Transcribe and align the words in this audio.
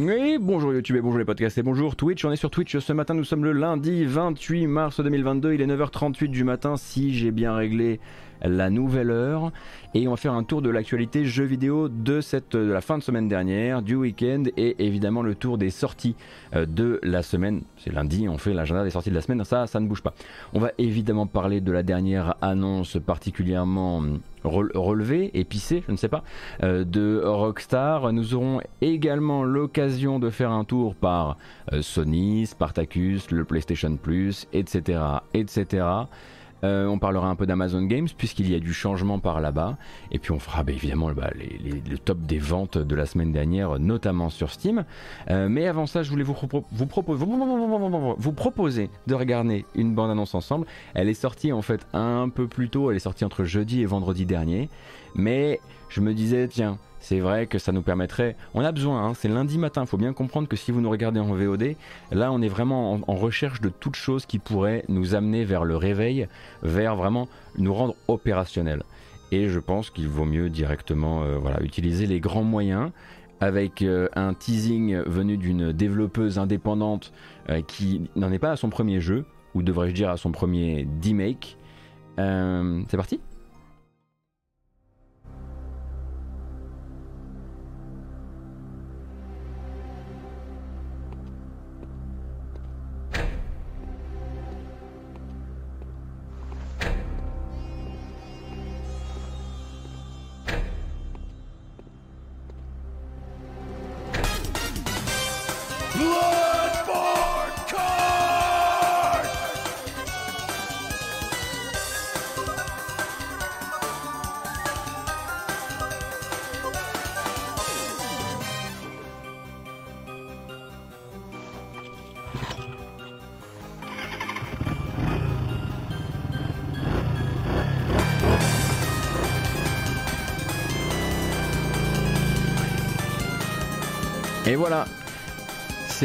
Oui, 0.00 0.38
bonjour 0.40 0.72
YouTube 0.72 0.94
et 0.94 1.00
bonjour 1.00 1.18
les 1.18 1.24
podcasts 1.24 1.58
et 1.58 1.62
bonjour 1.64 1.96
Twitch. 1.96 2.24
On 2.24 2.30
est 2.30 2.36
sur 2.36 2.50
Twitch 2.50 2.78
ce 2.78 2.92
matin, 2.92 3.14
nous 3.14 3.24
sommes 3.24 3.44
le 3.44 3.50
lundi 3.50 4.04
28 4.04 4.68
mars 4.68 5.00
2022, 5.00 5.54
il 5.54 5.60
est 5.60 5.66
9h38 5.66 6.28
du 6.28 6.44
matin 6.44 6.76
si 6.76 7.12
j'ai 7.12 7.32
bien 7.32 7.52
réglé 7.52 7.98
la 8.42 8.70
nouvelle 8.70 9.10
heure 9.10 9.52
et 9.94 10.06
on 10.06 10.10
va 10.10 10.16
faire 10.16 10.34
un 10.34 10.44
tour 10.44 10.60
de 10.60 10.70
l'actualité 10.70 11.24
jeux 11.24 11.44
vidéo 11.44 11.88
de, 11.88 12.20
cette, 12.20 12.52
de 12.52 12.70
la 12.70 12.80
fin 12.80 12.98
de 12.98 13.02
semaine 13.02 13.28
dernière, 13.28 13.82
du 13.82 13.94
week-end 13.94 14.44
et 14.56 14.84
évidemment 14.84 15.22
le 15.22 15.34
tour 15.34 15.58
des 15.58 15.70
sorties 15.70 16.14
euh, 16.54 16.66
de 16.66 17.00
la 17.02 17.22
semaine. 17.22 17.62
C'est 17.78 17.92
lundi, 17.92 18.28
on 18.28 18.38
fait 18.38 18.52
l'agenda 18.52 18.84
des 18.84 18.90
sorties 18.90 19.10
de 19.10 19.14
la 19.14 19.22
semaine, 19.22 19.42
ça, 19.44 19.66
ça 19.66 19.80
ne 19.80 19.86
bouge 19.86 20.02
pas. 20.02 20.14
On 20.52 20.60
va 20.60 20.72
évidemment 20.78 21.26
parler 21.26 21.60
de 21.60 21.72
la 21.72 21.82
dernière 21.82 22.34
annonce 22.42 22.98
particulièrement 23.04 24.02
relevée, 24.44 25.30
épicée, 25.34 25.82
je 25.86 25.92
ne 25.92 25.96
sais 25.96 26.08
pas, 26.08 26.22
euh, 26.62 26.84
de 26.84 27.22
Rockstar. 27.24 28.12
Nous 28.12 28.34
aurons 28.34 28.60
également 28.80 29.44
l'occasion 29.44 30.18
de 30.18 30.30
faire 30.30 30.50
un 30.50 30.64
tour 30.64 30.94
par 30.94 31.36
euh, 31.72 31.82
Sony, 31.82 32.46
Spartacus, 32.46 33.30
le 33.30 33.44
PlayStation 33.44 33.96
Plus, 33.96 34.46
etc. 34.52 35.00
etc. 35.34 35.86
Euh, 36.64 36.86
on 36.86 36.98
parlera 36.98 37.28
un 37.28 37.36
peu 37.36 37.46
d'Amazon 37.46 37.82
Games 37.82 38.08
puisqu'il 38.16 38.50
y 38.50 38.54
a 38.54 38.58
du 38.58 38.72
changement 38.72 39.18
par 39.18 39.40
là-bas. 39.40 39.76
Et 40.10 40.18
puis 40.18 40.32
on 40.32 40.38
fera 40.38 40.62
bah, 40.62 40.72
évidemment 40.72 41.10
bah, 41.12 41.30
le 41.36 41.98
top 41.98 42.18
des 42.20 42.38
ventes 42.38 42.78
de 42.78 42.94
la 42.94 43.06
semaine 43.06 43.32
dernière, 43.32 43.78
notamment 43.78 44.30
sur 44.30 44.50
Steam. 44.50 44.84
Euh, 45.30 45.48
mais 45.48 45.66
avant 45.66 45.86
ça, 45.86 46.02
je 46.02 46.10
voulais 46.10 46.24
vous, 46.24 46.36
vous, 46.72 46.86
proposer, 46.86 47.24
vous 47.24 48.32
proposer 48.32 48.90
de 49.06 49.14
regarder 49.14 49.64
une 49.74 49.94
bande-annonce 49.94 50.34
ensemble. 50.34 50.66
Elle 50.94 51.08
est 51.08 51.14
sortie 51.14 51.52
en 51.52 51.62
fait 51.62 51.86
un 51.92 52.28
peu 52.28 52.46
plus 52.46 52.68
tôt, 52.68 52.90
elle 52.90 52.96
est 52.96 53.00
sortie 53.00 53.24
entre 53.24 53.44
jeudi 53.44 53.82
et 53.82 53.86
vendredi 53.86 54.26
dernier. 54.26 54.68
Mais 55.14 55.60
je 55.88 56.00
me 56.00 56.14
disais, 56.14 56.48
tiens, 56.48 56.78
c'est 57.00 57.20
vrai 57.20 57.46
que 57.46 57.58
ça 57.58 57.72
nous 57.72 57.82
permettrait. 57.82 58.36
On 58.54 58.64
a 58.64 58.72
besoin, 58.72 59.04
hein, 59.04 59.14
c'est 59.14 59.28
lundi 59.28 59.58
matin, 59.58 59.82
il 59.82 59.86
faut 59.86 59.96
bien 59.96 60.12
comprendre 60.12 60.48
que 60.48 60.56
si 60.56 60.72
vous 60.72 60.80
nous 60.80 60.90
regardez 60.90 61.20
en 61.20 61.32
VOD, 61.32 61.74
là 62.12 62.32
on 62.32 62.42
est 62.42 62.48
vraiment 62.48 63.00
en, 63.06 63.14
recherche 63.14 63.60
de 63.60 63.68
toute 63.68 63.96
chose 63.96 64.26
qui 64.26 64.38
pourrait 64.38 64.84
nous 64.88 65.14
amener 65.14 65.44
vers 65.44 65.64
le 65.64 65.76
réveil, 65.76 66.28
vers 66.62 66.96
vraiment 66.96 67.28
nous 67.56 67.72
rendre 67.74 67.94
opérationnels. 68.08 68.82
Et 69.32 69.48
je 69.48 69.58
pense 69.58 69.90
qu'il 69.90 70.08
vaut 70.08 70.24
mieux 70.24 70.48
directement 70.50 71.22
euh, 71.22 71.36
voilà, 71.36 71.62
utiliser 71.62 72.06
les 72.06 72.20
grands 72.20 72.44
moyens 72.44 72.90
avec 73.40 73.82
euh, 73.82 74.08
un 74.14 74.34
teasing 74.34 74.96
venu 75.06 75.36
d'une 75.36 75.72
développeuse 75.72 76.38
indépendante 76.38 77.12
euh, 77.50 77.60
qui 77.62 78.10
n'en 78.16 78.32
est 78.32 78.38
pas 78.38 78.52
à 78.52 78.56
son 78.56 78.70
premier 78.70 79.00
jeu, 79.00 79.24
ou 79.54 79.62
devrais-je 79.62 79.94
dire 79.94 80.10
à 80.10 80.16
son 80.16 80.32
premier 80.32 80.86
D-Make. 81.00 81.56
c'est 82.16 82.96
parti? 82.96 83.20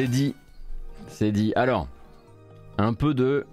C'est 0.03 0.09
dit. 0.09 0.36
C'est 1.08 1.31
dit. 1.31 1.53
Alors, 1.56 1.88
un 2.78 2.94
peu 2.94 3.14
de 3.14 3.46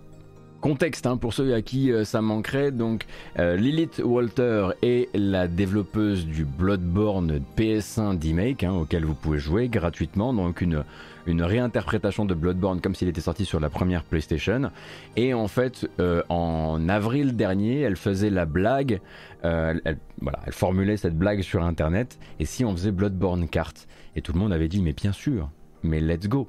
contexte 0.61 1.07
hein, 1.07 1.17
pour 1.17 1.33
ceux 1.33 1.55
à 1.55 1.63
qui 1.63 1.93
euh, 1.93 2.05
ça 2.05 2.23
manquerait. 2.23 2.73
Donc, 2.73 3.07
euh, 3.39 3.55
Lilith 3.55 4.03
Walter 4.05 4.71
est 4.83 5.11
la 5.15 5.47
développeuse 5.47 6.27
du 6.27 6.45
Bloodborne 6.45 7.41
PS1 7.57 8.19
D-Make, 8.19 8.65
hein, 8.65 8.73
auquel 8.73 9.05
vous 9.05 9.15
pouvez 9.15 9.39
jouer 9.39 9.69
gratuitement. 9.69 10.35
Donc, 10.35 10.61
une, 10.61 10.83
une 11.27 11.41
réinterprétation 11.41 12.25
de 12.25 12.35
Bloodborne 12.35 12.81
comme 12.81 12.97
s'il 12.97 13.07
était 13.07 13.21
sorti 13.21 13.45
sur 13.45 13.61
la 13.61 13.71
première 13.71 14.03
PlayStation. 14.03 14.73
Et 15.15 15.33
en 15.33 15.47
fait, 15.47 15.89
euh, 16.01 16.25
en 16.31 16.89
avril 16.89 17.37
dernier, 17.37 17.83
elle 17.83 17.97
faisait 17.97 18.31
la 18.31 18.45
blague, 18.45 19.01
elle, 19.45 19.99
voilà, 20.21 20.41
elle 20.47 20.53
formulait 20.53 20.97
cette 20.97 21.17
blague 21.17 21.43
sur 21.43 21.63
Internet. 21.63 22.19
Et 22.41 22.45
si 22.45 22.65
on 22.65 22.73
faisait 22.73 22.91
Bloodborne 22.91 23.47
Kart 23.47 23.87
et 24.17 24.21
tout 24.21 24.33
le 24.33 24.41
monde 24.41 24.53
avait 24.53 24.69
dit, 24.69 24.83
mais 24.83 24.95
bien 24.95 25.13
sûr, 25.13 25.49
mais 25.83 26.01
let's 26.01 26.29
go. 26.29 26.49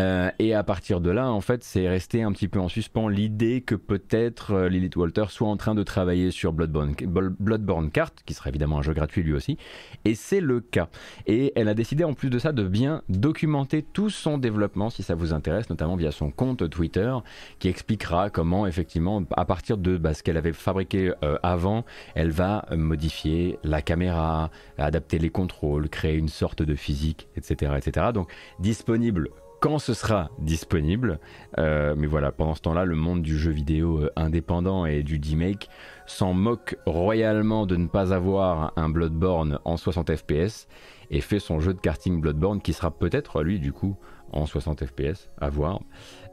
Euh, 0.00 0.30
et 0.38 0.54
à 0.54 0.62
partir 0.62 1.00
de 1.00 1.10
là, 1.10 1.30
en 1.30 1.40
fait, 1.40 1.64
c'est 1.64 1.88
resté 1.88 2.22
un 2.22 2.32
petit 2.32 2.48
peu 2.48 2.60
en 2.60 2.68
suspens 2.68 3.08
l'idée 3.08 3.60
que 3.60 3.74
peut-être 3.74 4.52
euh, 4.52 4.68
Lilith 4.68 4.96
Walter 4.96 5.24
soit 5.28 5.48
en 5.48 5.56
train 5.56 5.74
de 5.74 5.82
travailler 5.82 6.30
sur 6.30 6.52
Bloodborne, 6.52 6.94
Bloodborne 7.38 7.90
Kart, 7.90 8.14
qui 8.24 8.34
sera 8.34 8.50
évidemment 8.50 8.78
un 8.78 8.82
jeu 8.82 8.92
gratuit 8.92 9.22
lui 9.22 9.32
aussi. 9.32 9.58
Et 10.04 10.14
c'est 10.14 10.40
le 10.40 10.60
cas. 10.60 10.88
Et 11.26 11.52
elle 11.56 11.68
a 11.68 11.74
décidé 11.74 12.04
en 12.04 12.14
plus 12.14 12.30
de 12.30 12.38
ça 12.38 12.52
de 12.52 12.64
bien 12.64 13.02
documenter 13.08 13.82
tout 13.82 14.10
son 14.10 14.38
développement, 14.38 14.90
si 14.90 15.02
ça 15.02 15.14
vous 15.14 15.32
intéresse, 15.32 15.70
notamment 15.70 15.96
via 15.96 16.12
son 16.12 16.30
compte 16.30 16.68
Twitter, 16.70 17.14
qui 17.58 17.68
expliquera 17.68 18.30
comment, 18.30 18.66
effectivement, 18.66 19.22
à 19.36 19.44
partir 19.44 19.78
de 19.78 19.96
bah, 19.96 20.14
ce 20.14 20.22
qu'elle 20.22 20.36
avait 20.36 20.52
fabriqué 20.52 21.12
euh, 21.24 21.38
avant, 21.42 21.84
elle 22.14 22.30
va 22.30 22.66
modifier 22.76 23.58
la 23.64 23.82
caméra, 23.82 24.50
adapter 24.76 25.18
les 25.18 25.30
contrôles, 25.30 25.88
créer 25.88 26.16
une 26.16 26.28
sorte 26.28 26.62
de 26.62 26.74
physique, 26.74 27.28
etc. 27.36 27.72
etc. 27.76 28.08
Donc, 28.12 28.30
disponible 28.68 29.30
quand 29.60 29.78
ce 29.78 29.94
sera 29.94 30.30
disponible. 30.38 31.20
Euh, 31.56 31.94
mais 31.96 32.06
voilà, 32.06 32.32
pendant 32.32 32.54
ce 32.54 32.60
temps-là, 32.60 32.84
le 32.84 32.96
monde 32.96 33.22
du 33.22 33.38
jeu 33.38 33.50
vidéo 33.50 34.02
euh, 34.02 34.12
indépendant 34.14 34.84
et 34.84 35.02
du 35.02 35.18
D-Make 35.18 35.70
s'en 36.06 36.34
moque 36.34 36.76
royalement 36.84 37.64
de 37.64 37.76
ne 37.76 37.86
pas 37.86 38.12
avoir 38.12 38.74
un 38.76 38.90
Bloodborne 38.90 39.58
en 39.64 39.78
60 39.78 40.14
FPS 40.14 40.68
et 41.10 41.22
fait 41.22 41.38
son 41.38 41.60
jeu 41.60 41.72
de 41.72 41.80
karting 41.80 42.20
Bloodborne 42.20 42.60
qui 42.60 42.74
sera 42.74 42.90
peut-être, 42.90 43.42
lui, 43.42 43.58
du 43.58 43.72
coup, 43.72 43.96
en 44.32 44.46
60 44.46 44.84
FPS, 44.84 45.30
à 45.40 45.48
voir. 45.48 45.80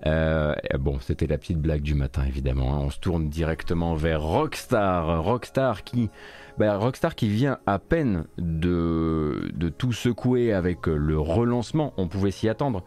Euh, 0.05 0.53
bon, 0.79 0.99
c'était 0.99 1.27
la 1.27 1.37
petite 1.37 1.59
blague 1.59 1.81
du 1.81 1.95
matin, 1.95 2.23
évidemment. 2.27 2.75
Hein. 2.75 2.79
On 2.83 2.89
se 2.89 2.99
tourne 2.99 3.29
directement 3.29 3.95
vers 3.95 4.21
Rockstar. 4.21 5.23
Rockstar 5.23 5.83
qui 5.83 6.09
bah, 6.57 6.77
Rockstar 6.77 7.15
qui 7.15 7.27
vient 7.27 7.59
à 7.65 7.79
peine 7.79 8.25
de, 8.37 9.51
de 9.53 9.69
tout 9.69 9.91
secouer 9.91 10.53
avec 10.53 10.87
le 10.87 11.19
relancement, 11.19 11.93
on 11.97 12.07
pouvait 12.07 12.31
s'y 12.31 12.47
attendre. 12.47 12.83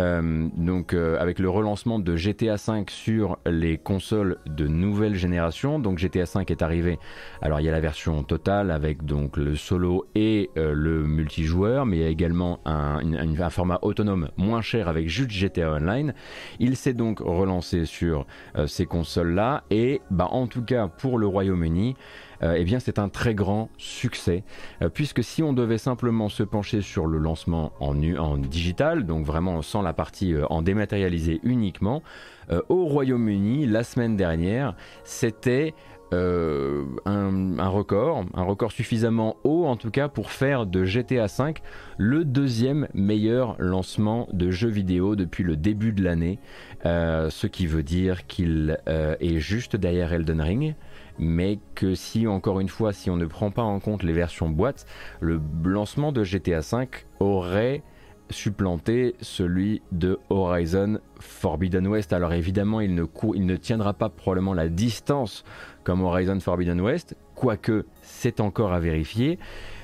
Euh, 0.00 0.48
donc 0.56 0.94
euh, 0.94 1.18
avec 1.20 1.38
le 1.38 1.50
relancement 1.50 1.98
de 1.98 2.16
GTA 2.16 2.56
V 2.56 2.84
sur 2.88 3.38
les 3.46 3.76
consoles 3.78 4.38
de 4.46 4.66
nouvelle 4.66 5.14
génération, 5.14 5.78
donc 5.78 5.98
GTA 5.98 6.24
V 6.24 6.44
est 6.48 6.62
arrivé. 6.62 6.98
Alors 7.40 7.60
il 7.60 7.64
y 7.64 7.68
a 7.68 7.72
la 7.72 7.80
version 7.80 8.22
totale 8.22 8.70
avec 8.70 9.04
donc 9.04 9.36
le 9.36 9.54
solo 9.54 10.06
et 10.14 10.50
euh, 10.56 10.72
le 10.74 11.06
multijoueur, 11.06 11.86
mais 11.86 11.98
il 11.98 12.02
y 12.02 12.06
a 12.06 12.08
également 12.08 12.60
un, 12.64 13.00
un, 13.14 13.50
format 13.50 13.78
autonome 13.82 14.28
moins 14.36 14.62
cher 14.62 14.88
avec 14.88 15.08
juste 15.08 15.30
GTA 15.30 15.72
Online. 15.72 16.14
Il 16.58 16.76
s'est 16.76 16.94
donc 16.94 17.20
relancé 17.20 17.84
sur 17.84 18.26
ces 18.66 18.86
consoles 18.86 19.34
là 19.34 19.64
et 19.70 20.00
bah 20.10 20.28
en 20.30 20.46
tout 20.46 20.62
cas 20.62 20.88
pour 20.88 21.18
le 21.18 21.26
Royaume-Uni. 21.26 21.96
Euh, 22.42 22.54
eh 22.56 22.64
bien 22.64 22.80
c'est 22.80 22.98
un 22.98 23.08
très 23.08 23.34
grand 23.34 23.68
succès, 23.78 24.42
euh, 24.82 24.88
puisque 24.88 25.22
si 25.22 25.42
on 25.42 25.52
devait 25.52 25.78
simplement 25.78 26.28
se 26.28 26.42
pencher 26.42 26.80
sur 26.80 27.06
le 27.06 27.18
lancement 27.18 27.72
en, 27.80 27.94
digital, 28.36 29.06
donc 29.06 29.24
vraiment 29.24 29.62
sans 29.62 29.82
la 29.82 29.92
partie 29.92 30.34
euh, 30.34 30.44
en 30.50 30.62
dématérialisé 30.62 31.40
uniquement, 31.42 32.02
au 32.68 32.84
Royaume-Uni, 32.84 33.66
la 33.66 33.82
semaine 33.82 34.14
dernière, 34.16 34.74
c'était 35.04 35.74
un, 36.12 37.68
record, 37.68 38.26
un 38.34 38.42
record 38.42 38.72
suffisamment 38.72 39.36
haut 39.44 39.64
en 39.64 39.76
tout 39.76 39.90
cas 39.90 40.08
pour 40.08 40.30
faire 40.30 40.66
de 40.66 40.84
GTA 40.84 41.26
V 41.26 41.54
le 41.96 42.26
deuxième 42.26 42.88
meilleur 42.92 43.56
lancement 43.58 44.28
de 44.34 44.50
jeux 44.50 44.68
vidéo 44.68 45.16
depuis 45.16 45.44
le 45.44 45.56
début 45.56 45.92
de 45.92 46.02
l'année, 46.02 46.40
ce 46.84 47.46
qui 47.46 47.66
veut 47.66 47.84
dire 47.84 48.26
qu'il 48.26 48.78
est 48.86 49.38
juste 49.38 49.76
derrière 49.76 50.12
Elden 50.12 50.42
Ring, 50.42 50.74
mais 51.22 51.58
que 51.74 51.94
si, 51.94 52.26
encore 52.26 52.60
une 52.60 52.68
fois, 52.68 52.92
si 52.92 53.10
on 53.10 53.16
ne 53.16 53.26
prend 53.26 53.50
pas 53.50 53.62
en 53.62 53.80
compte 53.80 54.02
les 54.02 54.12
versions 54.12 54.48
boîte, 54.48 54.86
le 55.20 55.40
lancement 55.64 56.12
de 56.12 56.24
GTA 56.24 56.60
V 56.60 56.88
aurait 57.20 57.82
supplanté 58.30 59.14
celui 59.20 59.82
de 59.92 60.18
Horizon 60.30 60.98
Forbidden 61.20 61.86
West. 61.86 62.12
Alors 62.12 62.32
évidemment, 62.32 62.80
il 62.80 62.94
ne, 62.94 63.04
il 63.34 63.46
ne 63.46 63.56
tiendra 63.56 63.92
pas 63.92 64.08
probablement 64.08 64.54
la 64.54 64.68
distance 64.68 65.44
comme 65.84 66.02
Horizon 66.02 66.40
Forbidden 66.40 66.80
West, 66.80 67.16
quoique 67.34 67.86
c'est 68.00 68.40
encore 68.40 68.72
à 68.72 68.80
vérifier. 68.80 69.38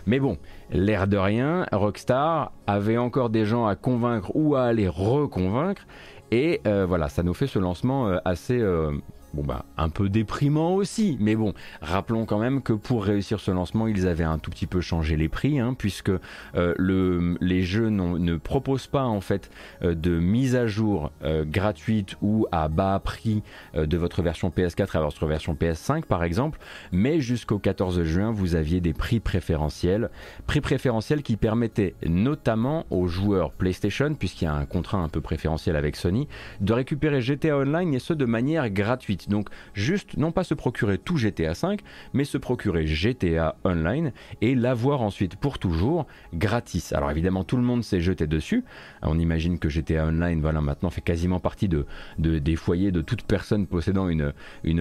Mais 0.06 0.20
bon, 0.20 0.38
l'air 0.70 1.06
de 1.06 1.16
rien, 1.16 1.66
Rockstar 1.72 2.52
avait 2.66 2.96
encore 2.96 3.30
des 3.30 3.44
gens 3.44 3.66
à 3.66 3.76
convaincre 3.76 4.32
ou 4.34 4.56
à 4.56 4.64
aller 4.64 4.88
reconvaincre. 4.88 5.86
Et 6.30 6.60
euh, 6.66 6.86
voilà, 6.86 7.08
ça 7.08 7.22
nous 7.22 7.34
fait 7.34 7.46
ce 7.46 7.58
lancement 7.58 8.08
euh, 8.08 8.18
assez 8.24 8.58
euh, 8.58 8.92
Bah 9.42 9.64
un 9.76 9.88
peu 9.88 10.08
déprimant 10.08 10.74
aussi, 10.74 11.16
mais 11.20 11.36
bon, 11.36 11.54
rappelons 11.80 12.26
quand 12.26 12.38
même 12.38 12.62
que 12.62 12.72
pour 12.72 13.04
réussir 13.04 13.40
ce 13.40 13.50
lancement, 13.50 13.86
ils 13.86 14.06
avaient 14.06 14.24
un 14.24 14.38
tout 14.38 14.50
petit 14.50 14.66
peu 14.66 14.80
changé 14.80 15.16
les 15.16 15.28
prix, 15.28 15.58
hein, 15.60 15.74
puisque 15.76 16.10
euh, 16.10 16.74
le, 16.76 17.36
les 17.40 17.62
jeux 17.62 17.88
ne 17.88 18.36
proposent 18.36 18.86
pas 18.86 19.04
en 19.04 19.20
fait 19.20 19.50
euh, 19.82 19.94
de 19.94 20.18
mise 20.18 20.56
à 20.56 20.66
jour 20.66 21.10
euh, 21.22 21.44
gratuite 21.46 22.16
ou 22.22 22.46
à 22.52 22.68
bas 22.68 23.00
prix 23.02 23.42
de 23.74 23.96
votre 23.96 24.22
version 24.22 24.50
PS4 24.50 24.96
à 24.96 25.00
votre 25.00 25.26
version 25.26 25.54
PS5 25.54 26.04
par 26.04 26.24
exemple, 26.24 26.58
mais 26.92 27.20
jusqu'au 27.20 27.58
14 27.58 28.02
juin, 28.02 28.30
vous 28.30 28.54
aviez 28.54 28.80
des 28.80 28.92
prix 28.92 29.20
préférentiels, 29.20 30.10
prix 30.46 30.60
préférentiels 30.60 31.22
qui 31.22 31.36
permettaient 31.36 31.94
notamment 32.06 32.86
aux 32.90 33.06
joueurs 33.06 33.52
PlayStation, 33.52 34.14
puisqu'il 34.14 34.44
y 34.44 34.48
a 34.48 34.54
un 34.54 34.66
contrat 34.66 34.98
un 34.98 35.08
peu 35.08 35.20
préférentiel 35.20 35.76
avec 35.76 35.96
Sony, 35.96 36.28
de 36.60 36.72
récupérer 36.72 37.20
GTA 37.20 37.58
Online 37.58 37.94
et 37.94 37.98
ce 37.98 38.12
de 38.12 38.24
manière 38.24 38.68
gratuite. 38.70 39.27
Donc 39.28 39.48
juste, 39.74 40.16
non 40.16 40.32
pas 40.32 40.44
se 40.44 40.54
procurer 40.54 40.98
tout 40.98 41.16
GTA 41.16 41.54
5, 41.54 41.80
mais 42.12 42.24
se 42.24 42.38
procurer 42.38 42.86
GTA 42.86 43.56
Online 43.64 44.12
et 44.40 44.54
l'avoir 44.54 45.02
ensuite 45.02 45.36
pour 45.36 45.58
toujours 45.58 46.06
gratis. 46.34 46.92
Alors 46.92 47.10
évidemment, 47.10 47.44
tout 47.44 47.56
le 47.56 47.62
monde 47.62 47.84
s'est 47.84 48.00
jeté 48.00 48.26
dessus. 48.26 48.64
On 49.02 49.18
imagine 49.18 49.58
que 49.58 49.68
GTA 49.68 50.06
Online, 50.06 50.40
voilà, 50.40 50.60
maintenant 50.60 50.90
fait 50.90 51.00
quasiment 51.00 51.40
partie 51.40 51.68
de, 51.68 51.86
des 52.18 52.56
foyers 52.56 52.90
de 52.90 53.00
toute 53.00 53.22
personne 53.22 53.66
possédant 53.66 54.08
une, 54.08 54.32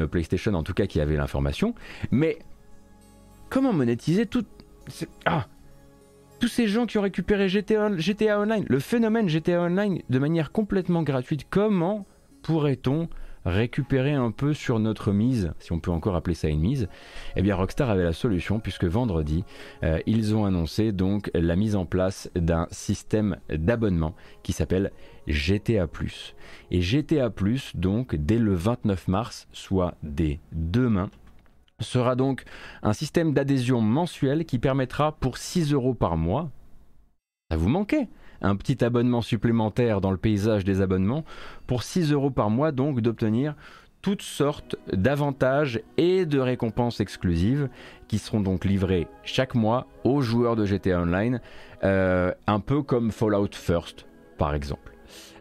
PlayStation, 0.08 0.54
en 0.54 0.64
tout 0.64 0.74
cas 0.74 0.86
qui 0.86 1.02
avait 1.02 1.18
l'information. 1.18 1.74
Mais 2.12 2.40
comment 3.50 3.74
monétiser 3.74 4.26
tout... 4.26 4.46
Ah 5.26 5.48
tous 6.40 6.48
ces 6.48 6.68
gens 6.68 6.86
qui 6.86 7.00
ont 7.00 7.02
récupéré 7.02 7.50
GTA 7.50 8.40
Online, 8.40 8.66
le 8.68 8.80
phénomène 8.80 9.28
GTA 9.28 9.62
Online 9.62 10.02
de 10.08 10.20
manière 10.20 10.52
complètement 10.52 11.02
gratuite, 11.02 11.48
comment 11.50 12.06
pourrait-on 12.44 13.10
récupérer 13.48 14.14
un 14.14 14.32
peu 14.32 14.54
sur 14.54 14.80
notre 14.80 15.12
mise, 15.12 15.54
si 15.60 15.72
on 15.72 15.80
peut 15.80 15.92
encore 15.92 16.16
appeler 16.16 16.36
ça 16.36 16.50
une 16.50 16.60
mise, 16.60 16.88
eh 17.36 17.42
bien 17.42 17.56
Rockstar 17.56 17.90
avait 17.90 18.04
la 18.04 18.14
solution 18.14 18.60
puisque 18.60 18.84
vendredi, 18.84 19.44
euh, 19.84 20.00
ils 20.06 20.36
ont 20.36 20.46
annoncé 20.46 20.92
donc 20.92 21.32
la 21.34 21.56
mise 21.56 21.76
en 21.76 21.86
place 21.86 22.30
d'un 22.36 22.68
système 22.72 23.38
d'abonnement 23.50 24.16
qui 24.44 24.52
s'appelle 24.54 24.92
GTA+. 25.28 25.88
Et 26.72 26.82
GTA+, 26.82 27.32
donc 27.76 28.16
dès 28.16 28.38
le 28.38 28.54
29 28.54 29.08
mars, 29.08 29.48
soit 29.52 29.96
dès 30.04 30.40
demain, 30.52 31.10
sera 31.80 32.16
donc 32.16 32.44
un 32.84 32.94
système 32.94 33.34
d'adhésion 33.34 33.82
mensuel 33.82 34.46
qui 34.46 34.60
permettra 34.60 35.14
pour 35.14 35.38
6 35.38 35.74
euros 35.74 35.94
par 35.94 36.18
mois, 36.18 36.50
ça 37.50 37.58
vous 37.58 37.70
manquait 37.70 38.10
un 38.42 38.56
petit 38.56 38.84
abonnement 38.84 39.22
supplémentaire 39.22 40.02
dans 40.02 40.12
le 40.12 40.18
paysage 40.18 40.64
des 40.64 40.82
abonnements 40.82 41.24
pour 41.66 41.84
6 41.84 42.12
euros 42.12 42.32
par 42.32 42.50
mois 42.50 42.72
donc 42.72 43.02
d'obtenir 43.02 43.56
toutes 44.02 44.22
sortes 44.22 44.78
d'avantages 44.94 45.82
et 45.98 46.26
de 46.26 46.40
récompenses 46.40 47.00
exclusives 47.00 47.68
qui 48.08 48.20
seront 48.20 48.40
donc 48.40 48.64
livrées 48.64 49.08
chaque 49.24 49.56
mois 49.56 49.88
aux 50.04 50.22
joueurs 50.22 50.56
de 50.56 50.66
GTA 50.66 51.02
Online, 51.02 51.42
euh, 51.84 52.32
un 52.48 52.60
peu 52.60 52.84
comme 52.84 53.12
Fallout 53.12 53.50
First 53.52 54.06
par 54.38 54.54
exemple. 54.56 54.94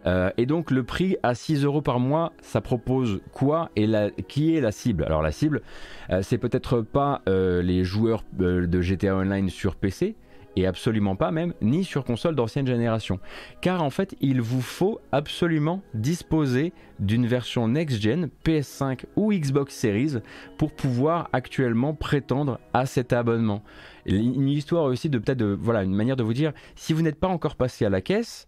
Euh, 0.07 0.31
et 0.37 0.47
donc 0.47 0.71
le 0.71 0.85
prix 0.85 1.17
à 1.23 1.35
6 1.35 1.65
euros 1.65 1.83
par 1.83 2.01
mois, 2.01 2.33
ça 2.41 2.61
propose 2.61 3.21
quoi 3.33 3.71
et 3.77 3.89
qui 4.27 4.57
est 4.57 4.61
la 4.61 4.73
cible? 4.73 5.05
Alors 5.05 5.23
la 5.23 5.33
cible, 5.33 5.63
euh, 6.11 6.23
c'est 6.23 6.39
peut-être 6.39 6.81
pas 6.81 7.23
les 7.27 7.85
joueurs 7.85 8.25
de 8.33 8.81
GTA 8.81 9.17
Online 9.17 9.49
sur 9.49 9.77
PC, 9.77 10.17
et 10.57 10.67
absolument 10.67 11.17
pas 11.17 11.31
même, 11.31 11.55
ni 11.61 11.85
sur 11.85 12.05
console 12.05 12.35
d'ancienne 12.35 12.67
génération. 12.67 13.21
Car 13.61 13.83
en 13.83 13.91
fait, 13.91 14.17
il 14.21 14.41
vous 14.41 14.63
faut 14.63 15.01
absolument 15.13 15.83
disposer 15.95 16.73
d'une 16.99 17.27
version 17.27 17.69
next-gen, 17.69 18.31
PS5 18.45 19.05
ou 19.17 19.33
Xbox 19.33 19.75
Series, 19.75 20.15
pour 20.57 20.73
pouvoir 20.73 21.29
actuellement 21.33 21.95
prétendre 21.95 22.59
à 22.73 22.87
cet 22.87 23.13
abonnement. 23.13 23.63
Une 24.07 24.49
histoire 24.49 24.85
aussi 24.85 25.11
de 25.11 25.19
peut-être, 25.19 25.45
voilà, 25.45 25.83
une 25.83 25.95
manière 25.95 26.17
de 26.17 26.23
vous 26.23 26.35
dire, 26.35 26.53
si 26.75 26.93
vous 26.93 27.03
n'êtes 27.03 27.21
pas 27.21 27.29
encore 27.29 27.57
passé 27.57 27.85
à 27.85 27.91
la 27.91 28.01
caisse, 28.01 28.47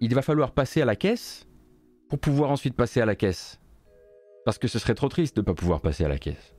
il 0.00 0.14
va 0.14 0.22
falloir 0.22 0.50
passer 0.50 0.82
à 0.82 0.84
la 0.84 0.96
caisse 0.96 1.46
pour 2.08 2.18
pouvoir 2.18 2.50
ensuite 2.50 2.74
passer 2.74 3.00
à 3.00 3.06
la 3.06 3.14
caisse. 3.14 3.60
Parce 4.44 4.58
que 4.58 4.68
ce 4.68 4.78
serait 4.78 4.94
trop 4.94 5.08
triste 5.08 5.36
de 5.36 5.40
ne 5.40 5.46
pas 5.46 5.54
pouvoir 5.54 5.80
passer 5.80 6.04
à 6.04 6.08
la 6.08 6.18
caisse. 6.18 6.54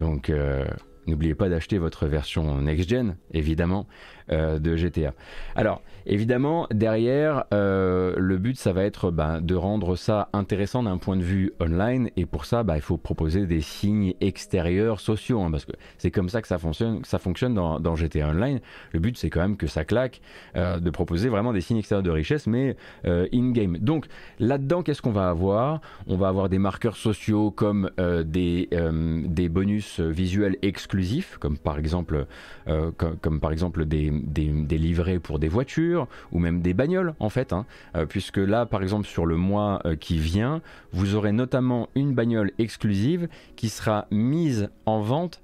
Donc, 0.00 0.30
euh, 0.30 0.64
N'oubliez 1.10 1.34
pas 1.34 1.48
d'acheter 1.48 1.78
votre 1.78 2.06
version 2.06 2.60
next-gen, 2.62 3.16
évidemment, 3.32 3.86
euh, 4.32 4.60
de 4.60 4.76
GTA. 4.76 5.12
Alors, 5.56 5.82
évidemment, 6.06 6.68
derrière, 6.70 7.46
euh, 7.52 8.14
le 8.16 8.38
but, 8.38 8.56
ça 8.56 8.72
va 8.72 8.84
être 8.84 9.10
bah, 9.10 9.40
de 9.40 9.56
rendre 9.56 9.96
ça 9.96 10.28
intéressant 10.32 10.84
d'un 10.84 10.98
point 10.98 11.16
de 11.16 11.22
vue 11.22 11.52
online. 11.58 12.10
Et 12.16 12.26
pour 12.26 12.44
ça, 12.44 12.62
bah, 12.62 12.76
il 12.76 12.80
faut 12.80 12.96
proposer 12.96 13.46
des 13.46 13.60
signes 13.60 14.14
extérieurs 14.20 15.00
sociaux. 15.00 15.40
Hein, 15.40 15.50
parce 15.50 15.64
que 15.64 15.72
c'est 15.98 16.12
comme 16.12 16.28
ça 16.28 16.42
que 16.42 16.46
ça 16.46 16.58
fonctionne, 16.58 17.04
ça 17.04 17.18
fonctionne 17.18 17.54
dans, 17.54 17.96
GTA 17.96 18.28
Online. 18.28 18.60
Le 18.92 19.00
but, 19.00 19.18
c'est 19.18 19.30
quand 19.30 19.40
même 19.40 19.56
que 19.56 19.66
ça 19.66 19.84
claque, 19.84 20.20
euh, 20.54 20.78
de 20.78 20.90
proposer 20.90 21.28
vraiment 21.28 21.52
des 21.52 21.60
signes 21.60 21.78
extérieurs 21.78 22.04
de 22.04 22.10
richesse, 22.10 22.46
mais 22.46 22.76
in-game. 23.04 23.78
Donc, 23.78 24.06
là-dedans, 24.38 24.84
qu'est-ce 24.84 25.02
qu'on 25.02 25.10
va 25.10 25.28
avoir? 25.28 25.80
On 26.06 26.16
va 26.16 26.28
avoir 26.28 26.48
des 26.48 26.60
marqueurs 26.60 26.96
sociaux 26.96 27.50
comme 27.50 27.90
des, 27.98 28.68
des 29.24 29.48
bonus 29.48 29.98
visuels 29.98 30.56
comme 31.38 31.58
par 31.58 31.78
exemple, 31.78 32.26
comme, 32.66 33.16
comme 33.20 33.40
par 33.40 33.52
exemple 33.52 33.84
des 33.84 34.10
des, 34.10 34.78
livrets 34.78 35.18
pour 35.18 35.38
des 35.38 35.48
voitures 35.48 36.08
ou 36.32 36.38
même 36.38 36.60
des 36.60 36.74
bagnoles 36.74 37.14
en 37.18 37.28
fait, 37.28 37.52
hein. 37.52 37.66
euh, 37.96 38.06
puisque 38.06 38.38
là 38.38 38.66
par 38.66 38.82
exemple 38.82 39.06
sur 39.06 39.26
le 39.26 39.36
mois 39.36 39.80
euh, 39.84 39.96
qui 39.96 40.18
vient, 40.18 40.62
vous 40.92 41.14
aurez 41.14 41.32
notamment 41.32 41.88
une 41.94 42.14
bagnole 42.14 42.52
exclusive 42.58 43.28
qui 43.56 43.68
sera 43.68 44.06
mise 44.10 44.70
en 44.86 45.00
vente 45.00 45.42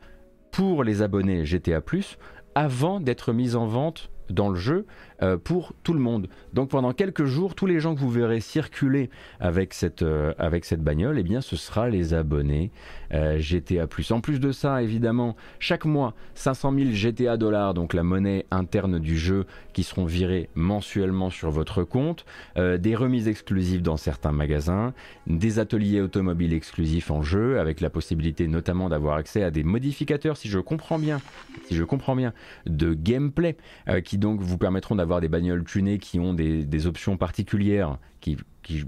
pour 0.50 0.84
les 0.84 1.02
abonnés 1.02 1.44
GTA⁇ 1.44 1.80
avant 2.54 3.00
d'être 3.00 3.32
mise 3.32 3.56
en 3.56 3.66
vente 3.66 4.10
dans 4.30 4.48
le 4.48 4.56
jeu 4.56 4.86
euh, 5.22 5.38
pour 5.38 5.72
tout 5.82 5.94
le 5.94 5.98
monde. 5.98 6.28
Donc 6.52 6.68
pendant 6.68 6.92
quelques 6.92 7.24
jours, 7.24 7.54
tous 7.54 7.64
les 7.64 7.80
gens 7.80 7.94
que 7.94 8.00
vous 8.00 8.10
verrez 8.10 8.40
circuler 8.40 9.08
avec 9.40 9.72
cette, 9.72 10.02
euh, 10.02 10.34
avec 10.36 10.66
cette 10.66 10.82
bagnole, 10.82 11.18
eh 11.18 11.22
bien 11.22 11.40
ce 11.40 11.56
sera 11.56 11.88
les 11.88 12.12
abonnés 12.12 12.70
euh, 13.14 13.38
GTA+. 13.38 13.86
En 14.10 14.20
plus 14.20 14.40
de 14.40 14.52
ça, 14.52 14.82
évidemment, 14.82 15.34
chaque 15.58 15.86
mois, 15.86 16.12
500 16.34 16.74
000 16.76 16.90
GTA 16.92 17.38
dollars, 17.38 17.72
donc 17.72 17.94
la 17.94 18.02
monnaie 18.02 18.44
interne 18.50 18.98
du 18.98 19.16
jeu, 19.16 19.46
qui 19.72 19.84
seront 19.84 20.04
virés 20.04 20.50
mensuellement 20.54 21.30
sur 21.30 21.50
votre 21.50 21.82
compte, 21.82 22.24
des 22.56 22.94
remises 22.94 23.28
exclusives 23.28 23.82
dans 23.82 23.98
certains 23.98 24.32
magasins, 24.32 24.94
des 25.26 25.58
ateliers 25.58 26.00
automobiles 26.00 26.54
exclusifs 26.54 27.10
en 27.10 27.22
jeu, 27.22 27.58
avec 27.58 27.80
la 27.80 27.90
possibilité 27.90 28.48
notamment 28.48 28.88
d'avoir 28.88 29.16
accès 29.16 29.42
à 29.42 29.50
des 29.50 29.64
modificateurs, 29.64 30.36
si 30.36 30.48
je 30.48 30.58
comprends 30.58 30.98
bien, 30.98 31.20
si 31.66 31.74
je 31.74 31.84
comprends 31.84 32.16
bien, 32.16 32.32
de 32.64 32.94
gameplay, 32.94 33.56
qui 34.04 34.16
donc 34.16 34.40
vous 34.40 34.56
permettront 34.56 34.94
d'avoir 34.94 35.05
avoir 35.06 35.20
des 35.20 35.28
bagnoles 35.28 35.64
tunées 35.64 35.98
qui 35.98 36.18
ont 36.18 36.34
des, 36.34 36.86
options 36.86 37.16
particulières 37.16 37.98
qui, 38.20 38.36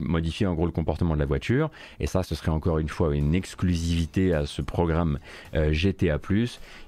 modifient 0.00 0.46
en 0.46 0.54
gros 0.54 0.66
le 0.66 0.72
comportement 0.72 1.14
de 1.14 1.20
la 1.20 1.24
voiture. 1.24 1.70
Et 2.00 2.08
ça, 2.08 2.24
ce 2.24 2.34
serait 2.34 2.50
encore 2.50 2.80
une 2.80 2.88
fois 2.88 3.14
une 3.14 3.32
exclusivité 3.32 4.34
à 4.34 4.44
ce 4.44 4.60
programme 4.60 5.20
euh, 5.54 5.72
GTA+. 5.72 6.18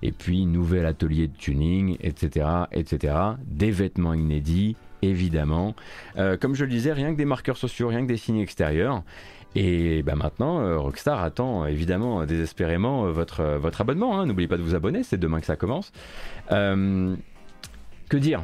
Et 0.03 0.11
puis, 0.11 0.45
nouvel 0.45 0.87
atelier 0.87 1.29
de 1.29 1.37
tuning, 1.37 1.97
etc., 2.01 2.49
etc. 2.73 3.15
Des 3.47 3.71
vêtements 3.71 4.13
inédits, 4.13 4.75
évidemment. 5.03 5.77
Euh, 6.17 6.37
comme 6.37 6.57
je 6.57 6.65
le 6.65 6.71
disais, 6.71 6.93
rien 6.93 7.13
que 7.13 7.17
des 7.17 7.25
marqueurs 7.25 7.57
sociaux, 7.57 7.87
rien 7.87 8.03
que 8.03 8.09
des 8.09 8.17
signes 8.17 8.41
extérieurs. 8.41 9.05
Et 9.55 10.03
bah 10.03 10.17
maintenant, 10.17 10.61
euh, 10.61 10.77
Rockstar 10.79 11.23
attend 11.23 11.67
évidemment 11.67 12.27
désespérément 12.27 13.05
votre, 13.13 13.57
votre 13.61 13.81
abonnement. 13.81 14.19
Hein. 14.19 14.27
N'oubliez 14.27 14.49
pas 14.49 14.57
de 14.57 14.63
vous 14.63 14.75
abonner, 14.75 15.05
c'est 15.05 15.19
demain 15.19 15.39
que 15.39 15.47
ça 15.47 15.55
commence. 15.55 15.93
que 16.49 18.17
dire? 18.17 18.43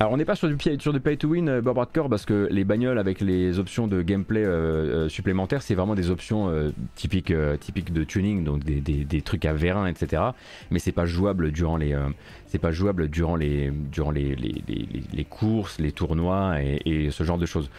Alors 0.00 0.12
on 0.12 0.16
n'est 0.16 0.24
pas 0.24 0.36
sur 0.36 0.48
du, 0.48 0.56
pay 1.00 1.16
to 1.16 1.28
win 1.28 1.48
euh, 1.48 1.60
Bob 1.60 1.76
Hardcore 1.76 2.08
parce 2.08 2.24
que 2.24 2.46
les 2.52 2.62
bagnoles 2.62 3.00
avec 3.00 3.20
les 3.20 3.58
options 3.58 3.88
de 3.88 4.00
gameplay 4.02 4.44
euh, 4.44 5.06
euh, 5.06 5.08
supplémentaires 5.08 5.60
c'est 5.60 5.74
vraiment 5.74 5.96
des 5.96 6.10
options 6.10 6.52
typiques, 6.94 7.32
typiques 7.58 7.92
de 7.92 8.04
tuning 8.04 8.44
donc 8.44 8.62
des, 8.62 8.80
des, 8.80 9.22
trucs 9.22 9.44
à 9.44 9.52
vérin 9.52 9.86
etc 9.86 10.22
mais 10.70 10.78
c'est 10.78 10.92
pas 10.92 11.06
jouable 11.06 11.50
durant 11.50 11.76
les 11.76 11.96
c'est 12.46 12.58
pas 12.58 12.70
jouable 12.70 13.08
durant 13.08 13.34
les 13.34 13.72
durant 13.90 14.12
les, 14.12 14.36
les, 14.36 14.62
les, 15.12 15.24
courses 15.24 15.78
les 15.80 15.90
tournois 15.92 16.62
et, 16.62 16.80
et, 16.86 17.10
ce 17.10 17.24
genre 17.24 17.38
de 17.38 17.46
choses. 17.46 17.70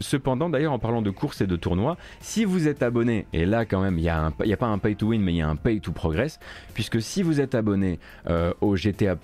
Cependant 0.00 0.50
d'ailleurs 0.50 0.72
en 0.72 0.78
parlant 0.78 1.02
de 1.02 1.10
courses 1.10 1.40
et 1.40 1.46
de 1.46 1.56
tournois 1.56 1.96
si 2.20 2.44
vous 2.44 2.68
êtes 2.68 2.82
abonné 2.82 3.26
et 3.32 3.46
là 3.46 3.64
quand 3.64 3.80
même 3.80 3.98
il 3.98 4.02
n'y 4.02 4.08
a, 4.08 4.26
a, 4.26 4.56
pas 4.56 4.66
un 4.66 4.78
pay 4.78 4.94
to 4.94 5.08
win 5.08 5.22
mais 5.22 5.32
il 5.32 5.36
y 5.36 5.42
a 5.42 5.48
un 5.48 5.56
pay 5.56 5.80
to 5.80 5.92
progress 5.92 6.38
puisque 6.74 7.00
si 7.00 7.22
vous 7.22 7.40
êtes 7.40 7.54
abonné 7.54 7.98
au 8.60 8.76
GTA 8.76 9.16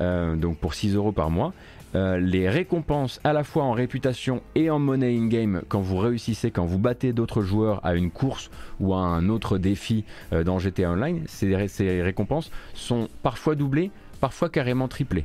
donc 0.00 0.58
pour 0.58 0.74
6 0.74 0.94
euros 0.94 1.12
par 1.12 1.30
mois, 1.30 1.52
euh, 1.94 2.18
les 2.18 2.48
récompenses 2.48 3.20
à 3.22 3.32
la 3.32 3.44
fois 3.44 3.62
en 3.62 3.70
réputation 3.70 4.42
et 4.56 4.68
en 4.68 4.80
money 4.80 5.16
in-game 5.16 5.62
quand 5.68 5.80
vous 5.80 5.96
réussissez, 5.96 6.50
quand 6.50 6.64
vous 6.64 6.80
battez 6.80 7.12
d'autres 7.12 7.42
joueurs 7.42 7.80
à 7.86 7.94
une 7.94 8.10
course 8.10 8.50
ou 8.80 8.94
à 8.94 8.98
un 8.98 9.28
autre 9.28 9.58
défi 9.58 10.04
euh, 10.32 10.42
dans 10.42 10.58
GTA 10.58 10.90
Online, 10.90 11.22
ces, 11.28 12.02
récompenses 12.02 12.50
sont 12.74 13.08
parfois 13.22 13.54
doublées, 13.54 13.92
parfois 14.20 14.48
carrément 14.48 14.88
triplées. 14.88 15.24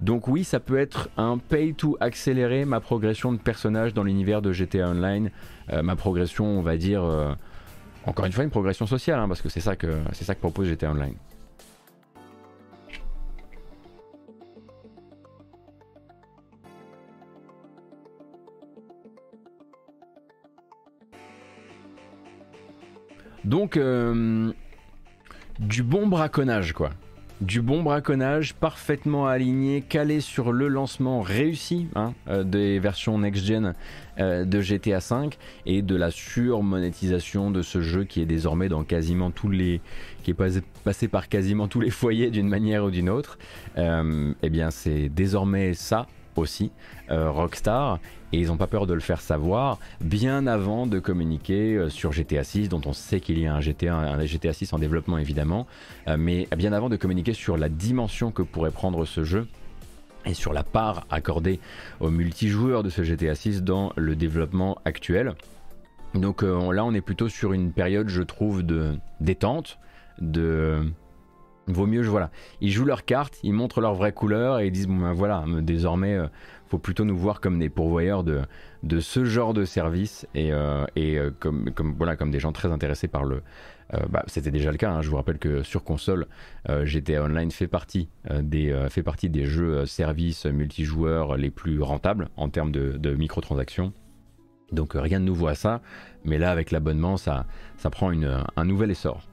Donc 0.00 0.26
oui, 0.26 0.42
ça 0.42 0.58
peut 0.58 0.78
être 0.78 1.10
un 1.16 1.38
pay 1.38 1.74
to 1.74 1.96
accélérer 2.00 2.64
ma 2.64 2.80
progression 2.80 3.32
de 3.32 3.38
personnage 3.38 3.94
dans 3.94 4.02
l'univers 4.02 4.42
de 4.42 4.52
GTA 4.52 4.88
Online, 4.88 5.30
euh, 5.72 5.82
ma 5.82 5.94
progression, 5.94 6.44
on 6.44 6.62
va 6.62 6.76
dire, 6.76 7.04
encore 8.04 8.26
une 8.26 8.32
fois, 8.32 8.42
une 8.42 8.50
progression 8.50 8.88
sociale, 8.88 9.20
hein, 9.20 9.28
parce 9.28 9.40
que 9.42 9.48
c'est 9.48 9.60
ça 9.60 9.76
que 9.76 10.00
ça 10.12 10.34
que 10.34 10.40
propose 10.40 10.66
GTA 10.66 10.90
Online. 10.90 11.14
Donc, 23.44 23.76
euh, 23.76 24.52
du 25.58 25.82
bon 25.82 26.06
braconnage, 26.06 26.72
quoi. 26.72 26.90
Du 27.40 27.60
bon 27.60 27.82
braconnage 27.82 28.54
parfaitement 28.54 29.26
aligné, 29.26 29.82
calé 29.82 30.20
sur 30.20 30.52
le 30.52 30.68
lancement 30.68 31.20
réussi 31.20 31.88
hein, 31.94 32.14
euh, 32.28 32.44
des 32.44 32.78
versions 32.78 33.18
next-gen 33.18 33.74
euh, 34.18 34.44
de 34.44 34.60
GTA 34.60 35.00
V 35.00 35.30
et 35.66 35.82
de 35.82 35.96
la 35.96 36.10
surmonétisation 36.10 37.50
de 37.50 37.60
ce 37.60 37.82
jeu 37.82 38.04
qui 38.04 38.22
est 38.22 38.26
désormais 38.26 38.68
dans 38.68 38.84
quasiment 38.84 39.30
tous 39.30 39.50
les. 39.50 39.82
qui 40.22 40.30
est 40.30 40.62
passé, 40.84 41.08
par 41.08 41.28
quasiment 41.28 41.66
tous 41.66 41.80
les 41.80 41.90
foyers 41.90 42.30
d'une 42.30 42.48
manière 42.48 42.84
ou 42.84 42.90
d'une 42.90 43.10
autre. 43.10 43.36
eh 43.76 44.50
bien, 44.50 44.70
c'est 44.70 45.08
désormais 45.08 45.74
ça 45.74 46.06
aussi, 46.36 46.70
Rockstar, 47.10 47.98
et 48.34 48.38
ils 48.38 48.48
n'ont 48.48 48.56
pas 48.56 48.66
peur 48.66 48.86
de 48.86 48.94
le 48.94 49.00
faire 49.00 49.20
savoir 49.20 49.78
bien 50.00 50.48
avant 50.48 50.88
de 50.88 50.98
communiquer 50.98 51.76
euh, 51.76 51.88
sur 51.88 52.10
GTA 52.10 52.42
6 52.42 52.68
dont 52.68 52.80
on 52.84 52.92
sait 52.92 53.20
qu'il 53.20 53.38
y 53.38 53.46
a 53.46 53.54
un 53.54 53.60
GTA, 53.60 53.94
un 53.94 54.24
GTA 54.24 54.52
6 54.52 54.72
en 54.72 54.78
développement 54.80 55.18
évidemment 55.18 55.68
euh, 56.08 56.16
mais 56.18 56.48
bien 56.56 56.72
avant 56.72 56.88
de 56.88 56.96
communiquer 56.96 57.32
sur 57.32 57.56
la 57.56 57.68
dimension 57.68 58.32
que 58.32 58.42
pourrait 58.42 58.72
prendre 58.72 59.04
ce 59.04 59.22
jeu 59.22 59.46
et 60.26 60.34
sur 60.34 60.52
la 60.52 60.64
part 60.64 61.06
accordée 61.10 61.60
aux 62.00 62.10
multijoueurs 62.10 62.82
de 62.82 62.90
ce 62.90 63.04
GTA 63.04 63.36
6 63.36 63.62
dans 63.62 63.92
le 63.94 64.16
développement 64.16 64.78
actuel. 64.84 65.34
Donc 66.14 66.42
euh, 66.42 66.72
là 66.72 66.84
on 66.84 66.92
est 66.92 67.02
plutôt 67.02 67.28
sur 67.28 67.52
une 67.52 67.70
période 67.70 68.08
je 68.08 68.22
trouve 68.22 68.64
de 68.64 68.96
détente, 69.20 69.78
de 70.20 70.82
vaut 71.68 71.86
mieux 71.86 72.02
voilà, 72.02 72.30
ils 72.60 72.72
jouent 72.72 72.84
leurs 72.84 73.04
cartes, 73.04 73.38
ils 73.44 73.52
montrent 73.52 73.80
leurs 73.80 73.94
vraies 73.94 74.12
couleurs 74.12 74.58
et 74.58 74.66
ils 74.66 74.72
disent 74.72 74.88
bon 74.88 74.96
ben 74.96 75.12
voilà, 75.12 75.44
désormais 75.60 76.18
faut 76.68 76.78
plutôt 76.78 77.04
nous 77.04 77.16
voir 77.16 77.40
comme 77.40 77.58
des 77.58 77.68
pourvoyeurs 77.68 78.24
de, 78.24 79.00
ce 79.00 79.24
genre 79.24 79.54
de 79.54 79.64
service 79.64 80.26
et, 80.34 80.52
euh, 80.52 80.84
euh, 80.96 81.30
comme, 81.38 81.94
voilà, 81.96 82.16
comme 82.16 82.30
des 82.30 82.40
gens 82.40 82.52
très 82.52 82.70
intéressés 82.72 83.08
par 83.08 83.24
le. 83.24 83.42
Euh, 83.92 83.98
bah, 84.08 84.24
C'était 84.26 84.50
déjà 84.50 84.70
le 84.70 84.78
cas, 84.78 84.90
hein. 84.90 85.02
je 85.02 85.10
vous 85.10 85.16
rappelle 85.16 85.38
que 85.38 85.62
sur 85.62 85.84
console, 85.84 86.26
GTA 86.68 87.22
Online 87.22 87.50
fait 87.50 87.66
partie, 87.66 88.08
des, 88.40 89.44
jeux 89.44 89.86
services 89.86 90.46
multijoueurs 90.46 91.36
les 91.36 91.50
plus 91.50 91.82
rentables 91.82 92.28
en 92.36 92.48
termes 92.48 92.72
de, 92.72 93.14
microtransactions. 93.14 93.92
Donc 94.72 94.92
rien 94.94 95.20
de 95.20 95.26
nouveau 95.26 95.46
à 95.48 95.54
ça, 95.54 95.82
mais 96.24 96.38
là 96.38 96.50
avec 96.50 96.70
l'abonnement, 96.70 97.16
ça, 97.18 97.46
prend 97.92 98.10
un 98.10 98.64
nouvel 98.64 98.90
essor. 98.90 99.28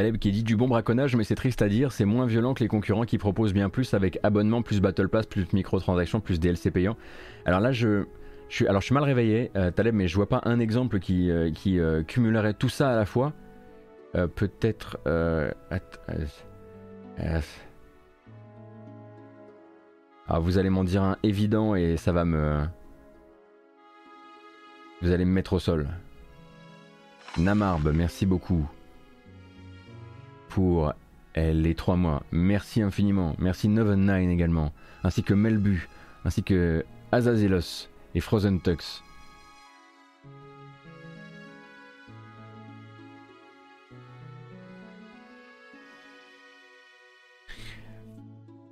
Taleb 0.00 0.16
qui 0.16 0.32
dit 0.32 0.42
du 0.42 0.56
bon 0.56 0.66
braconnage, 0.66 1.14
mais 1.14 1.24
c'est 1.24 1.34
triste 1.34 1.60
à 1.60 1.68
dire, 1.68 1.92
c'est 1.92 2.06
moins 2.06 2.24
violent 2.24 2.54
que 2.54 2.64
les 2.64 2.68
concurrents 2.68 3.04
qui 3.04 3.18
proposent 3.18 3.52
bien 3.52 3.68
plus 3.68 3.92
avec 3.92 4.18
abonnement, 4.22 4.62
plus 4.62 4.80
Battle 4.80 5.10
Pass, 5.10 5.26
plus 5.26 5.52
microtransactions, 5.52 6.20
plus 6.20 6.40
DLC 6.40 6.70
payant. 6.70 6.96
Alors 7.44 7.60
là, 7.60 7.70
je, 7.70 8.06
suis, 8.48 8.66
alors 8.66 8.80
je 8.80 8.86
suis 8.86 8.94
mal 8.94 9.04
réveillé, 9.04 9.50
euh, 9.56 9.70
Taleb, 9.70 9.94
mais 9.94 10.08
je 10.08 10.16
vois 10.16 10.26
pas 10.26 10.40
un 10.46 10.58
exemple 10.58 11.00
qui, 11.00 11.30
euh, 11.30 11.50
qui 11.50 11.78
euh, 11.78 12.02
cumulerait 12.02 12.54
tout 12.54 12.70
ça 12.70 12.92
à 12.92 12.96
la 12.96 13.04
fois. 13.04 13.34
Peut-être. 14.14 14.96
Ah, 15.06 15.50
vous 20.38 20.56
allez 20.56 20.70
m'en 20.70 20.82
dire 20.82 21.02
un 21.02 21.18
évident 21.22 21.74
et 21.74 21.98
ça 21.98 22.10
va 22.10 22.24
me. 22.24 22.64
Vous 25.02 25.10
allez 25.10 25.26
me 25.26 25.32
mettre 25.32 25.52
au 25.52 25.58
sol. 25.58 25.88
Namarbe, 27.36 27.92
merci 27.94 28.24
beaucoup 28.24 28.66
pour 30.50 30.92
les 31.36 31.74
trois 31.74 31.96
mois. 31.96 32.22
Merci 32.32 32.82
infiniment. 32.82 33.34
Merci 33.38 33.68
Nine 33.68 34.30
également, 34.30 34.72
ainsi 35.02 35.22
que 35.22 35.32
Melbu, 35.32 35.88
ainsi 36.24 36.42
que 36.42 36.84
Azazelos 37.12 37.88
et 38.14 38.20
Frozen 38.20 38.60
Tux. 38.60 39.02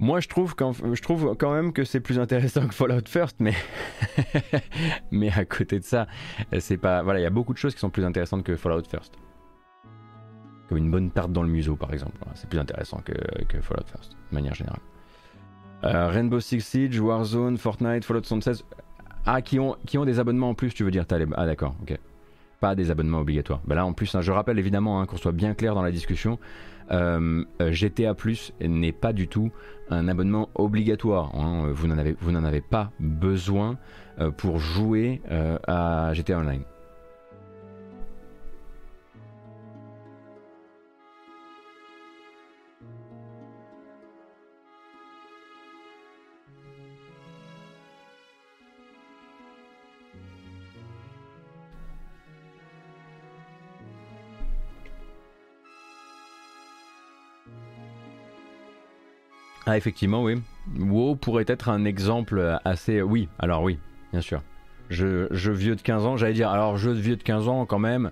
Moi, 0.00 0.20
je 0.20 0.28
trouve, 0.28 0.54
quand, 0.54 0.73
je 0.73 1.02
trouve 1.02 1.35
quand 1.37 1.52
même 1.52 1.73
que 1.73 1.82
c'est 1.85 1.99
plus 1.99 2.20
intéressant 2.20 2.68
que 2.68 2.75
Fallout 2.75 3.08
First, 3.08 3.37
mais, 3.40 3.54
mais 5.11 5.28
à 5.32 5.44
côté 5.44 5.80
de 5.80 5.85
ça, 5.85 6.06
c'est 6.61 6.76
pas. 6.76 7.02
Voilà, 7.02 7.18
il 7.18 7.25
y 7.25 7.26
a 7.26 7.30
beaucoup 7.30 7.52
de 7.52 7.58
choses 7.58 7.75
qui 7.75 7.80
sont 7.80 7.90
plus 7.90 8.04
intéressantes 8.04 8.44
que 8.44 8.54
Fallout 8.56 8.85
First. 8.88 9.14
Comme 10.68 10.78
une 10.78 10.90
bonne 10.90 11.10
tarte 11.10 11.32
dans 11.32 11.42
le 11.42 11.48
museau, 11.48 11.76
par 11.76 11.92
exemple. 11.92 12.18
C'est 12.34 12.48
plus 12.48 12.58
intéressant 12.58 13.00
que, 13.04 13.12
Fallout 13.60 13.87
First, 13.87 14.12
de 14.30 14.34
manière 14.34 14.54
générale. 14.54 14.80
Euh, 15.84 16.08
Rainbow 16.08 16.40
Six 16.40 16.60
Siege, 16.60 17.00
Warzone, 17.00 17.56
Fortnite, 17.56 18.04
Fallout 18.04 18.25
76. 18.25 18.64
Ah, 19.25 19.42
qui 19.42 19.58
ont, 19.58 19.76
qui 19.87 19.98
ont 19.98 20.04
des 20.04 20.18
abonnements 20.18 20.50
en 20.50 20.54
plus, 20.54 20.75
tu 20.75 20.84
veux 20.84 20.90
dire, 20.90 21.06
Taleb 21.06 21.32
Ah, 21.37 21.46
d'accord, 21.46 21.75
ok. 21.82 21.98
Pas 22.60 22.75
des 22.75 22.90
abonnements 22.90 23.20
obligatoires. 23.20 23.60
Ben 23.66 23.76
là, 23.76 23.87
en 23.87 23.92
plus, 23.92 24.14
hein, 24.14 24.20
je 24.20 24.32
rappelle 24.32 24.58
évidemment 24.58 25.00
hein, 25.00 25.06
qu'on 25.06 25.16
soit 25.16 25.32
bien 25.32 25.54
clair 25.54 25.75
dans 25.75 25.82
la 25.82 25.92
discussion. 25.92 26.38
Euh, 26.90 27.44
euh, 27.60 27.70
GTA 27.70 28.14
Plus 28.14 28.52
n'est 28.60 28.92
pas 28.92 29.12
du 29.12 29.28
tout 29.28 29.50
un 29.90 30.08
abonnement 30.08 30.48
obligatoire. 30.54 31.34
Hein. 31.34 31.70
Vous 31.72 31.87
n'en 31.87 31.98
avez, 31.98 32.16
avez, 32.46 32.60
pas 32.60 32.90
besoin 32.98 33.78
pour 34.37 34.58
jouer 34.58 35.22
à 35.68 36.12
GTA 36.12 36.38
Online. 36.38 36.64
Ah, 59.70 59.76
effectivement, 59.76 60.22
oui. 60.22 60.40
WoW 60.78 61.16
pourrait 61.16 61.44
être 61.46 61.68
un 61.68 61.84
exemple 61.84 62.58
assez. 62.64 63.02
Oui, 63.02 63.28
alors 63.38 63.62
oui, 63.62 63.78
bien 64.12 64.22
sûr. 64.22 64.42
Je, 64.88 65.50
vieux 65.50 65.76
de 65.76 65.82
15 65.82 66.06
ans, 66.06 66.16
j'allais 66.16 66.32
dire, 66.32 66.48
alors 66.48 66.78
je 66.78 66.88
vieux 66.88 67.16
de 67.16 67.22
15 67.22 67.48
ans 67.48 67.66
quand 67.66 67.78
même, 67.78 68.10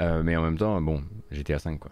euh, 0.00 0.22
mais 0.22 0.34
en 0.34 0.40
même 0.40 0.56
temps, 0.56 0.80
bon, 0.80 1.02
j'étais 1.30 1.52
à 1.52 1.58
5 1.58 1.78
quoi. 1.78 1.90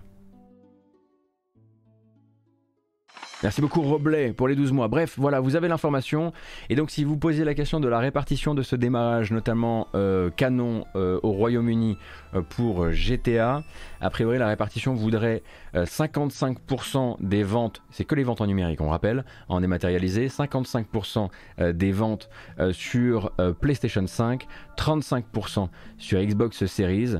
Merci 3.42 3.60
beaucoup 3.60 3.82
Roblet 3.82 4.32
pour 4.32 4.46
les 4.46 4.54
12 4.54 4.70
mois. 4.70 4.86
Bref, 4.86 5.14
voilà, 5.18 5.40
vous 5.40 5.56
avez 5.56 5.66
l'information. 5.66 6.32
Et 6.70 6.76
donc 6.76 6.92
si 6.92 7.02
vous 7.02 7.16
posez 7.16 7.44
la 7.44 7.54
question 7.54 7.80
de 7.80 7.88
la 7.88 7.98
répartition 7.98 8.54
de 8.54 8.62
ce 8.62 8.76
démarrage, 8.76 9.32
notamment 9.32 9.88
euh, 9.96 10.30
canon 10.30 10.86
euh, 10.94 11.18
au 11.24 11.32
Royaume-Uni 11.32 11.98
euh, 12.34 12.42
pour 12.42 12.92
GTA, 12.92 13.64
a 14.00 14.10
priori 14.10 14.38
la 14.38 14.46
répartition 14.46 14.94
voudrait 14.94 15.42
55% 15.74 17.16
des 17.20 17.42
ventes, 17.42 17.82
c'est 17.90 18.04
que 18.04 18.14
les 18.14 18.22
ventes 18.22 18.40
en 18.42 18.46
numérique 18.46 18.80
on 18.80 18.90
rappelle, 18.90 19.24
en 19.48 19.60
dématérialisé, 19.60 20.28
55% 20.28 21.28
des 21.72 21.92
ventes 21.92 22.28
sur 22.72 23.32
PlayStation 23.60 24.06
5, 24.06 24.46
35% 24.76 25.68
sur 25.98 26.20
Xbox 26.20 26.66
Series 26.66 27.14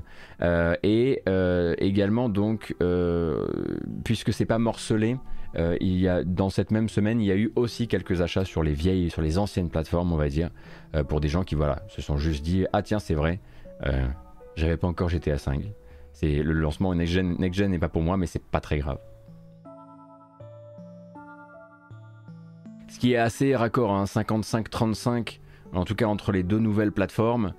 et 0.83 1.23
également 1.79 2.29
donc, 2.29 2.75
puisque 4.05 4.33
c'est 4.33 4.45
pas 4.45 4.59
morcelé, 4.59 5.17
euh, 5.56 5.76
il 5.80 5.99
y 5.99 6.09
a, 6.09 6.25
dans 6.25 6.50
cette 6.50 6.71
même 6.71 6.88
semaine, 6.88 7.21
il 7.21 7.26
y 7.26 7.32
a 7.32 7.37
eu 7.37 7.52
aussi 7.56 7.88
quelques 7.88 8.21
achats 8.21 8.44
sur 8.44 8.62
les 8.62 8.73
vieilles, 8.73 9.11
sur 9.11 9.23
les 9.23 9.38
anciennes 9.38 9.68
plateformes, 9.68 10.12
on 10.12 10.16
va 10.16 10.28
dire, 10.28 10.50
euh, 10.94 11.04
pour 11.04 11.21
des 11.21 11.28
gens 11.28 11.44
qui 11.44 11.54
voilà, 11.54 11.82
se 11.88 12.00
sont 12.02 12.16
juste 12.16 12.42
dit 12.42 12.66
Ah 12.73 12.82
tiens, 12.82 12.99
c'est 12.99 13.14
vrai, 13.14 13.40
euh, 13.87 14.06
j'avais 14.56 14.76
pas 14.76 14.88
encore 14.88 15.09
GTA 15.09 15.38
5. 15.38 15.62
C'est, 16.12 16.42
le 16.42 16.52
lancement 16.52 16.94
next 16.94 17.61
n'est 17.61 17.78
pas 17.78 17.88
pour 17.88 18.02
moi, 18.02 18.16
mais 18.16 18.26
c'est 18.26 18.42
pas 18.42 18.61
très 18.61 18.78
grave. 18.78 18.99
Ce 22.88 22.99
qui 22.99 23.14
est 23.14 23.16
assez 23.16 23.56
raccord, 23.56 23.92
hein, 23.92 24.04
55-35 24.04 25.38
en 25.75 25.85
tout 25.85 25.94
cas 25.94 26.06
entre 26.06 26.32
les 26.32 26.42
deux 26.42 26.59
nouvelles 26.59 26.92
plateformes, 26.92 27.54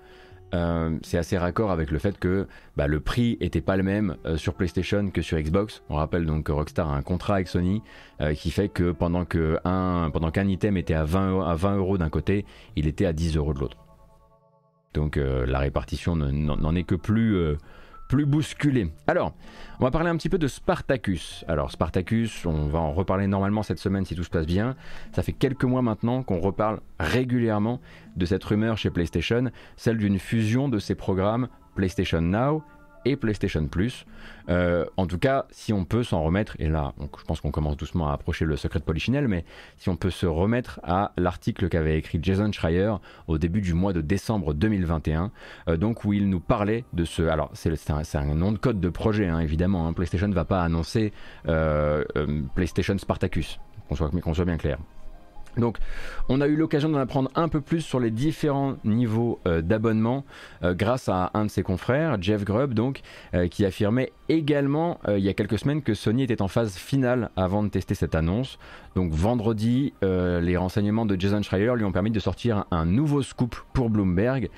euh, 0.53 0.97
c'est 1.01 1.17
assez 1.17 1.37
raccord 1.37 1.71
avec 1.71 1.89
le 1.89 1.97
fait 1.97 2.17
que 2.19 2.47
bah, 2.77 2.87
le 2.87 2.99
prix 2.99 3.37
était 3.39 3.61
pas 3.61 3.75
le 3.75 3.83
même 3.83 4.17
euh, 4.25 4.37
sur 4.37 4.53
PlayStation 4.53 5.09
que 5.09 5.21
sur 5.21 5.39
Xbox. 5.39 5.83
On 5.89 5.95
rappelle 5.95 6.25
donc 6.25 6.45
que 6.45 6.51
Rockstar 6.51 6.91
a 6.91 6.95
un 6.95 7.01
contrat 7.01 7.35
avec 7.35 7.47
Sony 7.47 7.81
euh, 8.21 8.33
qui 8.33 8.51
fait 8.51 8.69
que 8.69 8.91
pendant 8.91 9.25
qu'un 9.25 10.47
item 10.47 10.77
était 10.77 10.93
à 10.93 11.05
20, 11.05 11.41
à 11.45 11.55
20 11.55 11.77
euros 11.77 11.97
d'un 11.97 12.09
côté, 12.09 12.45
il 12.75 12.87
était 12.87 13.05
à 13.05 13.13
10 13.13 13.37
euros 13.37 13.53
de 13.53 13.59
l'autre. 13.59 13.77
Donc 14.93 15.15
la 15.15 15.57
répartition 15.57 16.15
n'en 16.15 16.75
est 16.75 16.83
que 16.83 16.93
plus 16.93 17.57
plus 18.07 18.25
bousculé. 18.25 18.91
Alors, 19.07 19.33
on 19.79 19.83
va 19.83 19.91
parler 19.91 20.09
un 20.09 20.17
petit 20.17 20.29
peu 20.29 20.37
de 20.37 20.47
Spartacus. 20.47 21.43
Alors, 21.47 21.71
Spartacus, 21.71 22.45
on 22.45 22.67
va 22.67 22.79
en 22.79 22.93
reparler 22.93 23.27
normalement 23.27 23.63
cette 23.63 23.79
semaine 23.79 24.05
si 24.05 24.15
tout 24.15 24.23
se 24.23 24.29
passe 24.29 24.45
bien. 24.45 24.75
Ça 25.13 25.23
fait 25.23 25.33
quelques 25.33 25.63
mois 25.63 25.81
maintenant 25.81 26.23
qu'on 26.23 26.39
reparle 26.39 26.79
régulièrement 26.99 27.79
de 28.15 28.25
cette 28.25 28.43
rumeur 28.43 28.77
chez 28.77 28.89
PlayStation, 28.89 29.51
celle 29.77 29.97
d'une 29.97 30.19
fusion 30.19 30.69
de 30.69 30.79
ces 30.79 30.95
programmes 30.95 31.47
PlayStation 31.75 32.21
Now 32.21 32.63
et 33.05 33.15
PlayStation 33.15 33.67
Plus. 33.67 34.05
Euh, 34.49 34.85
en 34.97 35.07
tout 35.07 35.17
cas, 35.17 35.45
si 35.51 35.73
on 35.73 35.85
peut 35.85 36.03
s'en 36.03 36.23
remettre, 36.23 36.55
et 36.59 36.67
là, 36.67 36.93
je 36.99 37.23
pense 37.23 37.41
qu'on 37.41 37.51
commence 37.51 37.77
doucement 37.77 38.09
à 38.09 38.13
approcher 38.13 38.45
le 38.45 38.55
secret 38.55 38.79
de 38.79 38.83
Polichinelle, 38.83 39.27
mais 39.27 39.45
si 39.77 39.89
on 39.89 39.95
peut 39.95 40.09
se 40.09 40.25
remettre 40.25 40.79
à 40.83 41.11
l'article 41.17 41.69
qu'avait 41.69 41.97
écrit 41.97 42.19
Jason 42.21 42.51
Schreier 42.51 42.95
au 43.27 43.37
début 43.37 43.61
du 43.61 43.73
mois 43.73 43.93
de 43.93 44.01
décembre 44.01 44.53
2021, 44.53 45.31
euh, 45.67 45.77
donc 45.77 46.03
où 46.05 46.13
il 46.13 46.29
nous 46.29 46.39
parlait 46.39 46.85
de 46.93 47.05
ce. 47.05 47.23
Alors, 47.23 47.51
c'est 47.53 47.89
un, 48.15 48.35
nom 48.35 48.51
de 48.51 48.57
code 48.57 48.79
de 48.79 48.89
projet, 48.89 49.27
hein, 49.27 49.39
évidemment. 49.39 49.87
Hein. 49.87 49.93
PlayStation 49.93 50.27
ne 50.27 50.33
va 50.33 50.45
pas 50.45 50.63
annoncer 50.63 51.13
euh, 51.47 52.03
PlayStation 52.55 52.97
Spartacus, 52.97 53.59
qu'on 53.87 53.95
soit, 53.95 54.45
bien 54.45 54.57
clair. 54.57 54.77
Donc, 55.57 55.77
on 56.29 56.41
a 56.41 56.47
eu 56.47 56.55
l'occasion 56.55 56.89
d'en 56.89 56.99
apprendre 56.99 57.29
un 57.35 57.47
peu 57.47 57.61
plus 57.61 57.81
sur 57.81 57.99
les 57.99 58.11
différents 58.11 58.75
niveaux 58.83 59.39
euh, 59.45 59.61
d'abonnement 59.61 60.25
euh, 60.63 60.73
grâce 60.73 61.09
à 61.09 61.31
un 61.33 61.45
de 61.45 61.49
ses 61.49 61.63
confrères, 61.63 62.21
Jeff 62.21 62.43
Grubb, 62.43 62.73
donc, 62.73 63.01
euh, 63.33 63.47
qui 63.47 63.65
affirmait 63.65 64.11
également 64.29 64.99
il 65.09 65.19
y 65.19 65.29
a 65.29 65.33
quelques 65.33 65.59
semaines 65.59 65.81
que 65.81 65.93
Sony 65.93 66.23
était 66.23 66.41
en 66.41 66.47
phase 66.47 66.75
finale 66.75 67.29
avant 67.35 67.61
de 67.61 67.67
tester 67.67 67.93
cette 67.93 68.15
annonce. 68.15 68.57
Donc, 68.95 69.11
vendredi, 69.11 69.93
les 70.01 70.57
renseignements 70.57 71.05
de 71.05 71.19
Jason 71.19 71.41
Schreier 71.41 71.73
lui 71.75 71.83
ont 71.83 71.91
permis 71.91 72.09
de 72.09 72.19
sortir 72.19 72.65
un, 72.71 72.85
nouveau 72.85 73.21
scoop 73.21 73.55
pour 73.73 73.89
Bloomberg. 73.89 74.49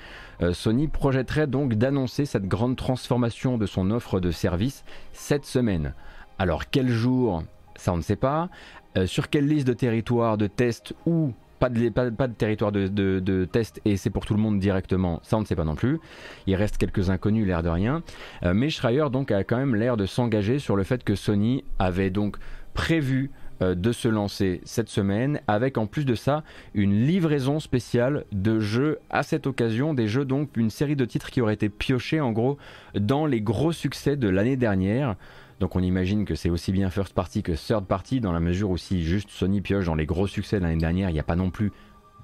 Sony 0.52 0.88
projetterait 0.88 1.48
donc 1.48 1.74
d'annoncer 1.74 2.26
cette 2.26 2.46
grande 2.46 2.76
transformation 2.76 3.58
de 3.58 3.66
son 3.66 3.90
offre 3.90 4.20
de 4.20 4.30
service 4.30 4.84
cette 5.12 5.44
semaine. 5.44 5.94
Alors, 6.38 6.70
quel 6.70 6.88
jour? 6.88 7.42
Ça 7.78 7.92
on 7.92 7.96
ne 7.96 8.02
sait 8.02 8.16
pas. 8.16 8.48
Euh, 8.96 9.06
sur 9.06 9.28
quelle 9.28 9.46
liste 9.46 9.66
de 9.66 9.72
territoires 9.72 10.38
de 10.38 10.46
test 10.46 10.94
ou 11.04 11.32
pas 11.58 11.68
de, 11.68 11.88
pas, 11.88 12.28
de 12.28 12.34
territoire 12.34 12.70
de, 12.72 13.48
test 13.50 13.80
et 13.84 13.96
c'est 13.96 14.10
pour 14.10 14.26
tout 14.26 14.34
le 14.34 14.40
monde 14.40 14.58
directement, 14.58 15.20
ça 15.22 15.36
on 15.36 15.40
ne 15.40 15.46
sait 15.46 15.56
pas 15.56 15.64
non 15.64 15.74
plus. 15.74 15.98
Il 16.46 16.54
reste 16.54 16.76
quelques 16.76 17.10
inconnus, 17.10 17.46
l'air 17.46 17.62
de 17.62 17.68
rien. 17.68 18.02
Euh, 18.42 18.52
mais 18.54 18.68
Schreier 18.68 19.06
donc 19.10 19.30
a 19.30 19.42
quand 19.44 19.56
même 19.56 19.74
l'air 19.74 19.96
de 19.96 20.06
s'engager 20.06 20.58
sur 20.58 20.76
le 20.76 20.82
fait 20.82 21.02
que 21.02 21.14
Sony 21.14 21.64
avait 21.78 22.10
donc 22.10 22.36
prévu 22.74 23.30
euh, 23.62 23.74
de 23.74 23.92
se 23.92 24.08
lancer 24.08 24.60
cette 24.64 24.90
semaine 24.90 25.40
avec 25.48 25.78
en 25.78 25.86
plus 25.86 26.04
de 26.04 26.14
ça 26.14 26.44
une 26.74 27.06
livraison 27.06 27.58
spéciale 27.58 28.24
de 28.32 28.60
jeux 28.60 28.98
à 29.08 29.22
cette 29.22 29.46
occasion, 29.46 29.94
des 29.94 30.08
jeux 30.08 30.26
donc 30.26 30.56
une 30.58 30.68
série 30.68 30.96
de 30.96 31.06
titres 31.06 31.30
qui 31.30 31.40
auraient 31.40 31.54
été 31.54 31.70
piochés 31.70 32.20
en 32.20 32.32
gros 32.32 32.58
dans 32.94 33.24
les 33.24 33.40
gros 33.40 33.72
succès 33.72 34.16
de 34.16 34.28
l'année 34.28 34.56
dernière. 34.56 35.16
Donc 35.60 35.76
on 35.76 35.80
imagine 35.80 36.24
que 36.24 36.34
c'est 36.34 36.50
aussi 36.50 36.72
bien 36.72 36.90
first 36.90 37.14
party 37.14 37.42
que 37.42 37.52
third 37.52 37.86
party 37.86 38.20
dans 38.20 38.32
la 38.32 38.40
mesure 38.40 38.70
où 38.70 38.76
si 38.76 39.02
juste 39.02 39.30
Sony 39.30 39.60
pioche 39.60 39.86
dans 39.86 39.94
les 39.94 40.06
gros 40.06 40.26
succès 40.26 40.58
de 40.58 40.64
l'année 40.64 40.76
dernière, 40.76 41.10
il 41.10 41.14
n'y 41.14 41.20
a 41.20 41.24
pas 41.24 41.36
non 41.36 41.50
plus 41.50 41.72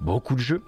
beaucoup 0.00 0.34
de 0.34 0.40
jeux. 0.40 0.62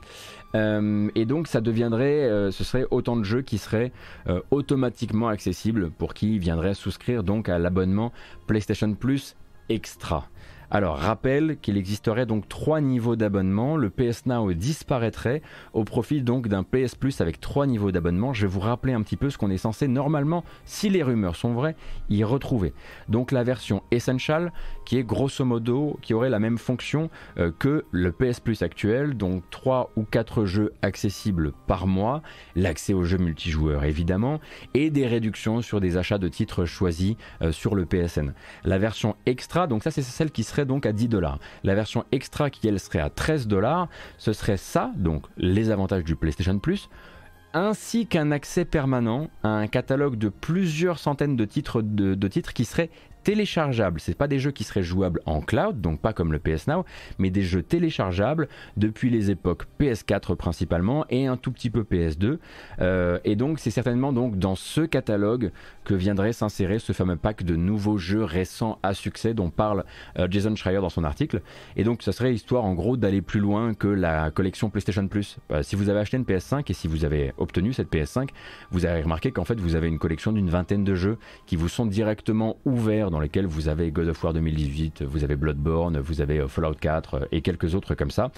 Euh, 0.55 1.09
et 1.15 1.27
donc 1.27 1.49
ça 1.49 1.61
deviendrait, 1.61 2.25
euh, 2.25 2.51
ce 2.51 2.65
serait 2.65 2.87
autant 2.91 3.17
de 3.17 3.25
jeux 3.25 3.43
qui 3.43 3.59
seraient 3.59 3.93
euh, 4.29 4.41
automatiquement 4.51 5.29
accessibles 5.29 5.91
pour 5.91 6.15
qui 6.15 6.39
viendrait 6.39 6.75
souscrire 6.75 7.23
donc 7.23 7.49
à 7.49 7.59
l'abonnement 7.59 8.13
PlayStation 8.47 8.95
Plus 8.95 9.37
Extra. 9.69 10.29
Alors, 10.77 10.99
rappel 10.99 11.59
qu'il 11.63 11.77
existerait 11.77 12.27
donc 12.27 12.49
trois 12.49 12.81
niveaux 12.81 13.15
d'abonnement. 13.15 13.77
Le 13.77 13.91
PS 13.91 14.27
Now 14.27 14.53
disparaîtrait 14.55 15.41
au 15.73 15.85
profit 15.85 16.21
donc 16.21 16.49
d'un 16.49 16.65
PS 16.65 16.97
Plus 16.97 17.21
avec 17.21 17.41
trois 17.41 17.69
niveaux 17.69 17.93
d'abonnement. 17.93 18.33
Je 18.33 18.45
vais 18.45 18.53
vous 18.53 18.59
rappeler 18.59 18.93
un 18.93 19.03
petit 19.03 19.17
peu 19.17 19.31
ce 19.31 19.39
qu'on 19.39 19.53
est 19.53 19.57
censé 19.57 19.87
normalement, 19.87 20.43
si 20.65 20.91
les 20.91 21.05
rumeurs 21.05 21.37
sont 21.37 21.53
vraies, 21.53 21.77
y 22.11 22.25
retrouver. 22.25 22.75
Donc 23.09 23.31
la 23.31 23.45
version 23.45 23.85
Essential, 23.93 24.53
qui 24.85 24.99
est 24.99 25.05
grosso 25.05 25.45
modo, 25.45 25.97
qui 26.03 26.13
aurait 26.13 26.29
la 26.29 26.41
même 26.41 26.59
fonction 26.59 27.09
euh, 27.39 27.53
que 27.57 27.85
le 27.93 28.11
PS 28.11 28.41
Plus 28.41 28.63
actuel, 28.63 29.17
donc 29.17 29.45
trois 29.51 29.93
ou 29.95 30.03
quatre 30.03 30.45
jeux 30.45 30.73
accessibles 30.83 31.53
par 31.69 31.87
mois, 31.87 32.21
l'accès 32.57 32.95
aux 32.95 33.05
jeux 33.05 33.19
multijoueurs 33.19 33.85
évidemment, 33.85 34.41
et 34.75 34.91
des 34.91 35.07
réductions 35.07 35.63
sur 35.63 35.81
des 35.81 35.97
achats 35.97 36.19
de 36.19 36.27
titres 36.27 36.65
choisis 36.65 37.15
euh, 37.43 37.53
sur 37.53 37.77
le 37.77 37.87
PSN. 37.87 38.35
La 38.65 38.79
version 38.79 39.15
extra, 39.25 39.69
donc 39.69 39.85
ça 39.85 39.93
c'est 39.93 40.03
celle 40.03 40.33
qui 40.33 40.43
serait 40.43 40.64
donc 40.65 40.87
à 40.87 40.93
10 40.93 41.09
dollars. 41.09 41.39
La 41.63 41.75
version 41.75 42.05
extra 42.13 42.51
qui 42.51 42.67
elle 42.69 42.81
serait 42.81 43.01
à 43.01 43.11
13 43.11 43.47
dollars, 43.47 43.89
ce 44.19 44.33
serait 44.33 44.57
ça, 44.57 44.93
donc 44.97 45.27
les 45.37 45.71
avantages 45.71 46.05
du 46.05 46.17
PlayStation 46.17 46.59
Plus, 46.59 46.89
ainsi 47.55 48.07
qu'un 48.07 48.33
accès 48.33 48.65
permanent 48.65 49.31
à 49.43 49.49
un 49.49 49.67
catalogue 49.69 50.17
de 50.17 50.29
plusieurs 50.29 50.99
centaines 50.99 51.37
de 51.37 51.45
titres, 51.45 51.83
de, 51.83 52.15
de 52.15 52.29
titres 52.29 52.53
qui 52.53 52.65
seraient 52.65 52.91
téléchargeables. 53.25 54.01
C'est 54.01 54.17
pas 54.17 54.29
des 54.29 54.39
jeux 54.39 54.53
qui 54.53 54.65
seraient 54.65 54.83
jouables 54.83 55.21
en 55.27 55.41
cloud, 55.41 55.81
donc 55.81 56.01
pas 56.01 56.13
comme 56.13 56.33
le 56.33 56.39
PS 56.39 56.69
Now, 56.69 56.85
mais 57.19 57.31
des 57.31 57.43
jeux 57.43 57.63
téléchargeables 57.63 58.49
depuis 58.77 59.11
les 59.11 59.31
époques 59.31 59.65
PS4 59.81 60.37
principalement 60.37 61.05
et 61.11 61.27
un 61.27 61.37
tout 61.37 61.51
petit 61.51 61.71
peu 61.71 61.83
PS2. 61.83 62.39
Euh, 62.81 63.19
et 63.25 63.35
donc 63.35 63.59
c'est 63.59 63.71
certainement 63.71 64.13
donc 64.13 64.39
dans 64.39 64.55
ce 64.55 64.83
catalogue 64.83 65.51
que 65.85 65.95
viendrait 65.95 66.33
s'insérer 66.33 66.79
ce 66.79 66.93
fameux 66.93 67.17
pack 67.17 67.43
de 67.43 67.57
nouveaux 67.57 67.99
jeux 67.99 68.25
récents 68.25 68.79
à 68.83 68.95
succès 68.95 69.35
dont 69.35 69.51
parle 69.51 69.85
euh, 70.19 70.29
Jason 70.31 70.55
Schreier 70.55 70.81
dans 70.81 70.89
son 70.89 71.05
article. 71.05 71.43
Et 71.77 71.85
donc 71.85 72.03
ça 72.03 72.13
serait 72.13 72.35
histoire 72.35 72.65
en 72.65 72.75
gros 72.75 72.97
d'aller 72.97 73.23
plus 73.23 73.41
loin 73.41 73.75
que 73.75 73.89
la 73.89 74.31
collection 74.31 74.71
PlayStation 74.71 75.09
Plus. 75.09 75.39
Euh, 75.51 75.63
si 75.63 75.77
vous 75.77 75.89
avez 75.89 76.01
acheté 76.01 76.17
une 76.17 76.25
PS5 76.25 76.65
et 76.69 76.75
si 76.75 76.89
vous 76.89 77.05
avez 77.05 77.33
obtenu 77.39 77.73
cette 77.73 77.91
PS5, 77.91 78.29
vous 78.71 78.85
avez 78.87 79.03
remarqué 79.03 79.33
qu'en 79.33 79.45
fait 79.45 79.59
vous 79.59 79.77
avez 79.77 79.89
une 79.89 79.99
collection 79.99 80.33
d'une 80.33 80.51
vingtaine 80.51 80.85
de 80.85 80.95
jeux 80.95 81.19
qui 81.47 81.57
vous 81.57 81.69
sont 81.69 81.87
directement 81.87 82.57
ouverts 82.65 83.11
dans 83.15 83.21
lesquels 83.21 83.47
vous 83.47 83.69
avez 83.69 83.93
God 83.93 84.09
of 84.09 84.25
War 84.25 84.33
2018, 84.33 85.05
vous 85.05 85.23
avez 85.23 85.37
Bloodborne, 85.37 86.01
vous 86.01 86.21
avez 86.21 86.41
euh, 86.41 86.49
Fallout 86.49 86.75
4 86.75 87.15
euh, 87.15 87.25
et 87.31 87.43
quelques 87.43 87.77
autres 87.77 87.95
comme 87.95 88.11
ça. 88.11 88.33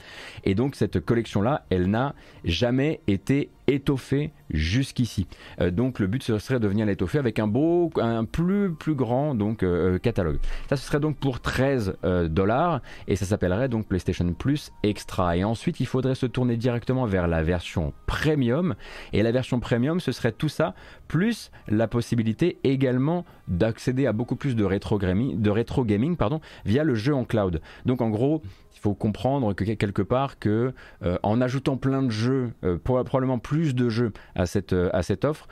Et 0.45 0.55
donc 0.55 0.75
cette 0.75 1.01
collection-là, 1.01 1.65
elle 1.71 1.89
n'a 1.89 2.15
jamais 2.45 3.01
été 3.07 3.49
étoffée 3.67 4.33
jusqu'ici. 4.51 5.27
Euh, 5.61 5.71
donc 5.71 5.99
le 5.99 6.07
but 6.07 6.23
ce 6.23 6.39
serait 6.39 6.61
de 6.61 6.69
venir 6.69 6.87
l'étoffer 6.87 7.19
avec 7.19 7.39
un 7.39 7.47
beau, 7.47 7.91
un 7.97 8.25
plus 8.25 8.73
plus 8.73 8.95
grand 8.95 9.35
donc 9.35 9.65
catalogue. 10.03 10.39
Ça 10.69 10.77
ce 10.77 10.87
serait 10.87 11.01
donc 11.01 11.17
pour 11.17 11.41
13 11.41 11.97
dollars 12.29 12.81
et 13.09 13.17
ça 13.17 13.25
s'appellerait 13.25 13.69
donc 13.69 13.87
PlayStation 13.87 14.33
Plus 14.33 14.73
Extra. 14.83 15.37
Et 15.37 15.45
ensuite 15.45 15.81
il 15.81 15.87
faudrait 15.87 16.15
se 16.15 16.27
tourner 16.27 16.57
directement 16.57 17.07
vers 17.07 17.29
la 17.29 17.43
version 17.43 17.93
Premium 18.07 18.75
et 19.13 19.23
la 19.23 19.33
version 19.33 19.61
Premium 19.61 20.01
ce 20.01 20.13
serait 20.13 20.33
tout 20.33 20.49
ça 20.49 20.75
plus 21.09 21.51
la 21.69 21.89
possibilité 21.89 22.59
également 22.65 23.25
d'accéder 23.49 24.07
à 24.07 24.13
beaucoup 24.13 24.37
plus 24.37 24.57
de 24.57 24.65
rétro 24.65 24.99
gaming, 24.99 25.41
de 25.41 25.51
rétro 25.51 25.85
pardon, 26.19 26.41
via 26.65 26.85
le 26.85 26.95
jeu 26.95 27.15
en 27.15 27.25
cloud. 27.25 27.61
Donc 27.85 28.01
en 28.01 28.11
gros, 28.11 28.43
faut 28.87 28.95
comprendre 28.95 29.53
que 29.53 29.65
quelque 29.65 30.03
part 30.03 30.39
que 30.39 30.73
euh, 31.03 31.19
en 31.25 31.41
ajoutant 31.41 31.77
plein 31.77 32.05
de 32.05 32.11
jeux, 32.11 32.53
euh, 32.63 32.79
probablement 32.79 33.41
plus 33.41 33.75
de 33.75 33.89
jeux 33.89 34.13
à 34.37 34.47
cette, 34.47 34.73
euh, 34.75 34.91
offre, 35.25 35.49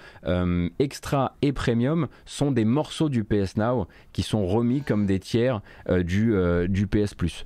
extra 0.78 1.34
et 1.42 1.52
premium 1.52 2.06
sont 2.26 2.52
des 2.52 2.64
morceaux 2.64 3.08
du 3.08 3.24
PS 3.24 3.56
Now 3.56 3.88
qui 4.12 4.22
sont 4.22 4.46
remis 4.46 4.82
comme 4.82 5.04
des 5.04 5.18
tiers 5.18 5.62
du, 5.88 6.86
PS 6.86 7.14
Plus. 7.14 7.44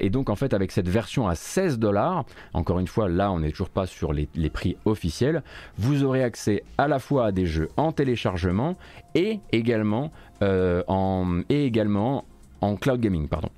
et 0.00 0.10
donc 0.10 0.30
en 0.30 0.36
fait 0.36 0.54
avec 0.54 0.70
cette 0.70 0.88
version 0.88 1.26
à 1.26 1.34
16 1.34 1.80
dollars, 1.80 2.24
encore 2.52 2.78
une 2.78 2.86
fois 2.86 3.08
là 3.08 3.32
on 3.32 3.40
n'est 3.40 3.50
toujours 3.50 3.70
pas 3.70 3.86
sur 3.86 4.12
les, 4.12 4.28
les 4.36 4.50
prix 4.50 4.76
officiels, 4.84 5.42
vous 5.78 6.04
aurez 6.04 6.22
accès 6.22 6.62
à 6.76 6.86
la 6.86 6.98
fois 7.00 7.26
à 7.26 7.32
des 7.32 7.46
jeux 7.46 7.70
en 7.76 7.90
téléchargement 7.90 8.76
et 9.14 9.40
également, 9.50 10.12
en, 10.42 11.40
et 11.48 11.64
également 11.64 12.24
en 12.60 12.76
cloud 12.76 13.00
gaming. 13.00 13.26
Pardon. 13.26 13.50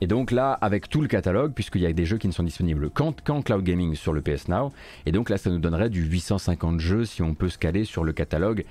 Et 0.00 0.06
donc 0.06 0.30
là, 0.30 0.52
avec 0.52 0.88
tout 0.88 1.02
le 1.02 1.08
catalogue, 1.08 1.52
puisqu'il 1.52 1.82
y 1.82 1.86
a 1.86 1.92
des 1.92 2.06
jeux 2.06 2.18
qui 2.18 2.28
ne 2.28 2.32
sont 2.32 2.42
disponibles 2.42 2.90
qu'en 2.90 3.12
cloud 3.12 3.62
gaming 3.62 3.94
sur 3.94 4.12
le 4.12 4.22
PS 4.22 4.48
Now, 4.48 4.72
et 5.06 5.12
donc 5.12 5.30
là, 5.30 5.36
ça 5.36 5.50
nous 5.50 5.58
donnerait 5.58 5.90
du 5.90 6.02
850 6.02 6.80
jeux 6.80 7.04
si 7.04 7.22
on 7.22 7.34
peut 7.34 7.48
se 7.48 7.58
caler 7.58 7.84
sur 7.84 8.04
le 8.04 8.12
catalogue 8.12 8.64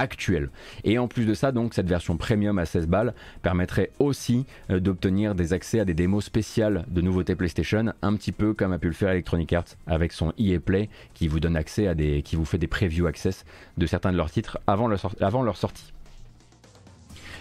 actuel. 0.00 0.50
Et 0.84 0.98
en 0.98 1.08
plus 1.08 1.26
de 1.26 1.34
ça, 1.34 1.52
donc 1.52 1.74
cette 1.74 1.88
version 1.88 2.16
premium 2.16 2.58
à 2.58 2.64
16 2.64 2.88
balles 2.88 3.14
permettrait 3.42 3.90
aussi 3.98 4.46
euh, 4.70 4.80
d'obtenir 4.80 5.34
des 5.34 5.52
accès 5.52 5.78
à 5.78 5.84
des 5.84 5.94
démos 5.94 6.24
spéciales 6.24 6.86
de 6.88 7.00
nouveautés 7.00 7.36
PlayStation, 7.36 7.92
un 8.00 8.14
petit 8.16 8.32
peu 8.32 8.54
comme 8.54 8.72
a 8.72 8.78
pu 8.78 8.86
le 8.86 8.94
faire 8.94 9.10
Electronic 9.10 9.52
Arts 9.52 9.76
avec 9.86 10.12
son 10.12 10.32
EA 10.38 10.58
Play 10.58 10.88
qui 11.14 11.28
vous 11.28 11.38
donne 11.38 11.56
accès 11.56 11.86
à 11.86 11.94
des 11.94 12.22
qui 12.22 12.36
vous 12.36 12.46
fait 12.46 12.58
des 12.58 12.66
preview 12.66 13.06
access 13.06 13.44
de 13.76 13.86
certains 13.86 14.12
de 14.12 14.16
leurs 14.16 14.30
titres 14.30 14.58
avant 14.66 14.88
leur, 14.88 15.00
avant 15.20 15.42
leur 15.42 15.56
sortie. 15.56 15.92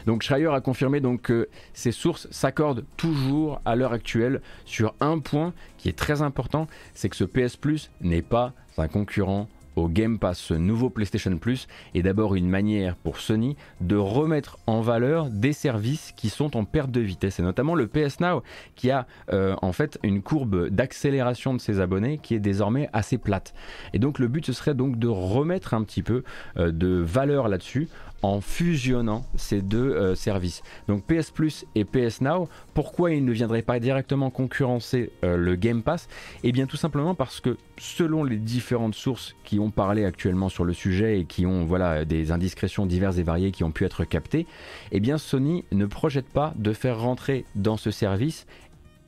Donc 0.06 0.24
Schreier 0.24 0.54
a 0.54 0.62
confirmé 0.62 1.02
que 1.22 1.50
ces 1.74 1.92
sources 1.92 2.28
s'accordent 2.32 2.86
toujours 2.98 3.62
à 3.66 3.76
l'heure 3.76 3.94
actuelle 3.94 4.42
sur 4.66 4.94
un 5.00 5.20
point 5.20 5.54
qui 5.78 5.90
est 5.90 5.98
très 5.98 6.22
important, 6.22 6.68
c'est 6.94 7.10
que 7.10 7.16
ce 7.16 7.24
PS 7.24 7.56
Plus 7.56 7.90
n'est 8.02 8.22
pas 8.22 8.54
un 8.78 8.88
concurrent 8.88 9.48
au 9.80 9.88
Game 9.88 10.20
Pass, 10.20 10.38
ce 10.38 10.54
nouveau 10.54 10.90
PlayStation 10.90 11.38
Plus, 11.38 11.68
est 11.94 12.02
d'abord 12.02 12.36
une 12.36 12.50
manière 12.50 12.96
pour 12.96 13.20
Sony 13.20 13.56
de 13.82 13.96
remettre 13.96 14.58
en 14.68 14.82
valeur 14.82 15.30
des 15.30 15.54
services 15.54 16.12
qui 16.16 16.30
sont 16.30 16.58
en 16.58 16.66
perte 16.66 16.92
de 16.92 17.02
vitesse, 17.02 17.40
et 17.40 17.44
notamment 17.44 17.76
le 17.76 17.88
PS 17.88 18.20
Now, 18.20 18.44
qui 18.76 18.92
a 18.92 19.08
euh, 19.32 19.56
en 19.62 19.72
fait 19.72 19.98
une 20.04 20.22
courbe 20.22 20.68
d'accélération 20.70 21.54
de 21.54 21.62
ses 21.62 21.80
abonnés 21.80 22.18
qui 22.18 22.36
est 22.36 22.40
désormais 22.40 22.90
assez 22.94 23.18
plate. 23.18 23.54
Et 23.94 24.00
donc 24.00 24.20
le 24.20 24.28
but 24.28 24.46
ce 24.46 24.54
serait 24.54 24.74
donc 24.76 25.00
de 25.00 25.08
remettre 25.08 25.74
un 25.74 25.84
petit 25.84 26.04
peu 26.04 26.24
euh, 26.58 26.72
de 26.72 26.88
valeur 26.88 27.48
là-dessus 27.48 27.88
en 28.22 28.42
fusionnant 28.42 29.26
ces 29.36 29.62
deux 29.62 29.92
euh, 29.92 30.16
services. 30.16 30.62
Donc 30.88 31.04
PS 31.04 31.32
Plus 31.32 31.66
et 31.76 31.86
PS 31.86 32.22
Now, 32.22 32.50
pourquoi 32.74 33.12
ils 33.12 33.24
ne 33.24 33.32
viendraient 33.32 33.62
pas 33.62 33.80
directement 33.80 34.30
concurrencer 34.30 35.12
euh, 35.24 35.38
le 35.38 35.56
Game 35.56 35.84
Pass? 35.84 36.08
Eh 36.44 36.52
bien 36.52 36.66
tout 36.66 36.78
simplement 36.78 37.16
parce 37.16 37.40
que 37.40 37.58
selon 37.78 38.24
les 38.24 38.38
différentes 38.38 38.96
sources 38.96 39.36
qui 39.44 39.60
ont 39.60 39.72
parlé 39.72 40.06
actuellement 40.06 40.50
sur 40.50 40.66
le 40.66 40.74
sujet 40.74 41.20
et 41.20 41.26
qui 41.26 41.46
ont 41.46 41.66
voilà 41.66 42.06
des 42.06 42.32
indiscrétions 42.32 42.86
diverses 42.86 43.18
et 43.18 43.24
variées 43.24 43.52
qui 43.52 43.64
ont 43.64 43.72
pu 43.72 43.86
être 43.86 44.04
captées, 44.04 44.46
eh 44.92 45.00
bien 45.00 45.18
Sony 45.18 45.64
ne 45.72 45.86
projette 45.86 46.28
pas 46.28 46.54
de 46.58 46.74
faire 46.74 47.00
rentrer 47.00 47.46
dans 47.56 47.78
ce 47.78 47.92
service 47.92 48.46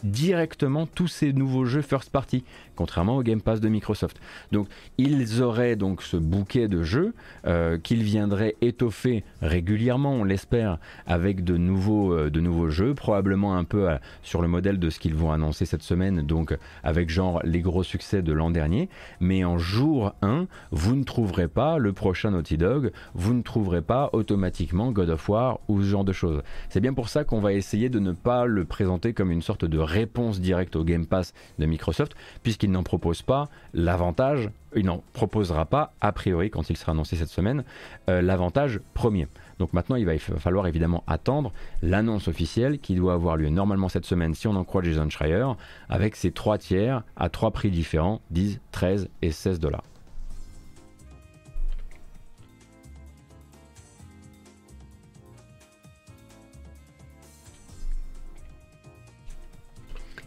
directement 0.04 0.88
tous 0.88 1.08
ces 1.08 1.34
nouveaux 1.34 1.66
jeux 1.66 1.82
first 1.82 2.10
party, 2.10 2.44
contrairement 2.76 3.18
au 3.18 3.24
Game 3.24 3.42
Pass 3.42 3.60
de 3.60 3.70
Microsoft. 3.70 4.20
Donc 4.52 4.68
ils 4.98 5.42
auraient 5.42 5.76
donc 5.76 6.02
ce 6.02 6.18
bouquet 6.18 6.68
de 6.68 6.84
jeux 6.84 7.14
euh, 7.46 7.78
qu'ils 7.78 8.04
viendraient 8.04 8.56
étoffer 8.62 9.24
régulièrement, 9.42 10.14
on 10.14 10.24
l'espère, 10.24 10.78
avec 11.08 11.44
de 11.44 11.58
nouveaux, 11.58 12.14
euh, 12.14 12.30
de 12.30 12.40
nouveaux 12.40 12.70
jeux, 12.70 12.94
probablement 12.94 13.56
un 13.56 13.64
peu 13.64 13.90
euh, 13.90 13.98
sur 14.24 14.42
le 14.42 14.48
modèle 14.48 14.80
de 14.80 14.90
ce 14.90 15.00
qu'ils 15.00 15.16
vont 15.16 15.32
annoncer 15.32 15.66
cette 15.66 15.84
semaine, 15.84 16.22
donc 16.22 16.58
avec 16.84 17.10
genre 17.10 17.42
les 17.44 17.62
gros 17.62 17.84
succès 17.84 18.22
de 18.22 18.34
l'an 18.34 18.50
dernier. 18.50 18.90
Mais 19.20 19.44
en 19.44 19.58
jour 19.58 20.14
1, 20.22 20.48
vous 20.72 20.96
ne 20.96 21.04
trouverez 21.04 21.48
pas 21.48 21.78
le 21.78 21.94
prochain 21.94 22.32
Naughty 22.32 22.58
Dog, 22.58 22.92
vous 23.14 23.34
ne 23.34 23.42
trouverez 23.42 23.82
pas 23.82 24.10
automatiquement 24.14 24.92
God 24.92 25.10
of 25.10 25.28
War 25.30 25.60
ou 25.68 25.82
ce 25.82 25.88
genre 25.88 26.04
de 26.04 26.14
choses. 26.14 26.42
C'est 26.70 26.82
bien 26.82 26.94
pour 26.94 27.10
ça 27.10 27.24
qu'on 27.24 27.40
va 27.40 27.54
essayer 27.54 27.90
de 27.90 28.00
ne 28.00 28.12
pas 28.12 28.46
le 28.46 28.66
présenter 28.66 29.14
comme 29.14 29.32
une 29.32 29.42
sorte 29.42 29.66
de 29.66 29.80
réponse 29.80 30.40
directe 30.40 30.76
au 30.76 30.84
Game 30.84 31.06
Pass 31.06 31.34
de 31.60 31.66
Microsoft, 31.66 32.14
puisqu'il 32.62 32.72
n'en 32.72 32.84
propose 32.84 33.24
pas 33.24 33.50
l'avantage, 33.74 34.50
il 34.76 34.86
n'en 34.86 35.04
proposera 35.14 35.66
pas, 35.66 35.94
a 36.00 36.12
priori, 36.12 36.52
quand 36.52 36.70
il 36.70 36.78
sera 36.78 36.92
annoncé 36.92 37.16
cette 37.16 37.30
semaine, 37.30 37.64
euh, 38.08 38.22
l'avantage 38.22 38.80
premier. 38.94 39.28
Donc 39.58 39.74
maintenant, 39.74 39.96
il 39.96 40.06
va 40.06 40.18
falloir 40.20 40.68
évidemment 40.68 41.04
attendre 41.08 41.52
l'annonce 41.82 42.28
officielle 42.28 42.78
qui 42.80 42.94
doit 42.94 43.14
avoir 43.14 43.36
lieu 43.36 43.50
normalement 43.50 43.90
cette 43.90 44.06
semaine, 44.06 44.36
si 44.36 44.48
on 44.48 44.56
en 44.56 44.64
croit 44.64 44.84
Jason 44.84 45.10
Schreier, 45.10 45.48
avec 45.90 46.16
ses 46.16 46.32
trois 46.32 46.60
tiers 46.60 47.04
à 47.16 47.30
trois 47.30 47.50
prix 47.50 47.72
différents, 47.72 48.22
10, 48.30 48.60
13 48.72 49.10
et 49.24 49.32
16 49.32 49.60
dollars. 49.60 49.84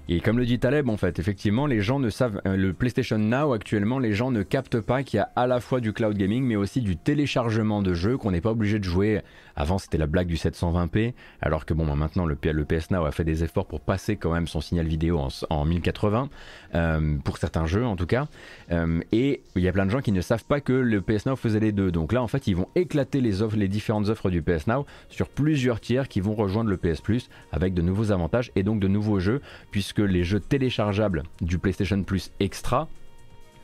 Et 0.06 0.20
comme 0.20 0.38
le 0.38 0.44
dit 0.44 0.58
Taleb, 0.58 0.90
en 0.90 0.98
fait, 0.98 1.18
effectivement, 1.18 1.66
les 1.66 1.80
gens 1.80 1.98
ne 1.98 2.10
savent. 2.10 2.42
Euh, 2.46 2.56
le 2.56 2.74
PlayStation 2.74 3.16
Now, 3.16 3.54
actuellement, 3.54 3.98
les 3.98 4.12
gens 4.12 4.30
ne 4.30 4.42
captent 4.42 4.80
pas 4.80 5.02
qu'il 5.02 5.16
y 5.16 5.20
a 5.20 5.30
à 5.34 5.46
la 5.46 5.60
fois 5.60 5.80
du 5.80 5.94
cloud 5.94 6.16
gaming, 6.16 6.44
mais 6.44 6.56
aussi 6.56 6.82
du 6.82 6.96
téléchargement 6.98 7.80
de 7.80 7.94
jeux 7.94 8.18
qu'on 8.18 8.30
n'est 8.30 8.42
pas 8.42 8.50
obligé 8.50 8.78
de 8.78 8.84
jouer. 8.84 9.22
Avant, 9.56 9.78
c'était 9.78 9.98
la 9.98 10.06
blague 10.06 10.26
du 10.26 10.36
720p, 10.36 11.14
alors 11.40 11.64
que 11.64 11.74
bon, 11.74 11.86
bah, 11.86 11.94
maintenant, 11.94 12.26
le, 12.26 12.36
PS 12.36 12.90
Now 12.90 13.04
a 13.04 13.12
fait 13.12 13.24
des 13.24 13.44
efforts 13.44 13.66
pour 13.66 13.80
passer 13.80 14.16
quand 14.16 14.32
même 14.32 14.46
son 14.46 14.60
signal 14.60 14.86
vidéo 14.86 15.20
en, 15.50 15.64
1080, 15.64 16.28
euh, 16.74 17.16
pour 17.24 17.38
certains 17.38 17.66
jeux 17.66 17.84
en 17.84 17.96
tout 17.96 18.06
cas. 18.06 18.26
Euh, 18.72 19.00
et 19.12 19.42
il 19.56 19.62
y 19.62 19.68
a 19.68 19.72
plein 19.72 19.86
de 19.86 19.90
gens 19.90 20.00
qui 20.00 20.12
ne 20.12 20.20
savent 20.20 20.44
pas 20.44 20.60
que 20.60 20.72
le 20.72 21.00
PS 21.00 21.26
Now 21.26 21.36
faisait 21.36 21.60
les 21.60 21.72
deux. 21.72 21.90
Donc 21.90 22.12
là, 22.12 22.22
en 22.22 22.26
fait, 22.28 22.46
ils 22.46 22.56
vont 22.56 22.68
éclater 22.74 23.20
les, 23.20 23.68
différentes 23.68 24.08
offres 24.08 24.30
du 24.30 24.42
PS 24.42 24.66
Now 24.66 24.86
sur 25.08 25.28
plusieurs 25.28 25.80
tiers 25.80 26.08
qui 26.08 26.20
vont 26.20 26.34
rejoindre 26.34 26.70
le 26.70 26.76
PS 26.76 27.00
Plus 27.00 27.28
avec 27.52 27.74
de 27.74 27.82
nouveaux 27.82 28.12
avantages 28.12 28.50
et 28.56 28.62
donc 28.62 28.80
de 28.80 28.88
nouveaux 28.88 29.20
jeux, 29.20 29.40
puisque 29.70 29.94
que 29.94 30.02
les 30.02 30.24
jeux 30.24 30.40
téléchargeables 30.40 31.22
du 31.40 31.58
PlayStation 31.58 32.02
Plus 32.02 32.32
Extra 32.40 32.88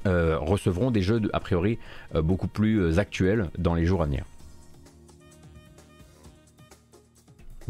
euh, 0.07 0.38
recevront 0.38 0.92
des 0.92 1.03
jeux 1.03 1.20
a 1.33 1.40
priori 1.40 1.76
beaucoup 2.14 2.46
plus 2.46 3.00
actuels 3.00 3.50
dans 3.59 3.74
les 3.74 3.85
jours 3.85 4.03
à 4.03 4.07
venir. 4.07 4.24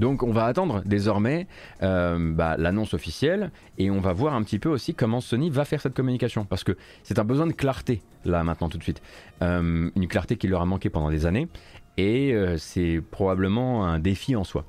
Donc 0.00 0.22
on 0.22 0.32
va 0.32 0.46
attendre 0.46 0.82
désormais 0.86 1.46
bah, 1.80 2.56
l'annonce 2.56 2.94
officielle 2.94 3.52
et 3.76 3.90
on 3.90 4.00
va 4.00 4.14
voir 4.14 4.34
un 4.34 4.42
petit 4.42 4.58
peu 4.58 4.70
aussi 4.70 4.94
comment 4.94 5.20
Sony 5.20 5.50
va 5.50 5.66
faire 5.66 5.80
cette 5.80 5.94
communication 5.94 6.46
parce 6.46 6.64
que 6.64 6.76
c'est 7.02 7.18
un 7.18 7.24
besoin 7.24 7.46
de 7.46 7.52
clarté 7.52 8.00
là 8.24 8.42
maintenant 8.42 8.70
tout 8.70 8.78
de 8.78 8.82
suite. 8.82 9.02
une 9.42 10.08
clarté 10.08 10.36
qui 10.36 10.48
leur 10.48 10.62
a 10.62 10.66
manqué 10.66 10.88
pendant 10.88 11.10
des 11.10 11.26
années 11.26 11.48
et 11.98 12.34
c'est 12.56 13.02
probablement 13.10 13.86
un 13.86 13.98
défi 13.98 14.36
en 14.36 14.44
soi. 14.44 14.64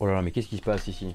Oh 0.00 0.06
là 0.06 0.14
là, 0.14 0.22
mais 0.22 0.32
qu'est-ce 0.32 0.48
qui 0.48 0.56
se 0.56 0.62
passe 0.62 0.88
ici? 0.88 1.14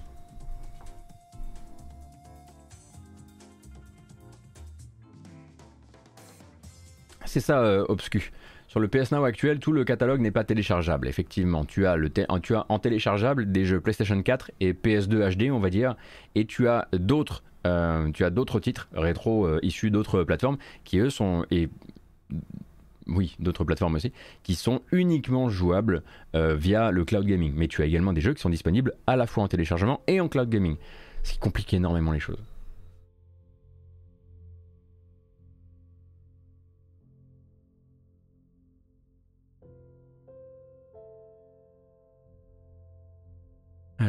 C'est 7.32 7.39
ça, 7.39 7.62
euh, 7.62 7.86
Obscu. 7.88 8.34
Sur 8.67 8.82
le 8.82 8.89
PS 8.89 9.13
Now 9.13 9.24
actuel, 9.24 9.60
tout 9.60 9.72
le 9.72 9.86
catalogue 9.86 10.20
n'est 10.20 10.32
pas 10.32 10.44
téléchargeable. 10.44 11.08
Effectivement, 11.08 11.63
tu 11.63 11.88
as, 11.88 11.96
en 12.67 12.78
téléchargeable 12.78 13.50
des 13.54 13.63
jeux 13.63 13.80
PlayStation 13.80 14.22
4 14.22 14.52
et 14.60 14.74
PS2 14.74 15.38
HD, 15.38 15.50
on 15.50 15.60
va 15.60 15.70
dire, 15.70 15.96
et 16.36 16.44
tu 16.44 16.67
as 16.67 16.89
d'autres, 16.91 17.41
euh, 17.65 18.12
tu 18.12 18.26
as 18.26 18.32
d'autres 18.32 18.60
titres 18.60 18.89
rétro 18.91 19.46
euh, 19.46 19.60
issus 19.62 19.91
d'autres 19.91 20.26
plateformes 20.26 20.58
qui 20.84 21.00
eux 21.00 21.10
sont 21.10 21.46
et 21.52 21.70
oui, 23.08 23.38
d'autres 23.39 23.63
plateformes 23.63 23.96
aussi, 23.96 24.12
qui 24.44 24.56
sont 24.56 24.82
uniquement 24.91 25.48
jouables 25.50 26.04
euh, 26.36 26.56
via 26.56 26.91
le 26.91 27.06
cloud 27.06 27.26
gaming. 27.26 27.54
Mais 27.56 27.70
tu 27.70 27.82
as 27.82 27.86
également 27.86 28.12
des 28.12 28.20
jeux 28.20 28.34
qui 28.34 28.41
sont 28.41 28.50
disponibles 28.50 28.91
à 29.08 29.15
la 29.15 29.26
fois 29.26 29.46
en 29.46 29.48
téléchargement 29.48 30.02
et 30.08 30.20
en 30.20 30.28
cloud 30.28 30.50
gaming. 30.50 30.76
Ce 31.24 31.32
qui 31.32 31.39
complique 31.39 31.74
énormément 31.74 32.12
les 32.12 32.20
choses. 32.20 32.44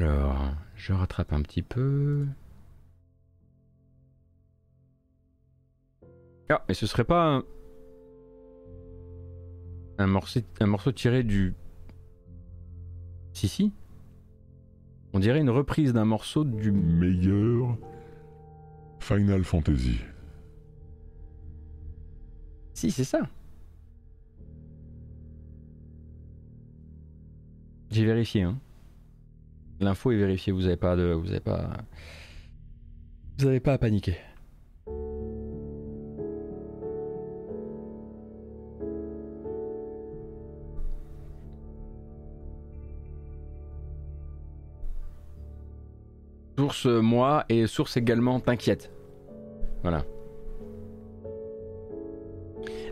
Alors, 0.03 0.53
je 0.75 0.93
rattrape 0.93 1.33
un 1.33 1.43
petit 1.43 1.63
peu. 1.63 2.27
Ah, 6.49 6.65
mais 6.67 6.75
ce 6.75 6.89
serait 6.89 7.05
pas 7.05 7.41
un 9.99 10.07
morceau, 10.09 10.41
un 10.59 10.67
morceau 10.67 10.91
tiré 10.91 11.23
du. 11.23 11.55
Si, 13.33 13.47
si. 13.47 13.73
On 15.13 15.21
dirait 15.21 15.41
une 15.41 15.51
reprise 15.51 15.93
d'un 15.93 16.05
morceau 16.05 16.43
du. 16.43 16.73
Meilleur. 16.73 17.79
Final 18.99 19.45
Fantasy. 19.45 20.01
Si, 22.75 22.91
c'est 22.91 23.05
ça. 23.05 23.21
J'ai 27.93 28.05
vérifié. 28.05 28.43
Hein. 28.43 28.59
L'info 29.83 30.13
est 30.13 30.17
vérifiée. 30.17 30.53
Vous 30.53 30.63
n'avez 30.63 30.77
pas 30.77 30.97
de, 30.97 31.13
vous 31.13 31.31
avez 31.31 31.41
pas, 31.41 31.71
vous 33.39 33.47
n'avez 33.47 33.61
pas 33.61 33.73
à 33.75 33.79
paniquer. 33.79 34.17
Source 46.59 46.87
moi 46.87 47.45
et 47.49 47.67
source 47.67 47.97
également 47.97 48.39
t'inquiète. 48.39 48.93
Voilà. 49.83 50.05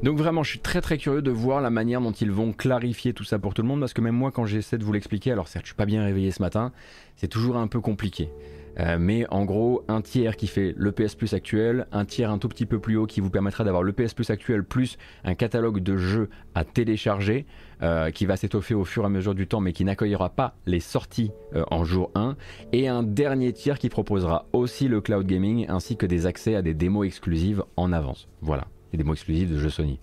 Donc 0.02 0.16
vraiment, 0.16 0.42
je 0.42 0.50
suis 0.50 0.60
très 0.60 0.80
très 0.80 0.96
curieux 0.96 1.20
de 1.20 1.30
voir 1.30 1.60
la 1.60 1.68
manière 1.68 2.00
dont 2.00 2.12
ils 2.12 2.30
vont 2.30 2.52
clarifier 2.52 3.12
tout 3.12 3.24
ça 3.24 3.38
pour 3.38 3.52
tout 3.52 3.60
le 3.60 3.68
monde, 3.68 3.80
parce 3.80 3.92
que 3.92 4.00
même 4.00 4.14
moi, 4.14 4.30
quand 4.30 4.46
j'essaie 4.46 4.78
de 4.78 4.84
vous 4.84 4.94
l'expliquer, 4.94 5.32
alors 5.32 5.46
certes, 5.46 5.66
je 5.66 5.70
suis 5.70 5.76
pas 5.76 5.84
bien 5.84 6.02
réveillé 6.02 6.30
ce 6.30 6.40
matin, 6.40 6.72
c'est 7.16 7.28
toujours 7.28 7.58
un 7.58 7.66
peu 7.66 7.80
compliqué. 7.80 8.30
Euh, 8.78 8.96
mais 8.98 9.26
en 9.30 9.44
gros, 9.44 9.84
un 9.88 10.00
tiers 10.00 10.36
qui 10.36 10.46
fait 10.46 10.74
le 10.76 10.92
PS 10.92 11.16
Plus 11.16 11.34
actuel, 11.34 11.86
un 11.92 12.06
tiers 12.06 12.30
un 12.30 12.38
tout 12.38 12.48
petit 12.48 12.64
peu 12.64 12.78
plus 12.78 12.96
haut 12.96 13.06
qui 13.06 13.20
vous 13.20 13.28
permettra 13.28 13.62
d'avoir 13.62 13.82
le 13.82 13.92
PS 13.92 14.14
Plus 14.14 14.30
actuel 14.30 14.64
plus 14.64 14.96
un 15.24 15.34
catalogue 15.34 15.80
de 15.80 15.96
jeux 15.96 16.30
à 16.54 16.64
télécharger 16.64 17.44
euh, 17.82 18.10
qui 18.10 18.24
va 18.26 18.36
s'étoffer 18.36 18.74
au 18.74 18.84
fur 18.84 19.02
et 19.02 19.06
à 19.06 19.08
mesure 19.08 19.34
du 19.34 19.46
temps 19.46 19.60
mais 19.60 19.72
qui 19.72 19.84
n'accueillera 19.84 20.30
pas 20.30 20.54
les 20.66 20.80
sorties 20.80 21.32
euh, 21.54 21.64
en 21.70 21.84
jour 21.84 22.10
1 22.14 22.36
et 22.72 22.88
un 22.88 23.02
dernier 23.02 23.52
tiers 23.52 23.78
qui 23.78 23.88
proposera 23.88 24.46
aussi 24.52 24.88
le 24.88 25.00
cloud 25.00 25.26
gaming 25.26 25.66
ainsi 25.68 25.96
que 25.96 26.06
des 26.06 26.26
accès 26.26 26.54
à 26.54 26.62
des 26.62 26.74
démos 26.74 27.06
exclusives 27.06 27.64
en 27.76 27.92
avance. 27.92 28.28
Voilà. 28.40 28.68
Des 28.92 28.98
démos 28.98 29.18
exclusives 29.18 29.50
de 29.50 29.58
jeux 29.58 29.70
Sony. 29.70 30.00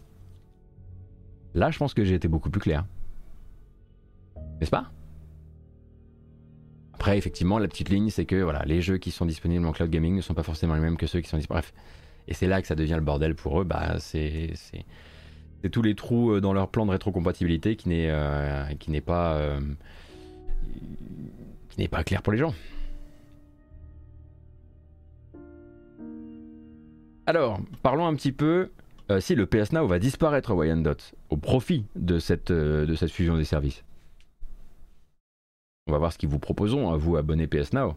Là, 1.54 1.72
je 1.72 1.78
pense 1.78 1.94
que 1.94 2.04
j'ai 2.04 2.16
été 2.16 2.28
beaucoup 2.28 2.50
plus 2.50 2.62
clair. 2.62 2.86
N'est-ce 4.60 4.72
pas? 4.72 4.92
Après, 6.94 7.18
effectivement, 7.18 7.60
la 7.60 7.68
petite 7.68 7.90
ligne, 7.90 8.10
c'est 8.10 8.26
que 8.26 8.42
voilà, 8.42 8.64
les 8.66 8.82
jeux 8.82 8.98
qui 8.98 9.12
sont 9.12 9.26
disponibles 9.26 9.66
en 9.66 9.72
cloud 9.72 9.90
gaming 9.90 10.16
ne 10.16 10.22
sont 10.22 10.34
pas 10.34 10.44
forcément 10.44 10.74
les 10.74 10.82
mêmes 10.82 10.98
que 10.98 11.08
ceux 11.08 11.22
qui 11.22 11.30
sont 11.30 11.38
disponibles. 11.38 11.62
Bref. 11.62 11.74
Et 12.28 12.34
c'est 12.34 12.48
là 12.48 12.62
que 12.62 12.68
ça 12.68 12.76
devient 12.76 12.96
le 12.96 13.02
bordel 13.02 13.36
pour 13.36 13.62
eux. 13.62 13.64
Bah, 13.64 13.98
c'est 14.00 14.54
tous 15.72 15.82
les 15.82 15.96
trous 15.96 16.32
euh, 16.32 16.42
dans 16.42 16.54
leur 16.54 16.70
plan 16.70 16.86
de 16.86 16.92
rétrocompatibilité 16.92 17.76
qui 17.76 17.90
euh, 18.08 18.64
euh, 18.64 18.74
qui 18.80 18.92
n'est 18.92 19.02
pas 21.88 22.04
clair 22.04 22.22
pour 22.22 22.34
les 22.34 22.40
gens. 22.40 22.54
Alors, 27.26 27.60
parlons 27.84 28.08
un 28.08 28.16
petit 28.16 28.32
peu 28.32 28.72
si 29.20 29.36
le 29.36 29.46
PS 29.46 29.72
Now 29.72 29.88
va 29.88 30.00
disparaître 30.00 30.54
Wyandotte 30.54 31.16
au 31.30 31.38
profit 31.38 31.86
de 31.96 32.20
cette, 32.20 32.52
de 32.52 32.96
cette 32.96 33.12
fusion 33.12 33.38
des 33.38 33.46
services. 33.46 33.84
On 35.88 35.94
va 35.94 35.98
voir 35.98 36.12
ce 36.12 36.18
qu'ils 36.18 36.30
vous 36.30 36.40
proposons 36.40 36.92
à 36.92 36.98
vous 36.98 37.16
abonnés 37.16 37.48
PS 37.48 37.74
Now. 37.74 37.96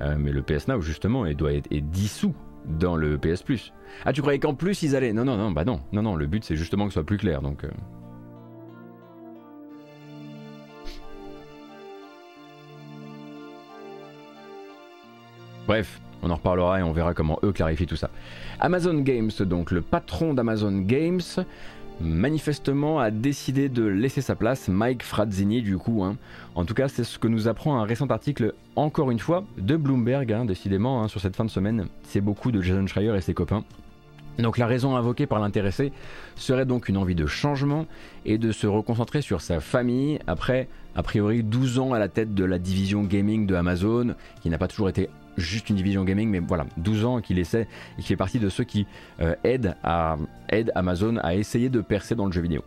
mais 0.00 0.32
le 0.32 0.42
PS 0.42 0.68
Now 0.68 0.80
justement 0.80 1.24
il 1.24 1.36
doit 1.36 1.54
être 1.54 1.72
est 1.72 1.80
dissous 1.80 2.34
dans 2.66 2.96
le 2.96 3.18
PS 3.18 3.42
Plus. 3.42 3.72
Ah, 4.04 4.12
tu 4.12 4.20
croyais 4.20 4.38
qu'en 4.38 4.54
plus 4.54 4.82
ils 4.82 4.94
allaient 4.94 5.12
Non, 5.12 5.24
non, 5.24 5.36
non, 5.36 5.50
bah 5.50 5.64
non, 5.64 5.80
non, 5.92 6.02
non. 6.02 6.16
Le 6.16 6.26
but 6.26 6.44
c'est 6.44 6.56
justement 6.56 6.84
que 6.84 6.90
ce 6.90 6.94
soit 7.00 7.06
plus 7.06 7.18
clair, 7.18 7.42
donc. 7.42 7.64
Bref, 15.66 16.00
on 16.22 16.30
en 16.30 16.34
reparlera 16.34 16.80
et 16.80 16.82
on 16.82 16.92
verra 16.92 17.14
comment 17.14 17.38
eux 17.42 17.52
clarifient 17.52 17.86
tout 17.86 17.96
ça. 17.96 18.10
Amazon 18.60 18.94
Games, 19.00 19.30
donc 19.40 19.70
le 19.70 19.80
patron 19.80 20.34
d'Amazon 20.34 20.78
Games, 20.78 21.20
manifestement 22.00 22.98
a 22.98 23.10
décidé 23.10 23.68
de 23.68 23.84
laisser 23.84 24.20
sa 24.20 24.34
place, 24.34 24.68
Mike 24.68 25.02
Frazzini 25.02 25.62
du 25.62 25.78
coup. 25.78 26.02
Hein. 26.02 26.16
En 26.54 26.64
tout 26.64 26.74
cas, 26.74 26.88
c'est 26.88 27.04
ce 27.04 27.18
que 27.18 27.28
nous 27.28 27.48
apprend 27.48 27.80
un 27.80 27.84
récent 27.84 28.06
article, 28.06 28.54
encore 28.76 29.10
une 29.10 29.18
fois, 29.18 29.44
de 29.56 29.76
Bloomberg, 29.76 30.32
hein, 30.32 30.44
décidément, 30.44 31.02
hein, 31.02 31.08
sur 31.08 31.20
cette 31.20 31.36
fin 31.36 31.44
de 31.44 31.50
semaine. 31.50 31.86
C'est 32.02 32.20
beaucoup 32.20 32.50
de 32.50 32.60
Jason 32.60 32.86
Schreier 32.86 33.14
et 33.16 33.20
ses 33.20 33.34
copains. 33.34 33.64
Donc 34.38 34.56
la 34.58 34.66
raison 34.66 34.96
invoquée 34.96 35.26
par 35.26 35.40
l'intéressé 35.40 35.92
serait 36.36 36.64
donc 36.64 36.88
une 36.88 36.96
envie 36.96 37.14
de 37.14 37.26
changement 37.26 37.86
et 38.24 38.38
de 38.38 38.50
se 38.50 38.66
reconcentrer 38.66 39.20
sur 39.20 39.42
sa 39.42 39.60
famille 39.60 40.18
après 40.26 40.68
a 40.94 41.02
priori 41.02 41.42
12 41.42 41.78
ans 41.78 41.92
à 41.92 41.98
la 41.98 42.08
tête 42.08 42.34
de 42.34 42.44
la 42.44 42.58
division 42.58 43.02
gaming 43.02 43.46
de 43.46 43.54
Amazon 43.54 44.14
qui 44.40 44.48
n'a 44.48 44.56
pas 44.56 44.68
toujours 44.68 44.88
été 44.88 45.10
juste 45.36 45.70
une 45.70 45.76
division 45.76 46.04
gaming, 46.04 46.28
mais 46.28 46.40
voilà, 46.40 46.66
12 46.76 47.04
ans 47.04 47.20
qu'il 47.20 47.38
essaie 47.38 47.66
et 47.98 48.02
qui 48.02 48.08
fait 48.08 48.16
partie 48.16 48.38
de 48.38 48.48
ceux 48.48 48.64
qui 48.64 48.86
euh, 49.20 49.34
aident, 49.44 49.76
Amazon 50.74 51.16
à 51.22 51.34
essayer 51.34 51.68
de 51.68 51.80
percer 51.80 52.14
dans 52.14 52.26
le 52.26 52.32
jeu 52.32 52.42
vidéo. 52.42 52.62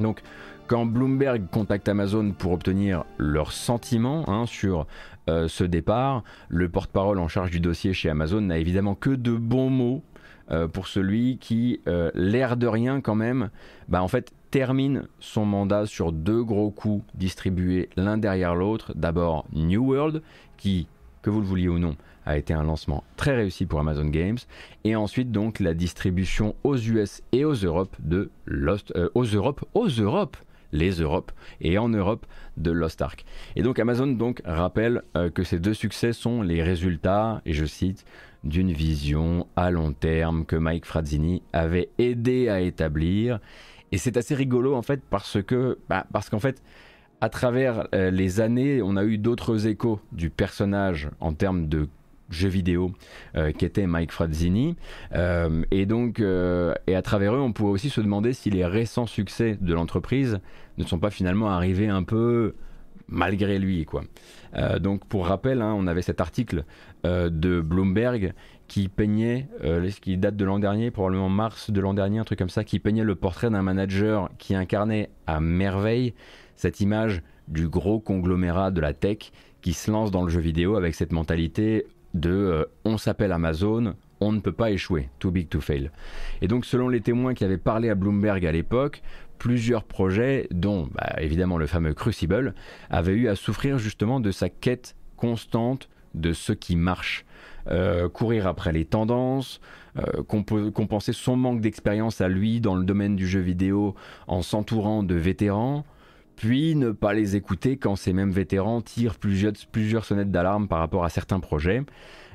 Donc, 0.00 0.22
quand 0.66 0.84
Bloomberg 0.84 1.48
contacte 1.50 1.88
Amazon 1.88 2.32
pour 2.32 2.52
obtenir 2.52 3.04
leurs 3.16 3.52
sentiments 3.52 4.28
hein, 4.28 4.44
sur 4.46 4.86
euh, 5.28 5.48
ce 5.48 5.64
départ, 5.64 6.22
le 6.48 6.68
porte-parole 6.68 7.18
en 7.18 7.28
charge 7.28 7.50
du 7.50 7.60
dossier 7.60 7.92
chez 7.92 8.10
Amazon 8.10 8.42
n'a 8.42 8.58
évidemment 8.58 8.94
que 8.94 9.10
de 9.10 9.32
bons 9.32 9.70
mots 9.70 10.02
euh, 10.50 10.68
pour 10.68 10.86
celui 10.86 11.38
qui, 11.38 11.80
l'air 12.14 12.56
de 12.56 12.66
rien 12.66 13.00
quand 13.00 13.14
même, 13.14 13.50
bah 13.88 14.02
en 14.02 14.08
fait 14.08 14.32
termine 14.50 15.04
son 15.20 15.44
mandat 15.44 15.86
sur 15.86 16.12
deux 16.12 16.42
gros 16.42 16.70
coups 16.70 17.04
distribués 17.14 17.90
l'un 17.96 18.18
derrière 18.18 18.54
l'autre. 18.54 18.92
D'abord 18.94 19.44
New 19.52 19.84
World, 19.84 20.22
qui 20.56 20.86
que 21.22 21.30
vous 21.30 21.40
le 21.40 21.46
vouliez 21.46 21.68
ou 21.68 21.78
non, 21.78 21.96
a 22.26 22.36
été 22.36 22.52
un 22.52 22.62
lancement 22.62 23.04
très 23.16 23.34
réussi 23.34 23.66
pour 23.66 23.80
Amazon 23.80 24.06
Games. 24.06 24.38
Et 24.84 24.96
ensuite 24.96 25.30
donc 25.32 25.60
la 25.60 25.74
distribution 25.74 26.54
aux 26.64 26.76
US 26.76 27.22
et 27.32 27.44
aux 27.44 27.54
Europes 27.54 27.96
de 28.00 28.30
Lost, 28.46 28.92
euh, 28.96 29.08
aux 29.14 29.24
Europes, 29.24 29.64
aux 29.74 29.88
Europes, 29.88 30.36
les 30.72 30.90
Europes 30.90 31.32
et 31.60 31.78
en 31.78 31.88
Europe 31.88 32.26
de 32.56 32.70
Lost 32.70 33.00
Ark. 33.00 33.24
Et 33.56 33.62
donc 33.62 33.78
Amazon 33.78 34.06
donc 34.06 34.42
rappelle 34.44 35.02
euh, 35.16 35.30
que 35.30 35.42
ces 35.42 35.58
deux 35.58 35.74
succès 35.74 36.12
sont 36.12 36.42
les 36.42 36.62
résultats, 36.62 37.40
et 37.46 37.54
je 37.54 37.64
cite, 37.64 38.04
d'une 38.44 38.72
vision 38.72 39.46
à 39.56 39.70
long 39.70 39.92
terme 39.92 40.44
que 40.44 40.56
Mike 40.56 40.86
Frazzini 40.86 41.42
avait 41.52 41.88
aidé 41.98 42.48
à 42.48 42.60
établir. 42.60 43.40
Et 43.90 43.98
c'est 43.98 44.16
assez 44.16 44.34
rigolo 44.34 44.74
en 44.74 44.82
fait 44.82 45.00
parce 45.08 45.42
que, 45.42 45.78
bah, 45.88 46.06
parce 46.12 46.28
qu'en 46.28 46.38
fait, 46.38 46.62
à 47.20 47.28
travers 47.28 47.88
euh, 47.94 48.10
les 48.10 48.40
années, 48.40 48.80
on 48.82 48.96
a 48.96 49.04
eu 49.04 49.18
d'autres 49.18 49.66
échos 49.66 50.00
du 50.12 50.30
personnage 50.30 51.08
en 51.20 51.32
termes 51.32 51.68
de 51.68 51.88
jeux 52.30 52.48
vidéo 52.48 52.92
euh, 53.36 53.52
qui 53.52 53.64
était 53.64 53.86
Mike 53.86 54.12
Frazzini. 54.12 54.76
Euh, 55.14 55.62
et 55.70 55.86
donc 55.86 56.20
et 56.20 56.94
à 56.94 57.02
travers 57.02 57.34
eux 57.34 57.40
on 57.40 57.52
pourrait 57.52 57.72
aussi 57.72 57.90
se 57.90 58.00
demander 58.00 58.32
si 58.32 58.50
les 58.50 58.66
récents 58.66 59.06
succès 59.06 59.56
de 59.60 59.74
l'entreprise 59.74 60.40
ne 60.76 60.84
sont 60.84 60.98
pas 60.98 61.10
finalement 61.10 61.48
arrivés 61.50 61.88
un 61.88 62.02
peu 62.02 62.54
malgré 63.08 63.58
lui 63.58 63.86
quoi. 63.86 64.02
Donc 64.80 65.06
pour 65.06 65.26
rappel 65.26 65.62
hein, 65.62 65.74
on 65.74 65.86
avait 65.86 66.02
cet 66.02 66.20
article 66.20 66.64
de 67.04 67.60
Bloomberg 67.62 68.34
qui 68.66 68.88
peignait 68.88 69.48
qui 70.02 70.18
date 70.18 70.36
de 70.36 70.44
l'an 70.44 70.58
dernier 70.58 70.90
probablement 70.90 71.30
mars 71.30 71.70
de 71.70 71.80
l'an 71.80 71.94
dernier 71.94 72.18
un 72.18 72.24
truc 72.24 72.38
comme 72.38 72.50
ça 72.50 72.64
qui 72.64 72.78
peignait 72.78 73.04
le 73.04 73.14
portrait 73.14 73.48
d'un 73.48 73.62
manager 73.62 74.28
qui 74.36 74.54
incarnait 74.54 75.08
à 75.26 75.40
merveille 75.40 76.12
cette 76.58 76.80
image 76.80 77.22
du 77.46 77.68
gros 77.68 78.00
conglomérat 78.00 78.70
de 78.72 78.80
la 78.80 78.92
tech 78.92 79.30
qui 79.62 79.72
se 79.72 79.90
lance 79.90 80.10
dans 80.10 80.22
le 80.22 80.28
jeu 80.28 80.40
vidéo 80.40 80.76
avec 80.76 80.94
cette 80.94 81.12
mentalité 81.12 81.86
de 82.14 82.30
euh, 82.30 82.64
on 82.84 82.98
s'appelle 82.98 83.32
Amazon, 83.32 83.94
on 84.20 84.32
ne 84.32 84.40
peut 84.40 84.52
pas 84.52 84.72
échouer, 84.72 85.08
too 85.20 85.30
big 85.30 85.48
to 85.48 85.60
fail. 85.60 85.90
Et 86.42 86.48
donc 86.48 86.64
selon 86.64 86.88
les 86.88 87.00
témoins 87.00 87.34
qui 87.34 87.44
avaient 87.44 87.58
parlé 87.58 87.90
à 87.90 87.94
Bloomberg 87.94 88.44
à 88.44 88.52
l'époque, 88.52 89.02
plusieurs 89.38 89.84
projets, 89.84 90.48
dont 90.50 90.88
bah, 90.92 91.14
évidemment 91.18 91.58
le 91.58 91.66
fameux 91.66 91.94
Crucible, 91.94 92.54
avaient 92.90 93.14
eu 93.14 93.28
à 93.28 93.36
souffrir 93.36 93.78
justement 93.78 94.18
de 94.18 94.32
sa 94.32 94.48
quête 94.48 94.96
constante 95.16 95.88
de 96.14 96.32
ce 96.32 96.52
qui 96.52 96.74
marche. 96.74 97.24
Euh, 97.70 98.08
courir 98.08 98.46
après 98.46 98.72
les 98.72 98.84
tendances, 98.86 99.60
euh, 99.98 100.22
compenser 100.24 101.12
son 101.12 101.36
manque 101.36 101.60
d'expérience 101.60 102.20
à 102.20 102.28
lui 102.28 102.60
dans 102.60 102.74
le 102.74 102.84
domaine 102.84 103.14
du 103.14 103.28
jeu 103.28 103.40
vidéo 103.40 103.94
en 104.26 104.40
s'entourant 104.40 105.02
de 105.02 105.14
vétérans, 105.14 105.84
puis 106.38 106.76
ne 106.76 106.92
pas 106.92 107.14
les 107.14 107.34
écouter 107.34 107.76
quand 107.76 107.96
ces 107.96 108.12
mêmes 108.12 108.30
vétérans 108.30 108.80
tirent 108.80 109.16
plusieurs, 109.16 110.04
sonnettes 110.04 110.30
d'alarme 110.30 110.68
par 110.68 110.78
rapport 110.78 111.04
à 111.04 111.10
certains 111.10 111.40
projets. 111.40 111.82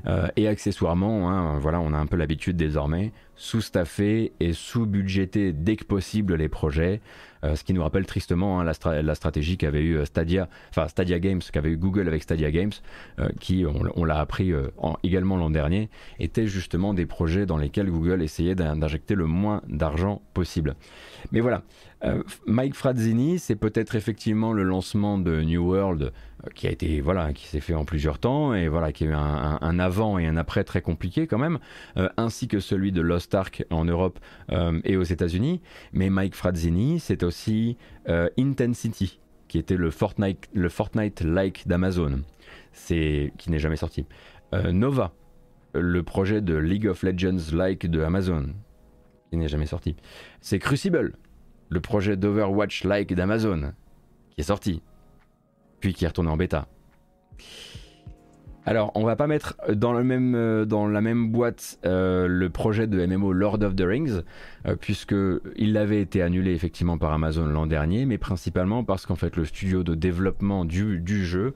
Euh, 0.05 0.27
et 0.35 0.49
accessoirement, 0.49 1.31
hein, 1.31 1.57
voilà, 1.59 1.79
on 1.79 1.93
a 1.93 1.97
un 1.97 2.05
peu 2.05 2.17
l'habitude 2.17 2.57
désormais, 2.57 3.13
sous-staffer 3.35 4.33
et 4.39 4.53
sous-budgéter 4.53 5.53
dès 5.53 5.75
que 5.75 5.85
possible 5.85 6.35
les 6.35 6.49
projets, 6.49 7.01
euh, 7.43 7.55
ce 7.55 7.63
qui 7.63 7.73
nous 7.73 7.81
rappelle 7.81 8.05
tristement 8.05 8.59
hein, 8.59 8.63
la, 8.63 9.15
stratégie 9.15 9.57
qu'avait 9.57 9.81
eu 9.81 9.97
euh, 9.97 10.05
Stadia, 10.05 10.47
enfin 10.69 10.87
Stadia 10.87 11.19
Games, 11.19 11.41
qu'avait 11.51 11.71
eu 11.71 11.77
Google 11.77 12.07
avec 12.07 12.23
Stadia 12.23 12.51
Games, 12.51 12.71
qui, 13.39 13.65
on, 13.65 14.05
l'a 14.05 14.19
appris 14.19 14.53
également 15.03 15.37
l'an 15.37 15.49
dernier, 15.49 15.89
étaient 16.19 16.47
justement 16.47 16.93
des 16.93 17.05
projets 17.05 17.45
dans 17.45 17.57
lesquels 17.57 17.89
Google 17.89 18.21
essayait 18.21 18.55
d'injecter 18.55 19.15
le 19.15 19.25
moins 19.25 19.61
d'argent 19.67 20.21
possible. 20.33 20.75
Mais 21.31 21.39
voilà, 21.39 21.63
euh, 22.03 22.21
Mike 22.45 22.75
Frazzini, 22.75 23.39
c'est 23.39 23.55
peut-être 23.55 23.95
effectivement 23.95 24.51
le 24.51 24.63
lancement 24.63 25.17
de 25.17 25.41
New 25.41 25.63
World 25.63 26.11
euh, 26.43 26.49
qui 26.53 26.67
a 26.67 26.71
été 26.71 26.99
voilà, 26.99 27.31
qui 27.31 27.47
s'est 27.47 27.61
fait 27.61 27.75
en 27.75 27.85
plusieurs 27.85 28.19
temps 28.19 28.53
et 28.53 28.67
voilà, 28.67 28.91
qui 28.91 29.05
a 29.05 29.07
eu 29.07 29.13
un, 29.13 29.79
avant 29.79 30.17
et 30.17 30.27
un 30.27 30.35
après 30.35 30.65
très 30.65 30.81
compliqué 30.81 31.27
quand 31.27 31.37
même, 31.37 31.59
euh, 31.95 32.09
ainsi 32.17 32.49
que 32.49 32.59
celui 32.59 32.91
de 32.91 33.01
Lost 33.01 33.22
Ark 33.31 33.65
en 33.69 33.85
Europe 33.85 34.19
et 34.83 34.97
aux 34.97 35.03
États-Unis. 35.03 35.61
Mais 35.91 36.09
Mike 36.09 36.35
Frazzini, 36.35 36.99
c'est 36.99 37.23
aussi 37.23 37.77
Intensity, 38.07 39.19
qui 39.47 39.57
était 39.57 39.77
le 39.77 39.91
Fortnite, 39.91 40.49
le 40.53 40.69
Fortnite-like 40.69 41.67
d'Amazon, 41.67 42.21
c'est 42.71 43.33
qui 43.37 43.51
n'est 43.51 43.59
jamais 43.59 43.75
sorti. 43.75 44.05
Nova, 44.71 45.13
le 45.73 46.03
projet 46.03 46.41
de 46.41 46.55
League 46.55 46.87
of 46.87 47.03
Legends-like 47.03 47.87
de 47.87 48.01
Amazon, 48.01 48.53
qui 49.29 49.37
n'est 49.37 49.47
jamais 49.47 49.65
sorti. 49.65 49.95
C'est 50.41 50.59
Crucible, 50.59 51.13
le 51.69 51.81
projet 51.81 52.17
d'Overwatch-like 52.17 53.13
d'Amazon, 53.13 53.73
qui 54.31 54.41
est 54.41 54.43
sorti, 54.43 54.81
puis 55.79 55.93
qui 55.93 56.05
est 56.05 56.07
retourné 56.07 56.29
en 56.29 56.37
bêta. 56.37 56.67
Alors, 58.65 58.91
on 58.95 59.03
va 59.03 59.17
pas 59.17 59.27
mettre 59.27 59.57
même, 60.03 60.35
euh, 60.35 60.65
dans 60.65 60.87
la 60.87 61.01
même 61.01 61.29
boîte 61.29 61.79
euh, 61.85 62.27
le 62.27 62.49
projet 62.49 62.87
de 62.87 63.05
MMO 63.05 63.33
Lord 63.33 63.61
of 63.61 63.75
the 63.75 63.81
Rings, 63.81 64.21
euh, 64.65 64.75
puisque 64.79 65.15
il 65.57 65.75
avait 65.75 66.01
été 66.01 66.21
annulé 66.21 66.53
effectivement 66.53 66.97
par 66.97 67.11
Amazon 67.11 67.45
l'an 67.45 67.67
dernier, 67.67 68.05
mais 68.05 68.17
principalement 68.17 68.85
parce 68.85 69.05
qu'en 69.05 69.15
fait 69.15 69.35
le 69.35 69.43
studio 69.43 69.83
de 69.83 69.95
développement 69.95 70.63
du 70.63 71.25
jeu 71.25 71.53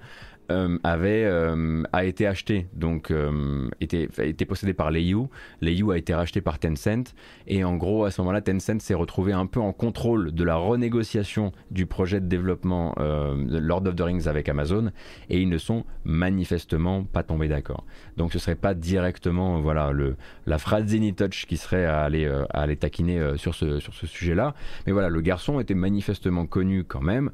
euh, 0.50 0.78
avait 0.84 1.26
euh, 1.26 1.84
a 1.92 2.06
été 2.06 2.26
acheté, 2.26 2.68
donc 2.74 3.12
euh, 3.12 3.68
était, 3.82 4.08
était 4.20 4.46
possédé 4.46 4.74
par 4.74 4.92
Leiyu. 4.92 5.28
Leiyu 5.60 5.92
a 5.92 5.98
été 5.98 6.14
racheté 6.14 6.40
par 6.40 6.58
Tencent 6.58 7.14
et 7.48 7.66
en 7.66 7.76
gros 7.76 8.06
à 8.06 8.12
ce 8.12 8.22
moment-là, 8.22 8.40
Tencent 8.42 8.80
s'est 8.80 8.94
retrouvé 8.94 9.34
un 9.34 9.46
peu 9.46 9.60
en 9.60 9.74
contrôle 9.74 10.32
de 10.32 10.44
la 10.46 10.56
renégociation 10.56 11.52
du 11.70 11.86
projet 11.86 12.22
de 12.22 12.28
développement 12.28 12.96
Lord 12.98 13.88
of 13.88 13.96
the 13.96 14.02
Rings 14.02 14.28
avec 14.28 14.48
Amazon 14.48 14.92
et 15.30 15.42
ils 15.42 15.50
ne 15.50 15.58
sont 15.58 15.84
manifestement 16.06 17.04
pas 17.04 17.24
tombés 17.24 17.50
d'accord. 17.50 17.84
Donc 18.16 18.32
ce 18.32 18.40
serait 18.40 18.56
pas 18.56 18.74
directement 18.74 19.60
voilà 19.60 19.92
le 19.92 20.16
la 20.46 20.60
Frazzini 20.60 21.14
Touch 21.14 21.46
qui 21.46 21.58
serait 21.58 21.86
à 21.86 22.04
aller 22.04 22.26
à 22.26 22.62
aller 22.62 22.78
taquiner 22.78 23.34
sur 23.36 23.54
ce 23.54 23.80
sur 23.80 23.94
ce 23.94 24.08
sujet-là, 24.08 24.54
mais 24.86 24.94
voilà 24.94 25.10
le 25.10 25.22
garçon 25.22 25.60
était 25.60 25.74
manifestement 25.74 26.46
connu 26.46 26.84
quand 26.86 27.02
même 27.02 27.32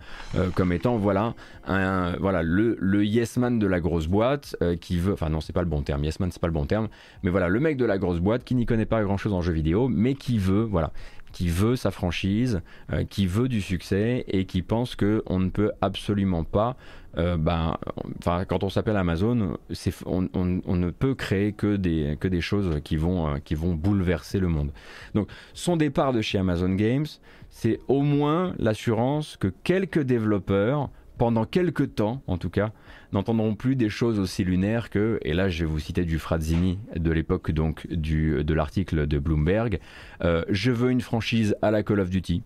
comme 0.56 0.72
étant 0.72 0.98
voilà 0.98 1.36
un, 1.68 2.16
voilà 2.18 2.42
le, 2.42 2.76
le 2.80 3.03
yes 3.06 3.38
man 3.38 3.60
de 3.60 3.68
la 3.68 3.80
grosse 3.80 4.08
boîte 4.08 4.56
euh, 4.62 4.76
qui 4.76 4.98
veut, 5.00 5.14
enfin 5.14 5.30
non 5.30 5.42
c'est 5.42 5.54
pas 5.54 5.62
le 5.62 5.68
bon 5.68 5.82
terme, 5.82 6.04
yes 6.04 6.20
man 6.20 6.32
c'est 6.32 6.42
pas 6.42 6.48
le 6.48 6.54
bon 6.54 6.66
terme, 6.66 6.88
mais 7.24 7.30
voilà 7.30 7.48
le 7.48 7.60
mec 7.60 7.78
de 7.78 7.86
la 7.86 7.98
grosse 7.98 8.20
boîte 8.20 8.44
qui 8.44 8.56
n'y 8.56 8.66
connaît 8.66 8.86
pas 8.86 9.04
grand 9.04 9.18
chose 9.18 9.34
en 9.34 9.42
jeu 9.42 9.54
vidéo, 9.54 9.88
mais 9.88 10.16
qui 10.16 10.38
veut, 10.38 10.64
voilà, 10.64 10.92
qui 11.32 11.50
veut 11.50 11.76
sa 11.76 11.92
franchise, 11.92 12.62
euh, 12.92 13.04
qui 13.04 13.26
veut 13.28 13.50
du 13.50 13.62
succès 13.62 14.24
et 14.28 14.46
qui 14.46 14.62
pense 14.62 14.96
que 14.96 15.24
on 15.26 15.40
ne 15.40 15.50
peut 15.50 15.72
absolument 15.82 16.44
pas, 16.44 16.78
euh, 17.18 17.38
ben, 17.38 17.78
enfin 18.20 18.46
quand 18.46 18.64
on 18.64 18.70
s'appelle 18.70 18.98
Amazon, 18.98 19.58
on, 20.06 20.30
on, 20.34 20.76
ne 20.76 20.90
peut 20.92 21.16
créer 21.16 21.54
que 21.54 21.76
des, 21.76 22.18
que 22.20 22.28
des 22.28 22.42
choses 22.42 22.80
qui 22.84 22.96
vont, 22.96 23.40
qui 23.44 23.56
vont 23.56 23.74
bouleverser 23.74 24.40
le 24.40 24.48
monde. 24.48 24.72
Donc 25.16 25.30
son 25.54 25.76
départ 25.76 26.14
de 26.14 26.22
chez 26.22 26.38
Amazon 26.38 26.74
Games, 26.76 27.08
c'est 27.50 27.80
au 27.88 28.02
moins 28.02 28.56
l'assurance 28.58 29.38
que 29.38 29.48
quelques 29.48 30.02
développeurs 30.02 30.90
pendant 31.24 31.46
quelques 31.46 31.96
temps, 31.96 32.22
en 32.28 32.38
tout 32.38 32.50
cas, 32.50 32.74
n'entendront 33.14 33.56
plus 33.56 33.78
des 33.78 33.88
choses 33.88 34.20
aussi 34.20 34.44
lunaires 34.44 34.90
que, 34.90 35.22
et 35.22 35.34
là 35.34 35.48
je 35.48 35.64
vais 35.64 35.72
vous 35.72 35.80
citer 35.80 36.04
du 36.04 36.20
Frazzini 36.20 36.80
de 36.98 37.12
l'époque 37.12 37.52
donc 37.52 37.88
du, 37.88 38.44
de 38.44 38.54
l'article 38.54 39.08
de 39.08 39.20
Bloomberg, 39.20 39.80
euh, 40.26 40.44
je 40.50 40.70
veux 40.70 40.92
une 40.92 41.00
franchise 41.00 41.56
à 41.62 41.72
la 41.72 41.82
Call 41.82 42.02
of 42.02 42.10
Duty, 42.10 42.44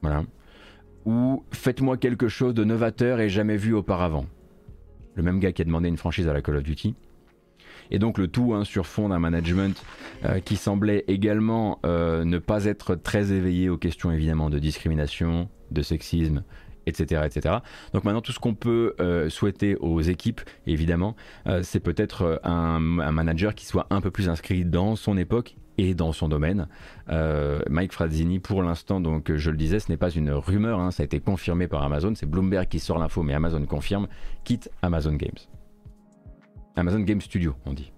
voilà, 0.00 0.24
ou 1.04 1.44
faites-moi 1.50 1.98
quelque 1.98 2.28
chose 2.28 2.54
de 2.54 2.64
novateur 2.64 3.20
et 3.20 3.28
jamais 3.28 3.58
vu 3.58 3.74
auparavant. 3.74 4.24
Le 5.14 5.22
même 5.22 5.38
gars 5.38 5.52
qui 5.52 5.60
a 5.60 5.66
demandé 5.66 5.90
une 5.90 5.98
franchise 5.98 6.28
à 6.28 6.32
la 6.32 6.40
Call 6.40 6.56
of 6.56 6.62
Duty. 6.62 6.94
Et 7.90 7.98
donc 7.98 8.16
le 8.16 8.26
tout 8.26 8.54
hein, 8.54 8.64
sur 8.64 8.86
fond 8.86 9.10
d'un 9.10 9.18
management 9.18 9.84
euh, 10.24 10.40
qui 10.40 10.56
semblait 10.56 11.04
également 11.08 11.78
euh, 11.84 12.24
ne 12.24 12.38
pas 12.38 12.64
être 12.64 12.94
très 12.94 13.32
éveillé 13.32 13.68
aux 13.68 13.76
questions 13.76 14.10
évidemment 14.10 14.48
de 14.48 14.58
discrimination, 14.58 15.50
de 15.70 15.82
sexisme, 15.82 16.42
etc., 16.86 17.22
etc. 17.24 17.56
Donc 17.92 18.04
maintenant, 18.04 18.20
tout 18.20 18.32
ce 18.32 18.38
qu'on 18.38 18.54
peut 18.54 18.94
euh, 19.00 19.28
souhaiter 19.28 19.76
aux 19.76 20.00
équipes, 20.00 20.40
évidemment, 20.66 21.16
euh, 21.46 21.62
c'est 21.62 21.80
peut-être 21.80 22.22
euh, 22.22 22.36
un, 22.44 22.80
manager 22.80 23.54
qui 23.54 23.66
soit 23.66 23.86
un 23.90 24.00
peu 24.00 24.10
plus 24.10 24.28
inscrit 24.28 24.64
dans 24.64 24.96
son 24.96 25.16
époque 25.16 25.56
et 25.78 25.94
dans 25.94 26.12
son 26.12 26.28
domaine. 26.28 26.68
Mike 27.68 27.92
Frazzini, 27.92 28.38
pour 28.38 28.62
l'instant, 28.62 29.00
donc 29.00 29.34
je 29.34 29.50
le 29.50 29.56
disais, 29.56 29.80
ce 29.80 29.90
n'est 29.90 29.96
pas 29.96 30.10
une 30.10 30.30
rumeur, 30.30 30.80
hein, 30.80 30.90
ça 30.90 31.02
a 31.02 31.04
été 31.04 31.18
confirmé 31.18 31.66
par 31.66 31.82
Amazon, 31.82 32.14
c'est 32.14 32.26
Bloomberg 32.26 32.68
qui 32.68 32.78
sort 32.78 32.98
l'info, 32.98 33.22
mais 33.22 33.34
Amazon 33.34 33.64
confirme, 33.64 34.06
quitte 34.44 34.70
Amazon 34.82 35.14
Games. 35.14 35.30
Amazon 36.76 37.00
Game 37.00 37.20
Studio, 37.20 37.54
on 37.66 37.72
dit. 37.72 37.92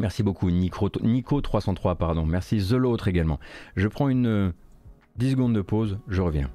Merci 0.00 0.22
beaucoup, 0.22 0.50
Nico303, 0.50 1.96
pardon. 1.96 2.26
Merci 2.26 2.58
The 2.58 2.72
L'autre 2.72 3.08
également. 3.08 3.38
Je 3.76 3.88
prends 3.88 4.08
une 4.08 4.52
10 5.16 5.26
euh, 5.26 5.30
secondes 5.30 5.54
de 5.54 5.62
pause, 5.62 5.98
je 6.08 6.22
reviens. 6.22 6.50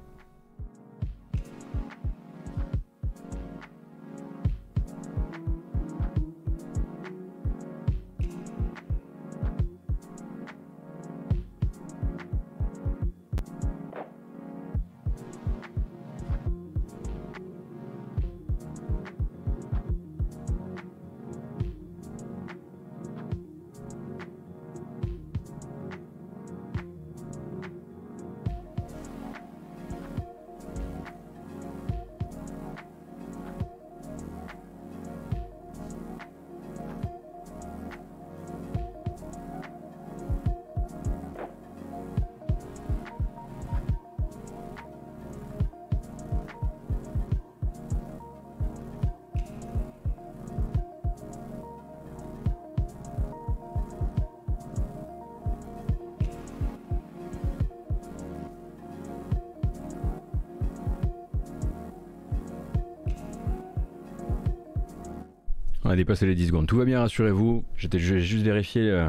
Dépassé 65.94 66.26
les 66.26 66.34
10 66.34 66.48
secondes. 66.48 66.66
Tout 66.66 66.76
va 66.76 66.84
bien, 66.84 67.00
rassurez-vous. 67.00 67.64
J'étais 67.76 67.98
juste 67.98 68.44
vérifié. 68.44 68.90
Euh, 68.90 69.08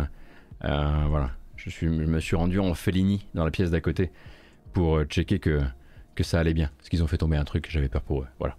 euh, 0.66 1.06
voilà. 1.10 1.32
Je, 1.56 1.88
me 1.88 2.20
suis 2.20 2.36
rendu 2.36 2.60
en 2.60 2.74
Fellini 2.74 3.26
dans 3.34 3.44
la 3.44 3.52
pièce 3.52 3.72
d'à 3.72 3.82
côté 3.82 4.12
pour 4.74 4.98
euh, 4.98 5.06
checker 5.06 5.40
que, 5.40 5.62
que 6.16 6.24
ça 6.24 6.40
allait 6.40 6.54
bien. 6.54 6.70
Parce 6.78 6.90
qu'ils 6.90 7.04
ont 7.04 7.08
fait 7.08 7.18
tomber 7.18 7.38
un 7.38 7.46
truc, 7.46 7.68
j'avais 7.70 7.90
peur 7.90 8.04
pour 8.04 8.22
eux. 8.22 8.28
Voilà. 8.40 8.56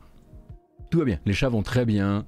Tout 0.91 0.99
va 0.99 1.05
bien. 1.05 1.21
Les 1.27 1.33
chats 1.33 1.49
vont 1.49 1.63
très 1.63 1.85
bien. 1.85 2.25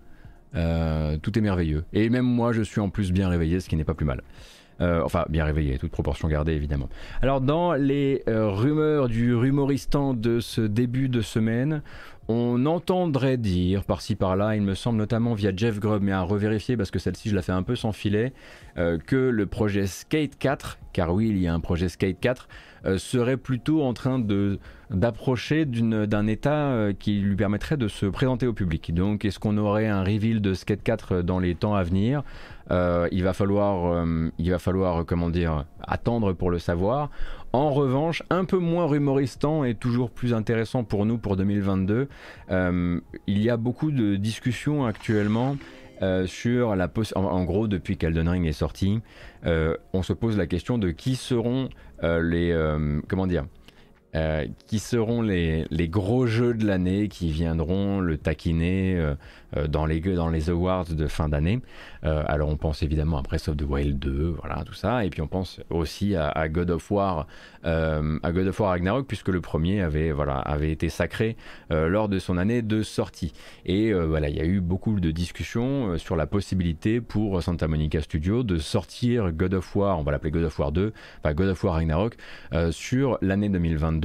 tout 0.52 1.38
est 1.38 1.40
merveilleux. 1.40 1.84
Et 1.92 2.08
même 2.10 2.26
moi, 2.26 2.52
je 2.52 2.62
suis 2.62 2.80
en 2.80 2.90
plus 2.90 3.10
bien 3.10 3.28
réveillé, 3.28 3.58
ce 3.58 3.68
qui 3.68 3.76
n'est 3.76 3.84
pas 3.84 3.94
plus 3.94 4.06
mal. 4.06 4.22
Enfin, 4.80 5.24
bien 5.28 5.44
réveillé, 5.44 5.78
toute 5.78 5.92
proportion 5.92 6.28
gardée 6.28 6.52
évidemment. 6.52 6.88
Alors, 7.22 7.40
dans 7.40 7.74
les 7.74 8.22
rumeurs 8.26 9.08
du 9.08 9.34
rumoristan 9.34 10.14
de 10.14 10.40
ce 10.40 10.60
début 10.62 11.08
de 11.08 11.20
semaine, 11.20 11.82
on 12.30 12.64
entendrait 12.66 13.36
dire 13.36 13.82
par-ci 13.84 14.14
par-là, 14.14 14.54
il 14.54 14.62
me 14.62 14.74
semble 14.74 14.98
notamment 14.98 15.34
via 15.34 15.50
Jeff 15.54 15.80
Grubb, 15.80 16.02
mais 16.02 16.12
à 16.12 16.22
revérifier 16.22 16.76
parce 16.76 16.92
que 16.92 17.00
celle-ci 17.00 17.28
je 17.28 17.34
la 17.34 17.42
fais 17.42 17.52
un 17.52 17.64
peu 17.64 17.74
sans 17.74 17.90
filet, 17.92 18.32
euh, 18.78 18.98
que 18.98 19.16
le 19.16 19.46
projet 19.46 19.86
Skate 19.86 20.38
4, 20.38 20.78
car 20.92 21.12
oui 21.12 21.28
il 21.28 21.38
y 21.38 21.48
a 21.48 21.54
un 21.54 21.58
projet 21.58 21.88
Skate 21.88 22.20
4, 22.20 22.48
euh, 22.86 22.98
serait 22.98 23.36
plutôt 23.36 23.82
en 23.82 23.92
train 23.92 24.18
de 24.18 24.58
d'approcher 24.90 25.66
d'un 25.66 26.26
état 26.26 26.72
euh, 26.72 26.92
qui 26.92 27.20
lui 27.20 27.36
permettrait 27.36 27.76
de 27.76 27.86
se 27.86 28.06
présenter 28.06 28.48
au 28.48 28.52
public. 28.52 28.92
Donc 28.92 29.24
est-ce 29.24 29.38
qu'on 29.38 29.56
aurait 29.56 29.86
un 29.86 30.02
reveal 30.02 30.40
de 30.40 30.52
Skate 30.52 30.82
4 30.82 31.22
dans 31.22 31.38
les 31.38 31.54
temps 31.54 31.74
à 31.74 31.84
venir? 31.84 32.24
Il 33.12 33.24
va 33.24 33.32
falloir, 33.32 34.06
il 34.38 34.50
va 34.52 34.60
falloir, 34.60 35.04
comment 35.04 35.28
dire, 35.28 35.64
attendre 35.82 36.32
pour 36.34 36.52
le 36.52 36.60
savoir. 36.60 37.10
En 37.52 37.70
revanche, 37.70 38.22
un 38.30 38.44
peu 38.44 38.58
moins 38.58 38.86
rumoristant 38.86 39.64
et 39.64 39.74
toujours 39.74 40.10
plus 40.10 40.34
intéressant 40.34 40.84
pour 40.84 41.04
nous 41.04 41.18
pour 41.18 41.36
2022, 41.36 42.08
euh, 42.50 43.00
il 43.26 43.42
y 43.42 43.50
a 43.50 43.56
beaucoup 43.56 43.90
de 43.90 44.14
discussions 44.14 44.86
actuellement 44.86 45.56
euh, 46.02 46.26
sur 46.26 46.76
la 46.76 46.90
en, 47.14 47.24
en, 47.24 47.44
gros 47.44 47.68
depuis 47.68 47.96
qu'Elden 47.96 48.28
Ring 48.28 48.46
est 48.46 48.52
sorti, 48.52 49.00
euh, 49.46 49.76
on 49.92 50.02
se 50.02 50.12
pose 50.12 50.36
la 50.36 50.46
question 50.46 50.78
de 50.78 50.90
qui 50.90 51.16
seront 51.16 51.68
les 52.02 52.56
comment 53.08 53.26
dire 53.26 53.44
qui 54.66 54.78
seront 54.78 55.22
les, 55.22 55.66
gros 55.88 56.26
jeux 56.26 56.54
de 56.54 56.66
l'année 56.66 57.08
qui 57.08 57.30
viendront 57.30 58.00
le 58.00 58.16
taquiner 58.16 59.14
dans, 59.68 59.86
les, 59.86 60.00
dans 60.00 60.28
les 60.28 60.50
awards 60.50 60.86
de 60.86 61.06
fin 61.06 61.28
d'année. 61.28 61.60
Euh, 62.04 62.22
alors 62.26 62.48
on 62.48 62.56
pense 62.56 62.82
évidemment 62.82 63.18
à 63.18 63.22
Breath 63.22 63.48
of 63.48 63.56
the 63.56 63.62
Wild 63.62 63.98
2, 63.98 64.36
voilà 64.40 64.62
tout 64.64 64.74
ça, 64.74 65.04
et 65.04 65.10
puis 65.10 65.20
on 65.20 65.26
pense 65.26 65.60
aussi 65.68 66.16
à, 66.16 66.48
God 66.48 66.70
of 66.70 66.90
War, 66.90 67.26
euh, 67.66 68.18
à 68.22 68.32
God 68.32 68.46
of 68.46 68.58
War 68.58 68.70
Ragnarok 68.70 69.06
puisque 69.06 69.28
le 69.28 69.40
premier 69.40 69.82
avait 69.82 70.12
voilà 70.12 70.36
avait 70.38 70.70
été 70.70 70.88
sacré 70.88 71.36
euh, 71.70 71.88
lors 71.88 72.08
de 72.08 72.18
son 72.18 72.38
année 72.38 72.62
de 72.62 72.82
sortie. 72.82 73.32
Et 73.66 73.92
voilà, 73.92 74.28
il 74.28 74.36
y 74.36 74.40
a 74.40 74.44
eu 74.44 74.60
beaucoup 74.60 74.98
de 74.98 75.10
discussions 75.10 75.98
sur 75.98 76.16
la 76.16 76.26
possibilité 76.26 77.00
pour 77.00 77.42
Santa 77.42 77.68
Monica 77.68 78.00
Studio 78.00 78.42
de 78.42 78.58
sortir 78.58 79.32
God 79.32 79.54
of 79.54 79.76
War, 79.76 79.98
on 79.98 80.02
va 80.02 80.12
l'appeler 80.12 80.30
God 80.30 80.44
of 80.44 80.58
War 80.58 80.72
2, 80.72 80.92
enfin 81.18 81.34
God 81.34 81.48
of 81.48 81.62
War 81.64 81.74
Ragnarok 81.74 82.16
sur 82.70 83.18
l'année 83.20 83.48
2022. 83.48 83.99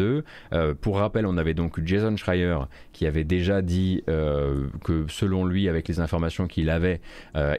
Pour 0.81 0.97
rappel, 0.97 1.25
on 1.25 1.37
avait 1.37 1.53
donc 1.53 1.83
Jason 1.83 2.15
Schreier 2.17 2.57
qui 2.93 3.05
avait 3.05 3.23
déjà 3.23 3.61
dit 3.61 4.03
que 4.05 5.05
selon 5.07 5.45
lui, 5.45 5.69
avec 5.69 5.87
les 5.87 5.99
informations 5.99 6.47
qu'il 6.47 6.69
avait, 6.69 7.01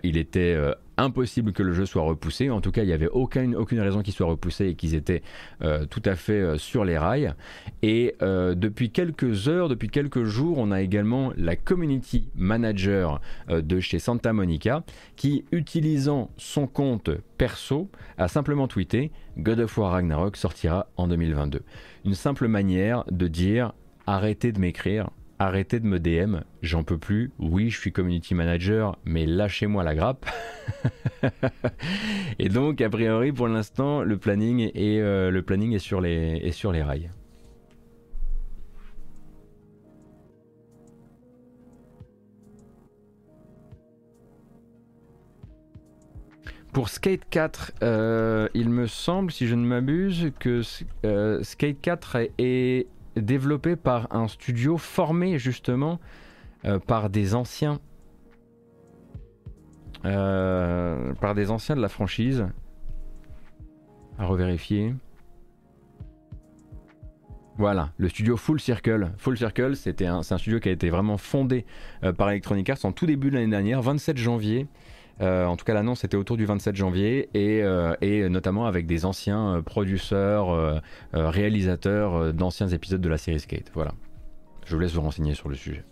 il 0.03 0.17
était 0.17 0.55
euh, 0.57 0.75
impossible 0.97 1.53
que 1.53 1.63
le 1.63 1.73
jeu 1.73 1.87
soit 1.87 2.03
repoussé. 2.03 2.51
En 2.51 2.61
tout 2.61 2.73
cas, 2.73 2.83
il 2.83 2.87
n'y 2.87 2.93
avait 2.93 3.09
aucune, 3.09 3.55
aucune 3.55 3.81
raison 3.81 4.03
qu'il 4.03 4.15
soit 4.15 4.27
repoussé 4.27 4.69
et 4.69 4.75
qu'ils 4.75 4.95
étaient 4.95 5.23
euh, 5.63 5.87
tout 5.87 6.03
à 6.05 6.15
fait 6.15 6.41
euh, 6.41 6.59
sur 6.59 6.85
les 6.85 6.99
rails. 6.99 7.35
Et 7.83 8.15
depuis 8.21 8.91
quelques 8.91 9.49
heures, 9.49 9.69
depuis 9.69 9.89
quelques 9.89 10.25
jours, 10.25 10.59
on 10.59 10.71
a 10.71 10.81
également 10.81 11.33
la 11.37 11.55
community 11.57 12.29
manager 12.35 13.21
de 13.49 13.81
chez 13.81 13.99
Santa 13.99 14.33
Monica 14.33 14.83
qui, 15.17 15.45
utilisant 15.53 16.31
son 16.37 16.67
compte 16.67 17.11
perso, 17.39 17.89
a 18.19 18.29
simplement 18.29 18.69
tweeté 18.69 19.11
God 19.39 19.61
of 19.61 19.77
War 19.79 19.93
Ragnarok 19.93 20.37
sortira 20.37 20.87
en 20.97 21.09
2022. 21.09 21.63
Une 22.05 22.15
simple 22.15 22.49
manière 22.49 23.05
de 23.11 23.29
dire 23.29 23.73
arrêtez 24.07 24.53
de 24.53 24.59
m'écrire, 24.59 25.11
arrêtez 25.39 25.81
de 25.81 25.87
me 25.87 25.99
DM, 25.99 26.41
j'en 26.63 26.85
peux 26.85 26.99
plus. 26.99 27.33
Oui, 27.39 27.71
je 27.71 27.79
suis 27.79 27.93
community 27.93 28.35
manager, 28.35 28.99
mais 29.05 29.27
lâchez-moi 29.27 29.85
la 29.85 29.95
grappe. 29.95 30.27
et 32.39 32.49
donc, 32.49 32.81
a 32.81 32.91
priori, 32.91 33.33
pour 33.33 33.49
l'instant, 33.49 34.03
le 34.03 34.17
planning 34.17 34.71
est, 34.75 35.01
euh, 35.01 35.71
sur 35.79 36.01
les 36.01 36.83
rails. 36.83 37.11
Pour 46.77 46.91
Skate 46.91 47.23
4, 47.31 47.73
euh, 47.83 48.49
il 48.53 48.69
me 48.69 48.87
semble, 48.87 49.33
si 49.33 49.47
je 49.47 49.55
ne 49.55 49.65
m'abuse, 49.65 50.31
que 50.39 50.61
euh, 51.07 51.43
Skate 51.43 51.81
4 51.81 52.19
est, 52.37 52.87
développé 53.21 53.77
par 53.77 54.15
un 54.15 54.29
studio 54.29 54.77
formé 54.77 55.39
justement 55.39 55.99
euh, 56.65 56.79
par 56.79 57.11
des 57.11 57.35
anciens. 57.35 57.81
par 60.03 61.35
des 61.35 61.51
anciens 61.51 61.75
de 61.75 61.81
la 61.81 61.89
franchise. 61.89 62.47
À 64.19 64.27
revérifier. 64.27 64.95
Voilà, 67.59 67.91
le 67.97 68.09
studio 68.09 68.37
Full 68.37 68.61
Circle. 68.61 69.11
Full 69.17 69.37
Circle, 69.37 69.75
c'était 69.75 70.07
un, 70.07 70.23
c'est 70.23 70.35
un 70.35 70.39
studio 70.39 70.61
qui 70.61 70.69
a 70.69 70.73
été 70.73 70.91
vraiment 70.91 71.17
fondé 71.17 71.67
par 72.17 72.31
Electronic 72.31 72.71
Arts 72.71 72.85
en 72.85 72.93
tout 72.93 73.07
début 73.07 73.31
de 73.31 73.35
l'année 73.35 73.51
dernière, 73.51 73.83
27 73.83 74.17
janvier. 74.17 74.69
Euh, 75.21 75.47
en 75.47 75.57
tout 75.57 75.65
cas, 75.65 75.75
l'annonce 75.75 76.05
était 76.05 76.17
autour 76.17 76.37
du 76.37 76.45
27 76.45 76.77
janvier 76.77 77.31
et, 77.35 77.63
euh, 77.63 78.29
notamment 78.29 78.67
avec 78.67 78.87
des 78.87 79.05
anciens 79.05 79.57
euh, 79.57 79.63
producteurs, 79.63 80.83
réalisateurs 81.13 82.33
d'anciens 82.33 82.69
épisodes 82.69 83.01
de 83.01 83.09
la 83.09 83.19
série 83.19 83.41
Skate. 83.41 83.71
Voilà. 83.75 83.93
Je 84.67 84.75
vous 84.75 84.81
laisse 84.81 84.93
vous 84.93 85.01
renseigner 85.01 85.35
sur 85.35 85.49
le 85.49 85.55
sujet. 85.55 85.85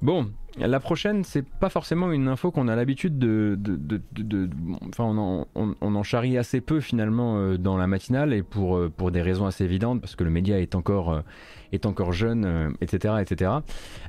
Bon, 0.00 0.30
la 0.58 0.80
prochaine, 0.80 1.24
c'est 1.24 1.44
pas 1.44 1.68
forcément 1.68 2.12
une 2.12 2.28
info 2.28 2.50
qu'on 2.50 2.68
a 2.68 2.76
l'habitude 2.76 3.18
de, 3.18 3.58
Enfin, 4.88 5.04
on 5.04 5.46
en, 5.80 6.02
charrie 6.02 6.38
assez 6.38 6.60
peu 6.60 6.80
finalement 6.80 7.54
dans 7.56 7.76
la 7.76 7.86
matinale 7.86 8.32
et 8.32 8.42
pour, 8.42 8.80
pour 8.96 9.10
des 9.10 9.22
raisons 9.22 9.46
assez 9.46 9.64
évidentes 9.64 10.00
parce 10.00 10.16
que 10.16 10.24
le 10.24 10.30
média 10.30 10.60
est 10.60 10.74
encore 10.74 11.22
est 11.72 11.86
encore 11.86 12.12
jeune, 12.12 12.74
etc. 12.80 13.14
Euh, 13.14 13.18
etc. 13.18 13.50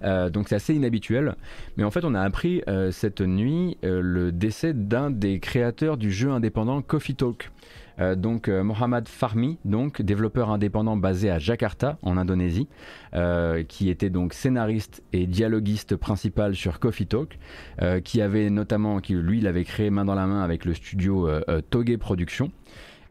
Euh, 0.03 0.29
donc 0.29 0.49
c'est 0.49 0.55
assez 0.55 0.73
inhabituel. 0.73 1.35
Mais 1.77 1.83
en 1.83 1.91
fait, 1.91 2.03
on 2.03 2.15
a 2.15 2.21
appris 2.21 2.61
euh, 2.67 2.91
cette 2.91 3.21
nuit 3.21 3.77
le 3.83 4.31
décès 4.31 4.73
d'un 4.73 5.11
des 5.11 5.39
créateurs 5.39 5.97
du 5.97 6.11
jeu 6.11 6.31
indépendant 6.31 6.81
Coffee 6.81 7.15
Talk. 7.15 7.51
Donc 8.17 8.47
Mohamed 8.47 9.07
Farmi, 9.07 9.57
donc 9.65 10.01
développeur 10.01 10.49
indépendant 10.49 10.97
basé 10.97 11.29
à 11.29 11.39
Jakarta 11.39 11.97
en 12.01 12.17
Indonésie, 12.17 12.67
qui 13.67 13.89
était 13.89 14.09
donc 14.09 14.33
scénariste 14.33 15.03
et 15.13 15.27
dialoguiste 15.27 15.95
principal 15.95 16.55
sur 16.55 16.79
Coffee 16.79 17.07
Talk, 17.07 17.37
qui 18.03 18.21
avait 18.21 18.49
notamment, 18.49 18.99
qui 18.99 19.13
lui, 19.13 19.41
l'avait 19.41 19.65
créé 19.65 19.89
main 19.89 20.05
dans 20.05 20.15
la 20.15 20.27
main 20.27 20.41
avec 20.41 20.65
le 20.65 20.73
studio 20.73 21.29
Toge 21.69 21.97
Productions. 21.97 22.51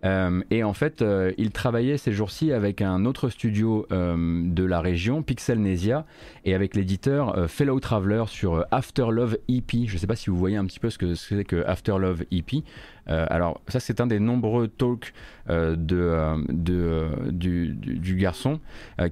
Euh, 0.05 0.43
et 0.51 0.63
en 0.63 0.73
fait, 0.73 1.03
euh, 1.03 1.33
il 1.39 1.51
travaillait 1.51 1.99
ces 1.99 2.13
jours-ci 2.13 2.53
avec 2.53 2.83
un 2.83 3.05
autre 3.05 3.29
studio 3.29 3.87
euh, 3.91 4.43
de 4.45 4.65
la 4.65 4.81
région, 4.81 5.23
Pixelnesia, 5.23 6.07
et 6.45 6.55
avec 6.55 6.77
l'éditeur 6.77 7.49
Fellow 7.49 7.81
Traveler 7.81 8.25
sur 8.27 8.65
After 8.71 9.07
Love 9.11 9.39
EP. 9.49 9.87
Je 9.87 9.95
ne 9.95 9.99
sais 9.99 10.07
pas 10.07 10.17
si 10.17 10.31
vous 10.31 10.37
voyez 10.37 10.57
un 10.57 10.65
petit 10.67 10.81
peu 10.81 10.91
ce 10.91 10.99
que 10.99 11.15
c'est 11.15 11.45
que 11.45 11.65
After 11.67 11.97
Love 11.99 12.25
EP. 12.31 12.63
Euh, 13.11 13.27
alors 13.31 13.61
ça 13.69 13.81
c'est 13.81 14.01
un 14.01 14.07
des 14.07 14.21
nombreux 14.21 14.69
talks 14.69 15.13
euh, 15.49 15.77
de, 15.77 15.97
euh, 15.97 17.31
du, 17.31 18.17
garçon 18.17 18.61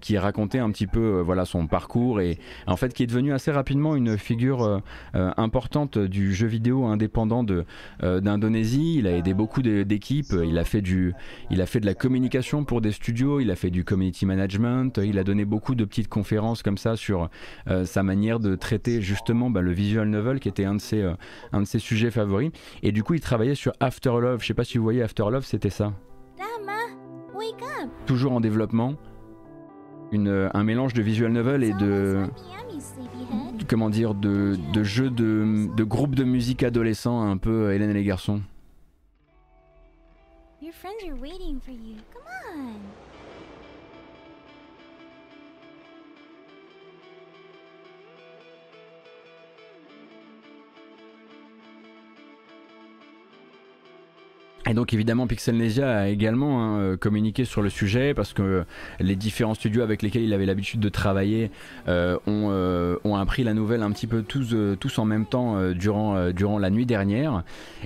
qui 0.01 0.19
racontait 0.19 0.59
un 0.59 0.71
petit 0.71 0.87
peu 0.87 1.21
voilà 1.21 1.45
son 1.45 1.67
parcours 1.67 2.21
et 2.21 2.39
en 2.67 2.77
fait 2.77 2.93
qui 2.93 3.05
est 3.05 3.07
devenu 3.07 3.33
assez 3.33 3.53
rapidement 3.53 3.95
une 3.95 4.19
figure 4.19 4.83
importante 5.15 5.97
du 5.97 6.35
jeu 6.35 6.47
vidéo 6.47 6.87
indépendant 6.87 7.45
de 7.45 7.65
d'Indonésie. 8.03 8.97
Il 8.99 9.07
a 9.07 9.17
aidé 9.17 9.33
beaucoup 9.33 9.63
d'équipes. 9.63 10.35
Il 10.45 10.59
a 10.59 10.65
fait 10.65 10.83
il 11.51 11.61
a 11.61 11.67
fait 11.67 11.81
de 11.81 11.87
la 11.87 11.95
communication 11.95 12.65
pour 12.65 12.81
des 12.81 12.91
studios. 12.91 13.39
Il 13.39 13.51
a 13.51 13.57
fait 13.57 13.71
du 13.71 13.85
community 13.85 14.27
management. 14.27 14.99
Il 15.03 15.19
a 15.19 15.25
donné 15.25 15.45
beaucoup 15.45 15.75
de 15.75 15.85
petites 15.85 16.09
conférences 16.09 16.63
comme 16.63 16.79
ça 16.79 16.97
sur 16.97 17.29
sa 17.85 18.03
manière 18.03 18.41
de 18.41 18.57
traiter 18.57 19.01
justement 19.01 19.51
bah, 19.51 19.61
le 19.61 19.73
visual 19.73 20.09
novel 20.09 20.41
qui 20.41 20.49
était 20.49 20.65
un 20.65 20.75
de 20.75 20.81
ses 20.81 21.09
un 21.53 21.61
de 21.61 21.67
ses 21.67 21.79
sujets 21.79 22.11
favoris. 22.11 22.51
Et 22.83 22.91
du 22.91 23.05
coup 23.05 23.15
il 23.15 23.21
travaillait 23.21 23.55
sur 23.55 23.73
After 23.87 24.11
Love, 24.21 24.43
je 24.43 24.49
sais 24.49 24.55
pas 24.55 24.65
si 24.65 24.79
vous 24.79 24.83
voyez 24.85 25.01
After 25.01 25.23
Love, 25.31 25.45
c'était 25.45 25.71
ça. 25.71 25.93
Toujours 28.05 28.33
en 28.33 28.41
développement. 28.41 28.95
Une, 30.11 30.51
un 30.53 30.65
mélange 30.65 30.93
de 30.93 31.03
visual 31.03 31.31
novel 31.31 31.63
et 31.63 31.73
de 31.73 32.25
comment 33.69 33.89
dire 33.89 34.15
de, 34.15 34.57
de 34.73 34.83
jeux 34.83 35.11
de, 35.11 35.69
de 35.77 35.85
groupe 35.85 36.17
de 36.17 36.25
musique 36.25 36.65
adolescent 36.65 37.23
un 37.23 37.37
peu 37.37 37.73
Hélène 37.73 37.91
et 37.91 37.95
les 37.95 38.05
garçons. 38.05 38.43
Your 40.61 40.73
friends 40.75 41.09
are 41.09 41.21
waiting 41.21 41.61
for 41.61 41.73
you. 41.73 41.97
Come 42.13 42.23
on. 42.57 42.96
Et 54.69 54.75
donc 54.75 54.93
évidemment 54.93 55.27
Pixelnesia 55.29 55.99
a 55.99 56.09
également 56.09 56.61
hein, 56.61 56.79
euh, 56.81 56.97
communiqué 56.97 57.45
sur 57.45 57.63
le 57.63 57.71
sujet 57.71 58.15
parce 58.15 58.33
que 58.33 58.65
les 58.99 59.15
différents 59.15 59.55
studios 59.55 59.83
avec 59.83 60.03
lesquels 60.03 60.23
il 60.23 60.35
avait 60.35 60.47
l'habitude 60.47 60.81
de 60.81 60.89
travailler 60.89 61.53
euh, 61.87 62.17
ont, 62.27 62.49
euh, 62.51 62.97
ont, 63.05 63.15
appris 63.15 63.45
la 63.45 63.55
nouvelle 63.55 63.83
un 63.83 63.93
petit 63.93 64.09
peu 64.09 64.23
tous, 64.23 64.99
en 64.99 65.05
même 65.05 65.27
temps 65.27 65.71
durant, 65.73 66.31
durant 66.31 66.59
la 66.59 66.71
nuit 66.71 66.87
dernière. 66.87 67.45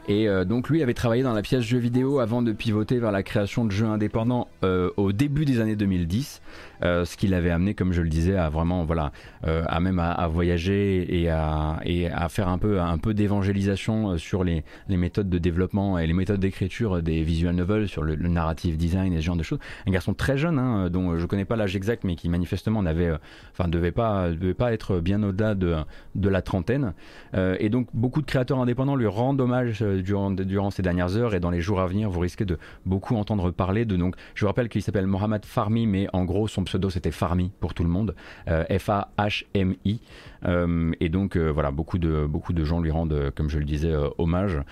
Et 0.09 0.27
donc 0.45 0.69
lui 0.69 0.83
avait 0.83 0.95
travaillé 0.95 1.23
dans 1.23 1.33
la 1.33 1.43
pièce 1.43 1.63
jeu 1.63 1.79
vidéo 1.79 2.19
avant 2.19 2.43
de 2.43 2.53
pivoter 2.53 2.99
vers 2.99 3.13
la 3.13 3.23
création 3.23 3.65
de 3.65 3.71
jeux 3.71 3.87
indépendants 3.87 4.49
au 4.63 5.13
début 5.13 5.45
des 5.45 5.61
années 5.61 5.77
2010. 5.77 6.41
Euh, 6.83 7.05
ce 7.05 7.17
qui 7.17 7.27
l'avait 7.27 7.51
amené, 7.51 7.75
comme 7.75 7.93
je 7.93 8.03
le 8.03 8.09
disais, 8.09 8.37
à 8.37 8.49
vraiment, 8.49 8.85
voilà, 8.85 9.13
euh, 9.47 9.65
à 9.67 9.81
même 9.81 9.99
à, 9.99 10.27
voyager 10.29 11.21
et 11.23 11.29
à, 11.29 11.81
et 11.85 12.09
à 12.09 12.29
faire 12.29 12.49
un 12.49 12.59
peu, 12.59 12.81
un 12.81 12.99
peu 12.99 13.15
d'évangélisation 13.15 14.13
euh, 14.13 14.17
sur 14.17 14.45
les, 14.45 14.65
les, 14.89 14.97
méthodes 14.97 15.29
de 15.29 15.39
développement 15.39 15.99
et 15.99 16.07
les 16.07 16.13
méthodes 16.13 16.41
d'écriture 16.41 17.03
des 17.03 17.23
visual 17.23 17.55
novels, 17.55 17.89
sur 17.89 18.03
le, 18.03 18.17
narrative 18.17 18.77
design 18.77 19.13
et 19.13 19.17
ce 19.17 19.23
genre 19.23 19.37
de 19.37 19.43
choses. 19.43 19.59
Un 19.87 19.91
garçon 19.91 20.15
très 20.15 20.39
jeune, 20.39 20.59
hein, 20.59 20.89
dont 20.89 21.17
je 21.17 21.27
connais 21.27 21.45
pas 21.45 21.57
l'âge 21.57 21.77
exact, 21.77 22.05
mais 22.05 22.17
qui 22.17 22.29
manifestement 22.29 22.83
n'avait, 22.83 23.13
enfin, 23.53 23.69
devait 23.69 23.93
pas, 23.93 24.31
devait 24.31 24.55
pas 24.55 24.73
être 24.73 25.01
bien 25.01 25.23
au-delà 25.23 25.55
de, 25.55 25.77
de 26.15 26.29
la 26.29 26.43
trentaine. 26.43 26.93
et 27.35 27.69
donc, 27.69 27.89
beaucoup 27.93 28.21
de 28.21 28.27
créateurs 28.27 28.59
indépendants 28.59 28.97
lui 28.97 29.07
rendent 29.07 29.41
hommage 29.41 29.83
durant, 29.83 30.31
durant 30.31 30.71
ces 30.71 30.83
dernières 30.83 31.17
heures 31.17 31.35
et 31.35 31.41
dans 31.41 31.51
les 31.51 31.61
jours 31.61 31.81
à 31.81 31.87
venir, 31.87 32.11
vous 32.11 32.21
risquez 32.21 32.45
de 32.45 32.59
beaucoup 32.87 33.17
entendre 33.17 33.51
parler 33.51 33.85
de. 33.85 33.97
Donc, 33.97 34.15
je 34.35 34.43
vous 34.43 34.49
rappelle 34.49 34.69
qu'il 34.69 34.83
s'appelle 34.83 35.07
Mohamed 35.07 35.45
Farmi, 35.45 35.87
mais 35.87 36.07
en 36.13 36.25
gros, 36.25 36.47
son 36.49 36.63
pseudo 36.71 36.89
c'était 36.89 37.11
Farmi 37.11 37.51
pour 37.59 37.75
tout 37.75 37.83
le 37.83 37.89
monde, 37.89 38.15
euh, 38.47 38.65
F-A-H-M-I. 38.79 40.01
Euh, 40.45 40.93
et 41.01 41.09
donc 41.09 41.37
euh, 41.37 41.49
voilà, 41.51 41.73
beaucoup 41.73 41.99
de, 41.99 42.27
beaucoup 42.27 42.53
de 42.53 42.63
gens 42.63 42.81
lui 42.81 42.93
rendent, 42.93 43.33
comme 43.35 43.51
je 43.51 43.59
le 43.59 43.65
disais, 43.65 43.93
hommage. 44.19 44.63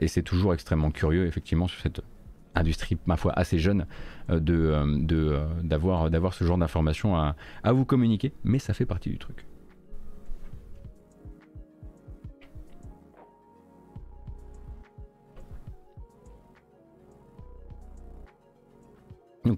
et 0.00 0.08
c'est 0.08 0.22
toujours 0.22 0.52
extrêmement 0.52 0.90
curieux, 0.90 1.26
effectivement, 1.26 1.68
sur 1.68 1.80
cette 1.80 2.00
industrie, 2.56 2.98
ma 3.06 3.16
foi, 3.16 3.32
assez 3.36 3.58
jeune, 3.58 3.86
de, 4.28 5.38
d'avoir, 5.62 6.10
d'avoir 6.10 6.34
ce 6.34 6.44
genre 6.44 6.58
d'informations 6.58 7.16
à, 7.16 7.36
à 7.62 7.72
vous 7.72 7.84
communiquer. 7.84 8.32
Mais 8.42 8.58
ça 8.58 8.74
fait 8.74 8.86
partie 8.86 9.10
du 9.10 9.18
truc. 9.18 9.46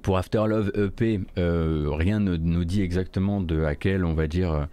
Pour 0.07 0.18
After 0.18 0.44
Love 0.46 0.70
EP, 0.76 1.20
euh, 1.36 1.88
rien 1.90 2.20
ne 2.20 2.36
nous 2.36 2.64
dit 2.64 2.80
exactement 2.80 3.40
de 3.40 3.64
à 3.64 3.74
quel, 3.74 4.04
on 4.04 4.14
va 4.14 4.28
dire, 4.28 4.68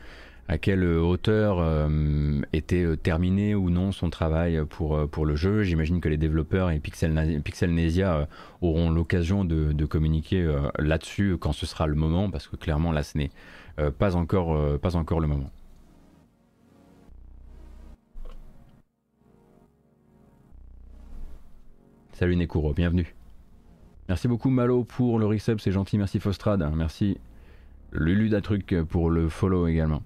à 0.47 0.59
quelle 0.59 0.85
hauteur 0.85 1.57
euh, 1.57 2.39
était 2.53 2.85
terminé 2.97 3.55
ou 3.55 3.71
non 3.71 3.91
son 3.91 4.11
travail 4.11 4.61
pour, 4.69 5.09
pour 5.09 5.25
le 5.25 5.35
jeu. 5.35 5.63
J'imagine 5.63 6.01
que 6.01 6.07
les 6.07 6.17
développeurs 6.17 6.69
et 6.69 6.79
Pixel, 6.79 7.41
Pixelnesia 7.43 8.27
auront 8.61 8.91
l'occasion 8.91 9.43
de, 9.43 9.85
communiquer 9.87 10.55
là-dessus 10.77 11.37
quand 11.39 11.51
ce 11.51 11.65
sera 11.65 11.87
le 11.87 11.95
moment, 11.95 12.29
parce 12.29 12.47
que 12.47 12.55
clairement 12.55 12.91
là 12.91 13.01
ce 13.01 13.17
n'est 13.17 13.31
pas, 13.97 14.15
encore, 14.15 14.79
pas 14.81 14.95
encore 14.95 15.19
le 15.19 15.27
moment. 15.27 15.49
Salut 22.11 22.35
Nekuro, 22.35 22.75
bienvenue. 22.75 23.15
Merci 24.09 24.27
beaucoup 24.27 24.49
Malo 24.49 24.83
pour 24.83 25.19
le 25.19 25.25
resub, 25.25 25.59
c'est 25.59 25.71
gentil. 25.71 25.97
Merci 25.97 26.19
Fostrad, 26.19 26.67
merci 26.75 27.17
Lulu 27.91 28.29
truc 28.41 28.75
pour 28.89 29.09
le 29.09 29.29
follow 29.29 29.67
également. 29.67 30.01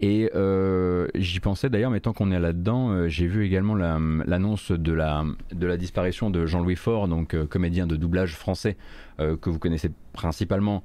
Et 0.00 0.30
euh, 0.34 1.06
j'y 1.14 1.40
pensais 1.40 1.70
d'ailleurs, 1.70 1.90
mais 1.90 2.00
tant 2.00 2.12
qu'on 2.12 2.30
est 2.30 2.38
là-dedans, 2.38 2.90
euh, 2.90 3.08
j'ai 3.08 3.26
vu 3.26 3.44
également 3.44 3.74
l'annonce 3.74 4.72
de, 4.72 4.92
la, 4.92 5.24
de 5.52 5.66
la 5.66 5.76
disparition 5.76 6.30
de 6.30 6.46
Jean-Louis 6.46 6.76
Faure, 6.76 7.08
donc 7.08 7.34
euh, 7.34 7.46
comédien 7.46 7.86
de 7.86 7.96
doublage 7.96 8.34
français, 8.34 8.76
que 9.18 9.48
vous 9.48 9.60
connaissez 9.60 9.92
principalement 10.12 10.82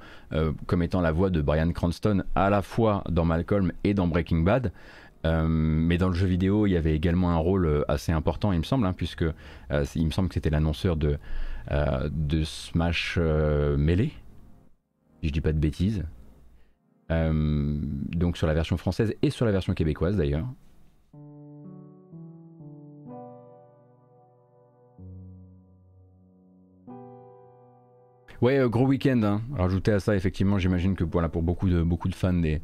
comme 0.68 0.84
étant 0.84 1.02
la 1.02 1.12
voix 1.12 1.32
de 1.32 1.42
Brian 1.42 1.72
Cranston, 1.72 2.24
à 2.36 2.52
la 2.52 2.62
fois 2.62 3.04
dans 3.10 3.26
Malcolm 3.26 3.72
et 3.84 3.96
dans 3.96 4.06
Breaking 4.06 4.42
Bad. 4.42 4.72
mais 5.24 5.98
dans 5.98 6.10
le 6.10 6.14
jeu 6.14 6.28
vidéo, 6.28 6.68
il 6.68 6.74
y 6.74 6.78
avait 6.78 6.94
également 6.96 7.32
un 7.32 7.38
rôle 7.38 7.84
assez 7.88 8.12
important, 8.12 8.54
il 8.54 8.60
me 8.60 8.64
semble, 8.64 8.86
hein, 8.86 8.94
puisque 8.96 9.26
il 9.96 10.06
me 10.06 10.12
semble 10.12 10.28
que 10.30 10.36
c'était 10.36 10.52
l'annonceur 10.52 10.96
de, 10.96 11.18
de 11.70 12.44
Smash 12.44 13.18
Melee, 13.18 14.12
si 15.22 15.28
je 15.28 15.34
dis 15.34 15.42
pas 15.42 15.54
de 15.54 15.60
bêtises. 15.60 16.04
Euh, 17.12 17.80
donc 18.16 18.38
sur 18.38 18.46
la 18.46 18.54
version 18.54 18.78
française 18.78 19.16
et 19.22 19.32
sur 19.32 19.46
la 19.46 19.52
version 19.52 19.74
québécoise 19.74 20.16
d'ailleurs. 20.16 20.48
Ouais, 28.42 28.58
euh, 28.58 28.70
gros 28.70 28.86
week-end. 28.86 29.22
Hein. 29.24 29.42
À 29.58 30.00
ça, 30.00 30.16
effectivement, 30.16 30.60
j'imagine 30.60 30.96
que 30.96 31.04
voilà, 31.04 31.28
pour 31.28 31.42
beaucoup 31.42 31.68
de, 31.68 31.82
beaucoup 31.82 32.08
de 32.08 32.16
fans 32.16 32.32
des, 32.32 32.62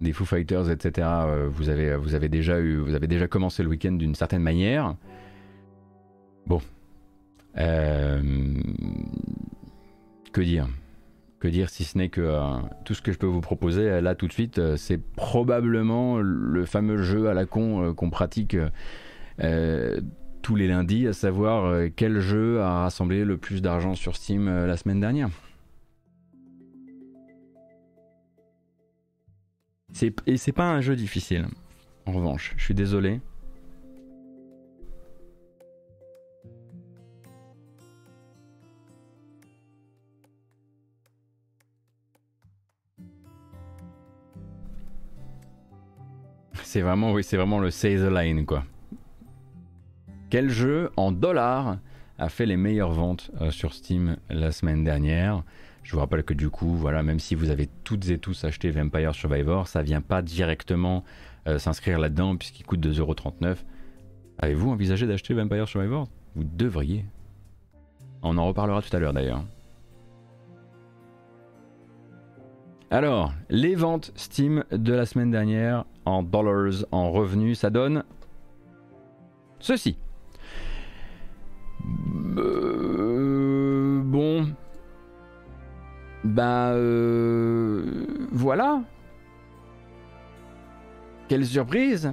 des 0.00 0.12
Foo 0.12 0.24
Fighters, 0.24 0.68
etc., 0.68 1.06
euh, 1.06 1.48
vous, 1.48 1.68
avez, 1.68 1.94
vous, 1.96 2.14
avez 2.14 2.28
déjà 2.28 2.58
eu, 2.58 2.78
vous 2.78 2.94
avez 2.94 3.06
déjà 3.06 3.28
commencé 3.28 3.62
le 3.62 3.68
week-end 3.68 3.92
d'une 3.92 4.16
certaine 4.16 4.42
manière. 4.42 4.96
Bon. 6.46 6.60
Que 10.32 10.40
dire? 10.40 10.68
Que 11.38 11.48
dire 11.48 11.70
si 11.70 11.84
ce 11.84 11.98
n'est 11.98 12.08
que 12.08 12.20
euh, 12.20 12.58
tout 12.84 12.94
ce 12.94 13.02
que 13.02 13.10
je 13.10 13.18
peux 13.18 13.26
vous 13.26 13.40
proposer 13.40 13.90
euh, 13.90 14.00
là 14.00 14.14
tout 14.14 14.28
de 14.28 14.32
suite, 14.32 14.58
euh, 14.58 14.76
c'est 14.76 14.98
probablement 14.98 16.18
le 16.18 16.64
fameux 16.64 17.02
jeu 17.02 17.28
à 17.28 17.34
la 17.34 17.46
con 17.46 17.94
qu'on 17.94 18.10
pratique 18.10 18.56
tous 20.42 20.56
les 20.56 20.68
lundis, 20.68 21.06
à 21.06 21.12
savoir 21.12 21.88
quel 21.96 22.20
jeu 22.20 22.60
a 22.60 22.82
rassemblé 22.82 23.24
le 23.24 23.36
plus 23.38 23.60
d'argent 23.62 23.94
sur 23.94 24.16
Steam 24.16 24.48
la 24.48 24.76
semaine 24.76 25.00
dernière. 25.00 25.30
Et 30.26 30.36
c'est 30.36 30.52
pas 30.52 30.70
un 30.70 30.80
jeu 30.80 30.96
difficile, 30.96 31.46
en 32.06 32.12
revanche, 32.12 32.54
je 32.56 32.64
suis 32.64 32.74
désolé. 32.74 33.20
C'est 46.72 46.80
vraiment, 46.80 47.58
le 47.58 47.70
say 47.70 47.96
the 47.96 48.10
line, 48.10 48.46
quoi. 48.46 48.64
Quel 50.30 50.48
jeu 50.48 50.90
en 50.96 51.12
dollars 51.12 51.76
a 52.16 52.30
fait 52.30 52.46
les 52.46 52.56
meilleures 52.56 52.92
ventes 52.92 53.30
euh, 53.42 53.50
sur 53.50 53.74
Steam 53.74 54.16
la 54.30 54.52
semaine 54.52 54.82
dernière? 54.82 55.42
Je 55.82 55.92
vous 55.92 55.98
rappelle 55.98 56.22
que 56.22 56.32
du 56.32 56.48
coup, 56.48 56.74
voilà, 56.74 57.02
même 57.02 57.18
si 57.18 57.34
vous 57.34 57.50
avez 57.50 57.68
toutes 57.84 58.08
et 58.08 58.16
tous 58.16 58.42
acheté 58.44 58.70
Vampire 58.70 59.14
Survivor, 59.14 59.68
ça 59.68 59.82
vient 59.82 60.00
pas 60.00 60.22
directement 60.22 61.04
euh, 61.46 61.58
s'inscrire 61.58 61.98
là-dedans 61.98 62.36
puisqu'il 62.38 62.64
coûte 62.64 62.80
2,39€. 62.80 63.56
Avez-vous 64.38 64.70
envisagé 64.70 65.06
d'acheter 65.06 65.34
Vampire 65.34 65.68
Survivor? 65.68 66.08
Vous 66.36 66.44
devriez. 66.44 67.04
On 68.22 68.38
en 68.38 68.46
reparlera 68.46 68.80
tout 68.80 68.96
à 68.96 68.98
l'heure 68.98 69.12
d'ailleurs. 69.12 69.44
Alors, 72.90 73.34
les 73.50 73.74
ventes 73.74 74.10
Steam 74.16 74.64
de 74.70 74.94
la 74.94 75.04
semaine 75.04 75.30
dernière 75.30 75.84
en 76.04 76.22
dollars, 76.22 76.84
en 76.90 77.10
revenus, 77.10 77.58
ça 77.60 77.70
donne 77.70 78.04
ceci. 79.60 79.96
Euh, 82.36 84.00
bon. 84.04 84.48
Bah 86.24 86.70
euh, 86.72 88.06
voilà. 88.30 88.82
Quelle 91.28 91.46
surprise 91.46 92.12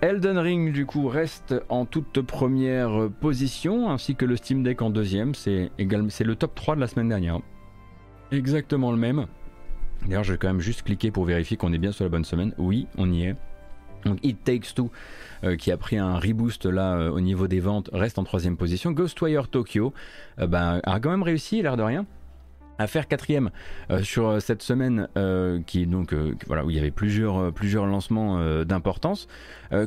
Elden 0.00 0.38
Ring 0.38 0.72
du 0.72 0.86
coup 0.86 1.08
reste 1.08 1.54
en 1.68 1.84
toute 1.84 2.22
première 2.22 3.08
position 3.20 3.90
ainsi 3.90 4.14
que 4.14 4.24
le 4.24 4.36
Steam 4.36 4.62
Deck 4.62 4.80
en 4.80 4.90
deuxième. 4.90 5.34
C'est 5.34 5.70
le 5.78 6.34
top 6.36 6.54
3 6.54 6.76
de 6.76 6.80
la 6.80 6.86
semaine 6.86 7.08
dernière. 7.08 7.40
Exactement 8.30 8.92
le 8.92 8.98
même. 8.98 9.26
D'ailleurs, 10.06 10.24
je 10.24 10.32
vais 10.32 10.38
quand 10.38 10.48
même 10.48 10.60
juste 10.60 10.82
cliquer 10.82 11.10
pour 11.10 11.24
vérifier 11.24 11.56
qu'on 11.56 11.72
est 11.72 11.78
bien 11.78 11.92
sur 11.92 12.04
la 12.04 12.10
bonne 12.10 12.24
semaine. 12.24 12.54
Oui, 12.58 12.86
on 12.96 13.10
y 13.12 13.24
est. 13.24 13.36
Donc 14.04 14.18
It 14.22 14.42
Takes 14.44 14.74
Two, 14.74 14.90
euh, 15.44 15.56
qui 15.56 15.72
a 15.72 15.76
pris 15.76 15.98
un 15.98 16.18
reboost 16.18 16.66
là 16.66 16.94
euh, 16.94 17.10
au 17.10 17.20
niveau 17.20 17.48
des 17.48 17.60
ventes, 17.60 17.90
reste 17.92 18.18
en 18.18 18.24
troisième 18.24 18.56
position. 18.56 18.92
Ghostwire 18.92 19.48
Tokyo 19.48 19.92
euh, 20.38 20.46
ben, 20.46 20.80
a 20.84 21.00
quand 21.00 21.10
même 21.10 21.22
réussi, 21.22 21.62
l'air 21.62 21.76
de 21.76 21.82
rien 21.82 22.06
à 22.78 22.86
faire 22.86 23.08
quatrième 23.08 23.50
euh, 23.90 24.02
sur 24.02 24.28
euh, 24.28 24.40
cette 24.40 24.62
semaine 24.62 25.08
euh, 25.16 25.60
qui 25.66 25.86
donc 25.86 26.14
voilà 26.46 26.64
où 26.64 26.70
il 26.70 26.76
y 26.76 26.78
avait 26.78 26.90
plusieurs 26.90 27.52
plusieurs 27.52 27.86
lancements 27.86 28.64
d'importance. 28.64 29.28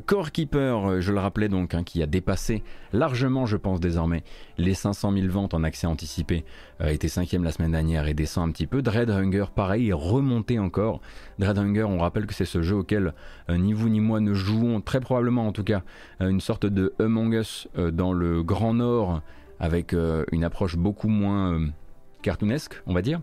Core 0.05 0.31
Keeper, 0.31 1.01
je 1.01 1.11
le 1.11 1.19
rappelais 1.19 1.49
donc, 1.49 1.73
hein, 1.73 1.83
qui 1.83 2.03
a 2.03 2.05
dépassé 2.05 2.63
largement, 2.93 3.45
je 3.45 3.57
pense 3.57 3.79
désormais, 3.79 4.23
les 4.57 4.75
500 4.75 5.13
000 5.13 5.27
ventes 5.27 5.53
en 5.53 5.63
accès 5.63 5.87
anticipé, 5.87 6.45
était 6.83 7.07
cinquième 7.07 7.43
la 7.43 7.51
semaine 7.51 7.71
dernière 7.71 8.07
et 8.07 8.13
descend 8.13 8.49
un 8.49 8.51
petit 8.51 8.67
peu. 8.67 8.81
Dread 8.81 9.09
Hunger, 9.09 9.45
pareil, 9.55 9.89
est 9.89 9.93
remonté 9.93 10.59
encore. 10.59 11.01
Dread 11.39 11.57
Hunger, 11.57 11.85
on 11.85 11.97
rappelle 11.97 12.27
que 12.27 12.33
c'est 12.33 12.45
ce 12.45 12.61
jeu 12.61 12.75
auquel 12.75 13.13
ni 13.49 13.73
vous 13.73 13.89
ni 13.89 13.99
moi 13.99 14.19
ne 14.19 14.33
jouons, 14.33 14.81
très 14.81 14.99
probablement 14.99 15.47
en 15.47 15.51
tout 15.51 15.63
cas, 15.63 15.81
une 16.19 16.41
sorte 16.41 16.67
de 16.67 16.93
Among 16.99 17.33
Us 17.33 17.67
dans 17.75 18.13
le 18.13 18.43
Grand 18.43 18.75
Nord 18.75 19.21
avec 19.59 19.95
une 20.31 20.43
approche 20.43 20.75
beaucoup 20.75 21.07
moins 21.07 21.59
cartoonesque, 22.21 22.81
on 22.85 22.93
va 22.93 23.01
dire. 23.01 23.21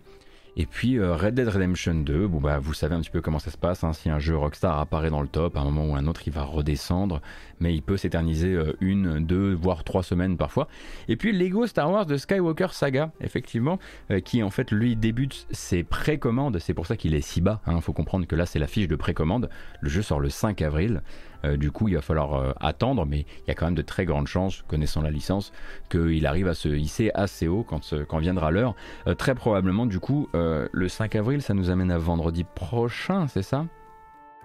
Et 0.60 0.66
puis 0.66 0.98
euh, 0.98 1.14
Red 1.14 1.34
Dead 1.34 1.46
Redemption 1.46 1.94
2, 1.94 2.26
bon 2.26 2.40
bah 2.40 2.58
vous 2.58 2.74
savez 2.74 2.96
un 2.96 3.00
petit 3.00 3.10
peu 3.10 3.20
comment 3.20 3.38
ça 3.38 3.52
se 3.52 3.56
passe, 3.56 3.84
hein. 3.84 3.92
si 3.92 4.10
un 4.10 4.18
jeu 4.18 4.36
Rockstar 4.36 4.80
apparaît 4.80 5.08
dans 5.08 5.22
le 5.22 5.28
top, 5.28 5.56
à 5.56 5.60
un 5.60 5.64
moment 5.64 5.86
ou 5.86 5.94
un 5.94 6.08
autre 6.08 6.22
il 6.26 6.32
va 6.32 6.42
redescendre, 6.42 7.20
mais 7.60 7.72
il 7.72 7.80
peut 7.80 7.96
s'éterniser 7.96 8.54
euh, 8.54 8.76
une, 8.80 9.24
deux, 9.24 9.54
voire 9.54 9.84
trois 9.84 10.02
semaines 10.02 10.36
parfois. 10.36 10.66
Et 11.06 11.14
puis 11.14 11.30
Lego 11.30 11.68
Star 11.68 11.88
Wars 11.88 12.06
de 12.06 12.16
Skywalker 12.16 12.72
Saga, 12.72 13.12
effectivement, 13.20 13.78
euh, 14.10 14.18
qui 14.18 14.42
en 14.42 14.50
fait 14.50 14.72
lui 14.72 14.96
débute 14.96 15.46
ses 15.52 15.84
précommandes, 15.84 16.58
c'est 16.58 16.74
pour 16.74 16.88
ça 16.88 16.96
qu'il 16.96 17.14
est 17.14 17.20
si 17.20 17.40
bas, 17.40 17.60
il 17.68 17.74
hein. 17.74 17.80
faut 17.80 17.92
comprendre 17.92 18.26
que 18.26 18.34
là 18.34 18.44
c'est 18.44 18.58
la 18.58 18.66
fiche 18.66 18.88
de 18.88 18.96
précommande, 18.96 19.48
le 19.80 19.88
jeu 19.88 20.02
sort 20.02 20.18
le 20.18 20.28
5 20.28 20.60
avril, 20.62 21.02
du 21.44 21.70
coup, 21.70 21.88
il 21.88 21.94
va 21.94 22.00
falloir 22.00 22.34
euh, 22.34 22.52
attendre, 22.60 23.06
mais 23.06 23.20
il 23.20 23.48
y 23.48 23.50
a 23.50 23.54
quand 23.54 23.66
même 23.66 23.74
de 23.74 23.82
très 23.82 24.04
grandes 24.04 24.26
chances, 24.26 24.62
connaissant 24.68 25.02
la 25.02 25.10
licence, 25.10 25.52
qu'il 25.90 26.26
arrive 26.26 26.48
à 26.48 26.54
se 26.54 26.68
hisser 26.68 27.10
assez 27.14 27.48
haut 27.48 27.62
quand, 27.62 27.92
euh, 27.92 28.04
viendra 28.18 28.50
l'heure. 28.50 28.74
très 29.16 29.34
probablement, 29.34 29.86
du 29.86 30.00
coup, 30.00 30.28
le 30.34 30.88
5 30.88 31.14
avril, 31.16 31.42
ça 31.42 31.54
nous 31.54 31.70
amène 31.70 31.90
à 31.90 31.98
vendredi 31.98 32.44
prochain, 32.44 33.28
c'est 33.28 33.42
ça? 33.42 33.66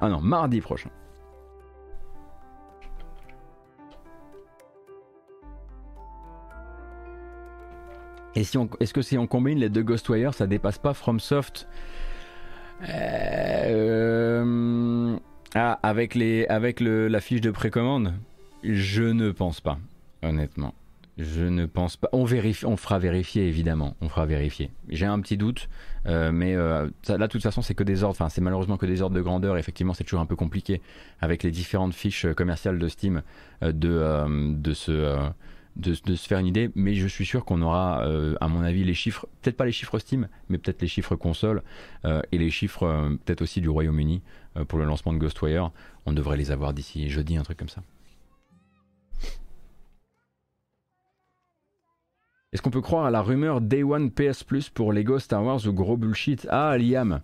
Ah 0.02 0.10
non, 0.10 0.22
mardi 0.22 0.62
prochain. 0.62 0.90
Et 8.36 8.44
si 8.44 8.58
est-ce 8.80 8.94
que 8.94 9.02
si 9.02 9.18
on 9.18 9.28
combine 9.28 9.60
les 9.60 9.70
deux 9.70 9.84
Ghostwire, 9.84 10.34
ça 10.34 10.48
dépasse 10.48 10.78
pas 10.78 10.94
FromSoft? 10.94 11.68
Euh, 12.90 14.44
ah, 15.56 15.80
avec, 15.84 16.16
les, 16.16 16.48
avec 16.48 16.80
le, 16.80 17.08
la 17.08 17.20
fiche 17.20 17.42
de 17.42 17.52
précommande 17.52 18.14
Je 18.64 19.04
ne 19.04 19.32
pense 19.32 19.62
pas, 19.62 19.78
honnêtement. 20.24 20.74
Je 21.18 21.44
ne 21.44 21.68
pense 21.68 21.96
pas. 21.96 22.10
On, 22.12 22.24
vérifie, 22.24 22.66
on 22.66 22.76
fera 22.76 22.98
vérifier, 22.98 23.48
évidemment. 23.48 23.96
On 24.02 24.10
fera 24.10 24.26
vérifier. 24.26 24.72
J'ai 24.90 25.06
un 25.06 25.20
petit 25.20 25.38
doute, 25.38 25.70
euh, 26.08 26.32
mais 26.32 26.56
euh, 26.56 26.90
là, 27.08 27.18
de 27.18 27.28
toute 27.28 27.44
façon, 27.44 27.62
c'est 27.62 27.76
que 27.76 27.84
des 27.84 28.04
ordres. 28.04 28.16
Enfin, 28.20 28.30
c'est 28.30 28.42
malheureusement 28.42 28.78
que 28.78 28.88
des 28.88 29.04
ordres 29.04 29.16
de 29.16 29.22
grandeur. 29.22 29.58
Effectivement, 29.58 29.94
c'est 29.94 30.04
toujours 30.04 30.22
un 30.22 30.26
peu 30.26 30.36
compliqué 30.36 30.82
avec 31.22 31.44
les 31.44 31.52
différentes 31.52 31.94
fiches 31.94 32.26
commerciales 32.34 32.80
de 32.80 32.88
Steam 32.88 33.22
euh, 33.62 33.72
de, 33.72 34.56
de, 34.56 34.74
ce, 34.74 35.30
de, 35.76 35.94
se 35.94 36.28
faire 36.28 36.40
une 36.40 36.48
idée, 36.48 36.72
mais 36.74 36.96
je 36.96 37.06
suis 37.06 37.28
sûr 37.28 37.46
qu'on 37.46 37.62
aura, 37.62 38.04
à 38.42 38.48
mon 38.48 38.64
avis, 38.64 38.84
les 38.84 38.96
chiffres, 38.96 39.28
peut-être 39.44 39.58
pas 39.58 39.66
les 39.66 39.72
chiffres 39.72 40.00
Steam, 40.00 40.28
mais 40.50 40.58
peut-être 40.58 40.82
les 40.82 40.88
chiffres 40.88 41.16
console 41.16 41.62
et 42.04 42.38
les 42.38 42.50
chiffres 42.50 43.18
peut-être 43.26 43.42
aussi 43.42 43.62
du 43.62 43.70
Royaume-Uni 43.70 44.22
pour 44.68 44.80
le 44.80 44.86
lancement 44.86 45.14
de 45.14 45.18
Ghostwire. 45.18 45.72
On 46.06 46.14
devrait 46.14 46.38
les 46.38 46.52
avoir 46.52 46.74
d'ici 46.74 47.10
jeudi, 47.10 47.38
un 47.38 47.44
truc 47.44 47.58
comme 47.58 47.70
ça. 47.70 47.82
Est-ce 52.54 52.62
qu'on 52.62 52.70
peut 52.70 52.82
croire 52.82 53.06
à 53.06 53.12
la 53.12 53.24
rumeur 53.24 53.62
Day 53.62 53.82
One 53.82 54.12
PS 54.12 54.44
Plus 54.44 54.70
pour 54.70 54.94
Lego 54.94 55.18
Star 55.18 55.44
Wars 55.44 55.66
ou 55.66 55.74
gros 55.74 55.98
bullshit? 55.98 56.48
Ah, 56.52 56.78
Liam 56.78 57.20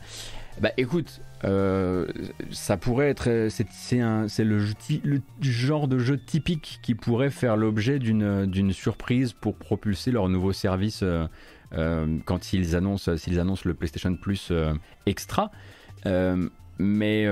Bah 0.60 0.72
écoute, 0.76 1.22
euh, 1.46 2.08
ça 2.50 2.78
pourrait 2.78 3.10
être. 3.10 3.48
C'est 3.50 4.44
le, 4.44 4.58
le, 5.04 5.22
genre 5.42 5.88
de 5.88 6.00
jeu 6.00 6.18
typique 6.18 6.80
qui 6.82 6.96
pourrait 6.96 7.30
faire 7.30 7.58
l'objet 7.58 8.00
d'une 8.00 8.74
surprise 8.74 9.34
pour 9.34 9.56
propulser 9.56 10.12
leur 10.12 10.30
nouveau 10.30 10.52
service 10.52 11.02
euh, 11.04 11.28
euh, 11.74 12.18
quand 12.26 12.52
ils 12.54 12.76
annoncent, 12.76 13.16
s'ils 13.16 13.40
annoncent 13.40 13.64
le 13.66 13.76
PlayStation 13.76 14.16
Plus 14.16 14.52
Extra. 15.06 15.52
Mais 16.80 17.28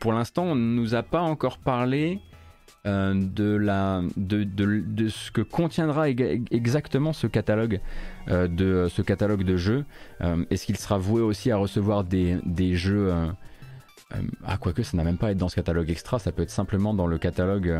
pour 0.00 0.12
l'instant, 0.12 0.44
on 0.44 0.54
ne 0.54 0.74
nous 0.74 0.94
a 0.94 1.02
pas 1.02 1.20
encore 1.20 1.58
parlé 1.58 2.20
euh, 2.84 3.14
de, 3.14 3.54
la, 3.54 4.02
de, 4.16 4.42
de, 4.42 5.08
ce 5.08 5.30
que 5.30 5.40
contiendra 5.40 6.08
exactement 6.08 7.12
ce 7.12 7.28
catalogue, 7.28 7.80
euh, 8.26 8.48
de, 8.48 8.88
ce 8.90 9.02
catalogue 9.02 9.44
de 9.44 9.56
jeux. 9.56 9.84
Euh, 10.20 10.44
est-ce 10.50 10.66
qu'il 10.66 10.76
sera 10.76 10.98
voué 10.98 11.22
aussi 11.22 11.52
à 11.52 11.56
recevoir 11.56 12.02
des, 12.02 12.38
des 12.44 12.74
jeux... 12.74 13.14
ah, 14.44 14.56
quoique 14.56 14.82
ça 14.82 14.96
n'a 14.96 15.04
même 15.04 15.16
pas 15.16 15.28
à 15.28 15.30
être 15.30 15.38
dans 15.38 15.48
ce 15.48 15.54
catalogue 15.54 15.90
extra, 15.90 16.18
ça 16.18 16.32
peut 16.32 16.42
être 16.42 16.50
simplement 16.50 16.92
dans 16.92 17.06
le 17.06 17.18
catalogue... 17.18 17.72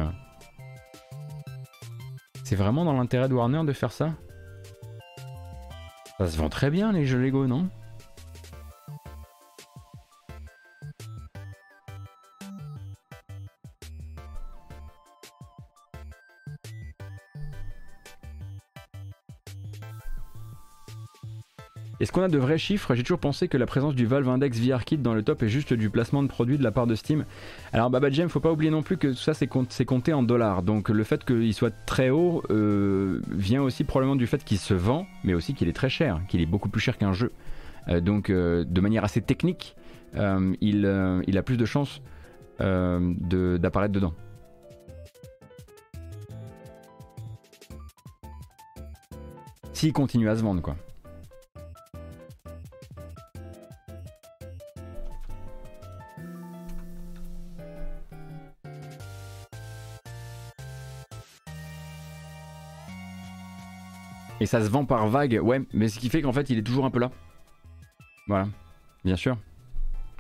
C'est 2.45 2.57
vraiment 2.57 2.85
dans 2.85 2.93
l'intérêt 2.93 3.29
de 3.29 3.35
Warner 3.35 3.65
de 3.65 3.73
faire 3.73 3.93
ça? 3.93 4.15
Ça 6.19 6.29
se 6.29 6.37
vend 6.37 6.49
très 6.49 6.71
bien 6.71 6.93
les 6.93 7.07
jeux 7.07 7.19
Lego, 7.19 7.49
non? 7.49 7.69
Est-ce 22.03 22.11
qu'on 22.11 22.23
a 22.23 22.29
de 22.29 22.37
vrais 22.37 22.59
chiffres? 22.59 22.97
J'ai 22.97 23.05
toujours 23.05 23.21
pensé 23.21 23.47
que 23.47 23.57
la 23.57 23.65
présence 23.65 23.95
du 23.95 24.07
Valve 24.07 24.29
Index 24.29 24.59
VR 24.59 24.85
Kit 24.85 24.99
dans 24.99 25.15
le 25.15 25.23
top 25.23 25.41
est 25.45 25.49
juste 25.49 25.73
du 25.73 25.89
placement 25.89 26.25
de 26.25 26.27
produits 26.27 26.59
de 26.59 26.65
la 26.65 26.73
part 26.73 26.89
de 26.89 26.97
Steam. 26.97 27.25
Alors 27.73 27.91
Baba 27.91 28.11
Jam, 28.11 28.29
faut 28.29 28.41
pas 28.41 28.51
oublier 28.51 28.73
non 28.73 28.83
plus 28.83 28.97
que 28.97 29.07
tout 29.07 29.15
ça 29.15 29.35
c'est 29.35 29.47
compté, 29.47 30.13
en 30.13 30.25
dollars. 30.25 30.65
Donc 30.65 30.89
le 30.89 31.05
fait 31.05 31.25
qu'il 31.25 31.55
soit 31.55 31.73
très 31.87 32.11
haut 32.11 32.43
euh, 32.51 33.21
vient 33.31 33.63
aussi 33.63 33.85
probablement 33.85 34.17
du 34.17 34.27
fait 34.27 34.43
qu'il 34.43 34.59
se 34.59 34.75
vend, 34.75 35.07
mais 35.23 35.33
aussi 35.33 35.55
qu'il 35.55 35.69
est 35.69 35.73
très 35.73 35.91
cher, 35.91 36.21
qu'il 36.27 36.41
est 36.41 36.47
beaucoup 36.47 36.69
plus 36.69 36.81
cher 36.81 36.99
qu'un 36.99 37.13
jeu. 37.13 37.31
Euh, 37.87 38.01
donc 38.01 38.31
euh, 38.31 38.65
de 38.69 38.81
manière 38.81 39.05
assez 39.05 39.21
technique, 39.21 39.77
il, 40.17 40.85
a 40.85 41.43
plus 41.45 41.57
de 41.57 41.65
chances 41.65 42.03
d'apparaître 42.59 43.93
dedans. 43.93 44.13
S'il 49.73 49.93
continue 49.93 50.29
à 50.29 50.35
se 50.35 50.43
vendre 50.43 50.63
quoi. 50.63 50.75
Et 64.43 64.47
ça 64.47 64.61
se 64.61 64.69
vend 64.69 64.85
par 64.85 65.07
vague, 65.07 65.39
ouais, 65.41 65.63
mais 65.73 65.87
ce 65.87 66.01
qui 66.01 66.09
fait 66.09 66.21
qu'en 66.21 66.33
fait 66.33 66.51
il 66.51 66.59
est 66.59 66.63
toujours 66.63 66.85
un 66.85 66.91
peu 66.91 66.99
là. 66.99 67.13
Voilà, 68.27 68.49
bien 69.05 69.15
sûr. 69.15 69.39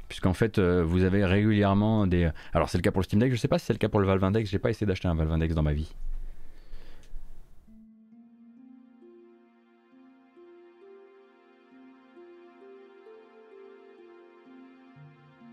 Puisqu'en 0.06 0.32
fait 0.32 0.60
euh, 0.60 0.84
vous 0.84 1.02
avez 1.02 1.24
régulièrement 1.24 2.06
des... 2.06 2.30
Alors 2.52 2.68
c'est 2.68 2.78
le 2.78 2.82
cas 2.82 2.92
pour 2.92 3.00
le 3.00 3.04
Steam 3.04 3.18
Deck, 3.18 3.32
je 3.32 3.36
sais 3.36 3.48
pas 3.48 3.58
si 3.58 3.66
c'est 3.66 3.72
le 3.72 3.80
cas 3.80 3.88
pour 3.88 3.98
le 3.98 4.06
Valve 4.06 4.22
Index, 4.22 4.48
j'ai 4.48 4.60
pas 4.60 4.70
essayé 4.70 4.86
d'acheter 4.86 5.08
un 5.08 5.16
Valve 5.16 5.32
Index 5.32 5.56
dans 5.56 5.64
ma 5.64 5.72
vie. 5.72 5.92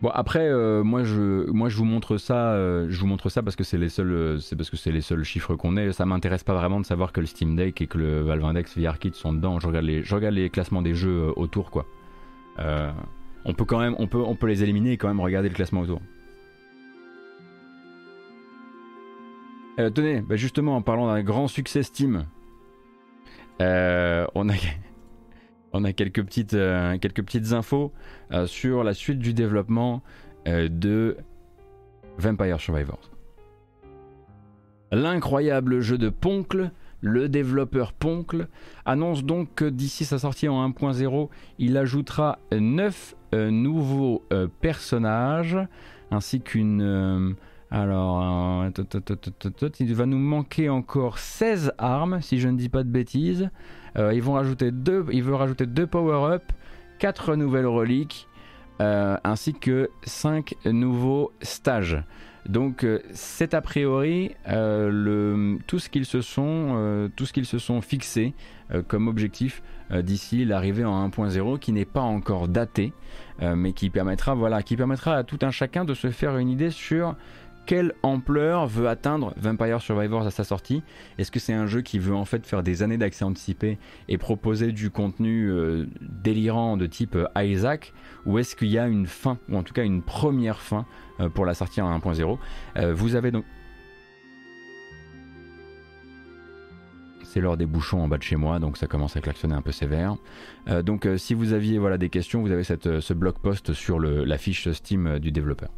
Bon 0.01 0.09
après 0.13 0.47
euh, 0.47 0.81
moi 0.81 1.03
je 1.03 1.49
moi 1.51 1.67
je 1.67 1.75
vous 1.75 1.83
montre 1.83 2.17
ça 2.17 2.53
euh, 2.53 2.87
je 2.89 2.97
vous 3.01 3.07
montre 3.07 3.27
ça 3.27 3.43
parce 3.43 3.57
que 3.57 3.65
c'est 3.65 3.77
les 3.77 3.89
seuls 3.89 4.11
euh, 4.11 4.39
c'est 4.39 4.55
parce 4.55 4.69
que 4.69 4.77
c'est 4.77 4.93
les 4.93 5.01
seuls 5.01 5.25
chiffres 5.25 5.55
qu'on 5.55 5.75
ait. 5.75 5.91
Ça 5.91 6.05
m'intéresse 6.05 6.43
pas 6.45 6.53
vraiment 6.53 6.79
de 6.79 6.85
savoir 6.85 7.11
que 7.11 7.19
le 7.19 7.25
Steam 7.25 7.57
Deck 7.57 7.81
et 7.81 7.87
que 7.87 7.97
le 7.97 8.21
Valve 8.21 8.45
Index 8.45 8.77
VR 8.77 8.97
Kit 8.97 9.11
sont 9.13 9.33
dedans. 9.33 9.59
Je 9.59 9.67
regarde 9.67 9.85
les 9.85 10.03
je 10.03 10.15
regarde 10.15 10.35
les 10.35 10.49
classements 10.49 10.81
des 10.81 10.95
jeux 10.95 11.33
autour 11.35 11.69
quoi. 11.69 11.85
On 13.45 13.53
peut 13.53 13.65
quand 13.65 13.79
même 13.79 13.95
on 13.99 14.07
peut 14.07 14.21
on 14.21 14.35
peut 14.35 14.47
les 14.47 14.63
éliminer 14.63 14.93
et 14.93 14.97
quand 14.97 15.09
même 15.09 15.19
regarder 15.19 15.49
le 15.49 15.55
classement 15.55 15.81
autour. 15.81 16.01
Tenez 19.77 20.21
bah 20.21 20.37
justement 20.37 20.77
en 20.77 20.81
parlant 20.81 21.07
d'un 21.07 21.23
grand 21.23 21.49
succès 21.49 21.83
Steam 21.83 22.25
on 23.59 24.49
a 24.49 24.53
on 25.73 25.83
a 25.83 25.93
quelques 25.93 26.23
petites, 26.23 26.53
euh, 26.53 26.97
quelques 26.97 27.23
petites 27.23 27.53
infos 27.53 27.93
euh, 28.31 28.47
sur 28.47 28.83
la 28.83 28.93
suite 28.93 29.19
du 29.19 29.33
développement 29.33 30.01
euh, 30.47 30.67
de 30.69 31.17
Vampire 32.17 32.59
Survivors. 32.59 33.11
L'incroyable 34.91 35.81
jeu 35.81 35.97
de 35.97 36.09
Poncle, 36.09 36.71
le 37.01 37.29
développeur 37.29 37.93
Poncle, 37.93 38.47
annonce 38.85 39.23
donc 39.23 39.53
que 39.55 39.65
d'ici 39.65 40.03
sa 40.03 40.17
sortie 40.17 40.47
en 40.47 40.67
1.0, 40.67 41.29
il 41.59 41.77
ajoutera 41.77 42.39
9 42.51 43.15
nouveaux 43.51 44.23
personnages 44.61 45.59
ainsi 46.09 46.41
qu'une... 46.41 47.35
alors, 47.69 48.65
il 49.79 49.93
va 49.93 50.05
nous 50.07 50.17
manquer 50.17 50.69
encore 50.69 51.19
16 51.19 51.73
armes, 51.77 52.19
si 52.21 52.39
je 52.39 52.47
ne 52.47 52.57
dis 52.57 52.69
pas 52.69 52.83
de 52.83 52.89
bêtises. 52.89 53.51
Euh, 53.97 54.13
ils 54.13 54.21
vont 54.21 54.33
rajouter 54.33 54.71
deux, 54.71 55.05
il 55.11 55.23
veut 55.23 55.35
rajouter 55.35 55.65
deux 55.65 55.87
power-up, 55.87 56.43
quatre 56.99 57.35
nouvelles 57.35 57.67
reliques, 57.67 58.27
euh, 58.81 59.17
ainsi 59.23 59.53
que 59.53 59.89
cinq 60.03 60.55
nouveaux 60.65 61.31
stages. 61.41 62.01
Donc 62.45 62.83
euh, 62.83 62.99
c'est 63.11 63.53
a 63.53 63.61
priori 63.61 64.31
tout 64.45 65.79
ce 65.79 65.89
qu'ils 65.89 66.05
se 66.05 66.21
sont, 66.21 67.81
fixés 67.81 68.33
comme 68.87 69.07
objectif 69.07 69.61
d'ici 69.91 70.45
l'arrivée 70.45 70.85
en 70.85 71.09
1.0 71.09 71.59
qui 71.59 71.71
n'est 71.73 71.85
pas 71.85 72.01
encore 72.01 72.47
daté, 72.47 72.93
mais 73.41 73.73
qui 73.73 73.89
permettra, 73.89 74.35
qui 74.61 74.77
permettra 74.77 75.15
à 75.15 75.23
tout 75.23 75.39
un 75.41 75.51
chacun 75.51 75.85
de 75.85 75.93
se 75.93 76.11
faire 76.11 76.37
une 76.37 76.49
idée 76.49 76.69
sur 76.69 77.15
quelle 77.69 77.93
ampleur 78.01 78.65
veut 78.65 78.89
atteindre 78.89 79.31
Vampire 79.37 79.79
Survivors 79.79 80.25
à 80.25 80.31
sa 80.31 80.43
sortie? 80.43 80.81
Est-ce 81.19 81.29
que 81.29 81.37
c'est 81.39 81.53
un 81.53 81.67
jeu 81.67 81.83
qui 81.83 81.99
veut 81.99 82.15
en 82.15 82.25
fait 82.25 82.43
faire 82.47 82.63
des 82.63 82.81
années 82.81 82.97
d'accès 82.97 83.23
anticipé 83.23 83.77
et 84.07 84.17
proposer 84.17 84.71
du 84.71 84.89
contenu 84.89 85.51
euh, 85.51 85.85
délirant 86.01 86.77
de 86.77 86.87
type 86.87 87.15
euh, 87.15 87.27
Isaac? 87.45 87.93
Ou 88.25 88.39
est-ce 88.39 88.55
qu'il 88.55 88.69
y 88.69 88.79
a 88.79 88.87
une 88.87 89.05
fin, 89.05 89.37
ou 89.49 89.55
en 89.55 89.61
tout 89.61 89.75
cas 89.75 89.83
une 89.83 90.01
première 90.01 90.61
fin 90.61 90.87
euh, 91.19 91.29
pour 91.29 91.45
la 91.45 91.53
sortie 91.53 91.79
en 91.79 91.95
1.0 91.95 92.39
Vous 92.93 93.13
avez 93.13 93.29
donc... 93.29 93.45
c'est 97.21 97.39
l'heure 97.39 97.55
des 97.55 97.67
bouchons 97.67 98.01
en 98.01 98.07
bas 98.07 98.17
de 98.17 98.23
chez 98.23 98.35
moi, 98.35 98.57
donc 98.57 98.77
ça 98.77 98.87
commence 98.87 99.15
à 99.15 99.21
klaxonner 99.21 99.53
un 99.53 99.61
peu 99.61 99.71
sévère. 99.71 100.15
donc 100.83 101.07
si 101.17 101.35
vous 101.35 101.53
aviez 101.53 101.77
voilà, 101.77 101.99
des 101.99 102.09
questions, 102.09 102.41
vous 102.41 102.51
avez 102.51 102.63
ce 102.63 103.13
blog 103.13 103.35
post 103.43 103.73
sur 103.73 103.99
la 103.99 104.37
fiche 104.39 104.71
Steam 104.71 105.19
du 105.19 105.31
développeur. 105.31 105.69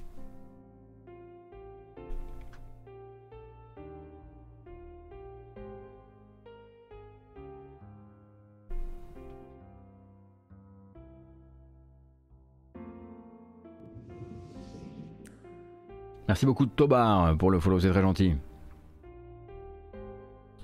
Merci 16.32 16.46
beaucoup 16.46 16.66
Tobar 16.66 17.36
pour 17.36 17.52
le 17.52 17.60
follow, 17.60 17.82
c'est 17.82 17.90
très 17.90 18.02
gentil. 18.02 18.36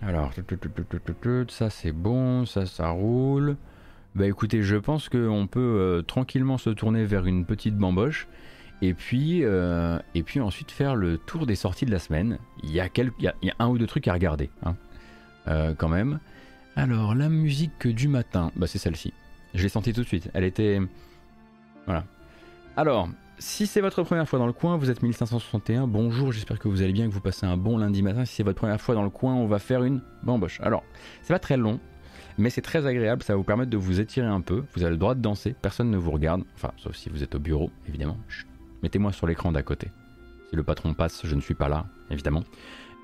Alors, 0.02 0.32
ça 1.50 1.70
c'est 1.70 1.92
bon, 1.92 2.46
ça 2.46 2.66
ça 2.66 2.88
roule. 2.92 3.58
Bah 4.16 4.26
écoutez, 4.28 4.64
je 4.64 4.78
pense 4.78 5.10
qu'on 5.10 5.46
peut 5.46 5.60
euh, 5.60 6.02
tranquillement 6.04 6.58
se 6.58 6.70
tourner 6.70 7.04
vers 7.04 7.26
une 7.26 7.44
petite 7.44 7.76
bamboche 7.76 8.30
et 8.82 8.94
puis, 8.94 9.44
euh, 9.44 10.00
et 10.16 10.24
puis 10.24 10.40
ensuite 10.40 10.72
faire 10.72 10.96
le 10.96 11.18
tour 11.18 11.46
des 11.46 11.56
sorties 11.56 11.86
de 11.86 11.92
la 11.92 12.00
semaine. 12.00 12.40
Il 12.64 12.72
y 12.72 12.80
a, 12.80 12.88
quelques, 12.88 13.16
il 13.20 13.26
y 13.26 13.50
a, 13.50 13.56
un 13.60 13.68
ou 13.68 13.78
deux 13.78 13.88
trucs 13.88 14.08
à 14.08 14.14
regarder 14.14 14.50
hein, 14.64 14.78
euh, 15.50 15.74
quand 15.78 15.90
même. 15.90 16.22
Alors, 16.78 17.14
la 17.14 17.28
musique 17.28 17.90
du 17.90 18.08
matin, 18.08 18.54
bah 18.56 18.68
c'est 18.68 18.80
celle-ci. 18.80 19.12
Je 19.54 19.64
l'ai 19.64 19.70
sentie 19.70 19.92
tout 19.92 20.04
de 20.04 20.08
suite. 20.08 20.30
Elle 20.34 20.46
était... 20.46 20.80
Voilà. 21.86 22.06
Alors, 22.78 23.10
si 23.40 23.68
c'est 23.68 23.82
votre 23.82 24.04
première 24.04 24.28
fois 24.28 24.40
dans 24.40 24.48
le 24.48 24.54
coin, 24.54 24.78
vous 24.78 24.90
êtes 24.90 25.02
1561, 25.02 25.88
bonjour, 25.88 26.32
j'espère 26.32 26.60
que 26.60 26.68
vous 26.68 26.82
allez 26.82 26.94
bien, 26.94 27.08
que 27.08 27.14
vous 27.14 27.22
passez 27.22 27.46
un 27.46 27.58
bon 27.58 27.78
lundi 27.78 28.02
matin. 28.02 28.26
Si 28.26 28.36
c'est 28.36 28.44
votre 28.44 28.58
première 28.58 28.82
fois 28.82 28.96
dans 28.96 29.04
le 29.04 29.10
coin, 29.10 29.34
on 29.36 29.48
va 29.48 29.60
faire 29.60 29.84
une 29.84 30.02
bamboche. 30.24 30.60
Alors, 30.62 30.84
c'est 31.22 31.34
pas 31.34 31.40
très 31.40 31.58
long, 31.58 31.80
mais 32.38 32.50
c'est 32.50 32.62
très 32.62 32.86
agréable, 32.86 33.24
ça 33.24 33.34
va 33.34 33.38
vous 33.38 33.44
permettre 33.44 33.70
de 33.70 33.78
vous 33.78 34.00
étirer 34.00 34.28
un 34.28 34.42
peu. 34.42 34.64
Vous 34.76 34.84
avez 34.84 34.92
le 34.92 34.98
droit 34.98 35.16
de 35.16 35.22
danser, 35.22 35.56
personne 35.62 35.92
ne 35.92 35.98
vous 35.98 36.12
regarde, 36.12 36.44
enfin, 36.56 36.72
sauf 36.78 36.96
si 36.96 37.10
vous 37.10 37.24
êtes 37.24 37.36
au 37.36 37.40
bureau, 37.40 37.70
évidemment. 37.88 38.18
Mettez-moi 38.82 39.12
sur 39.12 39.28
l'écran 39.28 39.52
d'à 39.52 39.64
côté. 39.64 39.90
Si 40.50 40.56
le 40.56 40.64
patron 40.64 40.94
passe, 40.94 41.22
je 41.26 41.36
ne 41.36 41.42
suis 41.42 41.56
pas 41.56 41.70
là, 41.70 41.86
évidemment. 42.10 42.44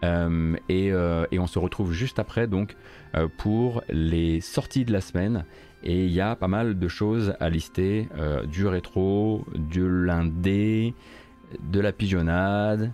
Euh, 0.04 0.56
euh, 0.70 1.26
et, 1.32 1.40
on 1.40 1.48
se 1.48 1.60
retrouve 1.60 1.94
juste 1.94 2.20
après 2.20 2.48
donc 2.48 2.76
euh, 3.16 3.28
pour 3.38 3.84
les 3.90 4.42
sorties 4.42 4.86
de 4.86 4.92
la 4.92 5.02
semaine. 5.02 5.46
Et 5.84 6.06
il 6.06 6.12
y 6.12 6.22
a 6.22 6.36
pas 6.36 6.48
mal 6.48 6.80
de 6.80 6.88
choses 6.88 7.36
à 7.40 7.50
lister 7.50 8.08
du 8.48 8.66
rétro, 8.68 9.46
du 9.54 9.88
l'indé, 9.88 10.94
de 11.72 11.80
la 11.80 11.92
pigeonnade 11.92 12.92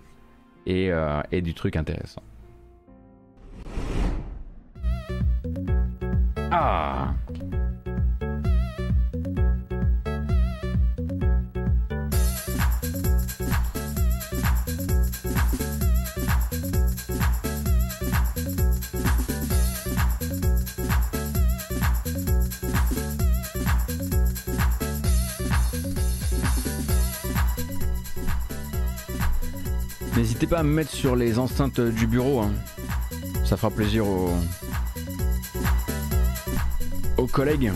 et, 0.66 0.90
et 1.30 1.40
du 1.40 1.54
truc 1.54 1.76
intéressant. 1.76 2.22
Ah 6.50 7.14
N'hésitez 30.20 30.46
pas 30.46 30.58
à 30.58 30.62
me 30.62 30.70
mettre 30.70 30.90
sur 30.90 31.16
les 31.16 31.38
enceintes 31.38 31.80
du 31.80 32.06
bureau. 32.06 32.40
Hein. 32.40 32.52
Ça 33.46 33.56
fera 33.56 33.70
plaisir 33.70 34.06
aux, 34.06 34.30
aux 37.16 37.26
collègues. 37.26 37.72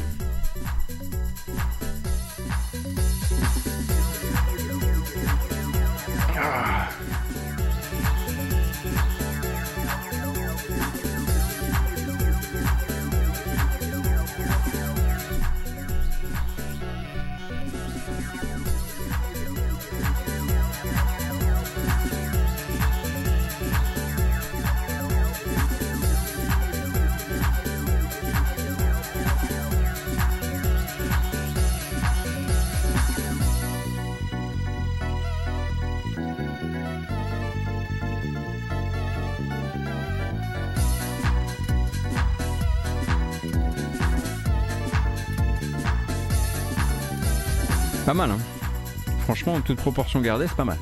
Toute 49.74 49.82
proportion 49.82 50.20
gardée, 50.20 50.46
c'est 50.46 50.56
pas 50.56 50.64
mal. 50.64 50.78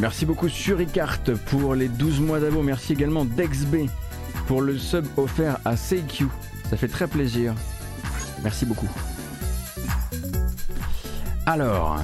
Merci 0.00 0.26
beaucoup 0.26 0.48
Suricart 0.48 1.20
pour 1.46 1.74
les 1.74 1.88
12 1.88 2.20
mois 2.20 2.40
d'abo. 2.40 2.62
Merci 2.62 2.94
également 2.94 3.24
DexB 3.24 3.88
pour 4.46 4.62
le 4.62 4.78
sub 4.78 5.04
offert 5.16 5.58
à 5.64 5.76
CQ. 5.76 6.26
Ça 6.70 6.76
fait 6.76 6.88
très 6.88 7.06
plaisir. 7.06 7.54
Merci 8.42 8.64
beaucoup. 8.64 8.88
Alors, 11.46 12.00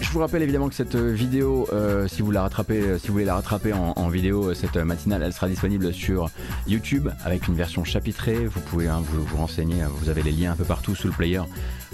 je 0.00 0.10
vous 0.10 0.20
rappelle 0.20 0.42
évidemment 0.42 0.68
que 0.68 0.74
cette 0.74 0.96
vidéo, 0.96 1.68
euh, 1.72 2.08
si 2.08 2.22
vous 2.22 2.30
la 2.30 2.42
rattrapez, 2.42 2.80
euh, 2.80 2.98
si 2.98 3.08
vous 3.08 3.14
voulez 3.14 3.24
la 3.24 3.34
rattraper 3.34 3.72
en, 3.72 4.08
vidéo, 4.08 4.50
euh, 4.50 4.54
cette 4.54 4.76
matinale, 4.76 5.22
elle 5.22 5.32
sera 5.32 5.48
disponible 5.48 5.92
sur 5.92 6.30
YouTube 6.66 7.08
avec 7.24 7.48
une 7.48 7.54
version 7.54 7.84
chapitrée. 7.84 8.46
Vous 8.46 8.60
pouvez 8.60 8.88
hein, 8.88 9.02
vous, 9.04 9.24
vous 9.24 9.36
renseigner, 9.36 9.82
vous 9.88 10.08
avez 10.08 10.22
les 10.22 10.32
liens 10.32 10.52
un 10.52 10.56
peu 10.56 10.64
partout 10.64 10.94
sous 10.94 11.08
le 11.08 11.12
player 11.12 11.42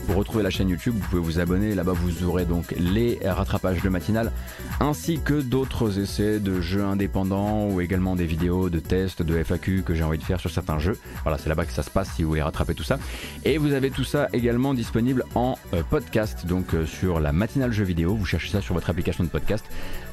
pour 0.07 0.17
retrouver 0.17 0.43
la 0.43 0.51
chaîne 0.51 0.69
YouTube, 0.69 0.95
vous 0.97 1.09
pouvez 1.09 1.21
vous 1.21 1.41
abonner. 1.41 1.75
Là-bas, 1.75 1.93
vous 1.93 2.25
aurez 2.25 2.45
donc 2.45 2.75
les 2.79 3.19
rattrapages 3.25 3.83
de 3.83 3.89
matinale 3.89 4.33
ainsi 4.81 5.21
que 5.21 5.41
d'autres 5.41 5.99
essais 5.99 6.39
de 6.39 6.61
jeux 6.61 6.85
indépendants 6.85 7.67
ou 7.69 7.81
également 7.81 8.15
des 8.15 8.25
vidéos 8.25 8.71
de 8.71 8.79
tests, 8.79 9.23
de 9.23 9.43
FAQ 9.43 9.83
que 9.83 9.95
j'ai 9.95 10.05
envie 10.05 10.19
de 10.19 10.23
faire 10.23 10.41
sur 10.41 10.51
certains 10.51 10.79
jeux. 10.79 10.99
Voilà, 11.23 11.39
c'est 11.39 11.49
là-bas 11.49 11.65
que 11.65 11.73
ça 11.73 11.83
se 11.83 11.91
passe 11.91 12.09
si 12.15 12.23
vous 12.23 12.31
voulez 12.31 12.43
rattraper 12.43 12.75
tout 12.75 12.85
ça. 12.85 12.99
Et 13.45 13.59
vous 13.59 13.73
avez 13.73 13.91
tout 13.91 14.05
ça 14.05 14.29
également 14.33 14.75
disponible 14.75 15.25
en 15.35 15.59
euh, 15.75 15.83
podcast, 15.83 16.47
donc 16.47 16.75
euh, 16.75 16.87
sur 16.87 17.19
la 17.19 17.33
matinale 17.33 17.73
jeux 17.73 17.85
vidéo. 17.85 18.15
Vous 18.15 18.27
cherchez 18.27 18.51
ça 18.51 18.61
sur 18.61 18.75
votre 18.75 18.89
application 18.89 19.25
de 19.25 19.29
podcast. 19.29 19.65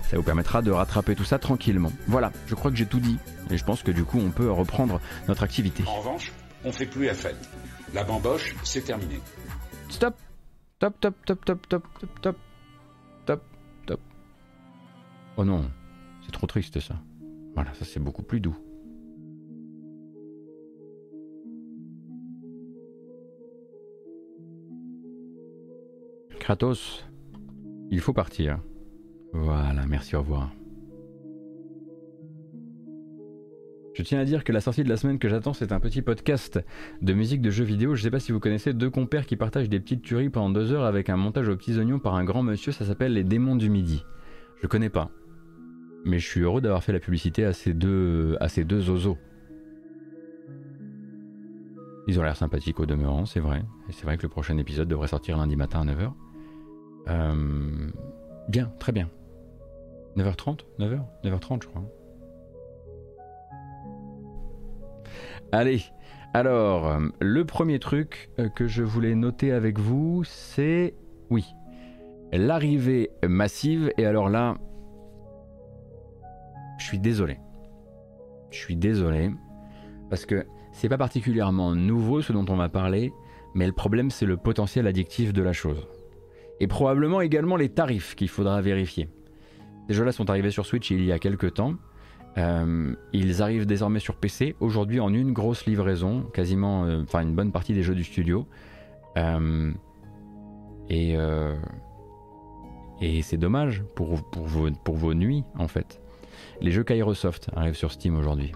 Ça 0.10 0.18
vous 0.18 0.24
permettra 0.24 0.62
de 0.62 0.72
rattraper 0.72 1.16
tout 1.16 1.24
ça 1.24 1.40
tranquillement. 1.40 1.92
Voilà, 2.08 2.32
je 2.48 2.56
crois 2.56 2.72
que 2.72 2.78
j'ai 2.78 2.86
tout 2.86 3.00
dit. 3.00 3.18
Et 3.52 3.58
je 3.58 3.64
pense 3.64 3.84
que 3.84 3.92
du 3.92 4.04
coup, 4.04 4.20
on 4.20 4.32
peut 4.32 4.52
reprendre 4.52 5.00
notre 5.28 5.44
activité. 5.44 5.84
En 5.86 6.00
revanche, 6.00 6.32
on 6.66 6.72
fait 6.72 6.86
plus 6.86 7.06
la 7.06 7.14
fête. 7.14 7.38
La 7.94 8.04
bamboche, 8.04 8.56
c'est 8.64 8.82
terminé. 8.82 9.20
Stop 9.94 10.16
Top, 10.80 11.00
top, 11.00 11.16
top, 11.24 11.46
top, 11.46 11.68
top, 11.70 11.88
top, 12.00 12.12
top, 12.22 12.38
top, 13.26 13.42
top. 13.86 14.00
Oh 15.38 15.46
non, 15.46 15.70
c'est 16.26 16.32
trop 16.32 16.48
triste 16.48 16.80
ça. 16.80 16.96
Voilà, 17.54 17.74
ça 17.76 17.86
c'est 17.86 18.00
beaucoup 18.02 18.24
plus 18.24 18.42
doux. 18.42 18.56
Kratos, 26.40 27.06
il 27.92 28.02
faut 28.02 28.14
partir. 28.14 28.60
Voilà, 29.32 29.86
merci, 29.86 30.16
au 30.16 30.20
revoir. 30.22 30.52
Je 33.94 34.02
tiens 34.02 34.20
à 34.20 34.26
dire 34.26 34.44
que 34.44 34.52
la 34.52 34.60
sortie 34.60 34.84
de 34.84 34.90
la 34.90 34.98
semaine 34.98 35.20
que 35.20 35.30
j'attends, 35.30 35.54
c'est 35.54 35.72
un 35.72 35.80
petit 35.80 36.02
podcast 36.02 36.60
de 37.04 37.14
musique 37.14 37.42
de 37.42 37.52
jeux 37.52 37.64
vidéo. 37.64 37.94
Je 37.94 38.02
sais 38.02 38.10
pas 38.10 38.20
si 38.20 38.32
vous 38.32 38.40
connaissez 38.40 38.74
deux 38.74 38.90
compères 38.90 39.28
qui 39.28 39.36
partagent 39.36 39.70
des 39.70 39.80
petites 39.80 40.02
tueries 40.02 40.30
pendant 40.30 40.50
deux 40.50 40.72
heures 40.72 40.86
avec 40.86 41.10
un 41.10 41.16
montage 41.16 41.48
aux 41.48 41.56
petits 41.56 41.78
oignons 41.78 42.00
par 42.00 42.16
un 42.16 42.24
grand 42.24 42.42
monsieur. 42.42 42.72
Ça 42.72 42.86
s'appelle 42.86 43.14
Les 43.14 43.24
Démons 43.24 43.56
du 43.56 43.70
Midi. 43.70 44.04
Je 44.62 44.68
connais 44.68 44.90
pas. 44.90 45.12
Mais 46.06 46.18
je 46.18 46.28
suis 46.28 46.42
heureux 46.42 46.60
d'avoir 46.60 46.84
fait 46.84 46.92
la 46.92 47.00
publicité 47.00 47.46
à 47.46 47.54
ces 47.54 47.76
deux, 47.76 48.36
à 48.40 48.50
ces 48.50 48.64
deux. 48.64 48.82
Ils 52.08 52.20
ont 52.20 52.24
l'air 52.24 52.36
sympathiques 52.36 52.80
au 52.80 52.88
demeurant, 52.88 53.26
c'est 53.26 53.40
vrai. 53.40 53.64
Et 53.90 53.92
c'est 53.92 54.06
vrai 54.06 54.18
que 54.18 54.24
le 54.24 54.30
prochain 54.30 54.58
épisode 54.58 54.88
devrait 54.88 55.08
sortir 55.08 55.38
lundi 55.38 55.56
matin 55.56 55.88
à 55.88 55.94
9h. 55.94 56.12
Euh, 57.10 57.92
bien, 58.50 58.74
très 58.80 58.92
bien. 58.92 59.10
9h30 60.18 60.60
9h 60.80 61.00
9h30 61.24 61.64
je 61.64 61.68
crois. 61.68 61.84
Allez, 65.54 65.84
alors, 66.34 66.88
euh, 66.88 67.00
le 67.22 67.46
premier 67.46 67.78
truc 67.78 68.32
euh, 68.40 68.50
que 68.50 68.66
je 68.66 68.82
voulais 68.82 69.14
noter 69.14 69.52
avec 69.52 69.78
vous, 69.78 70.24
c'est, 70.24 70.96
oui, 71.30 71.46
l'arrivée 72.32 73.12
massive. 73.24 73.94
Et 74.00 74.08
alors 74.08 74.30
là, 74.30 74.58
je 76.80 76.86
suis 76.86 76.98
désolé. 76.98 77.38
Je 78.50 78.58
suis 78.58 78.76
désolé. 78.76 79.30
Parce 80.10 80.26
que 80.26 80.44
c'est 80.72 80.90
pas 80.90 80.98
particulièrement 80.98 81.76
nouveau 81.76 82.24
ce 82.24 82.34
dont 82.34 82.46
on 82.50 82.56
va 82.56 82.70
parler, 82.70 83.14
mais 83.54 83.68
le 83.68 83.74
problème 83.74 84.10
c'est 84.10 84.26
le 84.26 84.38
potentiel 84.38 84.88
addictif 84.88 85.34
de 85.34 85.44
la 85.44 85.54
chose. 85.54 85.88
Et 86.60 86.66
probablement 86.66 87.22
également 87.22 87.58
les 87.58 87.70
tarifs 87.70 88.16
qu'il 88.16 88.30
faudra 88.30 88.60
vérifier. 88.60 89.08
Ces 89.88 89.94
jeux-là 89.94 90.14
sont 90.14 90.32
arrivés 90.32 90.50
sur 90.50 90.66
Switch 90.66 90.90
il 90.90 91.06
y 91.06 91.12
a 91.12 91.20
quelques 91.20 91.54
temps. 91.54 91.76
Euh, 92.38 92.96
ils 93.12 93.42
arrivent 93.42 93.66
désormais 93.66 94.00
sur 94.00 94.16
PC, 94.16 94.56
aujourd'hui 94.60 95.00
en 95.00 95.14
une 95.14 95.34
grosse 95.34 95.66
livraison, 95.66 96.22
quasiment, 96.34 96.86
euh, 96.86 97.04
enfin 97.04 97.22
une 97.22 97.36
bonne 97.36 97.52
partie 97.52 97.74
des 97.74 97.84
jeux 97.84 97.96
du 97.96 98.04
studio. 98.04 98.48
Euh, 99.18 99.72
et 100.90 101.16
c'est 103.22 103.38
dommage 103.38 103.84
pour, 103.96 104.24
pour, 104.30 104.46
vos, 104.46 104.72
pour 104.72 104.96
vos 104.96 105.14
nuits 105.14 105.44
en 105.58 105.68
fait. 105.68 106.00
Les 106.62 106.72
jeux 106.72 106.84
Kairosoft 106.84 107.50
arrivent 107.56 107.76
sur 107.76 107.92
Steam 107.92 108.16
aujourd'hui. 108.16 108.52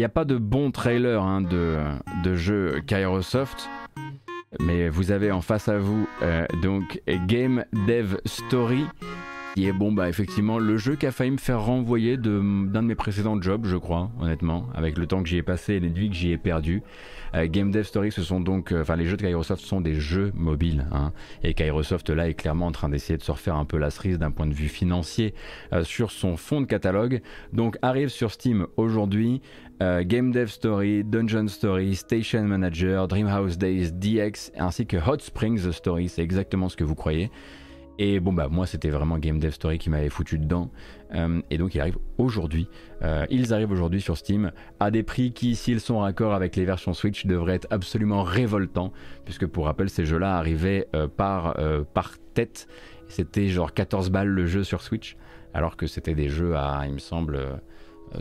N'y 0.00 0.06
a 0.06 0.08
pas 0.08 0.24
de 0.24 0.38
bon 0.38 0.70
trailer 0.70 1.22
hein, 1.22 1.42
de, 1.42 1.76
de 2.24 2.34
jeu 2.34 2.80
Kairosoft, 2.86 3.68
mais 4.58 4.88
vous 4.88 5.10
avez 5.10 5.30
en 5.30 5.42
face 5.42 5.68
à 5.68 5.76
vous 5.76 6.08
euh, 6.22 6.46
donc 6.62 7.02
Game 7.26 7.66
Dev 7.86 8.16
Story 8.24 8.86
qui 9.54 9.66
est 9.66 9.72
bon 9.72 9.92
bah 9.92 10.08
effectivement 10.08 10.58
le 10.58 10.76
jeu 10.76 10.96
qui 10.96 11.06
a 11.06 11.12
failli 11.12 11.30
me 11.30 11.38
faire 11.38 11.62
renvoyer 11.62 12.16
d'un 12.16 12.40
de, 12.40 12.80
mes 12.80 12.94
précédents 12.94 13.40
jobs 13.40 13.66
je 13.66 13.76
crois 13.76 14.10
honnêtement 14.20 14.68
avec 14.74 14.96
le 14.96 15.06
temps 15.06 15.22
que 15.22 15.28
j'y 15.28 15.38
ai 15.38 15.42
passé 15.42 15.74
et 15.74 15.80
les 15.80 15.90
nuits 15.90 16.08
que 16.08 16.14
j'y 16.14 16.30
ai 16.30 16.38
perdu 16.38 16.82
euh, 17.34 17.46
Game 17.48 17.70
Dev 17.70 17.82
Story 17.82 18.12
ce 18.12 18.22
sont 18.22 18.40
donc 18.40 18.72
euh, 18.72 18.82
enfin 18.82 18.96
les 18.96 19.06
jeux 19.06 19.16
de 19.16 19.22
Kairosoft 19.22 19.64
sont 19.64 19.80
des 19.80 19.94
jeux 19.94 20.32
mobiles 20.34 20.86
hein, 20.92 21.12
et 21.42 21.54
Kairosoft 21.54 22.10
là 22.10 22.28
est 22.28 22.34
clairement 22.34 22.66
en 22.66 22.72
train 22.72 22.88
d'essayer 22.88 23.16
de 23.16 23.22
se 23.22 23.32
refaire 23.32 23.56
un 23.56 23.64
peu 23.64 23.76
la 23.76 23.90
cerise 23.90 24.18
d'un 24.18 24.30
point 24.30 24.46
de 24.46 24.54
vue 24.54 24.68
financier 24.68 25.34
sur 25.82 26.10
son 26.10 26.36
fond 26.36 26.60
de 26.60 26.66
catalogue. 26.66 27.22
Donc 27.52 27.76
arrive 27.82 28.08
sur 28.08 28.30
Steam 28.30 28.66
aujourd'hui 28.76 29.40
Game 29.80 30.30
Dev 30.30 30.48
Story, 30.48 31.04
Dungeon 31.04 31.48
Story, 31.48 31.94
Station 31.96 32.42
Manager, 32.44 33.08
Dreamhouse 33.08 33.56
Days, 33.56 33.92
DX, 33.92 34.52
ainsi 34.58 34.86
que 34.86 34.98
Hot 34.98 35.20
Springs 35.20 35.72
Story, 35.72 36.10
c'est 36.10 36.22
exactement 36.22 36.68
ce 36.68 36.76
que 36.76 36.84
vous 36.84 36.94
croyez. 36.94 37.30
Et 38.02 38.18
bon 38.18 38.32
bah 38.32 38.48
moi 38.50 38.64
c'était 38.64 38.88
vraiment 38.88 39.18
Game 39.18 39.38
Dev 39.38 39.50
Story 39.50 39.78
qui 39.78 39.90
m'avait 39.90 40.08
foutu 40.08 40.38
dedans. 40.38 40.70
Euh, 41.14 41.42
et 41.50 41.58
donc 41.58 41.74
il 41.74 41.82
arrive 41.82 41.98
aujourd'hui. 42.16 42.66
Euh, 43.02 43.26
ils 43.28 43.52
arrivent 43.52 43.72
aujourd'hui 43.72 44.00
sur 44.00 44.16
Steam 44.16 44.52
à 44.80 44.90
des 44.90 45.02
prix 45.02 45.32
qui, 45.32 45.54
s'ils 45.54 45.82
sont 45.82 45.98
raccord 45.98 46.32
avec 46.32 46.56
les 46.56 46.64
versions 46.64 46.94
Switch, 46.94 47.26
devraient 47.26 47.56
être 47.56 47.66
absolument 47.68 48.22
révoltants. 48.22 48.94
Puisque 49.26 49.46
pour 49.46 49.66
rappel, 49.66 49.90
ces 49.90 50.06
jeux-là 50.06 50.38
arrivaient 50.38 50.88
euh, 50.96 51.08
par, 51.08 51.54
tête. 52.32 52.68
C'était 53.08 53.48
genre 53.48 53.74
14 53.74 54.08
balles 54.08 54.28
le 54.28 54.46
jeu 54.46 54.64
sur 54.64 54.80
Switch. 54.80 55.18
Alors 55.52 55.76
que 55.76 55.86
c'était 55.86 56.14
des 56.14 56.30
jeux 56.30 56.56
à, 56.56 56.84
il 56.86 56.94
me 56.94 56.98
semble, 56.98 57.60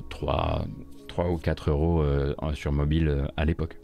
3, 0.10 0.66
3 1.08 1.30
ou 1.30 1.38
4 1.38 1.70
euros 1.70 2.04
sur 2.54 2.74
mobile 2.74 3.30
à 3.38 3.46
l'époque. 3.46 3.78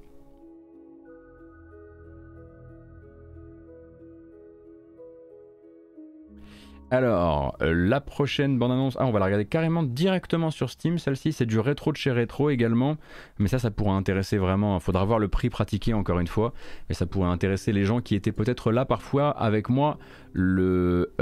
Alors, 6.91 7.57
euh, 7.61 7.73
la 7.73 7.99
prochaine 7.99 8.57
bande-annonce, 8.59 8.95
ah, 8.99 9.05
on 9.05 9.11
va 9.11 9.19
la 9.19 9.25
regarder 9.25 9.45
carrément 9.45 9.83
directement 9.83 10.51
sur 10.51 10.69
Steam. 10.69 10.97
Celle-ci, 10.97 11.33
c'est 11.33 11.45
du 11.45 11.59
rétro 11.59 11.91
de 11.91 11.97
chez 11.97 12.11
rétro 12.11 12.49
également. 12.49 12.97
Mais 13.39 13.47
ça, 13.47 13.59
ça 13.59 13.71
pourrait 13.71 13.91
intéresser 13.91 14.37
vraiment. 14.37 14.77
Il 14.77 14.81
faudra 14.81 15.03
voir 15.03 15.19
le 15.19 15.27
prix 15.27 15.49
pratiqué 15.49 15.93
encore 15.93 16.19
une 16.19 16.27
fois. 16.27 16.53
Mais 16.87 16.95
ça 16.95 17.05
pourrait 17.05 17.29
intéresser 17.29 17.73
les 17.73 17.85
gens 17.85 18.01
qui 18.01 18.15
étaient 18.15 18.31
peut-être 18.31 18.71
là 18.71 18.85
parfois 18.85 19.29
avec 19.31 19.69
moi 19.69 19.97
le. 20.33 21.13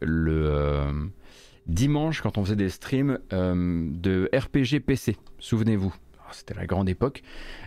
le 0.00 1.10
dimanche 1.70 2.20
quand 2.20 2.36
on 2.38 2.44
faisait 2.44 2.56
des 2.56 2.68
streams 2.68 3.18
euh, 3.32 3.88
de 3.90 4.28
RPG 4.34 4.80
PC. 4.80 5.16
Souvenez-vous. 5.38 5.94
Oh, 6.18 6.32
c'était 6.32 6.54
la 6.54 6.66
grande 6.66 6.88
époque. 6.88 7.22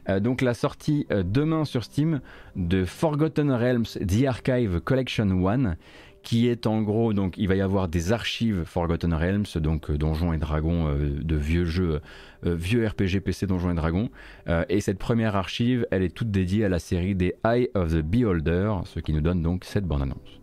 Euh, 0.10 0.20
donc 0.20 0.42
la 0.42 0.54
sortie 0.54 1.08
euh, 1.12 1.24
demain 1.26 1.66
sur 1.66 1.84
Steam 1.84 2.22
de 2.56 2.86
Forgotten 2.86 3.52
Realms 3.52 3.86
The 4.08 4.26
Archive 4.26 4.82
Collection 4.82 5.48
1 5.48 5.76
qui 6.24 6.48
est 6.48 6.68
en 6.68 6.82
gros, 6.82 7.14
donc 7.14 7.38
il 7.38 7.48
va 7.48 7.56
y 7.56 7.62
avoir 7.62 7.88
des 7.88 8.12
archives 8.12 8.64
Forgotten 8.66 9.14
Realms, 9.14 9.46
donc 9.56 9.92
Donjons 9.92 10.34
et 10.34 10.38
Dragons, 10.38 10.96
de 10.96 11.36
vieux 11.36 11.66
jeux, 11.66 12.02
vieux 12.44 12.88
RPG 12.88 13.20
PC 13.24 13.46
Donjons 13.46 13.72
et 13.72 13.76
Dragons. 13.76 14.10
et 14.70 14.82
cette 14.82 15.00
première 15.00 15.36
archive, 15.36 15.86
elle 15.92 16.04
est 16.04 16.14
toute 16.14 16.32
dédiée 16.32 16.66
à 16.66 16.70
la 16.70 16.80
série 16.80 17.16
des 17.16 17.36
Eye 17.46 17.70
of 17.76 17.94
the 17.94 18.02
Beholder, 18.02 18.74
ce 18.86 19.00
qui 19.00 19.14
nous 19.14 19.22
donne 19.22 19.42
donc 19.42 19.66
cette 19.66 19.86
bande-annonce. 19.86 20.43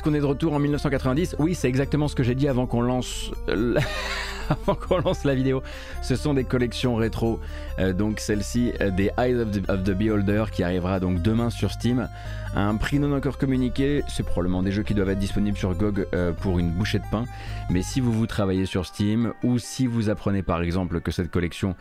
Est-ce 0.00 0.08
qu'on 0.08 0.14
est 0.14 0.20
de 0.20 0.24
retour 0.24 0.54
en 0.54 0.58
1990 0.58 1.36
Oui, 1.40 1.54
c'est 1.54 1.68
exactement 1.68 2.08
ce 2.08 2.14
que 2.14 2.22
j'ai 2.22 2.34
dit 2.34 2.48
avant 2.48 2.66
qu'on 2.66 2.80
lance, 2.80 3.32
avant 4.62 4.74
qu'on 4.74 4.98
lance 4.98 5.24
la 5.24 5.34
vidéo. 5.34 5.62
Ce 6.02 6.16
sont 6.16 6.34
des 6.34 6.44
collections 6.44 6.96
rétro. 6.96 7.40
Euh, 7.78 7.92
donc 7.92 8.20
celle-ci, 8.20 8.72
euh, 8.80 8.90
des 8.90 9.10
Eyes 9.18 9.36
of 9.36 9.82
the, 9.84 9.90
Beholder, 9.90 10.44
qui 10.52 10.62
arrivera 10.62 11.00
donc 11.00 11.22
demain 11.22 11.50
sur 11.50 11.70
Steam. 11.70 12.08
Un 12.56 12.74
prix 12.76 12.98
non 12.98 13.12
encore 13.12 13.38
communiqué, 13.38 14.02
c'est 14.08 14.24
probablement 14.24 14.64
des 14.64 14.72
jeux 14.72 14.82
qui 14.82 14.92
doivent 14.92 15.10
être 15.10 15.20
disponibles 15.20 15.56
sur 15.56 15.72
GOG 15.74 16.08
euh, 16.14 16.32
pour 16.32 16.58
une 16.58 16.72
bouchée 16.72 16.98
de 16.98 17.04
pain. 17.08 17.24
Mais 17.70 17.82
si 17.82 18.00
vous 18.00 18.12
vous 18.12 18.26
travaillez 18.26 18.66
sur 18.66 18.86
Steam 18.86 19.32
ou 19.44 19.60
si 19.60 19.86
vous 19.86 20.10
apprenez 20.10 20.42
par 20.42 20.60
exemple 20.60 21.00
que 21.00 21.12
cette 21.12 21.30
collection 21.30 21.76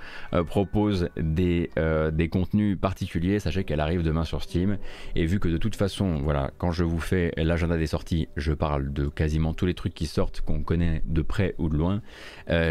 propose 0.46 1.10
des, 1.18 1.72
des 2.14 2.30
contenus 2.30 2.78
particuliers, 2.80 3.40
sachez 3.40 3.64
qu'elle 3.64 3.80
arrive 3.80 4.04
demain 4.04 4.24
sur 4.24 4.44
Steam. 4.44 4.78
Et 5.16 5.26
vu 5.26 5.40
que 5.40 5.48
de 5.48 5.58
toute 5.58 5.76
façon, 5.76 6.20
voilà, 6.22 6.52
quand 6.60 6.72
je 6.72 6.84
vous 6.84 7.00
fais 7.00 7.34
l'agenda 7.38 7.78
des 7.78 7.88
sorties, 7.88 8.28
je 8.38 8.54
parle 8.54 8.94
de 8.94 9.08
quasiment 9.08 9.56
tous 9.56 9.66
les 9.66 9.74
trucs 9.74 9.96
qui 9.96 10.06
sortent 10.06 10.42
qu'on 10.42 10.62
connaît 10.62 11.02
de 11.06 11.24
près 11.24 11.56
ou 11.58 11.70
de 11.70 11.76
loin. 11.76 12.02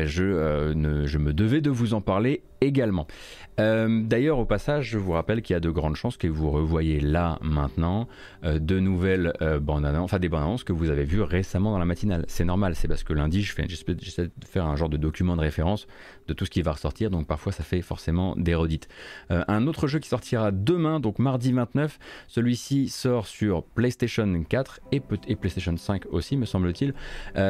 Je, 0.06 0.72
ne, 0.72 1.06
je 1.06 1.18
me 1.18 1.32
devais 1.32 1.60
de 1.60 1.70
vous 1.70 1.94
en 1.94 2.00
parler 2.00 2.42
Euh, 3.60 4.02
d'ailleurs, 4.04 4.38
au 4.38 4.44
passage, 4.44 4.88
je 4.90 4.98
vous 4.98 5.12
rappelle 5.12 5.42
qu'il 5.42 5.54
y 5.54 5.56
a 5.56 5.60
de 5.60 5.70
grandes 5.70 5.96
chances 5.96 6.16
que 6.16 6.28
vous 6.28 6.50
revoyez 6.50 7.00
là, 7.00 7.38
maintenant, 7.42 8.08
euh, 8.44 8.58
de 8.58 8.78
nouvelles 8.78 9.32
euh, 9.42 9.58
bandes 9.58 9.84
annonces, 9.84 10.04
enfin 10.04 10.18
des 10.18 10.28
bandes 10.28 10.42
annonces 10.42 10.64
que 10.64 10.72
vous 10.72 10.90
avez 10.90 11.04
vues 11.04 11.22
récemment 11.22 11.72
dans 11.72 11.78
la 11.78 11.84
matinale. 11.84 12.24
C'est 12.28 12.44
normal, 12.44 12.74
c'est 12.76 12.88
parce 12.88 13.02
que 13.02 13.12
lundi, 13.12 13.42
je 13.42 13.52
fais, 13.52 13.66
j'essaie 13.68 14.26
de 14.26 14.44
faire 14.44 14.66
un 14.66 14.76
genre 14.76 14.88
de 14.88 14.96
document 14.96 15.36
de 15.36 15.40
référence 15.40 15.86
de 16.28 16.34
tout 16.34 16.44
ce 16.44 16.50
qui 16.50 16.62
va 16.62 16.72
ressortir, 16.72 17.10
donc 17.10 17.26
parfois 17.26 17.52
ça 17.52 17.64
fait 17.64 17.80
forcément 17.80 18.34
des 18.36 18.54
redites. 18.54 18.86
un 19.30 19.66
autre 19.66 19.86
jeu 19.86 19.98
qui 19.98 20.08
sortira 20.08 20.52
demain, 20.52 21.00
donc 21.00 21.18
mardi 21.18 21.52
29, 21.52 21.98
celui-ci 22.26 22.90
sort 22.90 23.26
sur 23.26 23.64
PlayStation 23.64 24.44
4 24.46 24.80
et, 24.92 25.00
et 25.26 25.36
PlayStation 25.36 25.74
5 25.74 26.04
aussi, 26.10 26.36
me 26.36 26.44
semble-t-il. 26.44 26.92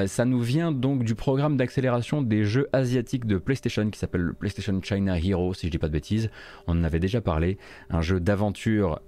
ça 0.06 0.24
nous 0.24 0.40
vient 0.40 0.70
donc 0.70 1.02
du 1.02 1.16
programme 1.16 1.56
d'accélération 1.56 2.22
des 2.22 2.44
jeux 2.44 2.68
asiatiques 2.72 3.26
de 3.26 3.38
PlayStation 3.38 3.90
qui 3.90 3.98
s'appelle 3.98 4.20
le 4.20 4.32
PlayStation 4.32 4.80
China 4.80 4.97
Hero, 5.06 5.54
si 5.54 5.66
je 5.66 5.70
dis 5.70 5.78
pas 5.78 5.88
de 5.88 6.00
on 6.66 6.72
en 6.72 6.84
avait 6.84 7.00
déjà 7.00 7.20
parlé, 7.20 7.58
un 7.90 8.00
jeu 8.00 8.20
d'aventure 8.20 9.00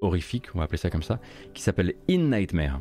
horrifique, 0.00 0.54
on 0.54 0.58
va 0.58 0.64
appeler 0.64 0.78
ça 0.78 0.90
comme 0.90 1.02
ça, 1.02 1.20
qui 1.54 1.62
s'appelle 1.62 1.94
In 2.08 2.30
Nightmare. 2.30 2.80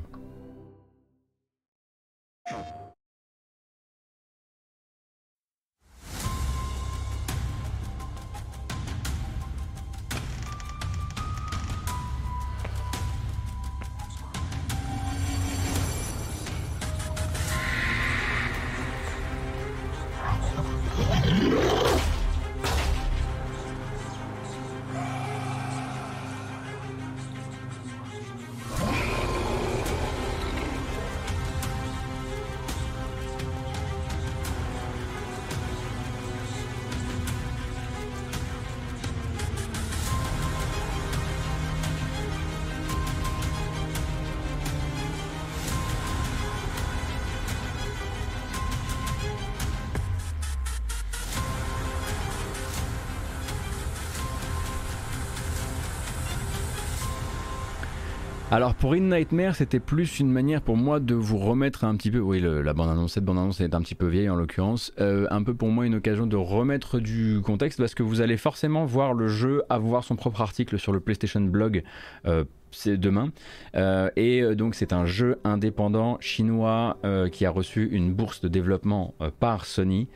Alors 58.51 58.75
pour 58.75 58.91
In 58.95 58.99
Nightmare, 58.99 59.55
c'était 59.55 59.79
plus 59.79 60.19
une 60.19 60.29
manière 60.29 60.61
pour 60.61 60.75
moi 60.75 60.99
de 60.99 61.15
vous 61.15 61.37
remettre 61.37 61.85
un 61.85 61.95
petit 61.95 62.11
peu. 62.11 62.19
Oui, 62.19 62.41
la 62.41 62.73
bande-annonce, 62.73 63.13
cette 63.13 63.23
bande-annonce 63.23 63.61
est 63.61 63.73
un 63.73 63.81
petit 63.81 63.95
peu 63.95 64.07
vieille 64.07 64.29
en 64.29 64.35
l'occurrence. 64.35 64.91
Euh, 64.99 65.25
un 65.31 65.41
peu 65.41 65.53
pour 65.53 65.69
moi 65.69 65.85
une 65.85 65.95
occasion 65.95 66.27
de 66.27 66.35
remettre 66.35 66.99
du 66.99 67.39
contexte 67.45 67.79
parce 67.79 67.95
que 67.95 68.03
vous 68.03 68.19
allez 68.19 68.35
forcément 68.35 68.83
voir 68.83 69.13
le 69.13 69.29
jeu 69.29 69.63
avoir 69.69 70.03
son 70.03 70.17
propre 70.17 70.41
article 70.41 70.77
sur 70.79 70.91
le 70.91 70.99
PlayStation 70.99 71.39
Blog. 71.39 71.83
Euh, 72.25 72.43
demain. 72.85 73.33
Euh, 73.75 74.09
et 74.15 74.55
donc 74.55 74.75
c'est 74.75 74.93
un 74.93 75.05
jeu 75.05 75.39
indépendant 75.43 76.17
chinois 76.21 76.97
qui 77.33 77.45
a 77.45 77.49
reçu 77.49 77.89
une 77.91 78.13
bourse 78.13 78.39
de 78.39 78.47
développement 78.47 79.13
par 79.41 79.65
Sony. 79.65 80.07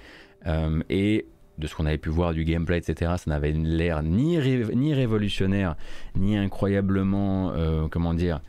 De 1.58 1.68
ce 1.68 1.76
qu'on 1.76 1.86
avait 1.86 1.98
pu 1.98 2.10
voir 2.10 2.34
du 2.34 2.44
gameplay, 2.44 2.78
etc., 2.78 3.14
ça 3.18 3.30
n'avait 3.30 3.52
l'air 3.52 4.04
ni, 4.04 4.38
ni 4.74 4.94
révolutionnaire, 4.94 5.76
ni 6.16 6.38
incroyablement, 6.38 7.52
euh, 7.52 7.88
comment 7.90 8.14
dire, 8.14 8.42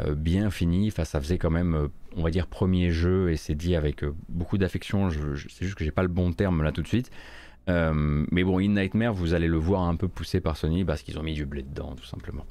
euh, 0.00 0.14
bien 0.14 0.50
fini. 0.50 0.88
Enfin, 0.88 1.04
ça 1.04 1.20
faisait 1.20 1.38
quand 1.38 1.50
même, 1.50 1.74
euh, 1.74 1.88
on 2.16 2.22
va 2.22 2.30
dire, 2.30 2.46
premier 2.46 2.90
jeu, 2.90 3.30
et 3.30 3.36
c'est 3.36 3.54
dit 3.54 3.76
avec 3.76 4.04
beaucoup 4.28 4.58
d'affection. 4.58 5.10
C'est 5.10 5.64
juste 5.64 5.76
que 5.76 5.84
j'ai 5.84 5.90
pas 5.90 6.02
le 6.02 6.08
bon 6.08 6.32
terme 6.32 6.62
là 6.62 6.72
tout 6.72 6.82
de 6.82 6.88
suite. 6.88 7.10
mais 7.66 8.44
bon, 8.44 8.58
In 8.58 8.74
Nightmare, 8.74 9.14
vous 9.14 9.34
allez 9.34 9.48
le 9.48 9.56
voir 9.56 9.82
un 9.82 9.96
peu 9.96 10.08
poussé 10.08 10.40
par 10.40 10.56
Sony 10.56 10.84
parce 10.84 11.02
qu'ils 11.02 11.18
ont 11.18 11.22
mis 11.22 11.34
du 11.34 11.46
blé 11.46 11.62
dedans, 11.62 11.94
tout 11.96 12.04
simplement. 12.04 12.44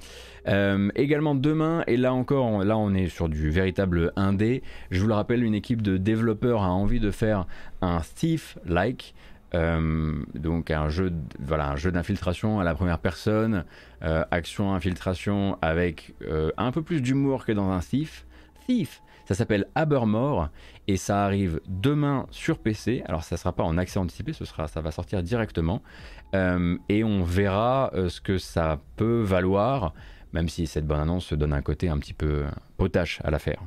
également 0.95 1.35
demain, 1.35 1.83
et 1.87 1.97
là 1.97 2.13
encore, 2.13 2.63
là 2.63 2.77
on 2.77 2.93
est 2.93 3.07
sur 3.07 3.29
du 3.29 3.49
véritable 3.49 4.11
indé. 4.15 4.63
Je 4.91 4.99
vous 5.01 5.07
le 5.07 5.13
rappelle, 5.13 5.43
une 5.43 5.55
équipe 5.55 5.81
de 5.81 5.97
développeurs 5.97 6.63
a 6.63 6.71
envie 6.71 6.99
de 6.99 7.11
faire 7.11 7.45
un 7.81 8.01
Thief-like. 8.15 9.13
Euh, 9.55 10.23
donc 10.33 10.71
un 10.71 10.89
jeu, 10.89 11.13
voilà, 11.39 11.69
un 11.69 11.75
jeu 11.75 11.91
d'infiltration 11.91 12.59
à 12.59 12.63
la 12.63 12.73
première 12.73 12.99
personne, 12.99 13.65
euh, 14.03 14.23
action 14.31 14.73
infiltration 14.73 15.57
avec 15.61 16.13
euh, 16.23 16.51
un 16.57 16.71
peu 16.71 16.81
plus 16.81 17.01
d'humour 17.01 17.45
que 17.45 17.51
dans 17.51 17.69
un 17.69 17.79
Thief. 17.79 18.25
Thief, 18.65 19.01
ça 19.25 19.35
s'appelle 19.35 19.67
Abermore 19.75 20.49
et 20.87 20.97
ça 20.97 21.23
arrive 21.23 21.61
demain 21.67 22.25
sur 22.31 22.57
PC. 22.57 23.03
Alors 23.05 23.23
ça 23.23 23.37
sera 23.37 23.53
pas 23.53 23.63
en 23.63 23.77
accès 23.77 23.99
anticipé, 23.99 24.33
ce 24.33 24.45
sera, 24.45 24.67
ça 24.67 24.81
va 24.81 24.91
sortir 24.91 25.21
directement 25.21 25.81
et 26.89 27.03
on 27.03 27.23
verra 27.23 27.91
ce 28.07 28.19
que 28.19 28.39
ça 28.39 28.79
peut 28.95 29.21
valoir, 29.21 29.93
même 30.31 30.49
si 30.49 30.65
cette 30.65 30.87
bonne 30.87 30.99
annonce 30.99 31.31
donne 31.33 31.53
un 31.53 31.61
côté 31.61 31.89
un 31.89 31.99
petit 31.99 32.15
peu 32.15 32.45
potache 32.75 33.21
à 33.23 33.29
l'affaire. 33.29 33.61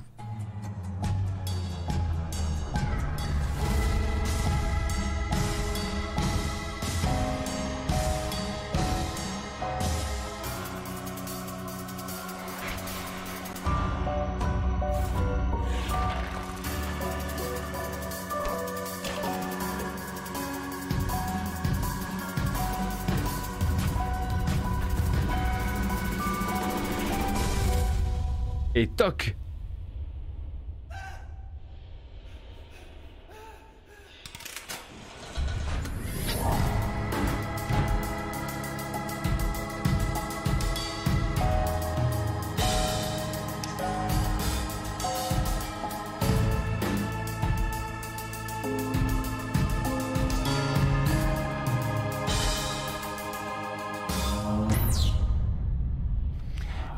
Et 28.86 29.36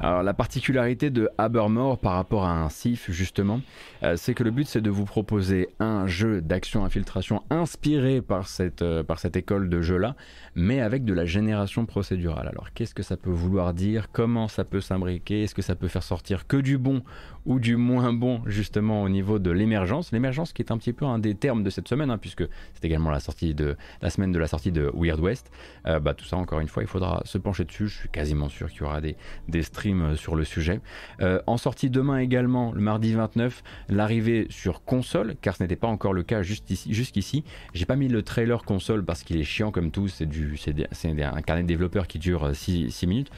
toc 0.01 0.09
la 0.28 0.34
particularité 0.34 1.11
de 1.11 1.28
Abermore 1.38 1.99
par 1.99 2.12
rapport 2.12 2.44
à 2.44 2.53
un 2.53 2.68
SIF 2.68 3.11
justement, 3.11 3.61
euh, 4.03 4.14
c'est 4.16 4.34
que 4.34 4.44
le 4.44 4.51
but 4.51 4.66
c'est 4.66 4.80
de 4.80 4.90
vous 4.90 5.05
proposer 5.05 5.68
un 5.80 6.07
jeu 6.07 6.40
d'action 6.40 6.84
infiltration 6.84 7.42
inspiré 7.51 8.20
par 8.20 8.49
cette, 8.49 8.82
euh, 8.82 9.03
par 9.03 9.18
cette 9.18 9.36
école 9.36 9.68
de 9.68 9.80
jeu 9.80 9.96
là, 9.96 10.16
mais 10.55 10.80
avec 10.80 11.05
de 11.05 11.12
la 11.12 11.24
génération 11.24 11.86
procédurale. 11.86 12.49
Alors 12.49 12.72
qu'est-ce 12.74 12.94
que 12.94 13.03
ça 13.03 13.16
peut 13.16 13.30
vouloir 13.30 13.74
dire? 13.74 14.11
Comment 14.12 14.49
ça 14.49 14.64
peut 14.64 14.80
s'imbriquer? 14.80 15.44
Est-ce 15.44 15.55
que 15.55 15.62
ça 15.62 15.74
peut 15.74 15.88
faire 15.88 16.03
sortir 16.03 16.46
que 16.46 16.57
du 16.57 16.78
bon 16.78 17.03
ou 17.46 17.59
du 17.59 17.76
moins 17.76 18.12
bon 18.12 18.42
justement 18.46 19.03
au 19.03 19.09
niveau 19.09 19.38
de 19.38 19.51
l'émergence? 19.51 20.12
L'émergence 20.12 20.53
qui 20.53 20.62
est 20.62 20.72
un 20.72 20.78
petit 20.78 20.92
peu 20.92 21.05
un 21.07 21.18
des 21.18 21.34
termes 21.34 21.62
de 21.62 21.70
cette 21.70 21.88
semaine, 21.88 22.11
hein, 22.11 22.18
puisque 22.18 22.44
c'est 22.74 22.84
également 22.84 23.11
la, 23.11 23.20
sortie 23.20 23.55
de, 23.55 23.76
la 24.03 24.11
semaine 24.11 24.32
de 24.32 24.38
la 24.38 24.46
sortie 24.46 24.72
de 24.72 24.90
Weird 24.94 25.20
West. 25.20 25.51
Euh, 25.86 26.01
bah, 26.01 26.14
tout 26.14 26.24
ça 26.24 26.36
encore 26.36 26.61
une 26.61 26.68
fois, 26.68 26.82
il 26.82 26.88
faudra 26.88 27.22
se 27.24 27.38
pencher 27.38 27.64
dessus. 27.64 27.88
Je 27.88 27.99
suis 27.99 28.09
quasiment 28.09 28.49
sûr 28.49 28.70
qu'il 28.70 28.82
y 28.82 28.84
aura 28.84 29.01
des, 29.01 29.16
des 29.49 29.62
streams 29.62 29.88
sur 30.16 30.34
le 30.34 30.45
sujet. 30.45 30.80
Euh, 31.20 31.41
en 31.47 31.57
sortie 31.57 31.91
demain 31.91 32.18
également, 32.18 32.72
le 32.72 32.80
mardi 32.80 33.12
29, 33.12 33.62
l'arrivée 33.89 34.47
sur 34.51 34.84
console, 34.84 35.36
car 35.41 35.57
ce 35.57 35.62
n'était 35.62 35.76
pas 35.76 35.89
encore 35.89 36.12
le 36.12 36.22
cas 36.22 36.43
jusqu'ici. 36.43 37.45
J'ai 37.74 37.86
pas 37.86 37.97
mis 37.97 38.09
le 38.09 38.22
trailer 38.22 38.64
console 38.64 39.05
parce 39.05 39.22
qu'il 39.22 39.39
est 39.39 39.45
chiant 39.45 39.70
comme 39.70 39.91
tout, 39.91 40.09
c'est 40.09 40.26
un 40.26 41.43
carnet 41.43 41.62
de 41.62 41.68
développeur 41.68 42.07
qui 42.07 42.18
dure 42.18 42.55
6 42.55 43.07
minutes, 43.07 43.30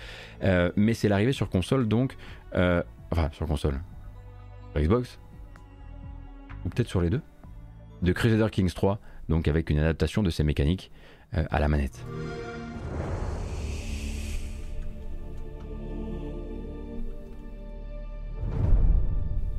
euh, 0.43 0.71
mais 0.77 0.95
c'est 0.95 1.09
l'arrivée 1.09 1.33
sur 1.33 1.49
console 1.49 1.89
donc, 1.89 2.17
euh, 2.55 2.83
enfin 3.11 3.29
sur 3.33 3.47
console, 3.47 3.81
Xbox, 4.77 5.19
ou 6.65 6.69
peut-être 6.69 6.89
sur 6.89 7.01
les 7.01 7.11
deux, 7.11 7.21
de 8.03 8.13
Crusader 8.13 8.51
Kings 8.51 8.73
3, 8.73 8.99
donc 9.29 9.49
avec 9.49 9.71
une 9.71 9.79
adaptation 9.79 10.23
de 10.23 10.31
ses 10.31 10.45
mécaniques 10.45 10.91
à 11.33 11.61
la 11.61 11.69
manette. 11.69 12.05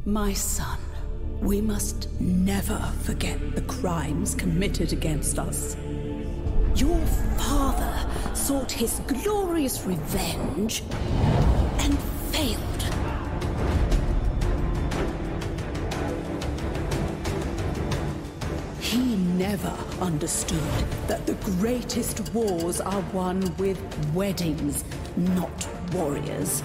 My 0.06 0.34
son, 0.34 0.80
we 1.42 1.62
must 1.62 2.10
never 2.20 2.80
forget 3.04 3.54
the 3.54 3.62
crimes 3.62 4.34
committed 4.34 4.94
against 4.94 5.38
us. 5.38 5.78
Your 6.76 6.98
father 7.38 8.10
sought 8.34 8.72
his 8.72 9.00
glorious 9.06 9.86
revenge 9.86 10.82
and 11.78 12.00
failed. 12.32 12.84
He 18.80 19.16
never 19.16 19.78
understood 20.02 20.58
that 21.06 21.28
the 21.28 21.36
greatest 21.60 22.34
wars 22.34 22.82
are 22.82 23.02
won 23.14 23.56
with 23.58 23.80
weddings, 24.16 24.84
not 25.16 25.68
warriors. 25.94 26.64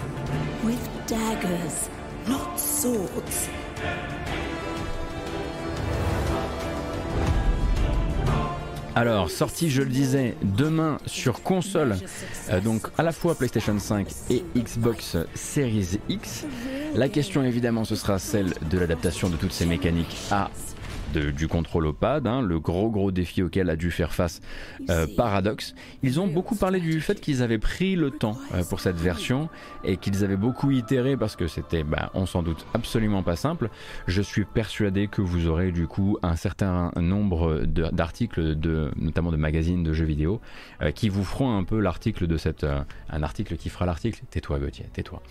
With 0.65 0.89
daggers, 1.07 1.91
Alors, 8.97 9.31
sortie, 9.31 9.69
je 9.69 9.83
le 9.83 9.91
disais, 9.91 10.35
demain 10.43 10.97
sur 11.05 11.43
console, 11.43 11.97
euh, 12.49 12.61
donc 12.63 12.87
à 12.97 13.03
la 13.03 13.13
fois 13.13 13.35
PlayStation 13.35 13.79
5 13.79 14.09
et 14.31 14.43
Xbox 14.57 15.19
Series 15.35 16.01
X. 16.09 16.47
La 16.95 17.11
question 17.11 17.43
évidemment, 17.45 17.85
ce 17.85 17.95
sera 17.95 18.19
celle 18.19 18.55
de 18.71 18.79
l'adaptation 18.79 19.29
de 19.29 19.37
toutes 19.37 19.53
ces 19.53 19.67
mécaniques 19.67 20.17
à 20.31 20.51
du 21.17 21.49
contrôle 21.49 21.87
au 21.87 21.93
pad, 21.93 22.27
hein, 22.27 22.43
le 22.43 22.61
gros 22.61 22.91
gros 22.91 23.11
défi 23.11 23.43
auquel 23.43 23.71
a 23.71 23.77
dû 23.77 23.91
faire 23.91 24.13
face 24.13 24.41
euh, 24.91 25.07
Paradox. 25.17 25.75
Ils 26.03 26.21
ont 26.21 26.27
beaucoup 26.27 26.57
parlé 26.57 26.81
du 26.81 27.01
fait 27.01 27.21
qu'ils 27.21 27.43
avaient 27.43 27.59
pris 27.59 27.97
le 27.97 28.11
temps 28.11 28.39
euh, 28.55 28.63
pour 28.65 28.81
cette 28.81 28.97
version 28.97 29.49
et 29.85 29.97
qu'ils 29.97 30.25
avaient 30.25 30.37
beaucoup 30.37 30.71
itéré 30.71 31.17
parce 31.17 31.37
que 31.37 31.47
c'était, 31.47 31.83
bah, 31.83 32.11
on 32.15 32.27
s'en 32.27 32.43
doute, 32.43 32.67
absolument 32.75 33.23
pas 33.23 33.37
simple. 33.37 33.71
Je 34.07 34.23
suis 34.23 34.45
persuadé 34.45 35.09
que 35.09 35.23
vous 35.23 35.47
aurez 35.47 35.73
du 35.73 35.87
coup 35.87 36.19
un 36.23 36.37
certain 36.37 36.91
nombre 36.97 37.63
d'articles, 37.65 38.55
de, 38.57 38.91
notamment 38.97 39.33
de 39.33 39.37
magazines 39.37 39.83
de 39.83 39.93
jeux 39.93 40.05
vidéo, 40.05 40.41
euh, 40.83 40.91
qui 40.91 41.09
vous 41.09 41.25
feront 41.25 41.57
un 41.57 41.65
peu 41.65 41.81
l'article 41.81 42.27
de 42.27 42.37
cette, 42.37 42.65
un 42.65 43.23
article 43.23 43.57
qui 43.57 43.69
fera 43.69 43.87
l'article. 43.87 44.23
Tais-toi 44.31 44.59
Gauthier, 44.59 44.87
tais-toi, 44.93 45.23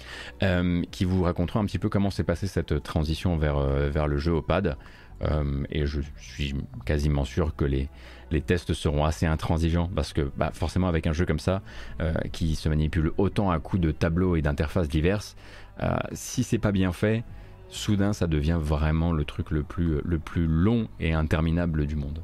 qui 0.92 1.06
vous 1.06 1.24
raconteront 1.24 1.60
un 1.60 1.66
petit 1.66 1.80
peu 1.80 1.90
comment 1.90 2.10
s'est 2.10 2.24
passée 2.24 2.48
cette 2.48 2.84
transition 2.84 3.38
vers 3.38 3.60
vers 3.60 4.08
le 4.08 4.18
jeu 4.18 4.34
au 4.34 4.42
pad. 4.42 4.78
Euh, 5.22 5.64
et 5.70 5.86
je 5.86 6.02
suis 6.18 6.56
quasiment 6.86 7.24
sûr 7.24 7.56
que 7.56 7.66
les, 7.66 7.90
les 8.32 8.42
tests 8.42 8.74
seront 8.74 9.06
assez 9.06 9.26
intransigeants 9.26 9.90
parce 9.94 10.14
que 10.14 10.30
bah, 10.36 10.52
forcément 10.54 10.88
avec 10.88 11.08
un 11.08 11.14
jeu 11.14 11.26
comme 11.26 11.40
ça 11.40 11.62
euh, 12.02 12.14
qui 12.32 12.56
se 12.56 12.68
manipule 12.68 13.12
autant 13.18 13.50
à 13.50 13.60
coups 13.60 13.82
de 13.82 13.92
tableaux 13.92 14.36
et 14.36 14.42
d'interfaces 14.42 14.90
diverses, 14.90 15.36
euh, 15.82 15.96
si 16.12 16.44
c'est 16.44 16.60
pas 16.60 16.72
bien 16.72 16.92
fait, 16.92 17.24
soudain 17.70 18.14
ça 18.14 18.28
devient 18.28 18.60
vraiment 18.60 19.12
le 19.14 19.24
truc 19.24 19.52
le 19.52 19.64
plus, 19.64 20.02
le 20.04 20.20
plus 20.20 20.48
long 20.48 20.88
et 21.00 21.14
interminable 21.14 21.86
du 21.86 21.96
monde. 21.96 22.22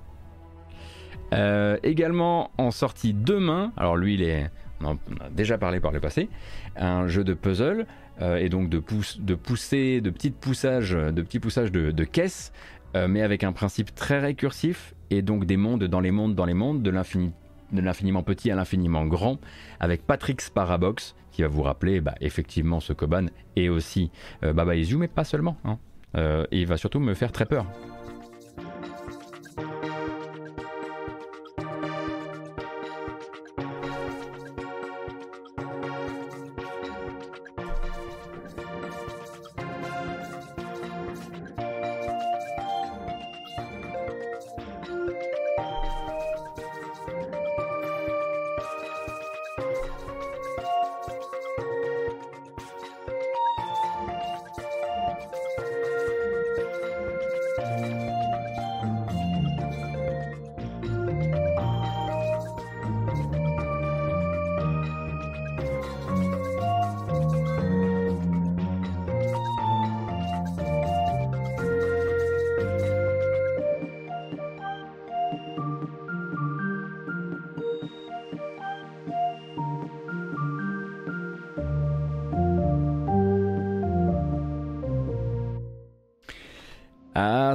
également 1.83 2.51
en 2.57 2.71
sortie 2.71 3.13
demain, 3.13 3.71
alors 3.77 3.95
lui 3.95 4.15
il 4.15 4.21
est, 4.21 4.51
on 4.81 4.85
en 4.85 4.93
a 5.21 5.29
déjà 5.31 5.57
parlé 5.57 5.79
par 5.79 5.91
le 5.91 5.99
passé, 6.01 6.29
un 6.75 7.07
jeu 7.07 7.23
de 7.23 7.33
puzzle 7.33 7.85
et 8.19 8.49
donc 8.49 8.69
de, 8.69 8.83
de 9.19 9.35
pousser, 9.35 9.99
de 10.01 10.09
petites 10.11 10.35
poussages, 10.35 10.91
de 10.91 11.21
petits 11.21 11.39
poussages 11.39 11.71
de 11.71 12.03
caisses, 12.03 12.51
mais 12.95 13.21
avec 13.21 13.43
un 13.43 13.51
principe 13.51 13.93
très 13.95 14.19
récursif 14.19 14.93
et 15.09 15.21
donc 15.21 15.45
des 15.45 15.57
mondes 15.57 15.83
dans 15.83 15.99
les 15.99 16.11
mondes 16.11 16.35
dans 16.35 16.45
les 16.45 16.53
mondes, 16.53 16.83
de 16.83 16.91
l'infiniment 17.81 18.23
petit 18.23 18.51
à 18.51 18.55
l'infiniment 18.55 19.05
grand, 19.05 19.39
avec 19.79 20.05
Patrick 20.05 20.41
Sparabox 20.41 21.15
qui 21.31 21.41
va 21.41 21.47
vous 21.47 21.63
rappeler 21.63 22.01
bah, 22.01 22.15
effectivement 22.19 22.79
ce 22.79 22.91
Koban 22.93 23.27
et 23.55 23.69
aussi 23.69 24.11
Baba 24.41 24.75
Is 24.75 24.95
mais 24.95 25.07
pas 25.07 25.23
seulement. 25.23 25.57
Hein. 25.63 25.77
et 26.51 26.61
il 26.61 26.67
va 26.67 26.77
surtout 26.77 26.99
me 26.99 27.13
faire 27.13 27.31
très 27.31 27.45
peur. 27.45 27.65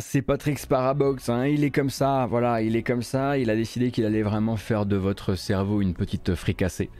C'est 0.00 0.22
Patrick 0.22 0.58
Sparabox, 0.58 1.28
hein. 1.28 1.46
il 1.46 1.64
est 1.64 1.70
comme 1.70 1.90
ça, 1.90 2.26
voilà, 2.28 2.62
il 2.62 2.76
est 2.76 2.82
comme 2.82 3.02
ça, 3.02 3.38
il 3.38 3.50
a 3.50 3.56
décidé 3.56 3.90
qu'il 3.90 4.04
allait 4.04 4.22
vraiment 4.22 4.56
faire 4.56 4.86
de 4.86 4.96
votre 4.96 5.34
cerveau 5.34 5.80
une 5.80 5.94
petite 5.94 6.34
fricassée. 6.34 6.90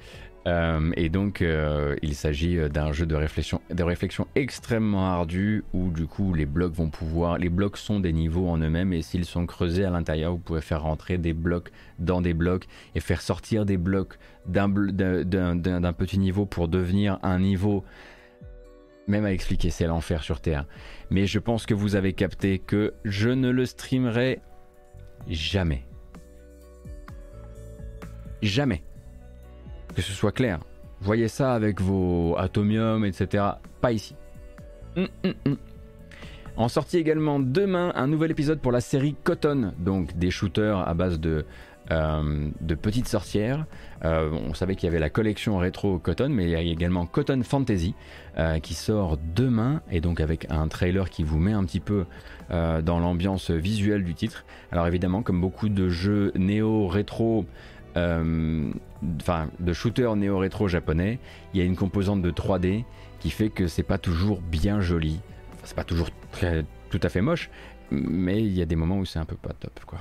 Euh, 0.47 0.93
et 0.97 1.09
donc, 1.09 1.43
euh, 1.43 1.97
il 2.03 2.15
s'agit 2.15 2.57
d'un 2.71 2.93
jeu 2.93 3.05
de 3.05 3.17
réflexion, 3.17 3.61
de 3.71 3.83
réflexion 3.83 4.29
extrêmement 4.37 5.11
ardu 5.11 5.65
où 5.73 5.91
du 5.91 6.07
coup 6.07 6.35
les 6.35 6.47
blocs 6.47 6.73
vont 6.73 6.89
pouvoir, 6.89 7.39
les 7.39 7.49
blocs 7.49 7.77
sont 7.77 7.99
des 7.99 8.13
niveaux 8.13 8.49
en 8.49 8.59
eux-mêmes 8.59 8.93
et 8.93 9.03
s'ils 9.03 9.25
sont 9.25 9.47
creusés 9.47 9.85
à 9.85 9.91
l'intérieur, 9.91 10.33
vous 10.33 10.39
pouvez 10.39 10.61
faire 10.61 10.83
rentrer 10.83 11.19
des 11.19 11.33
blocs 11.33 11.73
dans 11.99 12.21
des 12.21 12.35
blocs 12.35 12.67
et 12.95 13.01
faire 13.01 13.23
sortir 13.23 13.67
des 13.67 13.77
blocs 13.77 14.19
d'un 14.47 14.71
petit 15.93 16.19
niveau 16.19 16.47
pour 16.47 16.69
devenir 16.69 17.19
un 17.25 17.41
niveau 17.41 17.85
même 19.07 19.25
à 19.25 19.33
expliquer, 19.33 19.71
c'est 19.71 19.87
l'enfer 19.87 20.23
sur 20.23 20.41
Terre. 20.41 20.67
Mais 21.11 21.27
je 21.27 21.39
pense 21.39 21.67
que 21.67 21.75
vous 21.75 21.95
avez 21.97 22.13
capté 22.13 22.59
que 22.59 22.95
je 23.05 23.31
ne 23.31 23.51
le 23.51 23.67
streamerai 23.67 24.41
jamais. 25.29 25.85
Jamais. 28.43 28.83
Que 29.95 30.03
ce 30.03 30.13
soit 30.13 30.33
clair. 30.33 30.61
Voyez 31.01 31.29
ça 31.29 31.55
avec 31.55 31.81
vos 31.81 32.37
Atomium, 32.37 33.05
etc. 33.05 33.45
Pas 33.81 33.93
ici. 33.93 34.17
Hum, 34.97 35.09
hum, 35.25 35.35
hum. 35.47 35.57
En 36.57 36.69
sortie 36.69 36.97
également 36.97 37.39
demain 37.39 37.93
un 37.97 38.07
nouvel 38.07 38.31
épisode 38.31 38.61
pour 38.61 38.73
la 38.73 38.81
série 38.81 39.15
Cotton, 39.25 39.75
donc 39.79 40.17
des 40.17 40.31
shooters 40.31 40.89
à 40.89 40.95
base 40.95 41.21
de 41.21 41.45
euh, 41.93 42.49
de 42.61 42.75
petites 42.75 43.07
sorcières. 43.07 43.65
Euh, 44.05 44.31
on 44.33 44.55
savait 44.55 44.75
qu'il 44.75 44.89
y 44.89 44.91
avait 44.91 44.99
la 44.99 45.11
collection 45.11 45.57
rétro 45.59 45.99
Cotton, 45.99 46.31
mais 46.31 46.45
il 46.45 46.51
y 46.51 46.57
a 46.57 46.61
également 46.61 47.07
Cotton 47.07 47.43
Fantasy 47.45 47.95
euh, 48.39 48.59
qui 48.59 48.75
sort 48.75 49.19
demain 49.37 49.83
et 49.91 50.01
donc 50.01 50.21
avec 50.21 50.51
un 50.51 50.67
trailer 50.67 51.09
qui 51.11 51.23
vous 51.23 51.39
met 51.39 51.53
un 51.53 51.65
petit 51.65 51.81
peu 51.81 52.05
dans 52.49 53.01
l'ambiance 53.01 53.51
visuelle 53.51 54.05
du 54.05 54.15
titre. 54.15 54.45
Alors 54.71 54.87
évidemment, 54.87 55.23
comme 55.23 55.41
beaucoup 55.41 55.69
de 55.69 55.89
jeux 55.89 56.31
néo-rétro, 56.37 57.45
enfin 57.97 59.49
de 59.59 59.73
shooters 59.73 60.15
néo-rétro 60.15 60.69
japonais, 60.69 61.19
il 61.53 61.59
y 61.59 61.63
a 61.63 61.67
une 61.67 61.75
composante 61.75 62.23
de 62.23 62.31
3D 62.31 62.85
qui 63.19 63.31
fait 63.31 63.49
que 63.49 63.67
c'est 63.67 63.83
pas 63.83 63.99
toujours 63.99 64.41
bien 64.41 64.81
joli. 64.81 65.19
c'est 65.65 65.75
pas 65.75 65.83
toujours 65.83 66.11
tout 66.89 67.01
à 67.03 67.09
fait 67.09 67.21
moche, 67.21 67.51
mais 67.91 68.41
il 68.45 68.53
y 68.53 68.63
a 68.63 68.65
des 68.65 68.77
moments 68.77 68.99
où 68.99 69.05
c'est 69.05 69.19
un 69.19 69.25
peu 69.25 69.35
pas 69.35 69.53
top 69.53 69.81
quoi. 69.85 69.99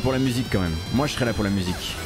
Pour 0.00 0.12
la 0.12 0.18
musique 0.18 0.46
quand 0.50 0.60
même. 0.60 0.74
Moi, 0.94 1.06
je 1.06 1.12
serai 1.12 1.24
là 1.24 1.32
pour 1.32 1.44
la 1.44 1.50
musique. 1.50 1.96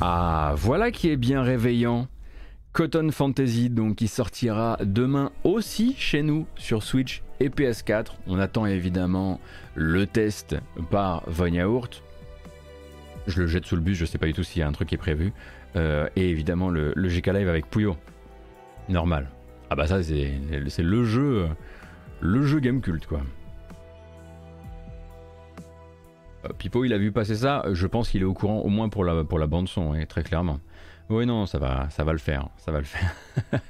Ah, 0.00 0.54
voilà 0.56 0.90
qui 0.90 1.10
est 1.10 1.16
bien 1.16 1.42
réveillant. 1.42 2.08
Cotton 2.72 3.10
Fantasy, 3.10 3.70
donc 3.70 3.96
qui 3.96 4.08
sortira 4.08 4.78
demain 4.82 5.32
aussi 5.44 5.94
chez 5.96 6.22
nous 6.22 6.46
sur 6.56 6.82
Switch 6.82 7.22
et 7.40 7.48
PS4. 7.48 8.12
On 8.26 8.38
attend 8.38 8.66
évidemment 8.66 9.40
le 9.74 10.06
test 10.06 10.56
par 10.90 11.22
Von 11.28 11.46
Yaourt. 11.46 12.02
Je 13.26 13.42
le 13.42 13.46
jette 13.46 13.66
sous 13.66 13.74
le 13.74 13.82
bus, 13.82 13.96
je 13.96 14.04
sais 14.04 14.18
pas 14.18 14.26
du 14.26 14.32
tout 14.32 14.42
s'il 14.42 14.60
y 14.60 14.62
a 14.62 14.68
un 14.68 14.72
truc 14.72 14.88
qui 14.88 14.94
est 14.94 14.98
prévu. 14.98 15.32
Euh, 15.76 16.08
et 16.16 16.30
évidemment 16.30 16.70
le, 16.70 16.92
GK 16.94 17.26
Live 17.28 17.48
avec 17.48 17.68
Puyo. 17.68 17.96
Normal. 18.88 19.28
Ah 19.70 19.76
bah 19.76 19.86
ça 19.86 20.02
c'est 20.02 20.30
le 20.78 21.04
jeu, 21.04 21.48
le 22.20 22.42
jeu 22.46 22.60
game 22.60 22.80
culte 22.80 23.06
quoi. 23.06 23.20
Euh, 26.44 26.48
Pipo 26.56 26.84
il 26.84 26.92
a 26.92 26.98
vu 26.98 27.12
passer 27.12 27.34
ça, 27.34 27.64
je 27.72 27.86
pense 27.86 28.08
qu'il 28.08 28.22
est 28.22 28.24
au 28.24 28.32
courant 28.32 28.60
au 28.60 28.68
moins 28.68 28.88
pour 28.88 29.04
la, 29.04 29.24
pour 29.24 29.38
la 29.38 29.46
bande 29.46 29.68
son, 29.68 29.94
très 30.08 30.22
clairement. 30.22 30.60
Oui, 31.10 31.24
non, 31.24 31.46
ça 31.46 31.58
va, 31.58 31.88
ça 31.90 32.04
va 32.04 32.12
le 32.12 32.18
faire, 32.18 32.48
ça 32.58 32.70
va 32.70 32.78
le 32.80 32.84
faire. 32.84 33.14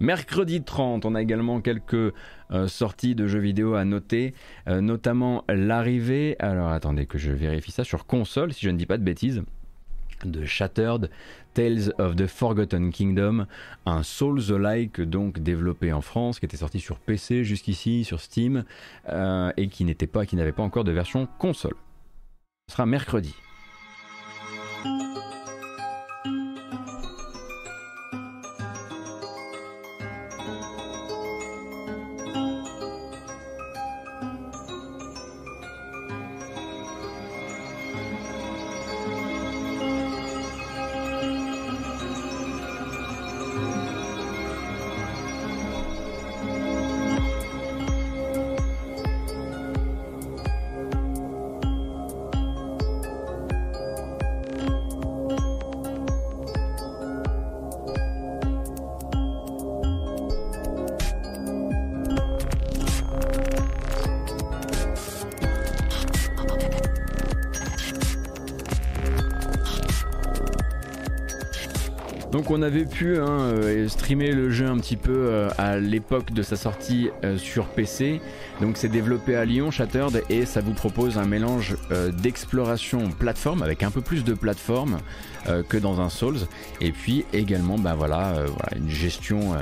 Mercredi 0.00 0.62
30, 0.62 1.06
on 1.06 1.14
a 1.14 1.22
également 1.22 1.62
quelques 1.62 1.94
euh, 1.94 2.68
sorties 2.68 3.14
de 3.14 3.26
jeux 3.26 3.38
vidéo 3.38 3.74
à 3.74 3.86
noter, 3.86 4.34
euh, 4.68 4.82
notamment 4.82 5.44
l'arrivée, 5.48 6.36
alors 6.38 6.68
attendez 6.68 7.06
que 7.06 7.16
je 7.16 7.32
vérifie 7.32 7.72
ça, 7.72 7.84
sur 7.84 8.04
console, 8.04 8.52
si 8.52 8.66
je 8.66 8.70
ne 8.70 8.76
dis 8.76 8.84
pas 8.84 8.98
de 8.98 9.02
bêtises, 9.02 9.42
de 10.26 10.44
Shattered 10.44 11.08
Tales 11.54 11.94
of 11.98 12.16
the 12.16 12.26
Forgotten 12.26 12.92
Kingdom, 12.92 13.46
un 13.86 14.02
Souls-like 14.02 15.00
donc 15.00 15.38
développé 15.38 15.90
en 15.90 16.02
France, 16.02 16.38
qui 16.38 16.44
était 16.44 16.58
sorti 16.58 16.80
sur 16.80 16.98
PC 16.98 17.44
jusqu'ici, 17.44 18.04
sur 18.04 18.20
Steam, 18.20 18.64
euh, 19.08 19.52
et 19.56 19.68
qui 19.68 19.84
n'était 19.84 20.06
pas, 20.06 20.26
qui 20.26 20.36
n'avait 20.36 20.52
pas 20.52 20.62
encore 20.62 20.84
de 20.84 20.92
version 20.92 21.26
console. 21.38 21.76
Ce 22.68 22.74
sera 22.74 22.84
mercredi. 22.84 23.34
On 72.60 72.62
avait 72.62 72.84
pu 72.84 73.16
hein, 73.16 73.40
euh, 73.40 73.88
streamer 73.88 74.32
le 74.32 74.50
jeu 74.50 74.66
un 74.66 74.76
petit 74.76 74.98
peu 74.98 75.14
euh, 75.14 75.48
à 75.56 75.78
l'époque 75.78 76.30
de 76.34 76.42
sa 76.42 76.56
sortie 76.56 77.08
euh, 77.24 77.38
sur 77.38 77.64
PC. 77.68 78.20
Donc 78.60 78.76
c'est 78.76 78.90
développé 78.90 79.34
à 79.34 79.46
Lyon, 79.46 79.70
Shattered, 79.70 80.22
et 80.28 80.44
ça 80.44 80.60
vous 80.60 80.74
propose 80.74 81.16
un 81.16 81.24
mélange 81.24 81.76
d'exploration 82.22 83.08
plateforme 83.08 83.62
avec 83.62 83.82
un 83.82 83.90
peu 83.90 84.02
plus 84.02 84.24
de 84.24 84.34
plateforme 84.34 84.98
que 85.68 85.78
dans 85.78 86.02
un 86.02 86.10
Souls. 86.10 86.40
Et 86.82 86.92
puis 86.92 87.24
également, 87.32 87.78
bah 87.78 87.94
voilà, 87.96 88.34
une 88.76 88.90
gestion 88.90 89.54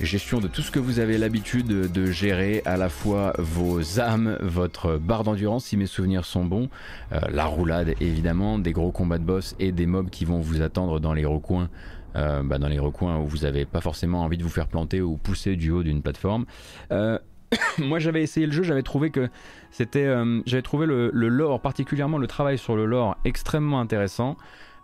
gestion 0.00 0.40
de 0.40 0.48
tout 0.48 0.60
ce 0.60 0.70
que 0.70 0.80
vous 0.80 0.98
avez 0.98 1.16
l'habitude 1.16 1.66
de 1.66 2.06
gérer, 2.06 2.60
à 2.66 2.76
la 2.76 2.88
fois 2.88 3.32
vos 3.38 4.00
âmes, 4.00 4.36
votre 4.42 4.98
barre 4.98 5.22
d'endurance 5.22 5.66
si 5.66 5.76
mes 5.76 5.86
souvenirs 5.86 6.24
sont 6.24 6.44
bons, 6.44 6.68
la 7.10 7.46
roulade 7.46 7.94
évidemment, 8.00 8.58
des 8.58 8.72
gros 8.72 8.90
combats 8.90 9.18
de 9.18 9.24
boss 9.24 9.54
et 9.58 9.72
des 9.72 9.86
mobs 9.86 10.10
qui 10.10 10.24
vont 10.24 10.40
vous 10.40 10.60
attendre 10.60 11.00
dans 11.00 11.14
les 11.14 11.24
recoins. 11.24 11.70
Euh, 12.16 12.42
bah, 12.44 12.58
dans 12.58 12.68
les 12.68 12.78
recoins 12.78 13.18
où 13.18 13.26
vous 13.26 13.38
n'avez 13.38 13.64
pas 13.64 13.80
forcément 13.80 14.22
envie 14.22 14.38
de 14.38 14.42
vous 14.44 14.48
faire 14.48 14.68
planter 14.68 15.00
ou 15.00 15.16
pousser 15.16 15.56
du 15.56 15.70
haut 15.70 15.82
d'une 15.82 16.02
plateforme. 16.02 16.44
Euh, 16.92 17.18
moi 17.78 17.98
j'avais 17.98 18.22
essayé 18.22 18.46
le 18.46 18.52
jeu, 18.52 18.62
j'avais 18.62 18.82
trouvé 18.82 19.10
que 19.10 19.28
c'était, 19.70 20.12
j'avais 20.46 20.62
trouvé 20.62 20.86
le, 20.86 21.10
lore, 21.10 21.60
particulièrement 21.60 22.18
le 22.18 22.26
travail 22.26 22.58
sur 22.58 22.76
le 22.76 22.86
lore 22.86 23.16
extrêmement 23.24 23.80
intéressant. 23.80 24.36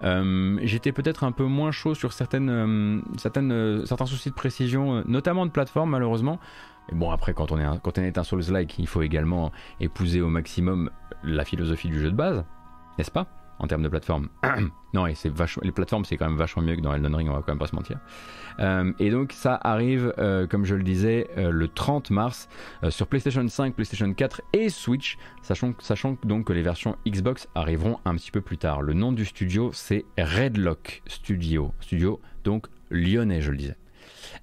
Euh, 0.03 0.59
j'étais 0.63 0.93
peut-être 0.93 1.25
un 1.25 1.33
peu 1.33 1.45
moins 1.45 1.73
chaud 1.73 1.95
sur 1.95 2.13
certaines, 2.13 2.51
euh, 2.51 3.01
euh, 3.37 3.85
certains 3.85 4.07
soucis 4.07 4.31
de 4.31 4.35
précision, 4.35 5.03
notamment 5.07 5.47
de 5.47 5.51
plateforme 5.51 5.91
malheureusement. 5.91 6.39
Mais 6.91 6.99
bon, 6.99 7.11
après, 7.11 7.35
quand 7.35 7.53
on 7.53 7.59
est 7.59 7.81
quand 7.83 7.99
on 7.99 8.03
est 8.03 8.19
un 8.19 8.25
Souls-like, 8.25 8.79
il 8.79 8.87
faut 8.87 9.03
également 9.03 9.53
épouser 9.79 10.21
au 10.21 10.29
maximum 10.29 10.91
la 11.23 11.45
philosophie 11.45 11.89
du 11.89 12.01
jeu 12.01 12.11
de 12.11 12.17
base, 12.17 12.45
n'est-ce 12.99 13.11
pas? 13.11 13.27
En 13.61 13.67
termes 13.67 13.83
de 13.83 13.89
plateforme. 13.89 14.29
non, 14.95 15.07
et 15.07 15.15
c'est 15.15 15.31
les 15.63 15.73
plateformes, 15.73 16.05
c'est 16.05 16.17
quand 16.17 16.27
même 16.27 16.39
vachement 16.39 16.63
mieux 16.63 16.77
que 16.77 16.81
dans 16.81 16.95
Elden 16.95 17.15
Ring, 17.15 17.29
on 17.29 17.35
va 17.35 17.41
quand 17.41 17.53
même 17.53 17.59
pas 17.59 17.67
se 17.67 17.77
mentir. 17.77 17.99
Euh, 18.59 18.93
et 18.99 19.11
donc, 19.11 19.33
ça 19.33 19.59
arrive, 19.63 20.13
euh, 20.19 20.47
comme 20.47 20.65
je 20.65 20.75
le 20.75 20.83
disais, 20.83 21.29
euh, 21.37 21.51
le 21.51 21.69
30 21.69 22.11
mars 22.11 22.49
sur 22.89 23.07
PlayStation 23.07 23.47
5, 23.47 23.75
PlayStation 23.75 24.13
4 24.13 24.43
et 24.55 24.69
Switch, 24.71 25.19
sachant, 25.43 25.75
sachant 25.79 26.17
donc 26.25 26.47
que 26.47 26.53
les 26.53 26.63
versions 26.63 26.97
Xbox 27.07 27.49
arriveront 27.55 27.99
un 28.05 28.15
petit 28.17 28.31
peu 28.31 28.41
plus 28.41 28.59
tard. 28.59 28.83
Le 28.83 28.95
nom 28.95 29.13
du 29.13 29.25
studio, 29.25 29.71
c'est 29.73 30.05
Redlock 30.19 31.03
Studio. 31.07 31.73
Studio, 31.81 32.21
donc 32.45 32.67
lyonnais, 32.91 33.43
je 33.43 33.51
le 33.51 33.57
disais. 33.59 33.77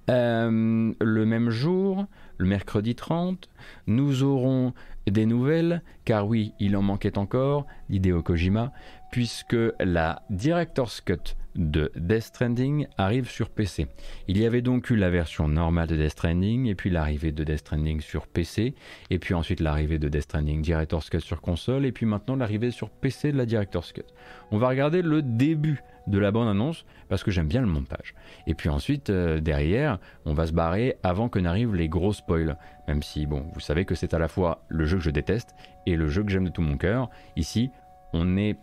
le 0.07 1.25
même 1.25 1.49
jour, 1.49 2.05
le 2.37 2.45
mercredi 2.45 2.95
30, 2.95 3.49
nous 3.87 4.23
aurons 4.23 4.73
des 5.11 5.25
nouvelles, 5.25 5.81
car 6.05 6.27
oui, 6.27 6.53
il 6.59 6.75
en 6.75 6.81
manquait 6.81 7.17
encore, 7.17 7.65
Hideo 7.89 8.21
Kojima, 8.21 8.71
puisque 9.11 9.57
la 9.79 10.21
Director's 10.29 11.01
Cut 11.01 11.35
de 11.57 11.91
Death 11.95 12.23
Stranding 12.23 12.87
arrive 12.97 13.29
sur 13.29 13.49
PC. 13.49 13.87
Il 14.27 14.37
y 14.37 14.45
avait 14.45 14.61
donc 14.61 14.89
eu 14.89 14.95
la 14.95 15.09
version 15.09 15.47
normale 15.47 15.87
de 15.87 15.95
Death 15.95 16.11
Stranding, 16.11 16.67
et 16.67 16.75
puis 16.75 16.89
l'arrivée 16.89 17.31
de 17.31 17.43
Death 17.43 17.59
Stranding 17.59 17.99
sur 17.99 18.27
PC, 18.27 18.75
et 19.09 19.19
puis 19.19 19.33
ensuite 19.33 19.59
l'arrivée 19.59 19.97
de 19.97 20.07
Death 20.07 20.23
Stranding 20.23 20.61
Director's 20.61 21.09
Cut 21.09 21.21
sur 21.21 21.41
console, 21.41 21.85
et 21.85 21.91
puis 21.91 22.05
maintenant 22.05 22.35
l'arrivée 22.35 22.71
sur 22.71 22.89
PC 22.89 23.31
de 23.31 23.37
la 23.37 23.45
Director's 23.45 23.91
Cut. 23.91 24.03
On 24.51 24.57
va 24.57 24.69
regarder 24.69 25.01
le 25.01 25.21
début 25.21 25.81
de 26.05 26.19
la 26.19 26.31
bande-annonce, 26.31 26.85
parce 27.09 27.23
que 27.23 27.31
j'aime 27.31 27.47
bien 27.47 27.61
le 27.61 27.67
montage. 27.67 28.13
Et 28.45 28.53
puis 28.53 28.69
ensuite, 28.69 29.09
euh, 29.09 29.39
derrière, 29.39 29.99
on 30.25 30.33
va 30.33 30.47
se 30.47 30.53
barrer 30.53 30.95
avant 31.03 31.27
que 31.27 31.39
n'arrivent 31.39 31.75
les 31.75 31.89
gros 31.89 32.13
spoils. 32.13 32.57
Même 32.87 33.03
si, 33.03 33.25
bon, 33.25 33.45
vous 33.53 33.59
savez 33.59 33.83
que 33.83 33.95
c'est 33.95 34.13
à 34.13 34.19
la 34.19 34.29
fois 34.29 34.63
le 34.69 34.85
jeu 34.85 34.97
que 34.97 35.03
je 35.03 35.09
déteste 35.09 35.49
et 35.85 35.97
le 35.97 36.07
jeu 36.07 36.23
que 36.23 36.31
j'aime 36.31 36.45
de 36.45 36.49
tout 36.49 36.61
mon 36.61 36.77
cœur. 36.77 37.09
Ici, 37.35 37.71
on 38.13 38.37
est 38.37 38.57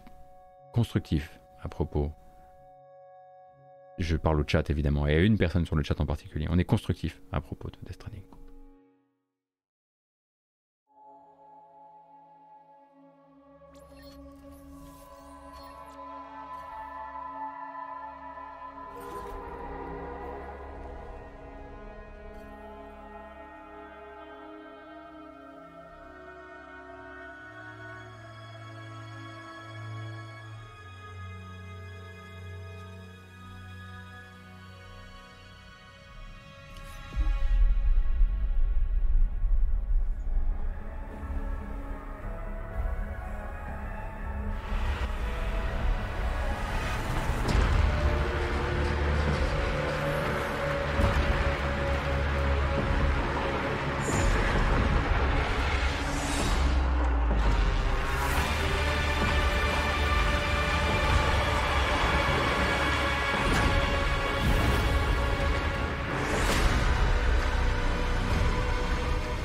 constructif 0.75 1.41
à 1.63 1.69
propos. 1.69 2.11
Je 3.99 4.17
parle 4.17 4.41
au 4.41 4.45
chat 4.45 4.69
évidemment, 4.71 5.07
et 5.07 5.15
à 5.15 5.21
une 5.21 5.39
personne 5.39 5.65
sur 5.65 5.77
le 5.77 5.85
chat 5.85 6.01
en 6.01 6.07
particulier. 6.07 6.49
On 6.51 6.59
est 6.59 6.65
constructif 6.65 7.23
à 7.31 7.41
propos 7.41 7.71
de 7.71 7.77
Death 7.85 7.95
Stranding. 7.95 8.34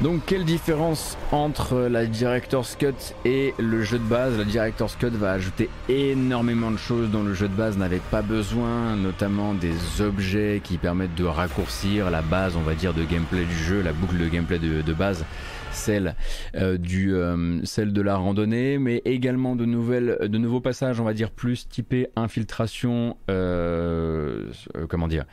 Donc 0.09 0.25
quelle 0.25 0.43
différence 0.43 1.19
entre 1.31 1.81
la 1.81 2.07
Director's 2.07 2.75
Cut 2.75 3.13
et 3.25 3.53
le 3.59 3.83
jeu 3.83 3.99
de 3.99 4.03
base? 4.03 4.35
La 4.39 4.43
Director's 4.43 4.95
Cut 4.95 5.11
va 5.11 5.33
ajouter 5.33 5.69
énormément 5.87 6.71
de 6.71 6.77
choses 6.77 7.11
dont 7.11 7.21
le 7.21 7.35
jeu 7.35 7.47
de 7.47 7.53
base 7.53 7.77
n'avait 7.77 8.01
pas 8.09 8.23
besoin, 8.23 8.95
notamment 8.95 9.53
des 9.53 10.01
objets 10.01 10.61
qui 10.63 10.79
permettent 10.79 11.13
de 11.13 11.25
raccourcir 11.25 12.09
la 12.09 12.23
base, 12.23 12.55
on 12.55 12.61
va 12.61 12.73
dire, 12.73 12.95
de 12.95 13.03
gameplay 13.03 13.45
du 13.45 13.55
jeu, 13.55 13.83
la 13.83 13.93
boucle 13.93 14.17
de 14.17 14.27
gameplay 14.27 14.57
de, 14.57 14.93
base, 14.93 15.25
celle, 15.71 16.15
euh, 16.55 16.79
euh, 16.91 17.59
celle 17.63 17.93
de 17.93 18.01
la 18.01 18.15
randonnée, 18.15 18.79
mais 18.79 19.03
également 19.05 19.55
de, 19.55 19.65
nouvelles, 19.65 20.17
de 20.21 20.37
nouveaux 20.39 20.59
passages, 20.59 20.99
on 20.99 21.03
va 21.03 21.13
dire, 21.13 21.29
plus 21.29 21.69
typés 21.69 22.07
infiltration, 22.15 23.15
euh, 23.29 24.47
comment 24.89 25.07
dire 25.07 25.25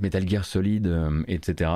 Metal 0.00 0.28
Gear 0.28 0.44
Solid, 0.44 0.86
euh, 0.86 1.22
etc. 1.28 1.70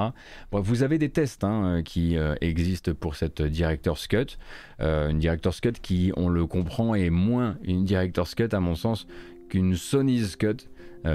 vous 0.52 0.82
avez 0.82 0.98
des 0.98 1.08
tests 1.08 1.44
hein, 1.44 1.64
euh, 1.64 1.82
qui 1.82 2.16
euh, 2.16 2.34
existent 2.40 2.92
pour 2.94 3.16
cette 3.16 3.42
Director's 3.42 4.06
Cut. 4.06 4.38
une 4.80 5.18
Director's 5.18 5.60
Cut 5.60 5.74
qui, 5.82 6.12
on 6.16 6.28
le 6.28 6.46
comprend, 6.46 6.94
est 6.94 7.10
moins 7.10 7.56
une 7.64 7.84
Director's 7.84 8.34
Cut 8.34 8.48
à 8.52 8.60
mon 8.60 8.74
sens 8.74 9.06
qu'une 9.48 9.76
Sony's 9.76 10.36
Cut. 10.36 10.68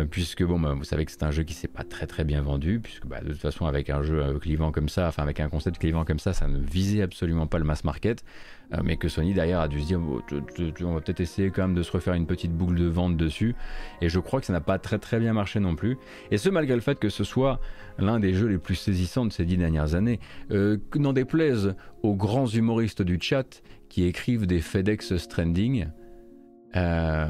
Puisque 0.10 0.44
bon, 0.44 0.60
bah, 0.60 0.74
vous 0.74 0.84
savez 0.84 1.06
que 1.06 1.12
c'est 1.12 1.24
un 1.24 1.32
jeu 1.32 1.44
qui 1.44 1.54
s'est 1.54 1.68
pas 1.68 1.84
très 1.84 2.08
très 2.08 2.24
bien 2.24 2.42
vendu, 2.42 2.80
puisque 2.80 3.06
bah, 3.06 3.22
de 3.22 3.32
toute 3.32 3.42
façon 3.42 3.66
avec 3.66 3.90
un 3.90 4.02
jeu 4.02 4.40
clivant 4.40 4.72
comme 4.72 4.90
ça, 4.90 5.08
enfin 5.08 5.24
avec 5.24 5.40
un 5.40 5.50
concept 5.50 5.78
clivant 5.78 6.06
comme 6.06 6.20
ça, 6.20 6.34
ça 6.34 6.48
ne 6.48 6.60
visait 6.60 7.02
absolument 7.02 7.48
pas 7.48 7.60
le 7.60 7.66
mass 7.66 7.84
market. 7.84 8.24
Euh, 8.74 8.78
mais 8.84 8.98
que 8.98 9.08
Sony 9.08 9.34
derrière 9.34 9.60
a 9.60 9.68
dû 9.68 9.82
se 9.82 9.86
dire 9.86 10.00
on 10.02 10.94
va 10.94 11.02
peut-être 11.02 11.20
essayer 11.20 11.52
quand 11.52 11.64
même 11.64 11.76
de 11.76 11.84
se 11.84 11.92
refaire 11.92 12.14
une 12.16 12.26
petite 12.26 12.52
boucle 12.52 12.76
de 12.76 12.86
vente 12.86 13.16
dessus 13.16 13.56
et 14.02 14.10
je 14.10 14.20
crois 14.20 14.40
que 14.40 14.46
ça 14.46 14.54
n'a 14.54 14.62
pas 14.62 14.80
très 14.80 14.98
très 14.98 15.20
bien 15.20 15.34
marché 15.34 15.60
non 15.60 15.76
plus 15.76 15.98
et 16.32 16.38
ce 16.38 16.50
malgré 16.50 16.74
le 16.74 16.82
fait 16.82 16.98
que 16.98 17.10
ce 17.10 17.24
soit 17.24 17.60
l'un 18.00 18.20
des 18.20 18.34
jeux 18.34 18.48
les 18.48 18.58
plus 18.58 18.76
saisissants 18.76 19.26
de 19.26 19.32
ces 19.32 19.46
dix 19.46 19.58
dernières 19.58 19.94
années 19.94 20.20
euh, 20.52 20.78
n'en 20.96 21.14
déplaise 21.14 21.76
aux 22.02 22.16
grands 22.16 22.48
humoristes 22.48 23.04
du 23.04 23.20
chat 23.22 23.62
qui 23.88 24.06
écrivent 24.06 24.48
des 24.48 24.62
FedEx 24.62 25.18
Stranding 25.18 25.88
euh, 26.76 27.30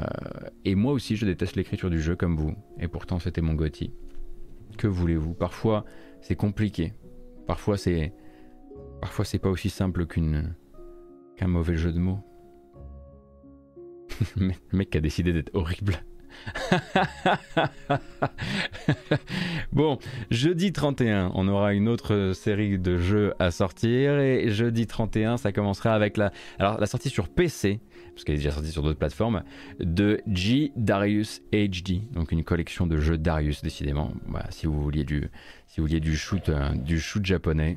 et 0.64 0.74
moi 0.74 0.92
aussi 0.92 1.16
je 1.16 1.24
déteste 1.24 1.56
l'écriture 1.56 1.90
du 1.90 2.00
jeu 2.00 2.16
comme 2.16 2.36
vous. 2.36 2.54
Et 2.80 2.88
pourtant 2.88 3.18
c'était 3.18 3.40
mon 3.40 3.54
Gotti 3.54 3.92
que 4.76 4.86
voulez-vous? 4.86 5.34
Parfois 5.34 5.84
c'est 6.20 6.36
compliqué. 6.36 6.92
Parfois 7.46 7.76
c'est 7.76 8.12
parfois 9.00 9.24
c'est 9.24 9.38
pas 9.38 9.48
aussi 9.48 9.70
simple 9.70 10.06
qu'une 10.06 10.54
qu'un 11.36 11.48
mauvais 11.48 11.76
jeu 11.76 11.92
de 11.92 11.98
mots. 11.98 12.20
le 14.36 14.52
mec 14.72 14.94
a 14.96 15.00
décidé 15.00 15.32
d'être 15.32 15.54
horrible. 15.54 16.04
bon, 19.72 19.98
jeudi 20.30 20.72
31, 20.72 21.32
on 21.34 21.48
aura 21.48 21.72
une 21.72 21.88
autre 21.88 22.32
série 22.34 22.78
de 22.78 22.98
jeux 22.98 23.32
à 23.38 23.50
sortir. 23.50 24.18
Et 24.18 24.50
jeudi 24.50 24.86
31, 24.86 25.38
ça 25.38 25.52
commencera 25.52 25.94
avec 25.94 26.18
la, 26.18 26.32
alors 26.58 26.78
la 26.78 26.86
sortie 26.86 27.08
sur 27.08 27.28
PC, 27.28 27.80
parce 28.16 28.24
qu'elle 28.24 28.36
est 28.36 28.38
déjà 28.38 28.50
sortie 28.50 28.70
sur 28.70 28.82
d'autres 28.82 28.98
plateformes, 28.98 29.42
de 29.78 30.22
G 30.26 30.72
Darius 30.74 31.42
HD, 31.52 32.10
donc 32.14 32.32
une 32.32 32.44
collection 32.44 32.86
de 32.86 32.96
jeux 32.96 33.18
Darius 33.18 33.60
décidément. 33.62 34.10
Voilà, 34.26 34.50
si 34.50 34.64
vous 34.64 34.82
vouliez 34.82 35.04
du, 35.04 35.28
euh, 35.78 36.74
du 36.74 36.98
shoot 36.98 37.26
japonais. 37.26 37.76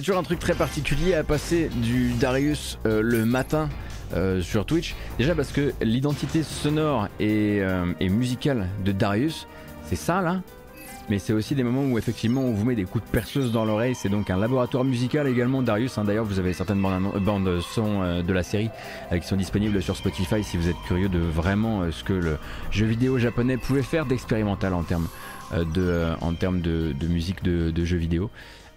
A 0.00 0.02
toujours 0.02 0.18
un 0.18 0.22
truc 0.22 0.38
très 0.38 0.54
particulier 0.54 1.12
à 1.12 1.22
passer 1.22 1.68
du 1.68 2.14
Darius 2.14 2.78
euh, 2.86 3.02
le 3.02 3.26
matin 3.26 3.68
euh, 4.14 4.40
sur 4.40 4.64
Twitch. 4.64 4.94
Déjà 5.18 5.34
parce 5.34 5.52
que 5.52 5.74
l'identité 5.82 6.42
sonore 6.42 7.08
et, 7.20 7.58
euh, 7.60 7.84
et 8.00 8.08
musicale 8.08 8.68
de 8.82 8.92
Darius, 8.92 9.46
c'est 9.84 9.96
ça 9.96 10.22
là. 10.22 10.40
Mais 11.10 11.18
c'est 11.18 11.34
aussi 11.34 11.54
des 11.54 11.64
moments 11.64 11.84
où 11.84 11.98
effectivement 11.98 12.40
on 12.40 12.52
vous 12.52 12.64
met 12.64 12.76
des 12.76 12.84
coups 12.84 13.04
de 13.04 13.10
perceuse 13.10 13.52
dans 13.52 13.66
l'oreille. 13.66 13.94
C'est 13.94 14.08
donc 14.08 14.30
un 14.30 14.38
laboratoire 14.38 14.84
musical 14.84 15.28
également, 15.28 15.60
Darius. 15.60 15.98
hein. 15.98 16.04
D'ailleurs, 16.04 16.24
vous 16.24 16.38
avez 16.38 16.54
certaines 16.54 16.80
bandes, 16.80 17.60
son 17.60 18.22
de 18.22 18.32
la 18.32 18.42
série 18.42 18.70
qui 19.12 19.26
sont 19.26 19.36
disponibles 19.36 19.82
sur 19.82 19.96
Spotify 19.96 20.42
si 20.42 20.56
vous 20.56 20.68
êtes 20.68 20.80
curieux 20.86 21.10
de 21.10 21.18
vraiment 21.18 21.90
ce 21.90 22.04
que 22.04 22.14
le 22.14 22.38
jeu 22.70 22.86
vidéo 22.86 23.18
japonais 23.18 23.58
pouvait 23.58 23.82
faire 23.82 24.06
d'expérimental 24.06 24.72
en 24.72 24.82
termes 24.82 25.08
de, 25.52 26.06
en 26.22 26.32
termes 26.32 26.62
de, 26.62 26.94
de 26.98 27.06
musique 27.06 27.42
de, 27.42 27.70
de 27.70 27.84
jeux 27.84 27.98
vidéo. 27.98 28.30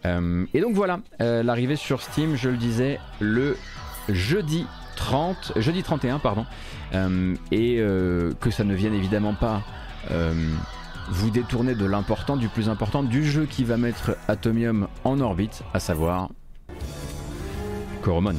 Euh, 0.05 0.45
et 0.53 0.61
donc 0.61 0.73
voilà, 0.73 0.99
euh, 1.21 1.43
l'arrivée 1.43 1.75
sur 1.75 2.01
Steam, 2.01 2.35
je 2.35 2.49
le 2.49 2.57
disais, 2.57 2.99
le 3.19 3.57
jeudi 4.09 4.65
30, 4.95 5.53
jeudi 5.57 5.83
31, 5.83 6.19
pardon, 6.19 6.45
Euh, 6.93 7.33
et 7.51 7.77
que 8.39 8.51
ça 8.51 8.63
ne 8.63 8.75
vienne 8.75 8.93
évidemment 8.93 9.33
pas 9.33 9.63
vous 11.09 11.31
détourner 11.31 11.73
de 11.73 11.85
l'important, 11.85 12.37
du 12.37 12.49
plus 12.49 12.69
important, 12.69 13.01
du 13.01 13.25
jeu 13.25 13.45
qui 13.45 13.63
va 13.63 13.77
mettre 13.77 14.15
Atomium 14.27 14.87
en 15.03 15.19
orbite, 15.19 15.63
à 15.73 15.79
savoir 15.79 16.29
Coromon. 18.03 18.35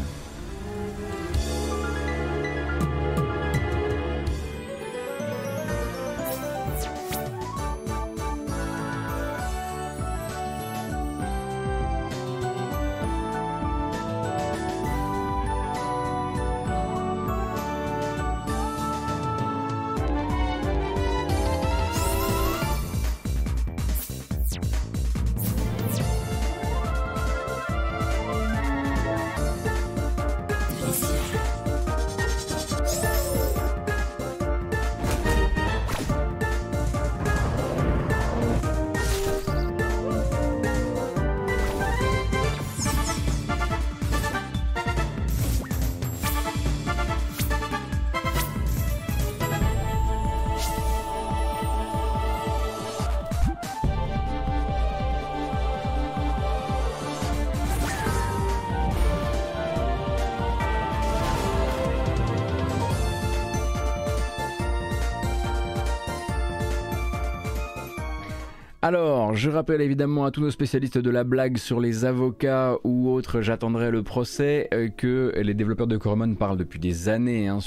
Je 69.45 69.51
rappelle 69.51 69.83
évidemment 69.83 70.25
à 70.25 70.31
tous 70.31 70.41
nos 70.41 70.51
spécialistes 70.51 70.97
de 70.97 71.11
la 71.11 71.23
blague 71.23 71.59
sur 71.59 71.79
les 71.79 72.07
avocats 72.07 72.79
ou 72.83 73.11
autres, 73.11 73.43
j'attendrai 73.43 73.91
le 73.91 74.03
procès, 74.03 74.69
euh, 74.73 74.89
que 74.89 75.35
les 75.37 75.53
développeurs 75.53 75.87
de 75.87 75.99
Coromon 75.99 76.35
parlent 76.35 76.57
depuis 76.57 76.79
des 76.79 77.11
années 77.11 77.49
hein, 77.49 77.59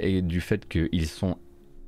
et 0.00 0.20
du 0.20 0.42
fait 0.42 0.68
qu'ils 0.68 1.06
sont 1.06 1.38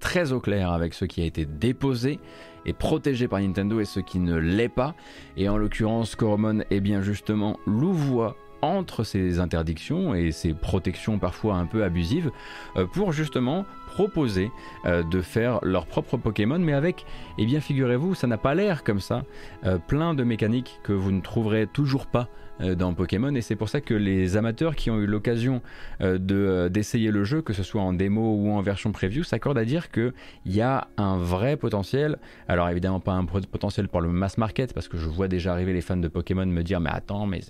très 0.01 0.33
au 0.33 0.41
clair 0.41 0.73
avec 0.73 0.95
ce 0.95 1.05
qui 1.05 1.21
a 1.21 1.27
été 1.27 1.45
déposé 1.45 2.19
et 2.65 2.73
protégé 2.73 3.29
par 3.29 3.41
Nintendo 3.41 3.79
et 3.79 3.85
ce 3.85 4.01
qui 4.01 4.19
ne 4.21 4.37
l'est 4.37 4.71
pas. 4.71 4.95
Et 5.37 5.51
en 5.51 5.59
l'occurrence, 5.59 6.17
Coromon 6.17 6.63
est 6.71 6.81
bien 6.81 7.03
justement 7.03 7.59
louvoie 7.67 8.39
entre 8.65 9.05
ces 9.05 9.39
interdictions 9.39 10.15
et 10.15 10.33
ces 10.33 10.55
protections 10.55 11.19
parfois 11.19 11.57
un 11.57 11.67
peu 11.67 11.85
abusives 11.85 12.31
euh, 12.77 12.87
pour 12.87 13.13
justement 13.13 13.67
proposer 13.87 14.51
euh, 14.87 15.03
de 15.03 15.21
faire 15.21 15.61
leur 15.63 15.87
propre 15.87 16.17
Pokémon. 16.17 16.59
Mais 16.59 16.73
avec, 16.73 17.07
eh 17.39 17.47
bien 17.47 17.61
figurez-vous, 17.61 18.15
ça 18.15 18.27
n'a 18.27 18.39
pas 18.39 18.55
l'air 18.55 18.83
comme 18.83 19.01
ça, 19.01 19.25
euh, 19.65 19.79
plein 19.79 20.15
de 20.15 20.25
mécaniques 20.25 20.81
que 20.83 20.93
vous 20.93 21.13
ne 21.13 21.21
trouverez 21.21 21.67
toujours 21.67 22.07
pas 22.07 22.29
dans 22.61 22.95
Pokémon 22.95 23.35
et 23.35 23.41
c'est 23.41 23.57
pour 23.57 23.69
ça 23.69 23.81
que 23.81 23.95
les 23.95 24.37
amateurs 24.37 24.77
qui 24.77 24.91
ont 24.91 24.99
eu 25.01 25.07
l'occasion 25.07 25.61
euh, 26.01 26.19
de, 26.19 26.35
euh, 26.37 26.69
d'essayer 26.69 27.11
le 27.11 27.25
jeu, 27.25 27.43
que 27.43 27.53
ce 27.53 27.63
soit 27.63 27.83
en 27.83 27.93
démo 27.93 28.37
ou 28.37 28.51
en 28.51 28.61
version 28.63 28.93
preview, 28.93 29.25
s'accordent 29.25 29.59
à 29.59 29.65
dire 29.65 29.91
qu'il 29.91 30.13
y 30.47 30.61
a 30.61 30.87
un 30.97 31.17
vrai 31.19 31.57
potentiel. 31.57 32.19
Alors 32.47 32.69
évidemment 32.69 33.01
pas 33.01 33.13
un 33.13 33.25
pot- 33.25 33.45
potentiel 33.47 33.89
pour 33.89 34.01
le 34.01 34.09
mass 34.09 34.39
market 34.39 34.73
parce 34.73 34.87
que 34.89 34.97
je 34.97 35.09
vois 35.09 35.27
déjà 35.29 35.53
arriver 35.53 35.73
les 35.73 35.81
fans 35.81 35.97
de 35.97 36.07
Pokémon 36.09 36.47
me 36.47 36.63
dire 36.63 36.81
mais 36.81 36.91
attends 36.91 37.27
mais 37.27 37.41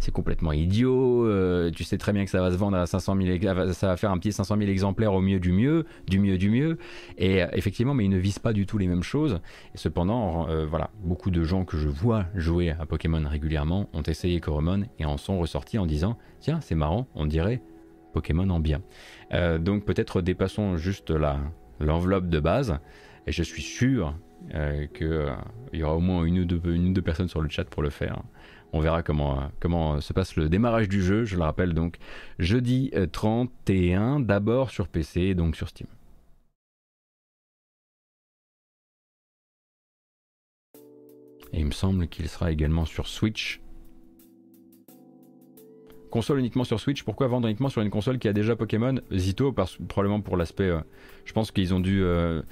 c'est, 0.00 0.10
complètement 0.10 0.52
idiot, 0.52 1.24
euh, 1.26 1.70
tu 1.70 1.84
sais 1.84 1.96
très 1.96 2.12
bien 2.12 2.24
que 2.24 2.30
ça 2.30 2.40
va 2.40 2.50
se 2.50 2.56
vendre 2.56 2.76
à 2.76 2.86
500 2.86 3.16
000, 3.16 3.28
ex- 3.30 3.72
ça 3.72 3.86
va 3.86 3.96
faire 3.96 4.10
un 4.10 4.18
petit 4.18 4.32
500 4.32 4.56
000 4.58 4.68
exemplaires 4.70 5.14
au 5.14 5.20
mieux 5.20 5.38
du 5.40 5.52
mieux, 5.52 5.86
du 6.08 6.18
mieux 6.18 6.36
du 6.36 6.50
mieux. 6.50 6.78
Et 7.16 7.42
euh, 7.42 7.46
effectivement 7.52 7.94
mais 7.94 8.04
ils 8.04 8.10
ne 8.10 8.18
visent 8.18 8.38
pas 8.40 8.52
du 8.52 8.66
tout 8.66 8.76
les 8.78 8.88
mêmes 8.88 9.02
choses. 9.04 9.40
Cependant 9.74 10.48
euh, 10.48 10.66
voilà 10.66 10.90
beaucoup 11.02 11.30
de 11.30 11.44
gens 11.44 11.64
que 11.64 11.76
je 11.76 11.88
vois 11.88 12.26
jouer 12.34 12.70
à 12.70 12.86
Pokémon 12.86 13.22
régulièrement 13.28 13.88
ont 13.92 14.02
essayé 14.02 14.31
Coromon 14.40 14.84
et 14.98 15.04
en 15.04 15.16
sont 15.16 15.38
ressortis 15.38 15.78
en 15.78 15.86
disant 15.86 16.18
tiens 16.40 16.60
c'est 16.60 16.74
marrant 16.74 17.06
on 17.14 17.26
dirait 17.26 17.62
Pokémon 18.12 18.48
en 18.50 18.60
bien. 18.60 18.82
Euh, 19.32 19.58
donc 19.58 19.84
peut-être 19.84 20.20
dépassons 20.20 20.76
juste 20.76 21.12
l'enveloppe 21.80 22.28
de 22.28 22.40
base 22.40 22.78
et 23.26 23.32
je 23.32 23.42
suis 23.42 23.62
sûr 23.62 24.14
euh, 24.54 24.86
qu'il 24.88 25.78
y 25.78 25.82
aura 25.82 25.96
au 25.96 26.00
moins 26.00 26.24
une 26.24 26.40
ou, 26.40 26.44
deux, 26.44 26.60
une 26.64 26.88
ou 26.88 26.92
deux 26.92 27.02
personnes 27.02 27.28
sur 27.28 27.40
le 27.40 27.48
chat 27.48 27.64
pour 27.64 27.82
le 27.82 27.90
faire. 27.90 28.22
On 28.72 28.80
verra 28.80 29.02
comment, 29.02 29.38
euh, 29.38 29.44
comment 29.60 30.00
se 30.00 30.12
passe 30.12 30.36
le 30.36 30.48
démarrage 30.48 30.88
du 30.88 31.02
jeu, 31.02 31.24
je 31.24 31.36
le 31.36 31.42
rappelle 31.42 31.74
donc 31.74 31.98
jeudi 32.38 32.90
euh, 32.94 33.06
31, 33.06 34.20
d'abord 34.20 34.70
sur 34.70 34.88
PC 34.88 35.34
donc 35.34 35.56
sur 35.56 35.68
Steam. 35.68 35.86
Et 41.52 41.60
il 41.60 41.66
me 41.66 41.72
semble 41.72 42.08
qu'il 42.08 42.28
sera 42.28 42.50
également 42.50 42.86
sur 42.86 43.06
Switch. 43.06 43.60
Console 46.12 46.40
uniquement 46.40 46.64
sur 46.64 46.78
Switch, 46.78 47.04
pourquoi 47.04 47.26
vendre 47.26 47.48
uniquement 47.48 47.70
sur 47.70 47.80
une 47.80 47.88
console 47.88 48.18
qui 48.18 48.28
a 48.28 48.34
déjà 48.34 48.54
Pokémon 48.54 48.96
Zito, 49.14 49.50
parce, 49.50 49.78
probablement 49.88 50.20
pour 50.20 50.36
l'aspect. 50.36 50.68
euh, 50.68 50.80
je 51.24 51.32
pense 51.32 51.50
qu'ils 51.50 51.72
ont, 51.72 51.80
dû, 51.80 52.02
euh, 52.02 52.42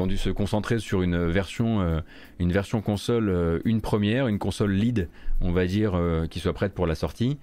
ont 0.00 0.08
dû 0.08 0.16
se 0.16 0.30
concentrer 0.30 0.80
sur 0.80 1.00
une 1.02 1.28
version, 1.28 1.80
euh, 1.80 2.00
une 2.40 2.50
version 2.50 2.82
console, 2.82 3.62
une 3.64 3.80
première, 3.80 4.26
une 4.26 4.40
console 4.40 4.72
lead, 4.72 5.08
on 5.40 5.52
va 5.52 5.64
dire, 5.66 5.96
qui 6.28 6.40
soit 6.40 6.54
prête 6.54 6.74
pour 6.74 6.88
la 6.88 6.96
sortie. 6.96 7.38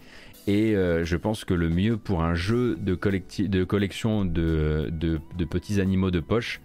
Et 0.46 0.74
je 0.74 1.16
pense 1.16 1.46
que 1.46 1.54
le 1.54 1.70
mieux 1.70 1.96
pour 1.96 2.22
un 2.22 2.34
jeu 2.34 2.76
de, 2.76 3.00
de 3.48 3.64
collection 3.64 4.26
de, 4.26 4.90
de- 4.92 5.46
petits 5.46 5.80
animaux 5.80 6.12
de 6.12 6.20
poche, 6.20 6.60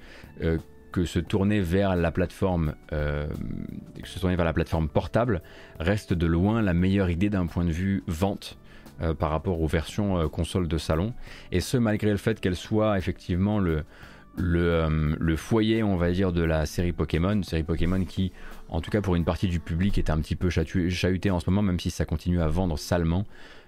que 0.93 1.05
se 1.05 1.19
tourner 1.21 1.61
vers 1.61 1.95
la 1.95 2.11
plateforme, 2.11 2.75
que 2.91 4.09
se 4.09 4.19
tourner 4.19 4.35
vers 4.35 4.47
la 4.47 4.55
plateforme 4.55 4.89
portable, 4.89 5.43
reste 5.79 6.13
de 6.15 6.27
loin 6.27 6.63
la 6.63 6.73
meilleure 6.75 7.11
idée 7.11 7.29
d'un 7.31 7.47
point 7.47 7.65
de 7.65 7.73
vue 7.73 8.03
vente. 8.09 8.59
Euh, 9.01 9.15
par 9.15 9.31
rapport 9.31 9.61
aux 9.61 9.67
versions 9.67 10.19
euh, 10.19 10.29
console 10.29 10.69
de 10.69 10.79
salon, 10.79 11.13
et 11.53 11.61
ce 11.61 11.77
malgré 11.77 12.11
le 12.11 12.17
fait 12.17 12.41
qu'elle 12.41 12.57
soit 12.57 12.99
effectivement 12.99 13.61
euh, 13.61 15.17
le 15.19 15.37
foyer, 15.37 15.83
on 15.83 15.97
va 15.97 16.11
dire, 16.11 16.33
de 16.33 16.43
la 16.43 16.67
série 16.67 16.93
Pokémon, 16.93 17.43
série 17.43 17.63
Pokémon 17.63 18.05
qui, 18.05 18.33
en 18.69 18.81
tout 18.81 18.91
cas 18.91 19.01
pour 19.01 19.17
une 19.17 19.25
partie 19.25 19.49
du 19.49 19.61
public, 19.61 19.99
est 19.99 20.11
un 20.11 20.19
petit 20.19 20.37
peu 20.37 20.51
chahutée 20.51 21.31
en 21.31 21.41
ce 21.41 21.49
moment, 21.51 21.63
même 21.63 21.81
si 21.81 21.91
ça 21.91 22.05
continue 22.05 22.41
à 22.41 22.49
vendre 22.49 22.79
salement. 22.79 23.27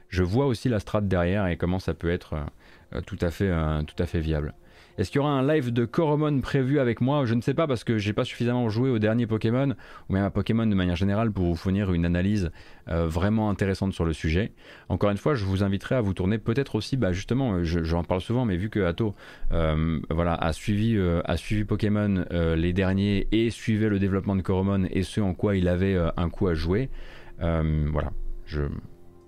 Je 0.09 0.23
vois 0.23 0.47
aussi 0.47 0.69
la 0.69 0.81
strate 0.81 1.07
derrière 1.07 1.47
et 1.47 1.57
comment 1.57 1.79
ça 1.79 1.95
peut 1.95 2.11
être 2.11 2.37
euh, 2.95 3.01
tout 3.03 3.17
à 3.23 3.31
fait 4.07 4.21
viable. 4.21 4.55
Est-ce 4.99 5.13
qu'il 5.13 5.21
y 5.21 5.23
aura 5.23 5.31
un 5.31 5.47
live 5.47 5.73
de 5.73 5.85
Coromon 5.85 6.41
prévu 6.41 6.81
avec 6.81 7.01
moi? 7.01 7.25
Je 7.25 7.35
ne 7.35 7.41
sais 7.41 7.55
pas 7.55 7.69
parce 7.69 7.85
que 7.85 7.99
j'ai 7.99 8.13
pas 8.13 8.25
suffisamment 8.25 8.69
joué 8.69 8.91
au 8.91 8.99
dernier 8.99 9.29
Pokémon 9.29 9.77
ou 10.09 10.13
même 10.13 10.25
à 10.25 10.31
Pokémon 10.31 10.67
de 10.67 10.75
manière 10.75 10.97
générale 10.97 11.31
pour 11.31 11.45
vous 11.45 11.55
fournir 11.55 11.93
une 11.93 12.05
analyse 12.05 12.51
euh, 12.89 13.07
vraiment 13.07 13.49
intéressante 13.49 13.93
sur 13.93 14.05
le 14.05 14.13
sujet. 14.13 14.51
Encore 14.89 15.11
une 15.11 15.17
fois, 15.17 15.37
je 15.37 15.45
vous 15.45 15.63
inviterai 15.63 15.95
à 15.95 16.01
vous 16.01 16.15
tourner 16.15 16.39
peut-être 16.39 16.75
aussi, 16.75 16.97
bah 16.97 17.13
justement, 17.13 17.53
euh, 17.53 17.63
je- 17.63 17.85
j'en 17.85 18.03
parle 18.03 18.21
souvent, 18.21 18.45
mais 18.45 18.57
vu 18.57 18.71
que 18.71 18.81
Atto 18.81 19.15
euh, 19.53 20.01
voilà, 20.11 20.35
a, 20.35 20.53
suivi, 20.53 20.97
euh, 20.97 21.23
suivi 21.37 21.63
Pokémon 21.63 22.25
les 22.33 22.73
derniers 22.73 23.29
et 23.31 23.51
suivait 23.51 23.89
le 23.89 24.01
développement 24.01 24.35
de 24.35 24.43
Coromon 24.43 24.89
et 24.91 25.05
ce 25.05 25.21
en 25.21 25.33
quoi 25.33 25.55
il 25.55 25.69
avait 25.69 25.97
un 26.17 26.29
coup 26.29 26.49
à 26.49 26.55
jouer, 26.55 26.91
voilà, 27.39 28.11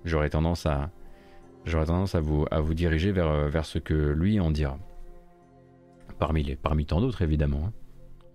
j'aurais 0.05 0.31
tendance 0.31 0.67
à, 0.67 0.91
vous, 2.21 2.75
diriger 2.75 3.13
vers, 3.13 3.49
vers 3.49 3.65
ce 3.65 3.79
que 3.79 3.95
lui 3.95 4.41
en 4.41 4.51
dira 4.51 4.77
parmi, 6.21 6.87
tant 6.87 7.01
d'autres 7.01 7.23
évidemment. 7.23 7.67
Hein. 7.67 7.73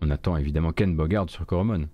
On 0.01 0.09
attend 0.09 0.35
évidemment 0.37 0.71
Ken 0.71 0.95
Bogard 0.95 1.29
sur 1.29 1.45
Coromon. 1.45 1.87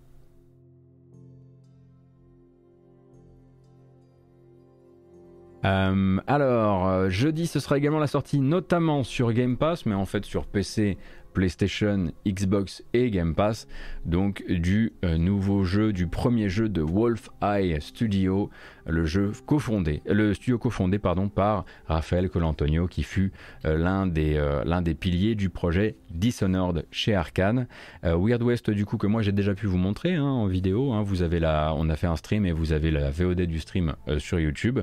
Euh, 5.64 6.20
alors, 6.26 6.88
euh, 6.88 7.10
jeudi, 7.10 7.46
ce 7.46 7.60
sera 7.60 7.78
également 7.78 8.00
la 8.00 8.08
sortie 8.08 8.40
notamment 8.40 9.04
sur 9.04 9.32
Game 9.32 9.58
Pass, 9.58 9.86
mais 9.86 9.94
en 9.94 10.06
fait 10.06 10.26
sur 10.26 10.48
PC, 10.48 10.98
PlayStation, 11.34 12.12
Xbox 12.28 12.84
et 12.94 13.10
Game 13.10 13.36
Pass, 13.36 13.68
donc 14.06 14.44
du 14.48 14.94
euh, 15.06 15.18
nouveau 15.18 15.64
jeu, 15.64 15.94
du 15.94 16.08
premier 16.08 16.50
jeu 16.50 16.70
de 16.70 16.82
Wolf 16.82 17.30
Eye 17.42 17.80
Studio, 17.80 18.50
le 18.86 19.06
jeu 19.06 19.32
cofondé, 19.46 20.02
le 20.06 20.34
studio 20.34 20.58
cofondé 20.58 21.00
pardon 21.00 21.30
par 21.30 21.66
Raphaël 21.88 22.30
Colantonio 22.30 22.88
qui 22.88 23.04
fut 23.04 23.32
euh, 23.66 23.78
l'un 23.78 24.08
des 24.08 24.36
euh, 24.38 24.82
des 24.82 24.94
piliers 24.96 25.36
du 25.36 25.50
projet 25.50 25.96
Dishonored 26.10 26.86
chez 26.92 27.14
Arkane. 27.14 27.68
Weird 28.04 28.42
West 28.42 28.72
du 28.72 28.86
coup 28.86 28.98
que 28.98 29.06
moi 29.06 29.22
j'ai 29.22 29.32
déjà 29.32 29.54
pu 29.54 29.68
vous 29.68 29.78
montrer 29.78 30.16
hein, 30.16 30.24
en 30.24 30.48
vidéo, 30.48 30.92
hein. 30.92 31.04
vous 31.04 31.22
avez 31.22 31.40
la, 31.40 31.74
on 31.76 31.90
a 31.90 31.96
fait 31.96 32.08
un 32.08 32.16
stream 32.16 32.46
et 32.46 32.52
vous 32.52 32.74
avez 32.74 32.90
la 32.90 33.12
VOD 33.12 33.42
du 33.42 33.60
stream 33.60 33.94
sur 34.18 34.40
YouTube. 34.40 34.80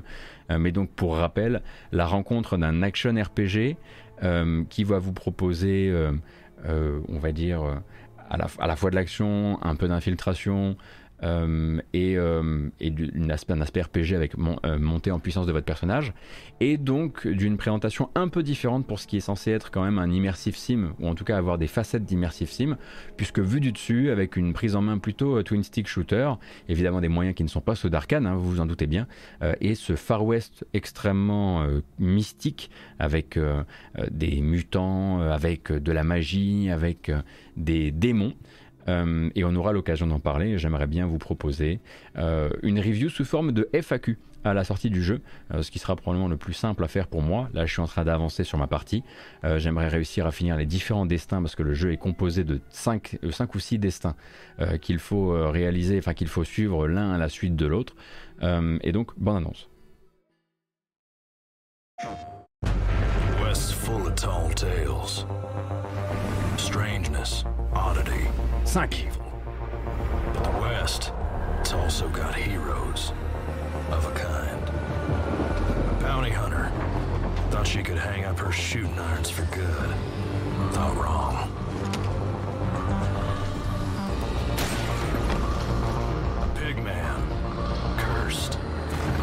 mais 0.56 0.70
donc 0.70 0.90
pour 0.90 1.16
rappel, 1.16 1.62
la 1.90 2.06
rencontre 2.06 2.56
d'un 2.56 2.82
action 2.82 3.12
RPG 3.14 3.76
qui 4.68 4.84
va 4.84 4.98
vous 4.98 5.12
proposer 5.12 5.92
on 6.66 7.18
va 7.18 7.32
dire, 7.32 7.62
euh, 7.62 7.76
à 8.30 8.66
la 8.66 8.76
fois 8.76 8.90
de 8.90 8.94
l'action, 8.96 9.58
un 9.62 9.74
peu 9.74 9.88
d'infiltration, 9.88 10.76
euh, 11.22 11.80
et, 11.92 12.16
euh, 12.16 12.68
et 12.80 12.92
un 13.48 13.60
aspect 13.60 13.82
RPG 13.82 14.14
avec 14.14 14.34
euh, 14.36 14.78
montée 14.78 15.10
en 15.10 15.18
puissance 15.18 15.46
de 15.46 15.52
votre 15.52 15.66
personnage, 15.66 16.12
et 16.60 16.76
donc 16.76 17.26
d'une 17.26 17.56
présentation 17.56 18.10
un 18.14 18.28
peu 18.28 18.42
différente 18.42 18.86
pour 18.86 19.00
ce 19.00 19.06
qui 19.06 19.16
est 19.16 19.20
censé 19.20 19.50
être 19.50 19.70
quand 19.70 19.82
même 19.82 19.98
un 19.98 20.10
immersive 20.10 20.56
sim, 20.56 20.94
ou 21.00 21.08
en 21.08 21.14
tout 21.14 21.24
cas 21.24 21.36
avoir 21.36 21.58
des 21.58 21.66
facettes 21.66 22.04
d'immersive 22.04 22.50
sim, 22.50 22.76
puisque 23.16 23.40
vu 23.40 23.60
du 23.60 23.72
dessus, 23.72 24.10
avec 24.10 24.36
une 24.36 24.52
prise 24.52 24.76
en 24.76 24.82
main 24.82 24.98
plutôt 24.98 25.42
twin 25.42 25.62
stick 25.62 25.88
shooter, 25.88 26.32
évidemment 26.68 27.00
des 27.00 27.08
moyens 27.08 27.34
qui 27.34 27.42
ne 27.42 27.48
sont 27.48 27.60
pas 27.60 27.74
ceux 27.74 27.90
d'Arkane, 27.90 28.26
hein, 28.26 28.34
vous 28.34 28.50
vous 28.50 28.60
en 28.60 28.66
doutez 28.66 28.86
bien, 28.86 29.06
et 29.60 29.74
ce 29.74 29.96
Far 29.96 30.24
West 30.24 30.66
extrêmement 30.72 31.66
mystique, 31.98 32.70
avec 32.98 33.38
des 34.10 34.40
mutants, 34.40 35.20
avec 35.20 35.72
de 35.72 35.92
la 35.92 36.04
magie, 36.04 36.70
avec 36.70 37.10
des 37.56 37.90
démons. 37.90 38.34
Euh, 38.88 39.30
et 39.34 39.44
on 39.44 39.54
aura 39.54 39.72
l'occasion 39.72 40.06
d'en 40.06 40.20
parler. 40.20 40.58
J'aimerais 40.58 40.86
bien 40.86 41.06
vous 41.06 41.18
proposer 41.18 41.80
euh, 42.16 42.50
une 42.62 42.78
review 42.78 43.08
sous 43.08 43.24
forme 43.24 43.52
de 43.52 43.68
FAQ 43.72 44.18
à 44.44 44.54
la 44.54 44.62
sortie 44.64 44.88
du 44.88 45.02
jeu, 45.02 45.20
euh, 45.52 45.62
ce 45.62 45.70
qui 45.70 45.78
sera 45.80 45.96
probablement 45.96 46.28
le 46.28 46.36
plus 46.36 46.52
simple 46.52 46.84
à 46.84 46.88
faire 46.88 47.08
pour 47.08 47.22
moi. 47.22 47.50
Là, 47.52 47.66
je 47.66 47.72
suis 47.72 47.82
en 47.82 47.86
train 47.86 48.04
d'avancer 48.04 48.44
sur 48.44 48.56
ma 48.58 48.66
partie. 48.66 49.02
J'aimerais 49.56 49.88
réussir 49.88 50.26
à 50.26 50.32
finir 50.32 50.56
les 50.56 50.66
différents 50.66 51.06
destins 51.06 51.40
parce 51.42 51.54
que 51.54 51.62
le 51.62 51.74
jeu 51.74 51.92
est 51.92 51.96
composé 51.96 52.44
de 52.44 52.60
5, 52.70 53.18
5 53.30 53.54
ou 53.54 53.58
6 53.58 53.78
destins 53.78 54.14
qu'il 54.80 54.98
faut 54.98 55.30
réaliser, 55.50 55.98
enfin 55.98 56.14
qu'il 56.14 56.28
faut 56.28 56.44
suivre 56.44 56.86
l'un 56.88 57.12
à 57.12 57.18
la 57.18 57.28
suite 57.28 57.56
de 57.56 57.66
l'autre. 57.66 57.94
et 58.42 58.92
donc, 58.92 59.10
bonne 59.18 59.36
annonce. 59.36 59.68
full 63.88 64.06
of 64.06 64.14
tall 64.16 64.50
tales. 64.50 65.24
Strangeness, 66.58 67.44
oddity. 67.74 68.28
5. 68.68 68.92
Evil. 68.92 69.32
But 70.34 70.44
the 70.44 70.50
West, 70.60 71.12
it's 71.60 71.72
also 71.72 72.06
got 72.10 72.34
heroes. 72.34 73.12
Of 73.90 74.04
a 74.04 74.10
kind. 74.10 74.68
A 74.68 75.98
bounty 76.02 76.28
hunter. 76.28 76.70
Thought 77.50 77.66
she 77.66 77.82
could 77.82 77.96
hang 77.96 78.26
up 78.26 78.38
her 78.38 78.52
shooting 78.52 78.98
irons 78.98 79.30
for 79.30 79.44
good. 79.56 79.94
Thought 80.72 80.96
wrong. 80.96 81.50
A 86.42 86.58
pig 86.58 86.76
man. 86.84 87.96
Cursed. 87.98 88.58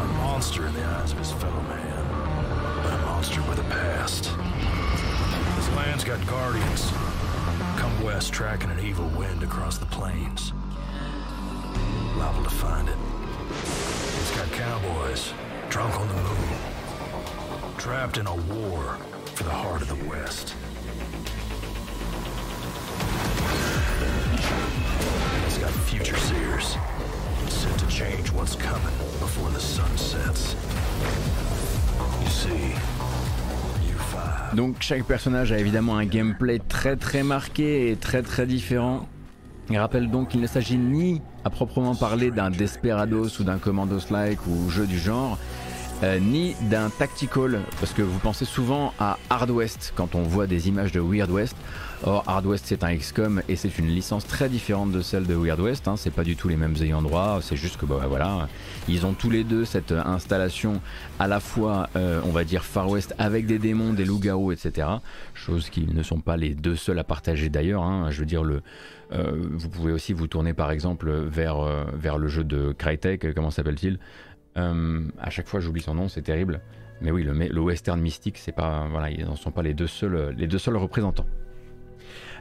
A 0.00 0.04
monster 0.18 0.66
in 0.66 0.74
the 0.74 0.84
eyes 0.84 1.12
of 1.12 1.18
his 1.18 1.30
fellow 1.30 1.62
man. 1.62 2.82
But 2.82 2.94
a 2.94 2.98
monster 2.98 3.42
with 3.42 3.60
a 3.60 3.64
past. 3.70 4.24
This 4.24 5.76
land's 5.76 6.02
got 6.02 6.26
guardians. 6.26 6.90
West, 8.02 8.32
tracking 8.32 8.70
an 8.70 8.80
evil 8.80 9.06
wind 9.18 9.42
across 9.42 9.78
the 9.78 9.86
plains. 9.86 10.52
Liable 12.16 12.44
to 12.44 12.50
find 12.50 12.88
it. 12.88 12.96
It's 14.20 14.36
got 14.36 14.50
cowboys, 14.52 15.32
drunk 15.68 15.98
on 15.98 16.08
the 16.08 16.14
moon. 16.14 16.58
Trapped 17.78 18.18
in 18.18 18.26
a 18.26 18.34
war 18.34 18.98
for 19.34 19.44
the 19.44 19.50
heart 19.50 19.82
of 19.82 19.88
the 19.88 20.08
West. 20.08 20.54
It's 25.46 25.58
got 25.58 25.70
future 25.70 26.16
seers, 26.16 26.76
set 27.48 27.78
to 27.78 27.86
change 27.88 28.32
what's 28.32 28.56
coming 28.56 28.96
before 29.20 29.50
the 29.50 29.60
sun 29.60 29.96
sets. 29.96 30.54
You 32.22 32.28
see, 32.28 32.74
Donc 34.56 34.76
chaque 34.80 35.04
personnage 35.04 35.52
a 35.52 35.58
évidemment 35.58 35.98
un 35.98 36.06
gameplay 36.06 36.58
très 36.66 36.96
très 36.96 37.22
marqué 37.22 37.90
et 37.90 37.96
très 37.96 38.22
très 38.22 38.46
différent. 38.46 39.06
Il 39.68 39.76
rappelle 39.76 40.10
donc 40.10 40.30
qu'il 40.30 40.40
ne 40.40 40.46
s'agit 40.46 40.78
ni 40.78 41.20
à 41.44 41.50
proprement 41.50 41.94
parler 41.94 42.30
d'un 42.30 42.48
Desperados 42.48 43.38
ou 43.38 43.44
d'un 43.44 43.58
Commandos-like 43.58 44.46
ou 44.46 44.70
jeu 44.70 44.86
du 44.86 44.98
genre, 44.98 45.38
euh, 46.02 46.18
ni 46.18 46.56
d'un 46.70 46.88
tactical, 46.88 47.60
parce 47.80 47.92
que 47.92 48.00
vous 48.00 48.18
pensez 48.18 48.46
souvent 48.46 48.94
à 48.98 49.18
Hard 49.28 49.50
West 49.50 49.92
quand 49.94 50.14
on 50.14 50.22
voit 50.22 50.46
des 50.46 50.68
images 50.68 50.90
de 50.90 51.00
Weird 51.00 51.30
West. 51.30 51.56
Or, 52.08 52.22
Hard 52.28 52.46
West 52.46 52.66
c'est 52.68 52.84
un 52.84 52.96
XCOM 52.96 53.42
et 53.48 53.56
c'est 53.56 53.80
une 53.80 53.88
licence 53.88 54.24
très 54.24 54.48
différente 54.48 54.92
de 54.92 55.02
celle 55.02 55.26
de 55.26 55.34
Weird 55.34 55.58
West. 55.58 55.88
Hein. 55.88 55.96
C'est 55.96 56.12
pas 56.12 56.22
du 56.22 56.36
tout 56.36 56.46
les 56.46 56.56
mêmes 56.56 56.76
ayants 56.80 57.02
droit. 57.02 57.40
C'est 57.42 57.56
juste 57.56 57.78
que 57.78 57.84
bah, 57.84 58.04
voilà, 58.08 58.48
ils 58.86 59.04
ont 59.06 59.12
tous 59.12 59.28
les 59.28 59.42
deux 59.42 59.64
cette 59.64 59.90
installation 59.90 60.80
à 61.18 61.26
la 61.26 61.40
fois, 61.40 61.90
euh, 61.96 62.20
on 62.24 62.30
va 62.30 62.44
dire 62.44 62.64
Far 62.64 62.88
West 62.88 63.12
avec 63.18 63.46
des 63.46 63.58
démons, 63.58 63.92
des 63.92 64.04
loups-garous, 64.04 64.52
etc. 64.52 64.86
Chose 65.34 65.68
qui 65.68 65.84
ne 65.92 66.02
sont 66.04 66.20
pas 66.20 66.36
les 66.36 66.54
deux 66.54 66.76
seuls 66.76 67.00
à 67.00 67.04
partager 67.04 67.48
d'ailleurs. 67.48 67.82
Hein. 67.82 68.08
Je 68.12 68.20
veux 68.20 68.26
dire 68.26 68.44
le, 68.44 68.62
euh, 69.10 69.42
vous 69.50 69.68
pouvez 69.68 69.90
aussi 69.90 70.12
vous 70.12 70.28
tourner 70.28 70.54
par 70.54 70.70
exemple 70.70 71.10
vers, 71.10 71.58
vers 71.92 72.18
le 72.18 72.28
jeu 72.28 72.44
de 72.44 72.70
Crytek, 72.70 73.34
comment 73.34 73.50
s'appelle-t-il? 73.50 73.98
Euh, 74.56 75.02
à 75.20 75.30
chaque 75.30 75.48
fois, 75.48 75.58
j'oublie 75.58 75.82
son 75.82 75.94
nom, 75.94 76.06
c'est 76.06 76.22
terrible. 76.22 76.60
Mais 77.00 77.10
oui, 77.10 77.24
le, 77.24 77.32
le 77.32 77.60
western 77.60 78.00
mystique, 78.00 78.38
c'est 78.38 78.54
pas, 78.54 78.86
voilà, 78.90 79.10
ils 79.10 79.24
n'en 79.24 79.34
sont 79.34 79.50
pas 79.50 79.62
les 79.62 79.74
deux 79.74 79.88
seuls, 79.88 80.34
les 80.38 80.46
deux 80.46 80.58
seuls 80.58 80.76
représentants. 80.76 81.26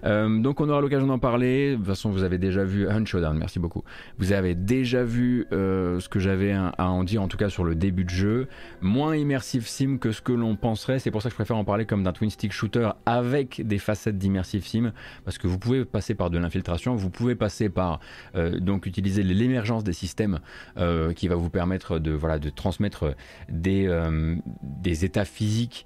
Euh, 0.06 0.40
donc 0.40 0.62
on 0.62 0.70
aura 0.70 0.82
l'occasion 0.82 1.08
d'en 1.08 1.20
parler. 1.20 1.72
De 1.72 1.76
toute 1.78 1.86
façon, 1.86 2.12
vous 2.12 2.24
avez 2.24 2.38
déjà 2.38 2.64
vu 2.64 2.88
Un 2.88 3.04
Showdown, 3.06 3.38
merci 3.38 3.60
beaucoup. 3.60 3.84
Vous 4.18 4.32
avez 4.32 4.56
déjà 4.56 5.04
vu 5.04 5.48
euh, 5.52 6.00
ce 6.00 6.10
que 6.10 6.20
j'avais 6.20 6.54
à 6.54 6.90
en 6.90 7.04
dire, 7.04 7.22
en 7.22 7.28
tout 7.28 7.38
cas 7.38 7.50
sur 7.50 7.64
le 7.64 7.76
début 7.76 8.04
de 8.04 8.10
jeu. 8.10 8.48
Moins 8.82 9.16
immersive 9.16 9.68
sim 9.68 9.98
que 9.98 10.12
ce 10.12 10.22
que 10.22 10.32
l'on 10.32 10.56
penserait. 10.56 11.00
C'est 11.00 11.12
pour 11.12 11.22
ça 11.22 11.30
que 11.30 11.34
je 11.34 11.38
préfère 11.38 11.58
en 11.58 11.66
parler 11.66 11.86
comme 11.86 12.04
d'un 12.04 12.14
twin 12.14 12.30
stick 12.30 12.52
shooter 12.52 12.90
avec 13.06 13.66
des 13.66 13.80
facettes 13.80 14.18
d'immersive 14.18 14.66
sim, 14.66 14.94
parce 15.24 15.38
que 15.38 15.48
vous 15.48 15.60
pouvez 15.60 15.86
passer 15.86 16.16
par 16.16 16.30
de 16.30 16.38
l'infiltration, 16.38 16.96
vous 16.96 17.10
pouvez 17.10 17.36
passer 17.36 17.70
par 17.70 18.00
euh, 18.36 18.60
donc 18.60 18.86
utiliser 18.86 19.24
l'émergence 19.24 19.84
des 19.84 19.94
systèmes 19.94 20.40
qui 21.16 21.28
va 21.28 21.36
vous 21.36 21.50
permettre 21.50 22.00
de 22.00 22.12
voilà 22.12 22.40
de 22.40 22.50
transmettre 22.50 23.16
des 23.50 25.06
états 25.06 25.26
physiques 25.26 25.86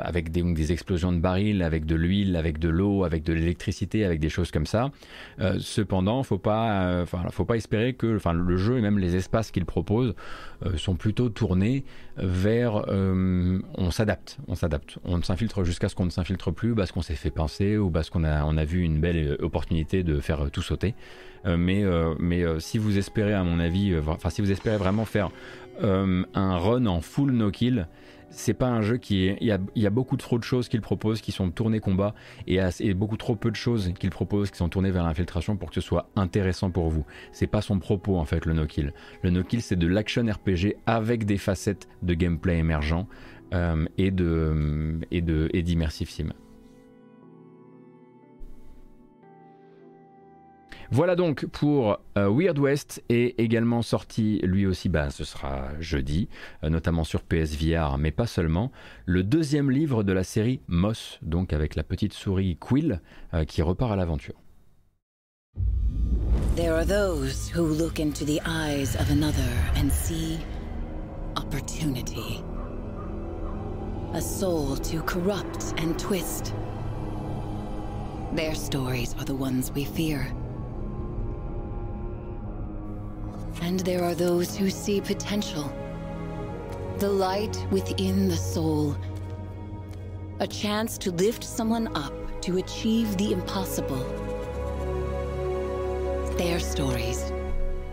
avec 0.00 0.30
des, 0.30 0.72
explosions 0.72 1.12
de 1.12 1.18
barils, 1.18 1.62
avec 1.62 1.86
de 1.86 1.94
l'huile, 1.94 2.36
avec 2.36 2.58
de 2.58 2.68
l'eau, 2.68 2.85
avec 3.04 3.22
de 3.22 3.32
l'électricité, 3.32 4.04
avec 4.04 4.20
des 4.20 4.28
choses 4.28 4.50
comme 4.50 4.66
ça. 4.66 4.90
Euh, 5.40 5.56
cependant, 5.58 6.22
faut 6.22 6.38
pas, 6.38 6.86
euh, 6.86 7.06
faut 7.06 7.44
pas 7.44 7.56
espérer 7.56 7.94
que, 7.94 8.18
le 8.32 8.56
jeu 8.56 8.78
et 8.78 8.80
même 8.80 8.98
les 8.98 9.16
espaces 9.16 9.50
qu'il 9.50 9.64
propose 9.64 10.14
sont 10.76 10.94
plutôt 10.94 11.28
tournés 11.28 11.84
vers, 12.16 12.86
on 12.88 13.90
s'adapte, 13.90 14.38
on 14.48 14.54
s'adapte, 14.54 14.98
on 15.04 15.22
s'infiltre 15.22 15.64
jusqu'à 15.64 15.88
ce 15.88 15.94
qu'on 15.94 16.06
ne 16.06 16.10
s'infiltre 16.10 16.52
plus, 16.52 16.74
parce 16.74 16.92
qu'on 16.92 17.02
s'est 17.02 17.14
fait 17.14 17.30
pincer 17.30 17.76
ou 17.76 17.90
parce 17.90 18.10
qu'on 18.10 18.24
a, 18.24 18.64
vu 18.64 18.80
une 18.80 19.00
belle 19.00 19.36
opportunité 19.40 20.02
de 20.02 20.18
faire 20.20 20.50
tout 20.50 20.62
sauter. 20.62 20.94
mais, 21.44 21.84
mais 22.18 22.44
si 22.58 22.78
vous 22.78 22.98
espérez, 22.98 23.34
à 23.34 23.44
mon 23.44 23.60
avis, 23.60 23.94
enfin, 24.06 24.30
si 24.30 24.40
vous 24.40 24.50
espérez 24.50 24.76
vraiment 24.76 25.04
faire 25.04 25.30
un 25.82 26.58
run 26.58 26.86
en 26.86 27.00
full 27.00 27.32
no 27.32 27.50
kill 27.50 27.86
c'est 28.30 28.54
pas 28.54 28.68
un 28.68 28.82
jeu 28.82 28.96
qui. 28.96 29.34
Il 29.40 29.46
y 29.46 29.86
a, 29.86 29.90
beaucoup 29.90 30.16
trop 30.16 30.38
de 30.38 30.44
choses 30.44 30.68
qu'il 30.68 30.80
propose 30.80 31.20
qui 31.20 31.32
sont 31.32 31.50
tournées 31.50 31.80
combat 31.80 32.14
et, 32.46 32.60
beaucoup 32.94 33.16
trop 33.16 33.36
peu 33.36 33.50
de 33.50 33.56
choses 33.56 33.92
qu'il 33.98 34.10
propose 34.10 34.50
qui 34.50 34.58
sont 34.58 34.68
tournées 34.68 34.90
vers 34.90 35.04
l'infiltration 35.04 35.56
pour 35.56 35.70
que 35.70 35.74
ce 35.74 35.80
soit 35.80 36.10
intéressant 36.16 36.70
pour 36.70 36.90
vous. 36.90 37.04
C'est 37.32 37.46
pas 37.46 37.62
son 37.62 37.78
propos 37.78 38.16
en 38.16 38.24
fait 38.24 38.44
le 38.44 38.52
no-kill. 38.52 38.92
Le 39.22 39.30
no-kill 39.30 39.62
c'est 39.62 39.76
de 39.76 39.86
l'action 39.86 40.24
RPG 40.26 40.76
avec 40.86 41.24
des 41.24 41.38
facettes 41.38 41.88
de 42.02 42.14
gameplay 42.14 42.58
émergent 42.58 43.06
euh, 43.54 43.86
et 43.96 44.10
de 44.10 45.00
et 45.10 45.22
de 45.22 45.48
et 45.52 45.62
d'immersive 45.62 46.10
sim. 46.10 46.32
Voilà 50.90 51.16
donc 51.16 51.46
pour 51.46 51.98
euh, 52.16 52.30
Weird 52.30 52.58
West 52.58 53.02
et 53.08 53.42
également 53.42 53.82
sorti 53.82 54.40
lui 54.44 54.66
aussi, 54.66 54.88
bah, 54.88 55.10
ce 55.10 55.24
sera 55.24 55.68
jeudi, 55.80 56.28
euh, 56.62 56.70
notamment 56.70 57.04
sur 57.04 57.22
PSVR, 57.22 57.98
mais 57.98 58.12
pas 58.12 58.26
seulement, 58.26 58.70
le 59.04 59.22
deuxième 59.22 59.70
livre 59.70 60.04
de 60.04 60.12
la 60.12 60.22
série 60.22 60.60
Moss, 60.68 61.18
donc 61.22 61.52
avec 61.52 61.74
la 61.74 61.82
petite 61.82 62.12
souris 62.12 62.56
Quill 62.56 63.00
euh, 63.34 63.44
qui 63.44 63.62
repart 63.62 63.92
à 63.92 63.96
l'aventure. 63.96 64.34
There 66.54 66.72
are 66.72 66.86
those 66.86 67.50
who 67.54 67.66
look 67.66 68.00
into 68.00 68.24
the 68.24 68.40
eyes 68.46 68.96
of 68.96 69.10
another 69.10 69.52
and 69.76 69.90
see 69.90 70.38
opportunity. 71.36 72.42
A 74.14 74.20
soul 74.20 74.76
to 74.76 75.02
corrupt 75.02 75.74
and 75.78 75.98
twist. 75.98 76.54
Their 78.34 78.54
stories 78.54 79.14
are 79.18 79.24
the 79.24 79.34
ones 79.34 79.70
we 79.74 79.84
fear. 79.84 80.32
And 83.62 83.80
there 83.80 84.04
are 84.04 84.14
those 84.14 84.56
who 84.56 84.70
see 84.70 85.00
potential. 85.00 85.72
The 86.98 87.08
light 87.08 87.66
within 87.70 88.28
the 88.28 88.36
soul. 88.36 88.96
A 90.40 90.46
chance 90.46 90.98
to 90.98 91.10
lift 91.10 91.42
someone 91.44 91.88
up 91.96 92.12
to 92.42 92.58
achieve 92.58 93.16
the 93.16 93.32
impossible. 93.32 94.04
Their 96.36 96.60
stories 96.60 97.32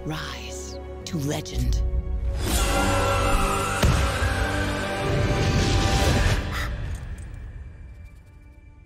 rise 0.06 0.78
to 1.06 1.18
legend. 1.20 1.82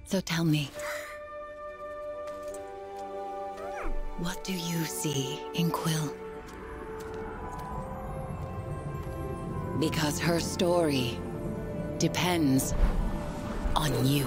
So 0.05 0.21
tell 0.21 0.45
me, 0.45 0.69
what 4.19 4.41
do 4.43 4.53
you 4.53 4.85
see 4.85 5.39
in 5.53 5.69
Quill? 5.69 6.13
Because 9.79 10.19
her 10.19 10.39
story 10.39 11.17
depends 11.99 12.73
on 13.75 14.05
you. 14.05 14.25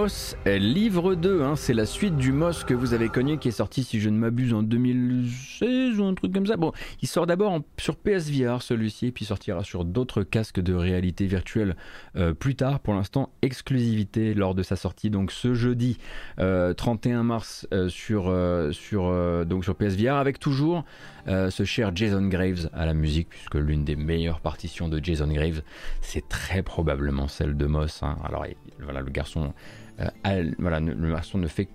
Moss 0.00 0.34
livre 0.46 1.14
2, 1.14 1.42
hein, 1.42 1.56
c'est 1.56 1.74
la 1.74 1.84
suite 1.84 2.16
du 2.16 2.32
Moss 2.32 2.64
que 2.64 2.72
vous 2.72 2.94
avez 2.94 3.10
connu 3.10 3.36
qui 3.36 3.48
est 3.48 3.50
sorti 3.50 3.84
si 3.84 4.00
je 4.00 4.08
ne 4.08 4.16
m'abuse 4.16 4.54
en 4.54 4.62
2016 4.62 6.00
ou 6.00 6.04
un 6.04 6.14
truc 6.14 6.32
comme 6.32 6.46
ça. 6.46 6.56
Bon, 6.56 6.72
il 7.02 7.06
sort 7.08 7.26
d'abord 7.26 7.60
sur 7.78 7.96
PSVR 7.96 8.62
celui-ci, 8.62 9.10
puis 9.10 9.26
sortira 9.26 9.62
sur 9.62 9.84
d'autres 9.84 10.22
casques 10.22 10.60
de 10.60 10.72
réalité 10.72 11.26
virtuelle 11.26 11.76
euh, 12.16 12.32
plus 12.32 12.54
tard. 12.54 12.80
Pour 12.80 12.94
l'instant, 12.94 13.28
exclusivité 13.42 14.32
lors 14.32 14.54
de 14.54 14.62
sa 14.62 14.74
sortie, 14.74 15.10
donc 15.10 15.32
ce 15.32 15.52
jeudi 15.52 15.98
euh, 16.38 16.72
31 16.72 17.22
mars 17.22 17.68
euh, 17.74 17.90
sur, 17.90 18.28
euh, 18.28 18.72
sur, 18.72 19.04
euh, 19.04 19.44
donc 19.44 19.64
sur 19.64 19.74
PSVR 19.74 20.14
avec 20.14 20.38
toujours 20.38 20.84
ce 21.26 21.62
cher 21.64 21.92
Jason 21.94 22.26
Graves 22.26 22.70
à 22.72 22.86
la 22.86 22.94
musique, 22.94 23.28
puisque 23.28 23.54
l'une 23.54 23.84
des 23.84 23.94
meilleures 23.94 24.40
partitions 24.40 24.88
de 24.88 24.98
Jason 25.04 25.28
Graves, 25.28 25.62
c'est 26.00 26.28
très 26.28 26.62
probablement 26.62 27.28
celle 27.28 27.56
de 27.56 27.66
Moss. 27.66 28.02
hein. 28.02 28.16
Alors 28.24 28.46
il- 28.46 28.56
voilà, 28.82 29.00
le 29.00 29.10
garçon, 29.10 29.52
euh, 30.00 30.50
le 30.56 31.10
garçon 31.10 31.38
ne 31.38 31.46
fait 31.46 31.68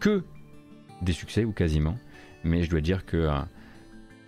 que 0.00 0.22
des 1.02 1.12
succès 1.12 1.44
ou 1.44 1.52
quasiment, 1.52 1.96
mais 2.44 2.62
je 2.62 2.70
dois 2.70 2.80
dire 2.80 3.04
que 3.06 3.16
euh, 3.16 3.38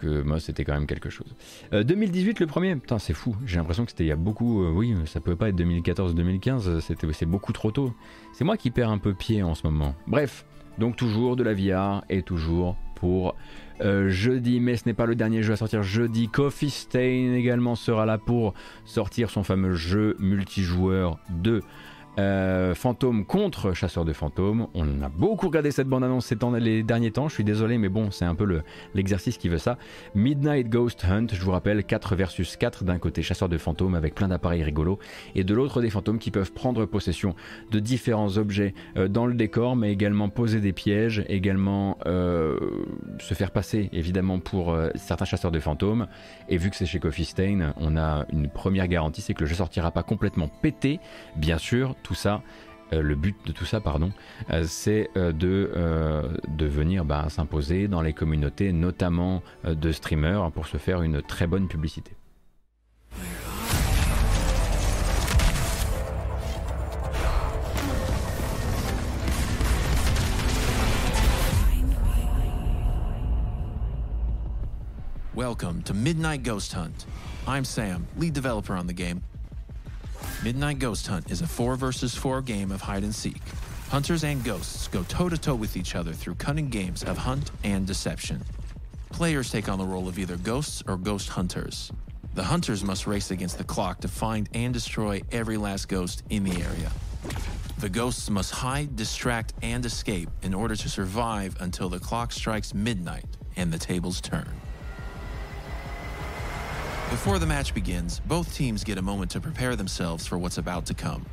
que 0.00 0.22
Moss 0.22 0.48
était 0.48 0.64
quand 0.64 0.74
même 0.74 0.86
quelque 0.86 1.10
chose. 1.10 1.34
Euh, 1.72 1.84
2018 1.84 2.40
le 2.40 2.46
premier, 2.46 2.74
putain 2.74 2.98
c'est 2.98 3.14
fou. 3.14 3.36
J'ai 3.46 3.58
l'impression 3.58 3.84
que 3.84 3.90
c'était 3.92 4.04
il 4.04 4.08
y 4.08 4.12
a 4.12 4.16
beaucoup. 4.16 4.64
euh, 4.64 4.70
oui, 4.72 4.94
ça 5.06 5.20
peut 5.20 5.36
pas 5.36 5.48
être 5.48 5.56
2014-2015. 5.56 6.68
euh, 6.68 6.80
C'était 6.80 7.06
c'est 7.12 7.26
beaucoup 7.26 7.52
trop 7.52 7.70
tôt. 7.70 7.94
C'est 8.32 8.44
moi 8.44 8.56
qui 8.56 8.70
perds 8.70 8.90
un 8.90 8.98
peu 8.98 9.14
pied 9.14 9.42
en 9.42 9.54
ce 9.54 9.66
moment. 9.66 9.94
Bref, 10.06 10.44
donc 10.78 10.96
toujours 10.96 11.36
de 11.36 11.42
la 11.44 11.54
VR 11.54 12.04
et 12.10 12.22
toujours 12.22 12.76
pour 12.96 13.36
euh, 13.80 14.08
jeudi, 14.10 14.60
mais 14.60 14.76
ce 14.76 14.84
n'est 14.86 14.94
pas 14.94 15.06
le 15.06 15.14
dernier 15.14 15.42
jeu 15.42 15.52
à 15.52 15.56
sortir 15.56 15.82
jeudi. 15.82 16.28
Coffee 16.28 16.70
Stain 16.70 17.34
également 17.34 17.74
sera 17.74 18.06
là 18.06 18.18
pour 18.18 18.54
sortir 18.84 19.30
son 19.30 19.42
fameux 19.42 19.74
jeu 19.74 20.16
multijoueur 20.20 21.18
de 21.30 21.62
euh, 22.18 22.74
fantôme 22.74 23.24
contre 23.24 23.72
chasseur 23.72 24.04
de 24.04 24.12
fantômes. 24.12 24.66
On 24.74 25.00
a 25.02 25.08
beaucoup 25.08 25.46
regardé 25.46 25.70
cette 25.70 25.88
bande-annonce 25.88 26.26
ces 26.26 26.36
les 26.60 26.82
derniers 26.82 27.10
temps. 27.10 27.28
Je 27.28 27.34
suis 27.34 27.44
désolé, 27.44 27.78
mais 27.78 27.88
bon, 27.88 28.10
c'est 28.10 28.24
un 28.24 28.34
peu 28.34 28.44
le- 28.44 28.62
l'exercice 28.94 29.38
qui 29.38 29.48
veut 29.48 29.58
ça. 29.58 29.78
Midnight 30.14 30.68
Ghost 30.68 31.04
Hunt, 31.04 31.26
je 31.32 31.40
vous 31.42 31.52
rappelle, 31.52 31.84
4 31.84 32.14
versus 32.16 32.56
4 32.56 32.84
d'un 32.84 32.98
côté 32.98 33.22
chasseur 33.22 33.48
de 33.48 33.58
fantômes 33.58 33.94
avec 33.94 34.14
plein 34.14 34.28
d'appareils 34.28 34.62
rigolos 34.62 34.98
et 35.34 35.44
de 35.44 35.54
l'autre 35.54 35.80
des 35.80 35.90
fantômes 35.90 36.18
qui 36.18 36.30
peuvent 36.30 36.52
prendre 36.52 36.84
possession 36.84 37.34
de 37.70 37.78
différents 37.78 38.36
objets 38.36 38.74
euh, 38.96 39.08
dans 39.08 39.26
le 39.26 39.34
décor, 39.34 39.76
mais 39.76 39.92
également 39.92 40.28
poser 40.28 40.60
des 40.60 40.72
pièges, 40.72 41.24
également 41.28 41.98
euh, 42.06 42.58
se 43.20 43.34
faire 43.34 43.50
passer 43.50 43.88
évidemment 43.92 44.38
pour 44.38 44.72
euh, 44.72 44.90
certains 44.96 45.24
chasseurs 45.24 45.50
de 45.50 45.60
fantômes. 45.60 46.06
Et 46.48 46.56
vu 46.56 46.70
que 46.70 46.76
c'est 46.76 46.86
chez 46.86 46.98
Coffee 46.98 47.24
Stain, 47.24 47.72
on 47.78 47.96
a 47.96 48.26
une 48.32 48.48
première 48.48 48.88
garantie, 48.88 49.22
c'est 49.22 49.34
que 49.34 49.40
le 49.40 49.46
jeu 49.46 49.54
sortira 49.54 49.90
pas 49.90 50.02
complètement 50.02 50.48
pété, 50.48 51.00
bien 51.36 51.58
sûr. 51.58 51.94
Tout 52.02 52.14
ça, 52.14 52.42
euh, 52.92 53.02
le 53.02 53.14
but 53.14 53.36
de 53.46 53.52
tout 53.52 53.64
ça, 53.64 53.80
pardon, 53.80 54.12
euh, 54.50 54.64
c'est 54.66 55.10
euh, 55.16 55.32
de, 55.32 55.70
de 56.48 56.66
venir 56.66 57.04
bah, 57.04 57.26
s'imposer 57.28 57.88
dans 57.88 58.02
les 58.02 58.12
communautés, 58.12 58.72
notamment 58.72 59.42
de 59.64 59.92
streamers, 59.92 60.50
pour 60.52 60.66
se 60.66 60.76
faire 60.76 61.02
une 61.02 61.22
très 61.22 61.46
bonne 61.46 61.68
publicité. 61.68 62.12
Welcome 75.34 75.82
to 75.84 75.94
Midnight 75.94 76.42
Ghost 76.42 76.74
Hunt. 76.74 77.06
I'm 77.46 77.64
Sam, 77.64 78.06
lead 78.18 78.34
developer 78.34 78.74
on 78.74 78.86
the 78.86 78.92
game. 78.92 79.22
Midnight 80.44 80.78
Ghost 80.78 81.06
Hunt 81.06 81.30
is 81.30 81.40
a 81.40 81.46
4 81.46 81.76
versus 81.76 82.14
4 82.14 82.42
game 82.42 82.72
of 82.72 82.80
hide 82.80 83.04
and 83.04 83.14
seek. 83.14 83.42
Hunters 83.90 84.24
and 84.24 84.42
ghosts 84.42 84.88
go 84.88 85.02
toe 85.04 85.28
to 85.28 85.38
toe 85.38 85.54
with 85.54 85.76
each 85.76 85.94
other 85.94 86.12
through 86.12 86.34
cunning 86.36 86.68
games 86.68 87.04
of 87.04 87.18
hunt 87.18 87.50
and 87.62 87.86
deception. 87.86 88.42
Players 89.10 89.50
take 89.50 89.68
on 89.68 89.78
the 89.78 89.84
role 89.84 90.08
of 90.08 90.18
either 90.18 90.36
ghosts 90.36 90.82
or 90.88 90.96
ghost 90.96 91.28
hunters. 91.28 91.92
The 92.34 92.42
hunters 92.42 92.82
must 92.82 93.06
race 93.06 93.30
against 93.30 93.58
the 93.58 93.64
clock 93.64 94.00
to 94.00 94.08
find 94.08 94.48
and 94.54 94.72
destroy 94.72 95.20
every 95.30 95.58
last 95.58 95.88
ghost 95.88 96.22
in 96.30 96.44
the 96.44 96.62
area. 96.62 96.90
The 97.78 97.88
ghosts 97.90 98.30
must 98.30 98.52
hide, 98.52 98.96
distract, 98.96 99.52
and 99.60 99.84
escape 99.84 100.30
in 100.42 100.54
order 100.54 100.74
to 100.74 100.88
survive 100.88 101.56
until 101.60 101.88
the 101.88 101.98
clock 101.98 102.32
strikes 102.32 102.72
midnight 102.72 103.26
and 103.56 103.72
the 103.72 103.78
tables 103.78 104.20
turn. 104.20 104.48
Before 107.12 107.38
the 107.38 107.46
match 107.46 107.74
begins, 107.74 108.20
both 108.20 108.54
teams 108.54 108.82
get 108.82 108.96
a 108.96 109.02
moment 109.02 109.30
to 109.32 109.40
prepare 109.40 109.76
themselves 109.76 110.26
for 110.26 110.38
what's 110.38 110.56
about 110.56 110.86
to 110.86 110.94
come. 110.94 111.26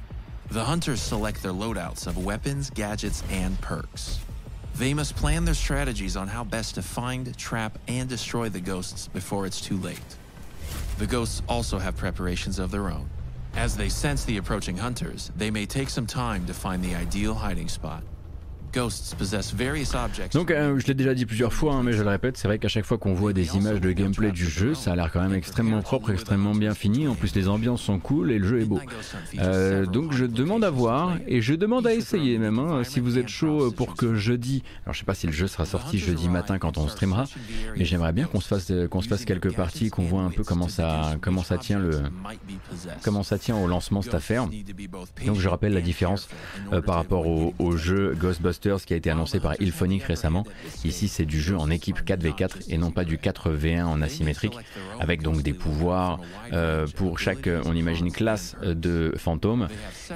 The 0.52 0.64
hunters 0.64 1.02
select 1.02 1.42
their 1.42 1.54
loadouts 1.54 2.06
of 2.06 2.24
weapons, 2.24 2.70
gadgets, 2.70 3.24
and 3.30 3.60
perks. 3.62 4.20
They 4.76 4.94
must 4.94 5.16
plan 5.16 5.46
their 5.46 5.54
strategies 5.54 6.18
on 6.18 6.28
how 6.28 6.44
best 6.44 6.76
to 6.76 6.82
find, 6.82 7.36
trap, 7.38 7.80
and 7.88 8.10
destroy 8.10 8.50
the 8.50 8.60
ghosts 8.60 9.08
before 9.08 9.46
it's 9.46 9.62
too 9.62 9.78
late. 9.78 10.18
The 10.98 11.08
ghosts 11.08 11.42
also 11.48 11.80
have 11.80 11.96
preparations 11.96 12.60
of 12.60 12.72
their 12.72 12.90
own. 12.90 13.10
As 13.56 13.78
they 13.78 13.88
sense 13.88 14.26
the 14.26 14.36
approaching 14.36 14.76
hunters, 14.76 15.32
they 15.38 15.50
may 15.50 15.66
take 15.66 15.90
some 15.90 16.06
time 16.06 16.46
to 16.48 16.54
find 16.54 16.84
the 16.84 16.94
ideal 16.94 17.34
hiding 17.34 17.70
spot. 17.70 18.04
Donc 20.34 20.52
euh, 20.52 20.80
je 20.80 20.88
l'ai 20.88 20.94
déjà 20.94 21.14
dit 21.14 21.26
plusieurs 21.26 21.54
fois, 21.54 21.74
hein, 21.76 21.84
mais 21.84 21.94
je 21.94 22.04
le 22.04 22.10
répète, 22.10 22.38
c'est 22.38 22.48
vrai 22.48 22.60
qu'à 22.60 22.68
chaque 22.68 22.86
fois 22.86 22.98
qu'on 22.98 23.14
voit 23.14 23.34
des 23.34 23.56
images 23.56 23.82
de 23.82 23.92
gameplay 23.92 24.32
du 24.32 24.46
jeu, 24.46 24.74
ça 24.76 24.94
a 24.94 24.96
l'air 24.96 25.12
quand 25.12 25.22
même 25.22 25.34
extrêmement 25.34 25.82
propre, 25.82 26.12
extrêmement 26.12 26.54
bien 26.54 26.74
fini. 26.74 27.08
En 27.08 27.16
plus 27.16 27.36
les 27.36 27.48
ambiances 27.48 27.82
sont 27.82 28.00
cool 28.00 28.32
et 28.32 28.40
le 28.40 28.48
jeu 28.48 28.62
est 28.62 28.66
beau. 28.66 28.80
Euh, 29.40 29.86
donc 29.86 30.14
je 30.14 30.26
demande 30.26 30.64
à 30.64 30.70
voir 30.70 31.18
et 31.28 31.42
je 31.42 31.54
demande 31.54 31.88
à 31.88 31.94
essayer 31.94 32.38
même. 32.38 32.60
hein, 32.60 32.84
si 32.84 33.00
vous 33.00 33.18
êtes 33.18 33.28
chaud 33.28 33.72
pour 33.72 33.96
que 33.96 34.16
jeudi, 34.16 34.64
alors 34.86 34.94
je 34.94 35.00
sais 35.00 35.06
pas 35.06 35.16
si 35.16 35.28
le 35.28 35.34
jeu 35.34 35.48
sera 35.48 35.66
sorti 35.66 35.98
jeudi 35.98 36.30
matin 36.30 36.60
quand 36.60 36.78
on 36.78 36.88
streamera, 36.88 37.26
mais 37.78 37.86
j'aimerais 37.86 38.14
bien 38.14 38.26
qu'on 38.26 38.42
se 38.42 38.48
fasse 38.48 38.72
qu'on 38.90 39.02
se 39.02 39.08
fasse 39.08 39.26
quelques 39.26 39.54
parties, 39.54 39.90
qu'on 39.90 40.04
voit 40.04 40.22
un 40.22 40.32
peu 40.32 40.44
comment 40.44 40.68
ça 40.68 41.16
comment 41.22 41.44
ça 41.44 41.58
tient 41.58 41.80
le 41.80 42.04
comment 43.04 43.24
ça 43.24 43.38
tient 43.38 43.58
au 43.58 43.68
lancement 43.68 44.02
cette 44.02 44.14
affaire. 44.14 44.48
Donc 45.26 45.40
je 45.40 45.50
rappelle 45.50 45.74
la 45.74 45.82
différence 45.82 46.30
euh, 46.74 46.82
par 46.82 46.96
rapport 46.96 47.26
au 47.28 47.78
jeu 47.78 48.16
Ghostbusters 48.20 48.59
Masters 48.60 48.86
qui 48.86 48.94
a 48.94 48.98
été 48.98 49.10
annoncé 49.10 49.40
par 49.40 49.56
Ilphonic 49.62 50.04
récemment. 50.04 50.46
Ici, 50.84 51.08
c'est 51.08 51.26
du 51.26 51.40
jeu 51.40 51.58
en 51.58 51.70
équipe 51.70 52.02
4v4 52.06 52.66
et 52.70 52.78
non 52.78 52.92
pas 52.92 53.06
du 53.06 53.18
4v1 53.18 53.84
en 53.84 54.02
asymétrique, 54.02 54.58
avec 55.00 55.22
donc 55.22 55.42
des 55.42 55.54
pouvoirs 55.54 56.20
euh, 56.52 56.86
pour 56.96 57.20
chaque, 57.20 57.50
on 57.66 57.74
imagine, 57.74 58.12
classe 58.12 58.56
de 58.64 59.14
fantômes 59.18 59.68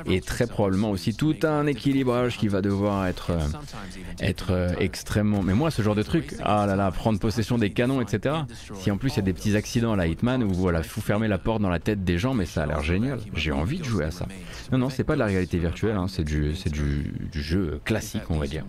et 0.05 0.19
très 0.19 0.47
probablement 0.47 0.91
aussi 0.91 1.15
tout 1.15 1.35
un 1.43 1.67
équilibrage 1.67 2.37
qui 2.37 2.47
va 2.47 2.61
devoir 2.61 3.07
être, 3.07 3.31
euh, 3.31 4.33
euh, 4.49 4.73
extrêmement. 4.79 5.41
Mais 5.41 5.53
moi, 5.53 5.71
ce 5.71 5.81
genre 5.81 5.95
de 5.95 6.03
truc, 6.03 6.35
ah 6.43 6.65
là 6.65 6.75
là, 6.75 6.91
prendre 6.91 7.19
possession 7.19 7.57
des 7.57 7.71
canons, 7.71 8.01
etc. 8.01 8.35
Si 8.75 8.91
en 8.91 8.97
plus 8.97 9.13
il 9.13 9.17
y 9.17 9.19
a 9.19 9.23
des 9.23 9.33
petits 9.33 9.55
accidents 9.55 9.93
à 9.93 9.95
la 9.95 10.07
Hitman 10.07 10.43
où 10.43 10.53
voilà, 10.53 10.81
vous 10.81 11.01
fermez 11.01 11.27
la 11.27 11.37
porte 11.37 11.61
dans 11.61 11.69
la 11.69 11.79
tête 11.79 12.03
des 12.03 12.17
gens, 12.17 12.33
mais 12.33 12.45
ça 12.45 12.63
a 12.63 12.65
l'air 12.65 12.83
génial. 12.83 13.19
J'ai 13.35 13.51
envie 13.51 13.79
de 13.79 13.85
jouer 13.85 14.05
à 14.05 14.11
ça. 14.11 14.27
Non, 14.71 14.77
non, 14.77 14.89
c'est 14.89 15.03
pas 15.03 15.13
de 15.13 15.19
la 15.19 15.27
réalité 15.27 15.57
virtuelle, 15.57 15.95
hein, 15.95 16.07
c'est 16.09 16.23
du, 16.23 16.55
c'est 16.55 16.71
du, 16.71 17.13
jeu 17.33 17.79
classique, 17.83 18.29
on 18.33 18.39
va 18.39 18.47
dire. 18.47 18.65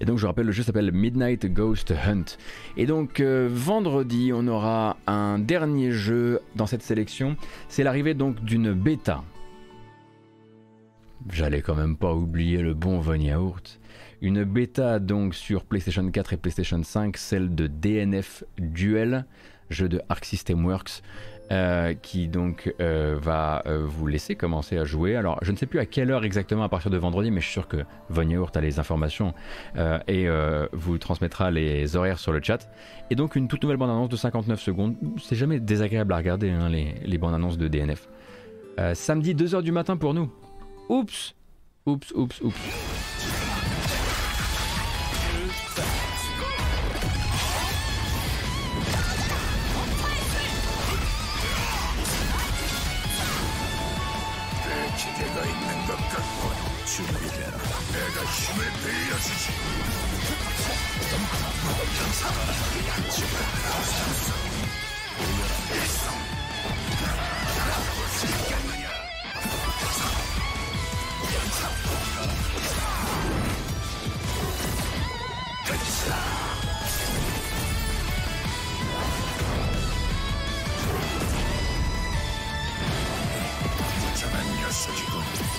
Et 0.00 0.04
donc 0.04 0.18
je 0.18 0.26
rappelle, 0.26 0.46
le 0.46 0.52
jeu 0.52 0.62
s'appelle 0.62 0.92
Midnight 0.92 1.46
Ghost 1.46 1.90
Hunt. 1.90 2.24
Et 2.76 2.86
donc 2.86 3.20
euh, 3.20 3.48
vendredi, 3.50 4.32
on 4.34 4.46
aura 4.46 4.96
un 5.06 5.38
dernier 5.38 5.90
jeu 5.90 6.40
dans 6.56 6.66
cette 6.66 6.82
sélection. 6.82 7.36
C'est 7.68 7.82
l'arrivée 7.82 8.14
donc 8.14 8.42
d'une 8.42 8.72
bêta. 8.72 9.22
J'allais 11.30 11.62
quand 11.62 11.74
même 11.76 11.96
pas 11.96 12.12
oublier 12.14 12.62
le 12.62 12.74
bon 12.74 13.00
Von 13.00 13.14
Yaourt. 13.14 13.78
Une 14.22 14.44
bêta 14.44 14.98
donc 14.98 15.34
sur 15.34 15.64
PlayStation 15.64 16.08
4 16.08 16.32
et 16.32 16.36
PlayStation 16.36 16.82
5, 16.82 17.16
celle 17.16 17.54
de 17.54 17.66
DNF 17.66 18.44
Duel, 18.58 19.26
jeu 19.68 19.88
de 19.88 20.00
Arc 20.08 20.24
System 20.24 20.64
Works. 20.64 21.02
Euh, 21.50 21.92
qui 22.00 22.28
donc 22.28 22.72
euh, 22.80 23.18
va 23.20 23.62
euh, 23.66 23.84
vous 23.84 24.06
laisser 24.06 24.36
commencer 24.36 24.78
à 24.78 24.84
jouer. 24.84 25.16
Alors, 25.16 25.38
je 25.42 25.52
ne 25.52 25.56
sais 25.56 25.66
plus 25.66 25.80
à 25.80 25.86
quelle 25.86 26.10
heure 26.10 26.24
exactement 26.24 26.62
à 26.62 26.68
partir 26.70 26.90
de 26.90 26.96
vendredi, 26.96 27.30
mais 27.30 27.40
je 27.40 27.46
suis 27.46 27.52
sûr 27.52 27.68
que 27.68 27.78
Von 28.08 28.26
Yaourt 28.26 28.56
a 28.56 28.60
les 28.60 28.78
informations 28.78 29.34
et 30.08 30.28
vous 30.72 30.98
transmettra 30.98 31.50
les 31.50 31.96
horaires 31.96 32.18
sur 32.18 32.32
le 32.32 32.40
chat. 32.42 32.70
Et 33.10 33.16
donc, 33.16 33.36
une 33.36 33.48
toute 33.48 33.62
nouvelle 33.62 33.76
bande-annonce 33.76 34.08
de 34.08 34.16
59 34.16 34.60
secondes. 34.60 34.96
C'est 35.20 35.36
jamais 35.36 35.60
désagréable 35.60 36.12
à 36.14 36.16
regarder, 36.16 36.50
hein, 36.50 36.68
les, 36.70 36.94
les 37.04 37.18
bandes-annonces 37.18 37.58
de 37.58 37.68
DNF. 37.68 38.08
samedi, 38.94 39.34
2h 39.34 39.62
du 39.62 39.72
matin 39.72 39.96
pour 39.96 40.14
nous. 40.14 40.32
Oups 40.88 41.34
Oups, 41.84 42.12
oups, 42.14 42.40
oups. 42.42 43.41
들려주지 58.82 59.52
잠깐만 84.14 84.60
녀석이군. 84.60 85.51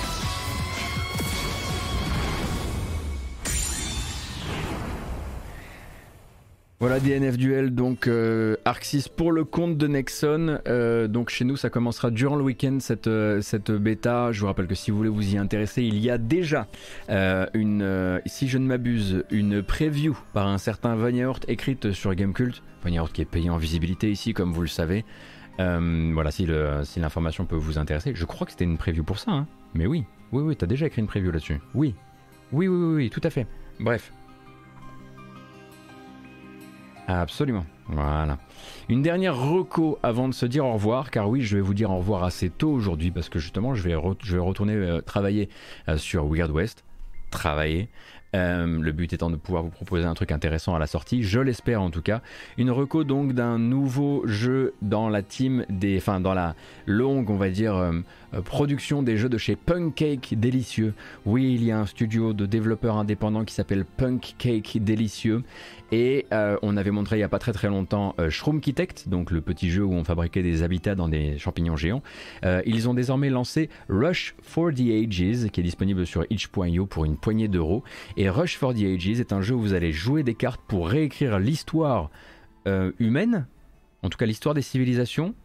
Voilà 6.83 6.99
DNF 6.99 7.37
Duel, 7.37 7.73
donc 7.73 8.07
euh, 8.07 8.57
Arc 8.65 8.83
6 8.83 9.07
pour 9.07 9.31
le 9.31 9.45
compte 9.45 9.77
de 9.77 9.87
Nexon. 9.87 10.59
Euh, 10.67 11.07
donc 11.07 11.29
chez 11.29 11.45
nous, 11.45 11.55
ça 11.55 11.69
commencera 11.69 12.11
durant 12.11 12.35
le 12.35 12.43
week-end 12.43 12.79
cette, 12.81 13.07
euh, 13.07 13.39
cette 13.39 13.71
bêta. 13.71 14.33
Je 14.33 14.41
vous 14.41 14.47
rappelle 14.47 14.67
que 14.67 14.75
si 14.75 14.91
vous 14.91 14.97
voulez 14.97 15.09
vous 15.09 15.33
y 15.33 15.37
intéresser, 15.37 15.83
il 15.83 15.97
y 15.99 16.09
a 16.09 16.17
déjà 16.17 16.67
une, 17.07 18.21
si 18.25 18.49
je 18.49 18.57
ne 18.57 18.67
m'abuse, 18.67 19.23
une 19.31 19.63
preview 19.63 20.17
par 20.33 20.47
un 20.47 20.57
certain 20.57 20.93
Vanyahort 20.95 21.39
écrite 21.47 21.93
sur 21.93 22.13
Gamecult. 22.15 22.61
Vanyahort 22.83 23.13
qui 23.13 23.21
est 23.21 23.31
payé 23.31 23.49
en 23.49 23.55
visibilité 23.55 24.11
ici, 24.11 24.33
comme 24.33 24.51
vous 24.51 24.59
le 24.59 24.67
savez. 24.67 25.05
voilà, 25.57 26.31
si 26.31 26.45
l'information 26.97 27.45
peut 27.45 27.55
vous 27.55 27.77
intéresser. 27.77 28.11
Je 28.13 28.25
crois 28.25 28.43
que 28.45 28.51
c'était 28.51 28.65
une 28.65 28.77
preview 28.77 29.05
pour 29.05 29.19
ça, 29.19 29.31
hein. 29.31 29.47
mais 29.73 29.85
oui, 29.85 30.03
oui, 30.33 30.43
oui, 30.43 30.57
t'as 30.57 30.67
déjà 30.67 30.87
écrit 30.87 30.99
une 31.01 31.07
preview 31.07 31.31
là-dessus. 31.31 31.61
Oui. 31.75 31.95
oui, 32.51 32.67
oui, 32.67 32.75
oui, 32.75 32.95
oui, 32.95 33.09
tout 33.09 33.21
à 33.23 33.29
fait. 33.29 33.47
Bref, 33.79 34.11
Absolument. 37.07 37.65
Voilà. 37.87 38.37
Une 38.89 39.01
dernière 39.01 39.37
reco 39.37 39.99
avant 40.03 40.27
de 40.27 40.33
se 40.33 40.45
dire 40.45 40.65
au 40.65 40.73
revoir, 40.73 41.11
car 41.11 41.29
oui, 41.29 41.41
je 41.41 41.57
vais 41.57 41.61
vous 41.61 41.73
dire 41.73 41.91
au 41.91 41.97
revoir 41.97 42.23
assez 42.23 42.49
tôt 42.49 42.71
aujourd'hui 42.71 43.11
parce 43.11 43.29
que 43.29 43.39
justement, 43.39 43.75
je 43.75 43.83
vais, 43.83 43.95
je 44.23 44.35
vais 44.35 44.41
retourner 44.41 44.73
euh, 44.73 45.01
travailler 45.01 45.49
euh, 45.89 45.97
sur 45.97 46.25
Weird 46.25 46.51
West. 46.51 46.83
Travailler. 47.29 47.89
Euh, 48.35 48.65
le 48.65 48.91
but 48.91 49.13
étant 49.13 49.29
de 49.29 49.35
pouvoir 49.35 49.61
vous 49.61 49.69
proposer 49.69 50.05
un 50.05 50.15
truc 50.15 50.31
intéressant 50.31 50.73
à 50.73 50.79
la 50.79 50.87
sortie, 50.87 51.21
je 51.21 51.39
l'espère 51.39 51.83
en 51.83 51.91
tout 51.91 52.01
cas. 52.01 52.21
Une 52.57 52.71
reco 52.71 53.03
donc 53.03 53.33
d'un 53.33 53.59
nouveau 53.59 54.23
jeu 54.25 54.73
dans 54.81 55.07
la 55.07 55.21
team 55.21 55.65
des, 55.69 56.01
dans 56.19 56.33
la 56.33 56.55
longue, 56.87 57.29
on 57.29 57.35
va 57.35 57.49
dire, 57.51 57.91
production 58.43 59.03
des 59.03 59.17
jeux 59.17 59.29
de 59.29 59.37
chez 59.37 59.55
Cake 59.95 60.33
Délicieux. 60.35 60.95
Oui, 61.27 61.53
il 61.53 61.63
y 61.63 61.71
a 61.71 61.79
un 61.79 61.85
studio 61.85 62.33
de 62.33 62.47
développeurs 62.47 62.97
indépendants 62.97 63.45
qui 63.45 63.53
s'appelle 63.53 63.85
Cake 64.39 64.83
Délicieux 64.83 65.43
et 65.93 66.25
on 66.61 66.77
avait 66.77 66.91
montré 66.91 67.17
il 67.17 67.19
n'y 67.19 67.23
a 67.23 67.29
pas 67.29 67.39
très 67.39 67.53
très 67.53 67.67
longtemps 67.67 68.15
euh, 68.19 68.29
Shroomkitect, 68.29 69.09
donc 69.09 69.31
le 69.31 69.41
petit 69.41 69.69
jeu 69.69 69.83
où 69.83 69.93
on 69.93 70.03
fabriquait 70.03 70.43
des 70.43 70.63
habitats 70.63 70.95
dans 70.95 71.07
des 71.07 71.37
champignons 71.37 71.75
géants. 71.75 72.01
ils 72.65 72.89
ont 72.89 72.93
désormais 72.93 73.29
lancé 73.29 73.69
Rush 73.89 74.35
for 74.41 74.71
the 74.71 74.81
Ages, 74.81 75.49
qui 75.51 75.59
est 75.59 75.63
disponible 75.63 76.05
sur 76.05 76.25
itch.io 76.29 76.85
pour 76.85 77.05
une 77.05 77.17
poignée 77.17 77.47
d'euros. 77.47 77.83
Et 78.17 78.29
Rush 78.29 78.57
for 78.57 78.73
the 78.73 78.83
Ages 78.83 79.19
est 79.19 79.33
un 79.33 79.41
jeu 79.41 79.55
où 79.55 79.59
vous 79.59 79.73
allez 79.73 79.91
jouer 79.91 80.23
des 80.23 80.35
cartes 80.35 80.61
pour 80.67 80.89
réécrire 80.89 81.39
l'histoire 81.39 82.09
euh, 82.67 82.91
humaine, 82.99 83.45
en 84.03 84.09
tout 84.09 84.17
cas 84.17 84.25
l'histoire 84.25 84.55
des 84.55 84.61
civilisations, 84.61 85.35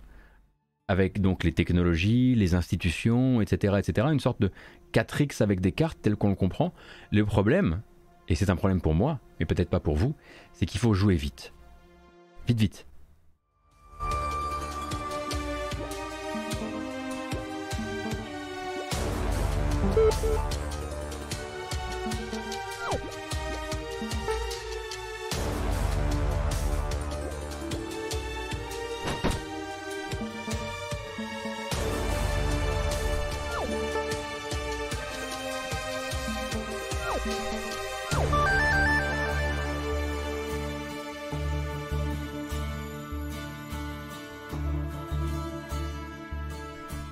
avec 0.87 1.21
donc 1.21 1.45
les 1.45 1.53
technologies, 1.53 2.35
les 2.35 2.55
institutions, 2.55 3.41
etc., 3.41 3.75
etc. 3.79 4.09
Une 4.11 4.21
sorte 4.21 4.41
de 4.41 4.51
4X 4.93 5.43
avec 5.43 5.61
des 5.61 5.73
cartes 5.73 5.99
tel 6.01 6.17
qu'on 6.17 6.31
le 6.31 6.35
comprend. 6.35 6.73
Le 7.11 7.25
problème, 7.27 7.83
et 8.29 8.35
c'est 8.35 8.51
un 8.51 8.57
problème 8.57 8.81
pour 8.81 8.95
moi, 8.95 9.19
mais 9.39 9.47
peut-être 9.47 9.71
pas 9.71 9.81
pour 9.81 9.97
vous, 9.97 10.15
c'est 10.53 10.67
qu'il 10.67 10.81
faut 10.81 10.95
jouer 10.95 11.17
vite. 11.17 11.53
Vite, 12.47 12.61
vite. 12.61 12.88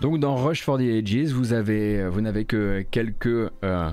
Donc 0.00 0.20
dans 0.20 0.36
Rush 0.36 0.62
for 0.62 0.78
the 0.78 0.82
Ages, 0.82 1.32
vous 1.32 1.52
avez, 1.52 2.06
vous 2.08 2.20
n'avez 2.20 2.44
que 2.44 2.84
quelques 2.90 3.50
euh, 3.64 3.90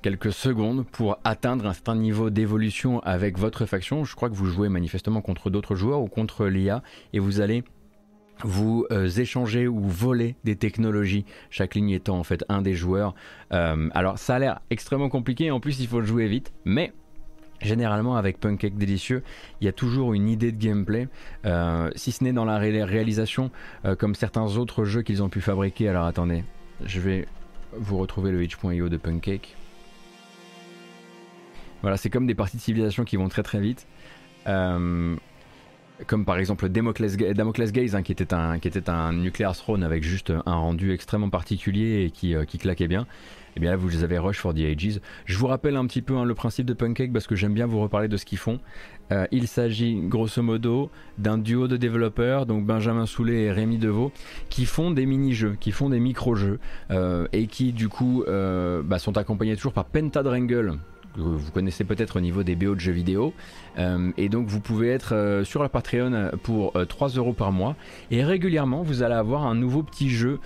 quelques 0.00 0.32
secondes 0.32 0.86
pour 0.86 1.18
atteindre 1.24 1.66
un 1.66 1.72
certain 1.72 1.96
niveau 1.96 2.30
d'évolution 2.30 3.00
avec 3.00 3.38
votre 3.38 3.66
faction. 3.66 4.04
Je 4.04 4.14
crois 4.14 4.30
que 4.30 4.34
vous 4.34 4.46
jouez 4.46 4.68
manifestement 4.68 5.20
contre 5.20 5.50
d'autres 5.50 5.74
joueurs 5.74 6.00
ou 6.00 6.06
contre 6.06 6.46
l'IA 6.46 6.82
et 7.12 7.18
vous 7.18 7.40
allez 7.40 7.64
vous 8.42 8.86
euh, 8.90 9.08
échanger 9.08 9.68
ou 9.68 9.80
voler 9.80 10.36
des 10.44 10.56
technologies, 10.56 11.26
chaque 11.50 11.74
ligne 11.74 11.90
étant 11.90 12.18
en 12.18 12.24
fait 12.24 12.44
un 12.48 12.62
des 12.62 12.74
joueurs. 12.74 13.14
Euh, 13.52 13.88
alors 13.92 14.18
ça 14.18 14.36
a 14.36 14.38
l'air 14.38 14.60
extrêmement 14.70 15.10
compliqué, 15.10 15.50
en 15.50 15.60
plus 15.60 15.80
il 15.80 15.86
faut 15.88 16.00
jouer 16.00 16.26
vite, 16.26 16.52
mais 16.64 16.92
Généralement 17.60 18.16
avec 18.16 18.40
Pancake 18.40 18.76
Délicieux, 18.76 19.22
il 19.60 19.66
y 19.66 19.68
a 19.68 19.72
toujours 19.72 20.14
une 20.14 20.28
idée 20.28 20.50
de 20.50 20.56
gameplay, 20.56 21.08
euh, 21.44 21.90
si 21.94 22.10
ce 22.10 22.24
n'est 22.24 22.32
dans 22.32 22.46
la 22.46 22.56
réalisation, 22.58 23.50
euh, 23.84 23.94
comme 23.94 24.14
certains 24.14 24.56
autres 24.56 24.84
jeux 24.84 25.02
qu'ils 25.02 25.22
ont 25.22 25.28
pu 25.28 25.42
fabriquer. 25.42 25.88
Alors 25.88 26.06
attendez, 26.06 26.42
je 26.84 27.00
vais 27.00 27.28
vous 27.74 27.98
retrouver 27.98 28.30
le 28.30 28.42
itch.io 28.42 28.88
de 28.88 28.96
Pancake. 28.96 29.54
Voilà, 31.82 31.98
c'est 31.98 32.08
comme 32.08 32.26
des 32.26 32.34
parties 32.34 32.56
de 32.56 32.62
civilisation 32.62 33.04
qui 33.04 33.16
vont 33.16 33.28
très 33.28 33.42
très 33.42 33.60
vite. 33.60 33.86
Euh, 34.46 35.16
comme 36.06 36.24
par 36.24 36.38
exemple 36.38 36.70
Damocles, 36.70 37.14
Gaze, 37.72 37.94
hein, 37.94 38.02
qui, 38.02 38.12
était 38.12 38.32
un, 38.32 38.58
qui 38.58 38.70
Nuclear 39.12 39.54
Throne 39.54 39.82
avec 39.82 40.02
juste 40.02 40.32
un 40.46 40.54
rendu 40.54 40.94
extrêmement 40.94 41.28
particulier 41.28 42.04
et 42.04 42.10
qui 42.10 42.58
claquait 42.58 42.88
bien. 42.88 43.06
Et 43.50 43.52
eh 43.56 43.60
bien 43.60 43.70
là, 43.72 43.76
vous 43.76 43.88
les 43.88 44.04
avez 44.04 44.16
Rush 44.16 44.38
for 44.38 44.54
the 44.54 44.60
Ages. 44.60 45.00
Je 45.24 45.36
vous 45.36 45.48
rappelle 45.48 45.74
un 45.74 45.84
petit 45.86 46.02
peu 46.02 46.16
hein, 46.16 46.24
le 46.24 46.34
principe 46.34 46.66
de 46.66 46.72
Pancake 46.72 47.12
parce 47.12 47.26
que 47.26 47.34
j'aime 47.34 47.52
bien 47.52 47.66
vous 47.66 47.80
reparler 47.80 48.06
de 48.06 48.16
ce 48.16 48.24
qu'ils 48.24 48.38
font. 48.38 48.60
Euh, 49.10 49.26
il 49.32 49.48
s'agit 49.48 50.00
grosso 50.04 50.40
modo 50.40 50.88
d'un 51.18 51.36
duo 51.36 51.66
de 51.66 51.76
développeurs, 51.76 52.46
donc 52.46 52.64
Benjamin 52.64 53.06
Soulet 53.06 53.42
et 53.42 53.52
Rémi 53.52 53.78
Deveau, 53.78 54.12
qui 54.50 54.66
font 54.66 54.92
des 54.92 55.04
mini-jeux, 55.04 55.56
qui 55.58 55.72
font 55.72 55.88
des 55.88 55.98
micro-jeux 55.98 56.60
euh, 56.92 57.26
et 57.32 57.48
qui 57.48 57.72
du 57.72 57.88
coup 57.88 58.22
euh, 58.28 58.82
bah, 58.84 59.00
sont 59.00 59.16
accompagnés 59.16 59.56
toujours 59.56 59.72
par 59.72 59.86
Pentadrangle 59.86 60.78
que 61.14 61.20
vous 61.20 61.50
connaissez 61.50 61.84
peut-être 61.84 62.16
au 62.16 62.20
niveau 62.20 62.42
des 62.42 62.54
BO 62.54 62.74
de 62.74 62.80
jeux 62.80 62.92
vidéo. 62.92 63.34
Euh, 63.78 64.10
et 64.16 64.28
donc 64.28 64.46
vous 64.46 64.60
pouvez 64.60 64.90
être 64.90 65.14
euh, 65.14 65.44
sur 65.44 65.62
la 65.62 65.68
Patreon 65.68 66.30
pour 66.42 66.72
3 66.88 67.16
euh, 67.16 67.20
euros 67.20 67.32
par 67.32 67.52
mois. 67.52 67.76
Et 68.10 68.24
régulièrement 68.24 68.82
vous 68.82 69.02
allez 69.02 69.14
avoir 69.14 69.46
un 69.46 69.54
nouveau 69.54 69.82
petit 69.82 70.10
jeu 70.10 70.38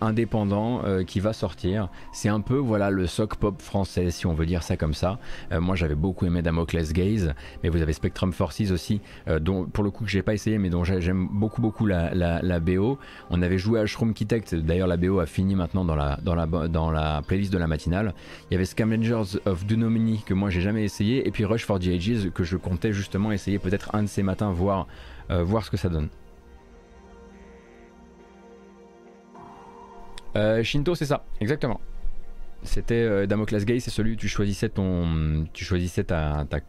indépendant 0.00 0.82
qui 1.06 1.20
va 1.20 1.32
sortir. 1.32 1.88
C'est 2.12 2.28
un 2.28 2.40
peu 2.40 2.56
voilà 2.56 2.90
le 2.90 3.06
sock 3.06 3.36
pop 3.36 3.60
français 3.60 4.10
si 4.10 4.26
on 4.26 4.34
veut 4.34 4.46
dire 4.46 4.62
ça 4.62 4.76
comme 4.76 4.94
ça. 4.94 5.18
moi 5.52 5.76
j'avais 5.76 5.94
beaucoup 5.94 6.26
aimé 6.26 6.42
Damocles 6.42 6.92
Gaze, 6.92 7.34
mais 7.62 7.68
vous 7.68 7.82
avez 7.82 7.92
Spectrum 7.92 8.32
Forces 8.32 8.70
aussi, 8.70 9.00
dont 9.40 9.64
pour 9.64 9.84
le 9.84 9.90
coup 9.90 10.04
que 10.04 10.10
j'ai 10.10 10.22
pas 10.22 10.34
essayé 10.34 10.58
mais 10.58 10.70
dont 10.70 10.84
j'aime 10.84 11.28
beaucoup 11.30 11.60
beaucoup 11.60 11.86
la, 11.86 12.60
BO. 12.60 12.98
On 13.30 13.42
avait 13.42 13.58
joué 13.58 13.80
à 13.80 13.86
Shroom 13.86 14.10
Architect, 14.10 14.54
d'ailleurs 14.54 14.88
la 14.88 14.96
BO 14.96 15.20
a 15.20 15.26
fini 15.26 15.54
maintenant 15.54 15.84
dans 15.84 15.96
la, 15.96 16.18
dans 16.22 16.90
la, 16.90 17.22
playlist 17.26 17.52
de 17.52 17.58
la 17.58 17.66
matinale. 17.66 18.14
Il 18.50 18.54
y 18.54 18.56
avait 18.56 18.64
Scavengers 18.64 19.38
of 19.46 19.66
Duno 19.66 19.90
que 20.26 20.34
moi 20.34 20.50
j'ai 20.50 20.60
jamais 20.60 20.84
essayé 20.84 21.26
et 21.26 21.30
puis 21.30 21.44
Rush 21.44 21.64
for 21.64 21.78
the 21.78 21.88
Ages 21.88 22.30
que 22.30 22.44
je 22.44 22.49
comptais 22.56 22.92
justement 22.92 23.32
essayer 23.32 23.58
peut-être 23.58 23.94
un 23.94 24.02
de 24.02 24.08
ces 24.08 24.22
matins 24.22 24.50
voir, 24.50 24.86
euh, 25.30 25.42
voir 25.42 25.64
ce 25.64 25.70
que 25.70 25.76
ça 25.76 25.88
donne. 25.88 26.08
Euh, 30.36 30.62
Shinto 30.62 30.94
c'est 30.94 31.06
ça, 31.06 31.24
exactement. 31.40 31.80
C'était 32.62 32.94
euh, 32.94 33.26
Damocles 33.26 33.64
Gay, 33.64 33.80
c'est 33.80 33.90
celui 33.90 34.12
où 34.12 34.16
tu 34.16 34.28
choisissais 34.28 34.68
ton, 34.68 35.46
tu 35.52 35.64
choisissais 35.64 36.04
ta, 36.04 36.46
ta 36.48 36.60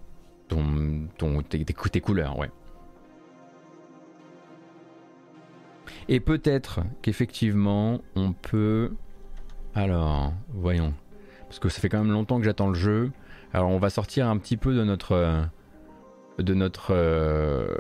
ton, 0.48 1.08
ton 1.18 1.42
tes, 1.42 1.64
couleurs, 2.02 2.38
ouais. 2.38 2.50
Et 6.08 6.20
peut-être 6.20 6.82
qu'effectivement 7.02 8.02
on 8.16 8.34
peut. 8.34 8.94
Alors, 9.76 10.34
voyons. 10.50 10.94
Parce 11.48 11.60
que 11.60 11.70
ça 11.70 11.80
fait 11.80 11.90
quand 11.90 12.04
même 12.04 12.12
longtemps 12.12 12.40
que 12.40 12.46
j'attends 12.46 12.70
le 12.70 12.76
jeu. 12.76 13.12
Alors 13.54 13.70
on 13.70 13.80
va 13.80 13.90
sortir 13.90 14.28
un 14.28 14.38
petit 14.38 14.58
peu 14.58 14.74
de 14.74 14.84
notre... 14.84 15.50
De 16.42 16.54
notre... 16.54 16.92
Euh, 16.92 17.76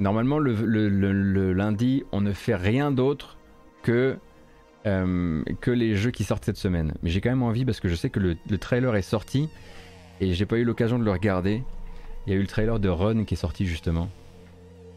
normalement 0.00 0.38
le, 0.38 1.52
lundi 1.52 2.04
on 2.12 2.20
ne 2.20 2.32
fait 2.32 2.56
rien 2.56 2.90
d'autre 2.90 3.36
que... 3.82 4.16
Euh, 4.86 5.42
que 5.62 5.70
les 5.70 5.96
jeux 5.96 6.10
qui 6.10 6.24
sortent 6.24 6.44
cette 6.44 6.58
semaine. 6.58 6.92
Mais 7.02 7.08
j'ai 7.08 7.22
quand 7.22 7.30
même 7.30 7.42
envie 7.42 7.64
parce 7.64 7.80
que 7.80 7.88
je 7.88 7.94
sais 7.94 8.10
que 8.10 8.20
le, 8.20 8.58
trailer 8.58 8.94
est 8.96 9.02
sorti 9.02 9.48
et 10.20 10.34
j'ai 10.34 10.44
pas 10.44 10.58
eu 10.58 10.64
l'occasion 10.64 10.98
de 10.98 11.04
le 11.04 11.10
regarder. 11.10 11.62
Il 12.26 12.32
y 12.32 12.36
a 12.36 12.38
eu 12.38 12.42
le 12.42 12.46
trailer 12.46 12.78
de 12.78 12.88
Run 12.90 13.24
qui 13.24 13.34
est 13.34 13.38
sorti 13.38 13.64
justement 13.64 14.10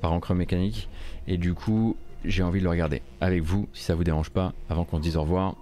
par 0.01 0.11
Encre 0.11 0.33
Mécanique 0.33 0.89
et 1.25 1.37
du 1.37 1.53
coup 1.53 1.95
j'ai 2.25 2.43
envie 2.43 2.59
de 2.59 2.65
le 2.65 2.69
regarder 2.69 3.01
avec 3.21 3.43
vous 3.43 3.69
si 3.71 3.83
ça 3.83 3.95
vous 3.95 4.03
dérange 4.03 4.29
pas 4.29 4.53
avant 4.69 4.83
qu'on 4.83 4.97
se 4.97 5.03
dise 5.03 5.15
au 5.15 5.21
revoir. 5.21 5.55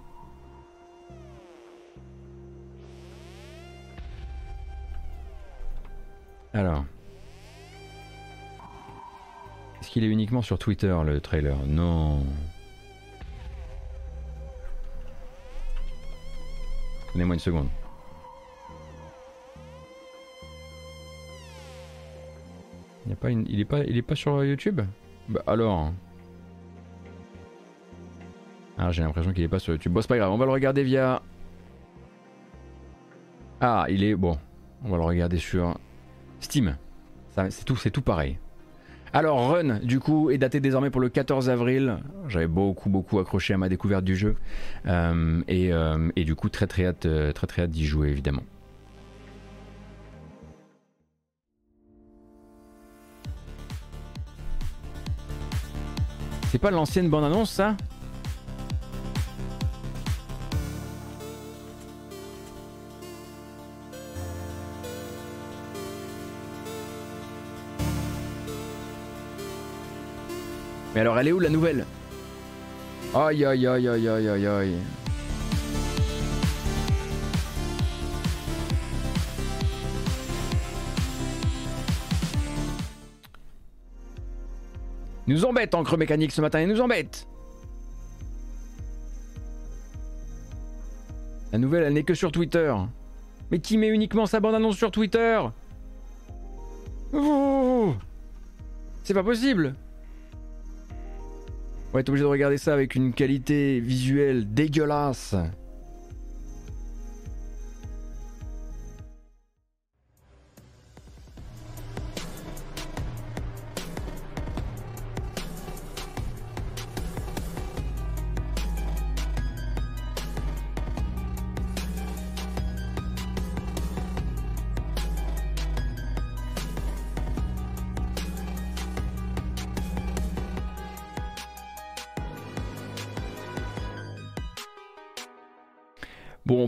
Alors. 6.56 6.86
Est-ce 9.78 9.90
qu'il 9.90 10.04
est 10.04 10.08
uniquement 10.08 10.40
sur 10.40 10.58
Twitter 10.58 10.96
le 11.04 11.20
trailer? 11.20 11.54
Non. 11.66 12.20
Donnez-moi 17.12 17.34
une 17.34 17.40
seconde. 17.40 17.68
Il, 23.06 23.16
pas 23.16 23.30
il, 23.30 23.60
est 23.60 23.64
pas, 23.66 23.80
il 23.80 23.96
est 23.98 24.02
pas 24.02 24.16
sur 24.16 24.42
YouTube? 24.42 24.80
Bah 25.28 25.42
alors. 25.46 25.92
Ah, 28.78 28.90
j'ai 28.92 29.02
l'impression 29.02 29.32
qu'il 29.34 29.44
est 29.44 29.48
pas 29.48 29.58
sur 29.58 29.74
YouTube. 29.74 29.92
Bon, 29.92 30.00
c'est 30.00 30.08
pas 30.08 30.16
grave, 30.16 30.32
on 30.32 30.38
va 30.38 30.46
le 30.46 30.52
regarder 30.52 30.82
via. 30.82 31.20
Ah, 33.60 33.84
il 33.90 34.02
est. 34.02 34.14
Bon, 34.14 34.38
on 34.84 34.88
va 34.88 34.96
le 34.96 35.02
regarder 35.02 35.38
sur 35.38 35.78
Steam. 36.40 36.76
C'est 37.50 37.90
tout, 37.90 38.02
pareil. 38.02 38.38
Alors 39.12 39.50
Run, 39.50 39.78
du 39.80 40.00
coup, 40.00 40.30
est 40.30 40.38
daté 40.38 40.60
désormais 40.60 40.90
pour 40.90 41.00
le 41.00 41.08
14 41.08 41.48
avril. 41.48 41.98
J'avais 42.28 42.46
beaucoup, 42.46 42.90
beaucoup 42.90 43.18
accroché 43.18 43.54
à 43.54 43.58
ma 43.58 43.68
découverte 43.68 44.04
du 44.04 44.16
jeu. 44.16 44.36
Euh, 44.86 45.42
euh, 45.48 46.10
et, 46.16 46.24
du 46.24 46.34
coup, 46.34 46.48
très, 46.48 46.66
très 46.66 46.86
hâte, 46.86 47.06
euh, 47.06 47.32
très, 47.32 47.46
très 47.46 47.62
hâte 47.62 47.70
d'y 47.70 47.84
jouer, 47.84 48.08
évidemment. 48.08 48.42
C'est 56.48 56.58
pas 56.58 56.70
l'ancienne 56.70 57.10
bande-annonce, 57.10 57.50
ça? 57.50 57.76
Mais 70.96 71.02
alors, 71.02 71.18
elle 71.18 71.28
est 71.28 71.32
où 71.32 71.40
la 71.40 71.50
nouvelle? 71.50 71.84
Aïe 73.14 73.44
aïe 73.44 73.66
aïe 73.66 73.86
aïe 73.86 74.08
aïe 74.08 74.28
aïe 74.30 74.46
aïe. 74.46 74.76
nous 85.26 85.44
embête, 85.44 85.74
Encre 85.74 85.98
Mécanique, 85.98 86.32
ce 86.32 86.40
matin, 86.40 86.62
il 86.62 86.68
nous 86.68 86.80
embête. 86.80 87.28
La 91.52 91.58
nouvelle, 91.58 91.82
elle 91.82 91.92
n'est 91.92 92.04
que 92.04 92.14
sur 92.14 92.32
Twitter. 92.32 92.74
Mais 93.50 93.58
qui 93.58 93.76
met 93.76 93.88
uniquement 93.88 94.24
sa 94.24 94.40
bande-annonce 94.40 94.78
sur 94.78 94.90
Twitter? 94.90 95.42
C'est 99.04 99.12
pas 99.12 99.22
possible 99.22 99.74
on 101.88 101.92
va 101.94 102.00
être 102.00 102.08
obligé 102.08 102.24
de 102.24 102.28
regarder 102.28 102.58
ça 102.58 102.72
avec 102.72 102.94
une 102.94 103.12
qualité 103.12 103.80
visuelle 103.80 104.52
dégueulasse. 104.52 105.34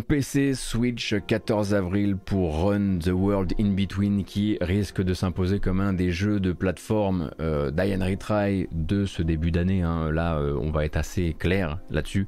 PC, 0.09 0.55
Switch, 0.55 1.15
14 1.27 1.75
avril 1.75 2.17
pour 2.17 2.65
Run 2.65 2.99
the 2.99 3.09
World 3.09 3.53
in 3.61 3.73
Between 3.73 4.25
qui 4.25 4.57
risque 4.63 5.03
de 5.03 5.13
s'imposer 5.13 5.61
comme 5.61 5.81
un 5.81 5.93
des 5.93 6.13
jeux 6.13 6.41
de 6.41 6.53
plateforme 6.53 7.31
euh, 7.43 7.71
Retry 7.77 8.69
de 8.73 9.05
ce 9.05 9.23
début 9.23 9.51
d'année. 9.51 9.83
Hein. 9.83 10.11
Là, 10.11 10.39
euh, 10.39 10.59
on 10.59 10.71
va 10.71 10.87
être 10.87 10.97
assez 10.97 11.37
clair 11.39 11.79
là-dessus. 11.91 12.27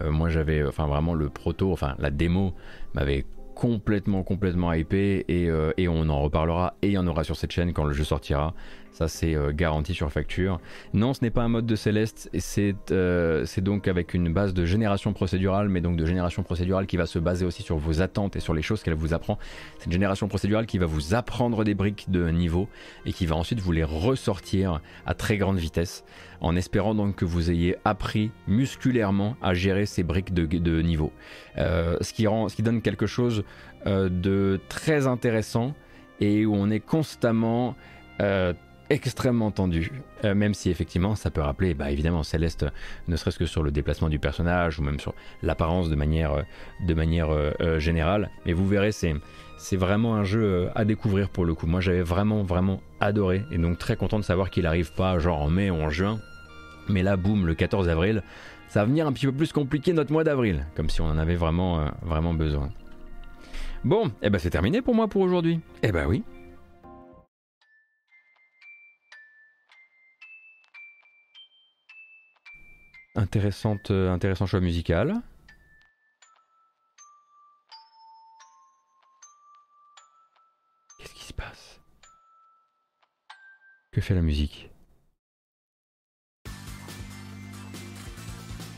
Euh, 0.00 0.10
moi, 0.10 0.28
j'avais, 0.28 0.64
enfin 0.64 0.88
vraiment 0.88 1.14
le 1.14 1.28
proto, 1.28 1.70
enfin 1.70 1.94
la 2.00 2.10
démo 2.10 2.52
m'avait 2.94 3.24
complètement, 3.54 4.24
complètement 4.24 4.72
hypé 4.72 5.24
et, 5.28 5.50
et, 5.76 5.88
on 5.88 6.08
en 6.08 6.22
reparlera 6.22 6.74
et 6.82 6.88
il 6.88 6.92
y 6.92 6.98
en 6.98 7.06
aura 7.06 7.22
sur 7.22 7.36
cette 7.36 7.52
chaîne 7.52 7.72
quand 7.72 7.84
le 7.84 7.92
jeu 7.92 8.04
sortira. 8.04 8.54
Ça, 8.92 9.08
c'est 9.08 9.34
euh, 9.34 9.52
garanti 9.52 9.94
sur 9.94 10.10
facture. 10.10 10.60
Non, 10.94 11.14
ce 11.14 11.22
n'est 11.22 11.30
pas 11.30 11.42
un 11.42 11.48
mode 11.48 11.66
de 11.66 11.76
Céleste. 11.76 12.28
C'est 12.38 12.74
euh, 12.90 13.44
c'est 13.46 13.62
donc 13.62 13.86
avec 13.88 14.14
une 14.14 14.32
base 14.32 14.52
de 14.52 14.64
génération 14.64 15.12
procédurale, 15.12 15.68
mais 15.68 15.80
donc 15.80 15.96
de 15.96 16.04
génération 16.04 16.42
procédurale 16.42 16.86
qui 16.86 16.96
va 16.96 17.06
se 17.06 17.18
baser 17.18 17.46
aussi 17.46 17.62
sur 17.62 17.76
vos 17.76 18.02
attentes 18.02 18.36
et 18.36 18.40
sur 18.40 18.52
les 18.52 18.62
choses 18.62 18.82
qu'elle 18.82 18.94
vous 18.94 19.14
apprend. 19.14 19.38
C'est 19.78 19.86
une 19.86 19.92
génération 19.92 20.28
procédurale 20.28 20.66
qui 20.66 20.78
va 20.78 20.86
vous 20.86 21.14
apprendre 21.14 21.64
des 21.64 21.74
briques 21.74 22.10
de 22.10 22.28
niveau 22.30 22.68
et 23.06 23.12
qui 23.12 23.26
va 23.26 23.36
ensuite 23.36 23.60
vous 23.60 23.72
les 23.72 23.84
ressortir 23.84 24.80
à 25.06 25.14
très 25.14 25.36
grande 25.36 25.58
vitesse, 25.58 26.04
en 26.40 26.56
espérant 26.56 26.94
donc 26.94 27.16
que 27.16 27.24
vous 27.24 27.50
ayez 27.50 27.76
appris 27.84 28.32
musculairement 28.48 29.36
à 29.40 29.54
gérer 29.54 29.86
ces 29.86 30.02
briques 30.02 30.34
de, 30.34 30.82
niveau. 30.82 31.12
Euh, 31.58 31.96
ce, 32.00 32.12
qui 32.12 32.26
rend, 32.26 32.48
ce 32.48 32.56
qui 32.56 32.62
donne 32.62 32.82
quelque 32.82 33.06
chose 33.06 33.44
de 33.86 34.60
très 34.68 35.06
intéressant 35.06 35.74
et 36.20 36.44
où 36.44 36.54
on 36.54 36.68
est 36.70 36.80
constamment 36.80 37.76
extrêmement 38.90 39.50
tendu, 39.50 39.92
euh, 40.24 40.34
même 40.34 40.52
si 40.52 40.68
effectivement 40.68 41.14
ça 41.14 41.30
peut 41.30 41.40
rappeler, 41.40 41.74
bah, 41.74 41.90
évidemment, 41.90 42.22
Céleste, 42.22 42.66
ne 43.08 43.16
serait-ce 43.16 43.38
que 43.38 43.46
sur 43.46 43.62
le 43.62 43.70
déplacement 43.70 44.08
du 44.08 44.18
personnage 44.18 44.78
ou 44.78 44.82
même 44.82 45.00
sur 45.00 45.14
l'apparence 45.42 45.88
de 45.88 45.94
manière, 45.94 46.32
euh, 46.32 46.42
de 46.86 46.94
manière 46.94 47.30
générale. 47.78 48.30
Mais 48.44 48.52
vous 48.52 48.66
verrez, 48.66 48.92
c'est, 48.92 49.14
c'est 49.58 49.76
vraiment 49.76 50.16
un 50.16 50.24
jeu 50.24 50.68
à 50.74 50.84
découvrir 50.84 51.30
pour 51.30 51.44
le 51.44 51.54
coup. 51.54 51.66
Moi 51.66 51.80
j'avais 51.80 52.02
vraiment, 52.02 52.42
vraiment 52.42 52.82
adoré 52.98 53.44
et 53.50 53.58
donc 53.58 53.78
très 53.78 53.96
content 53.96 54.18
de 54.18 54.24
savoir 54.24 54.50
qu'il 54.50 54.66
arrive 54.66 54.92
pas 54.92 55.18
genre 55.18 55.40
en 55.40 55.48
mai 55.48 55.70
ou 55.70 55.76
en 55.76 55.90
juin. 55.90 56.18
Mais 56.88 57.02
là, 57.02 57.16
boum, 57.16 57.46
le 57.46 57.54
14 57.54 57.88
avril, 57.88 58.22
ça 58.68 58.80
va 58.80 58.86
venir 58.86 59.06
un 59.06 59.12
petit 59.12 59.26
peu 59.26 59.32
plus 59.32 59.52
compliqué 59.52 59.92
notre 59.92 60.12
mois 60.12 60.24
d'avril, 60.24 60.66
comme 60.74 60.90
si 60.90 61.00
on 61.00 61.06
en 61.06 61.18
avait 61.18 61.36
vraiment, 61.36 61.86
vraiment 62.02 62.34
besoin. 62.34 62.70
Bon, 63.84 64.08
et 64.08 64.10
eh 64.24 64.30
ben 64.30 64.38
c'est 64.38 64.50
terminé 64.50 64.82
pour 64.82 64.94
moi 64.94 65.08
pour 65.08 65.22
aujourd'hui. 65.22 65.60
Eh 65.82 65.92
ben 65.92 66.06
oui. 66.06 66.22
Intéressante, 73.20 73.90
euh, 73.90 74.10
intéressant 74.10 74.46
choix 74.46 74.60
musical. 74.60 75.20
Qu'est-ce 80.98 81.12
qui 81.12 81.24
se 81.24 81.34
passe? 81.34 81.80
Que 83.92 84.00
fait 84.00 84.14
la 84.14 84.22
musique? 84.22 84.70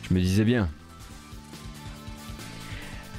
Je 0.03 0.13
me 0.13 0.19
disais 0.19 0.45
bien, 0.45 0.69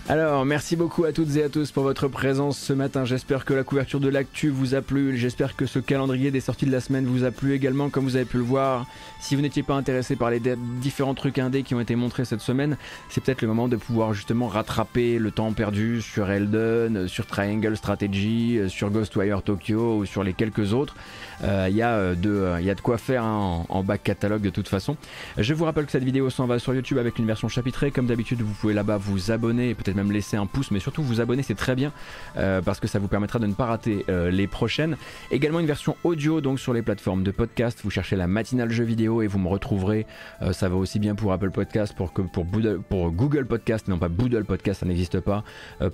alors, 0.09 0.43
merci 0.43 0.75
beaucoup 0.75 1.05
à 1.05 1.13
toutes 1.13 1.33
et 1.37 1.43
à 1.43 1.49
tous 1.49 1.71
pour 1.71 1.83
votre 1.83 2.09
présence 2.09 2.59
ce 2.59 2.73
matin. 2.73 3.05
J'espère 3.05 3.45
que 3.45 3.53
la 3.53 3.63
couverture 3.63 4.01
de 4.01 4.09
l'actu 4.09 4.49
vous 4.49 4.75
a 4.75 4.81
plu. 4.81 5.15
J'espère 5.15 5.55
que 5.55 5.65
ce 5.65 5.79
calendrier 5.79 6.29
des 6.29 6.41
sorties 6.41 6.65
de 6.65 6.73
la 6.73 6.81
semaine 6.81 7.05
vous 7.05 7.23
a 7.23 7.31
plu 7.31 7.53
également, 7.53 7.89
comme 7.89 8.03
vous 8.03 8.17
avez 8.17 8.25
pu 8.25 8.35
le 8.35 8.43
voir. 8.43 8.85
Si 9.21 9.37
vous 9.37 9.41
n'étiez 9.41 9.63
pas 9.63 9.75
intéressé 9.75 10.17
par 10.17 10.29
les 10.29 10.41
différents 10.81 11.13
trucs 11.13 11.39
indés 11.39 11.63
qui 11.63 11.73
ont 11.73 11.79
été 11.79 11.95
montrés 11.95 12.25
cette 12.25 12.41
semaine, 12.41 12.75
c'est 13.07 13.23
peut-être 13.23 13.41
le 13.41 13.47
moment 13.47 13.69
de 13.69 13.77
pouvoir 13.77 14.13
justement 14.13 14.49
rattraper 14.49 15.19
le 15.19 15.31
temps 15.31 15.53
perdu 15.53 16.01
sur 16.01 16.29
Elden, 16.29 17.07
sur 17.07 17.25
Triangle 17.25 17.77
Strategy, 17.77 18.59
sur 18.67 18.89
Ghostwire 18.89 19.41
Tokyo 19.41 19.99
ou 19.99 20.05
sur 20.05 20.25
les 20.25 20.33
quelques 20.33 20.73
autres. 20.73 20.95
Euh, 21.43 21.67
il 21.69 21.75
y, 21.75 21.81
euh, 21.81 22.13
euh, 22.25 22.61
y, 22.61 22.69
a 22.69 22.75
de 22.75 22.81
quoi 22.81 22.97
faire 22.97 23.23
hein, 23.23 23.65
en, 23.67 23.83
back 23.83 24.03
catalogue 24.03 24.41
de 24.41 24.49
toute 24.49 24.67
façon. 24.67 24.97
Je 25.37 25.53
vous 25.53 25.65
rappelle 25.65 25.85
que 25.85 25.91
cette 25.91 26.03
vidéo 26.03 26.29
s'en 26.29 26.45
va 26.45 26.59
sur 26.59 26.73
YouTube 26.73 26.97
avec 26.97 27.19
une 27.19 27.25
version 27.25 27.47
chapitrée. 27.47 27.91
Comme 27.91 28.07
d'habitude, 28.07 28.41
vous 28.41 28.53
pouvez 28.53 28.73
là-bas 28.73 28.97
vous 28.97 29.31
abonner 29.31 29.69
et 29.69 29.75
peut-être 29.75 29.92
même 29.95 30.11
laisser 30.11 30.37
un 30.37 30.45
pouce, 30.45 30.71
mais 30.71 30.79
surtout 30.79 31.03
vous 31.03 31.21
abonner, 31.21 31.43
c'est 31.43 31.55
très 31.55 31.75
bien 31.75 31.91
parce 32.35 32.79
que 32.79 32.87
ça 32.87 32.99
vous 32.99 33.07
permettra 33.07 33.39
de 33.39 33.47
ne 33.47 33.53
pas 33.53 33.65
rater 33.65 34.05
les 34.09 34.47
prochaines. 34.47 34.97
Également 35.31 35.59
une 35.59 35.65
version 35.65 35.95
audio 36.03 36.41
donc 36.41 36.59
sur 36.59 36.73
les 36.73 36.81
plateformes 36.81 37.23
de 37.23 37.31
podcast. 37.31 37.79
Vous 37.83 37.89
cherchez 37.89 38.15
la 38.15 38.27
matinale 38.27 38.71
jeu 38.71 38.83
vidéo 38.83 39.21
et 39.21 39.27
vous 39.27 39.39
me 39.39 39.47
retrouverez. 39.47 40.05
ça 40.51 40.69
va 40.69 40.75
aussi 40.75 40.99
bien 40.99 41.15
pour 41.15 41.31
Apple 41.31 41.51
Podcast, 41.51 41.93
pour, 41.95 42.13
que, 42.13 42.21
pour, 42.21 43.11
Google 43.11 43.45
Podcast, 43.45 43.87
non 43.87 43.97
pas 43.97 44.09
Boodle 44.09 44.45
Podcast, 44.45 44.81
ça 44.81 44.85
n'existe 44.85 45.19
pas. 45.19 45.43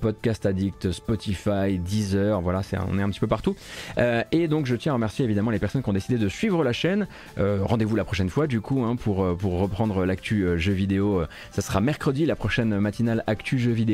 Podcast 0.02 0.46
Addict, 0.46 0.92
Spotify, 0.92 1.78
Deezer, 1.78 2.42
voilà, 2.42 2.62
on 2.88 2.98
est 2.98 3.04
un 3.04 3.10
petit 3.10 3.20
peu 3.20 3.28
partout. 3.28 3.56
et 4.32 4.48
donc 4.48 4.66
je 4.66 4.76
tiens 4.76 4.94
à 4.94 4.96
remercier 4.96 5.26
évidemment 5.26 5.52
les 5.52 5.60
personnes 5.60 5.84
qui 5.84 5.90
ont 5.90 5.94
décidé 5.94 6.18
de 6.18 6.30
suivre 6.30 6.64
la 6.64 6.74
chaîne. 6.74 7.08
Euh, 7.38 7.60
rendez-vous 7.64 7.96
la 7.96 8.06
prochaine 8.06 8.30
fois 8.30 8.48
du 8.48 8.62
coup 8.62 8.84
hein, 8.84 8.96
pour, 8.96 9.24
euh, 9.24 9.36
pour 9.36 9.60
reprendre 9.60 10.06
l'actu 10.06 10.44
euh, 10.44 10.58
jeu 10.58 10.74
vidéo. 10.74 11.24
ça 11.52 11.62
sera 11.62 11.82
mercredi 11.82 12.26
la 12.26 12.36
prochaine 12.36 12.80
matinale 12.80 13.24
actu 13.28 13.60
jeu 13.60 13.72
vidéo. 13.72 13.89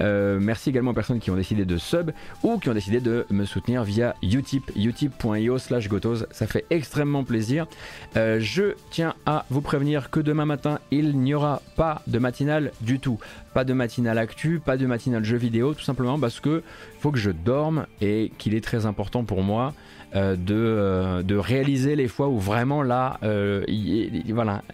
Merci 0.00 0.70
également 0.70 0.90
aux 0.90 0.94
personnes 0.94 1.20
qui 1.20 1.30
ont 1.30 1.36
décidé 1.36 1.64
de 1.64 1.76
sub 1.76 2.10
ou 2.42 2.58
qui 2.58 2.68
ont 2.68 2.74
décidé 2.74 3.00
de 3.00 3.26
me 3.30 3.44
soutenir 3.44 3.84
via 3.84 4.14
utip, 4.22 4.70
utip.io 4.76 5.58
slash 5.58 5.88
gotos. 5.88 6.24
Ça 6.30 6.46
fait 6.46 6.64
extrêmement 6.70 7.24
plaisir. 7.24 7.66
je 8.14 8.74
tiens 8.90 9.14
à 9.26 9.44
vous 9.50 9.60
prévenir 9.60 10.10
que 10.10 10.20
demain 10.20 10.44
matin 10.44 10.78
il 10.90 11.18
n'y 11.18 11.34
aura 11.34 11.62
pas 11.76 12.02
de 12.06 12.18
matinale 12.18 12.72
du 12.80 12.98
tout. 12.98 13.18
Pas 13.54 13.64
de 13.64 13.72
matinale 13.72 14.18
actu, 14.18 14.60
pas 14.64 14.76
de 14.76 14.86
matinale 14.86 15.24
jeu 15.24 15.36
vidéo, 15.36 15.74
tout 15.74 15.82
simplement 15.82 16.18
parce 16.18 16.40
que 16.40 16.62
faut 17.00 17.10
que 17.10 17.18
je 17.18 17.30
dorme 17.30 17.86
et 18.00 18.32
qu'il 18.38 18.54
est 18.54 18.64
très 18.64 18.86
important 18.86 19.24
pour 19.24 19.42
moi 19.42 19.74
euh, 20.14 20.36
de, 20.36 20.54
euh, 20.54 21.40
réaliser 21.40 21.96
les 21.96 22.08
fois 22.08 22.28
où 22.28 22.38
vraiment 22.38 22.82
là, 22.82 23.18
euh, 23.22 23.64
il, 23.66 24.24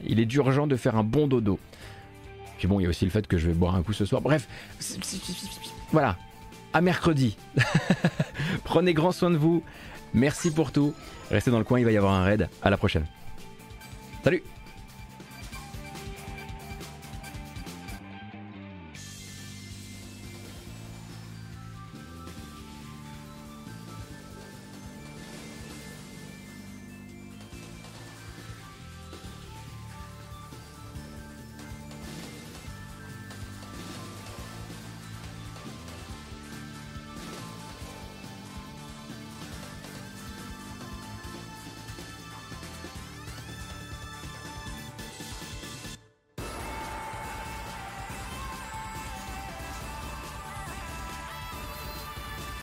il 0.06 0.20
est 0.20 0.34
urgent 0.34 0.66
de 0.66 0.76
faire 0.76 0.96
un 0.96 1.04
bon 1.04 1.28
dodo. 1.28 1.58
Puis 2.58 2.66
bon, 2.66 2.80
il 2.80 2.82
y 2.82 2.86
a 2.86 2.88
aussi 2.88 3.04
le 3.04 3.10
fait 3.10 3.26
que 3.26 3.38
je 3.38 3.46
vais 3.46 3.54
boire 3.54 3.74
un 3.76 3.82
coup 3.82 3.92
ce 3.92 4.04
soir. 4.04 4.20
Bref, 4.20 4.48
voilà, 5.92 6.16
à 6.72 6.80
mercredi. 6.80 7.36
Prenez 8.64 8.94
grand 8.94 9.12
soin 9.12 9.30
de 9.30 9.36
vous. 9.36 9.62
Merci 10.12 10.50
pour 10.50 10.72
tout. 10.72 10.94
Restez 11.30 11.50
dans 11.50 11.58
le 11.58 11.64
coin, 11.64 11.78
il 11.78 11.84
va 11.84 11.92
y 11.92 11.96
avoir 11.96 12.12
un 12.12 12.24
raid. 12.24 12.48
À 12.62 12.70
la 12.70 12.76
prochaine. 12.76 13.06
Salut 14.24 14.42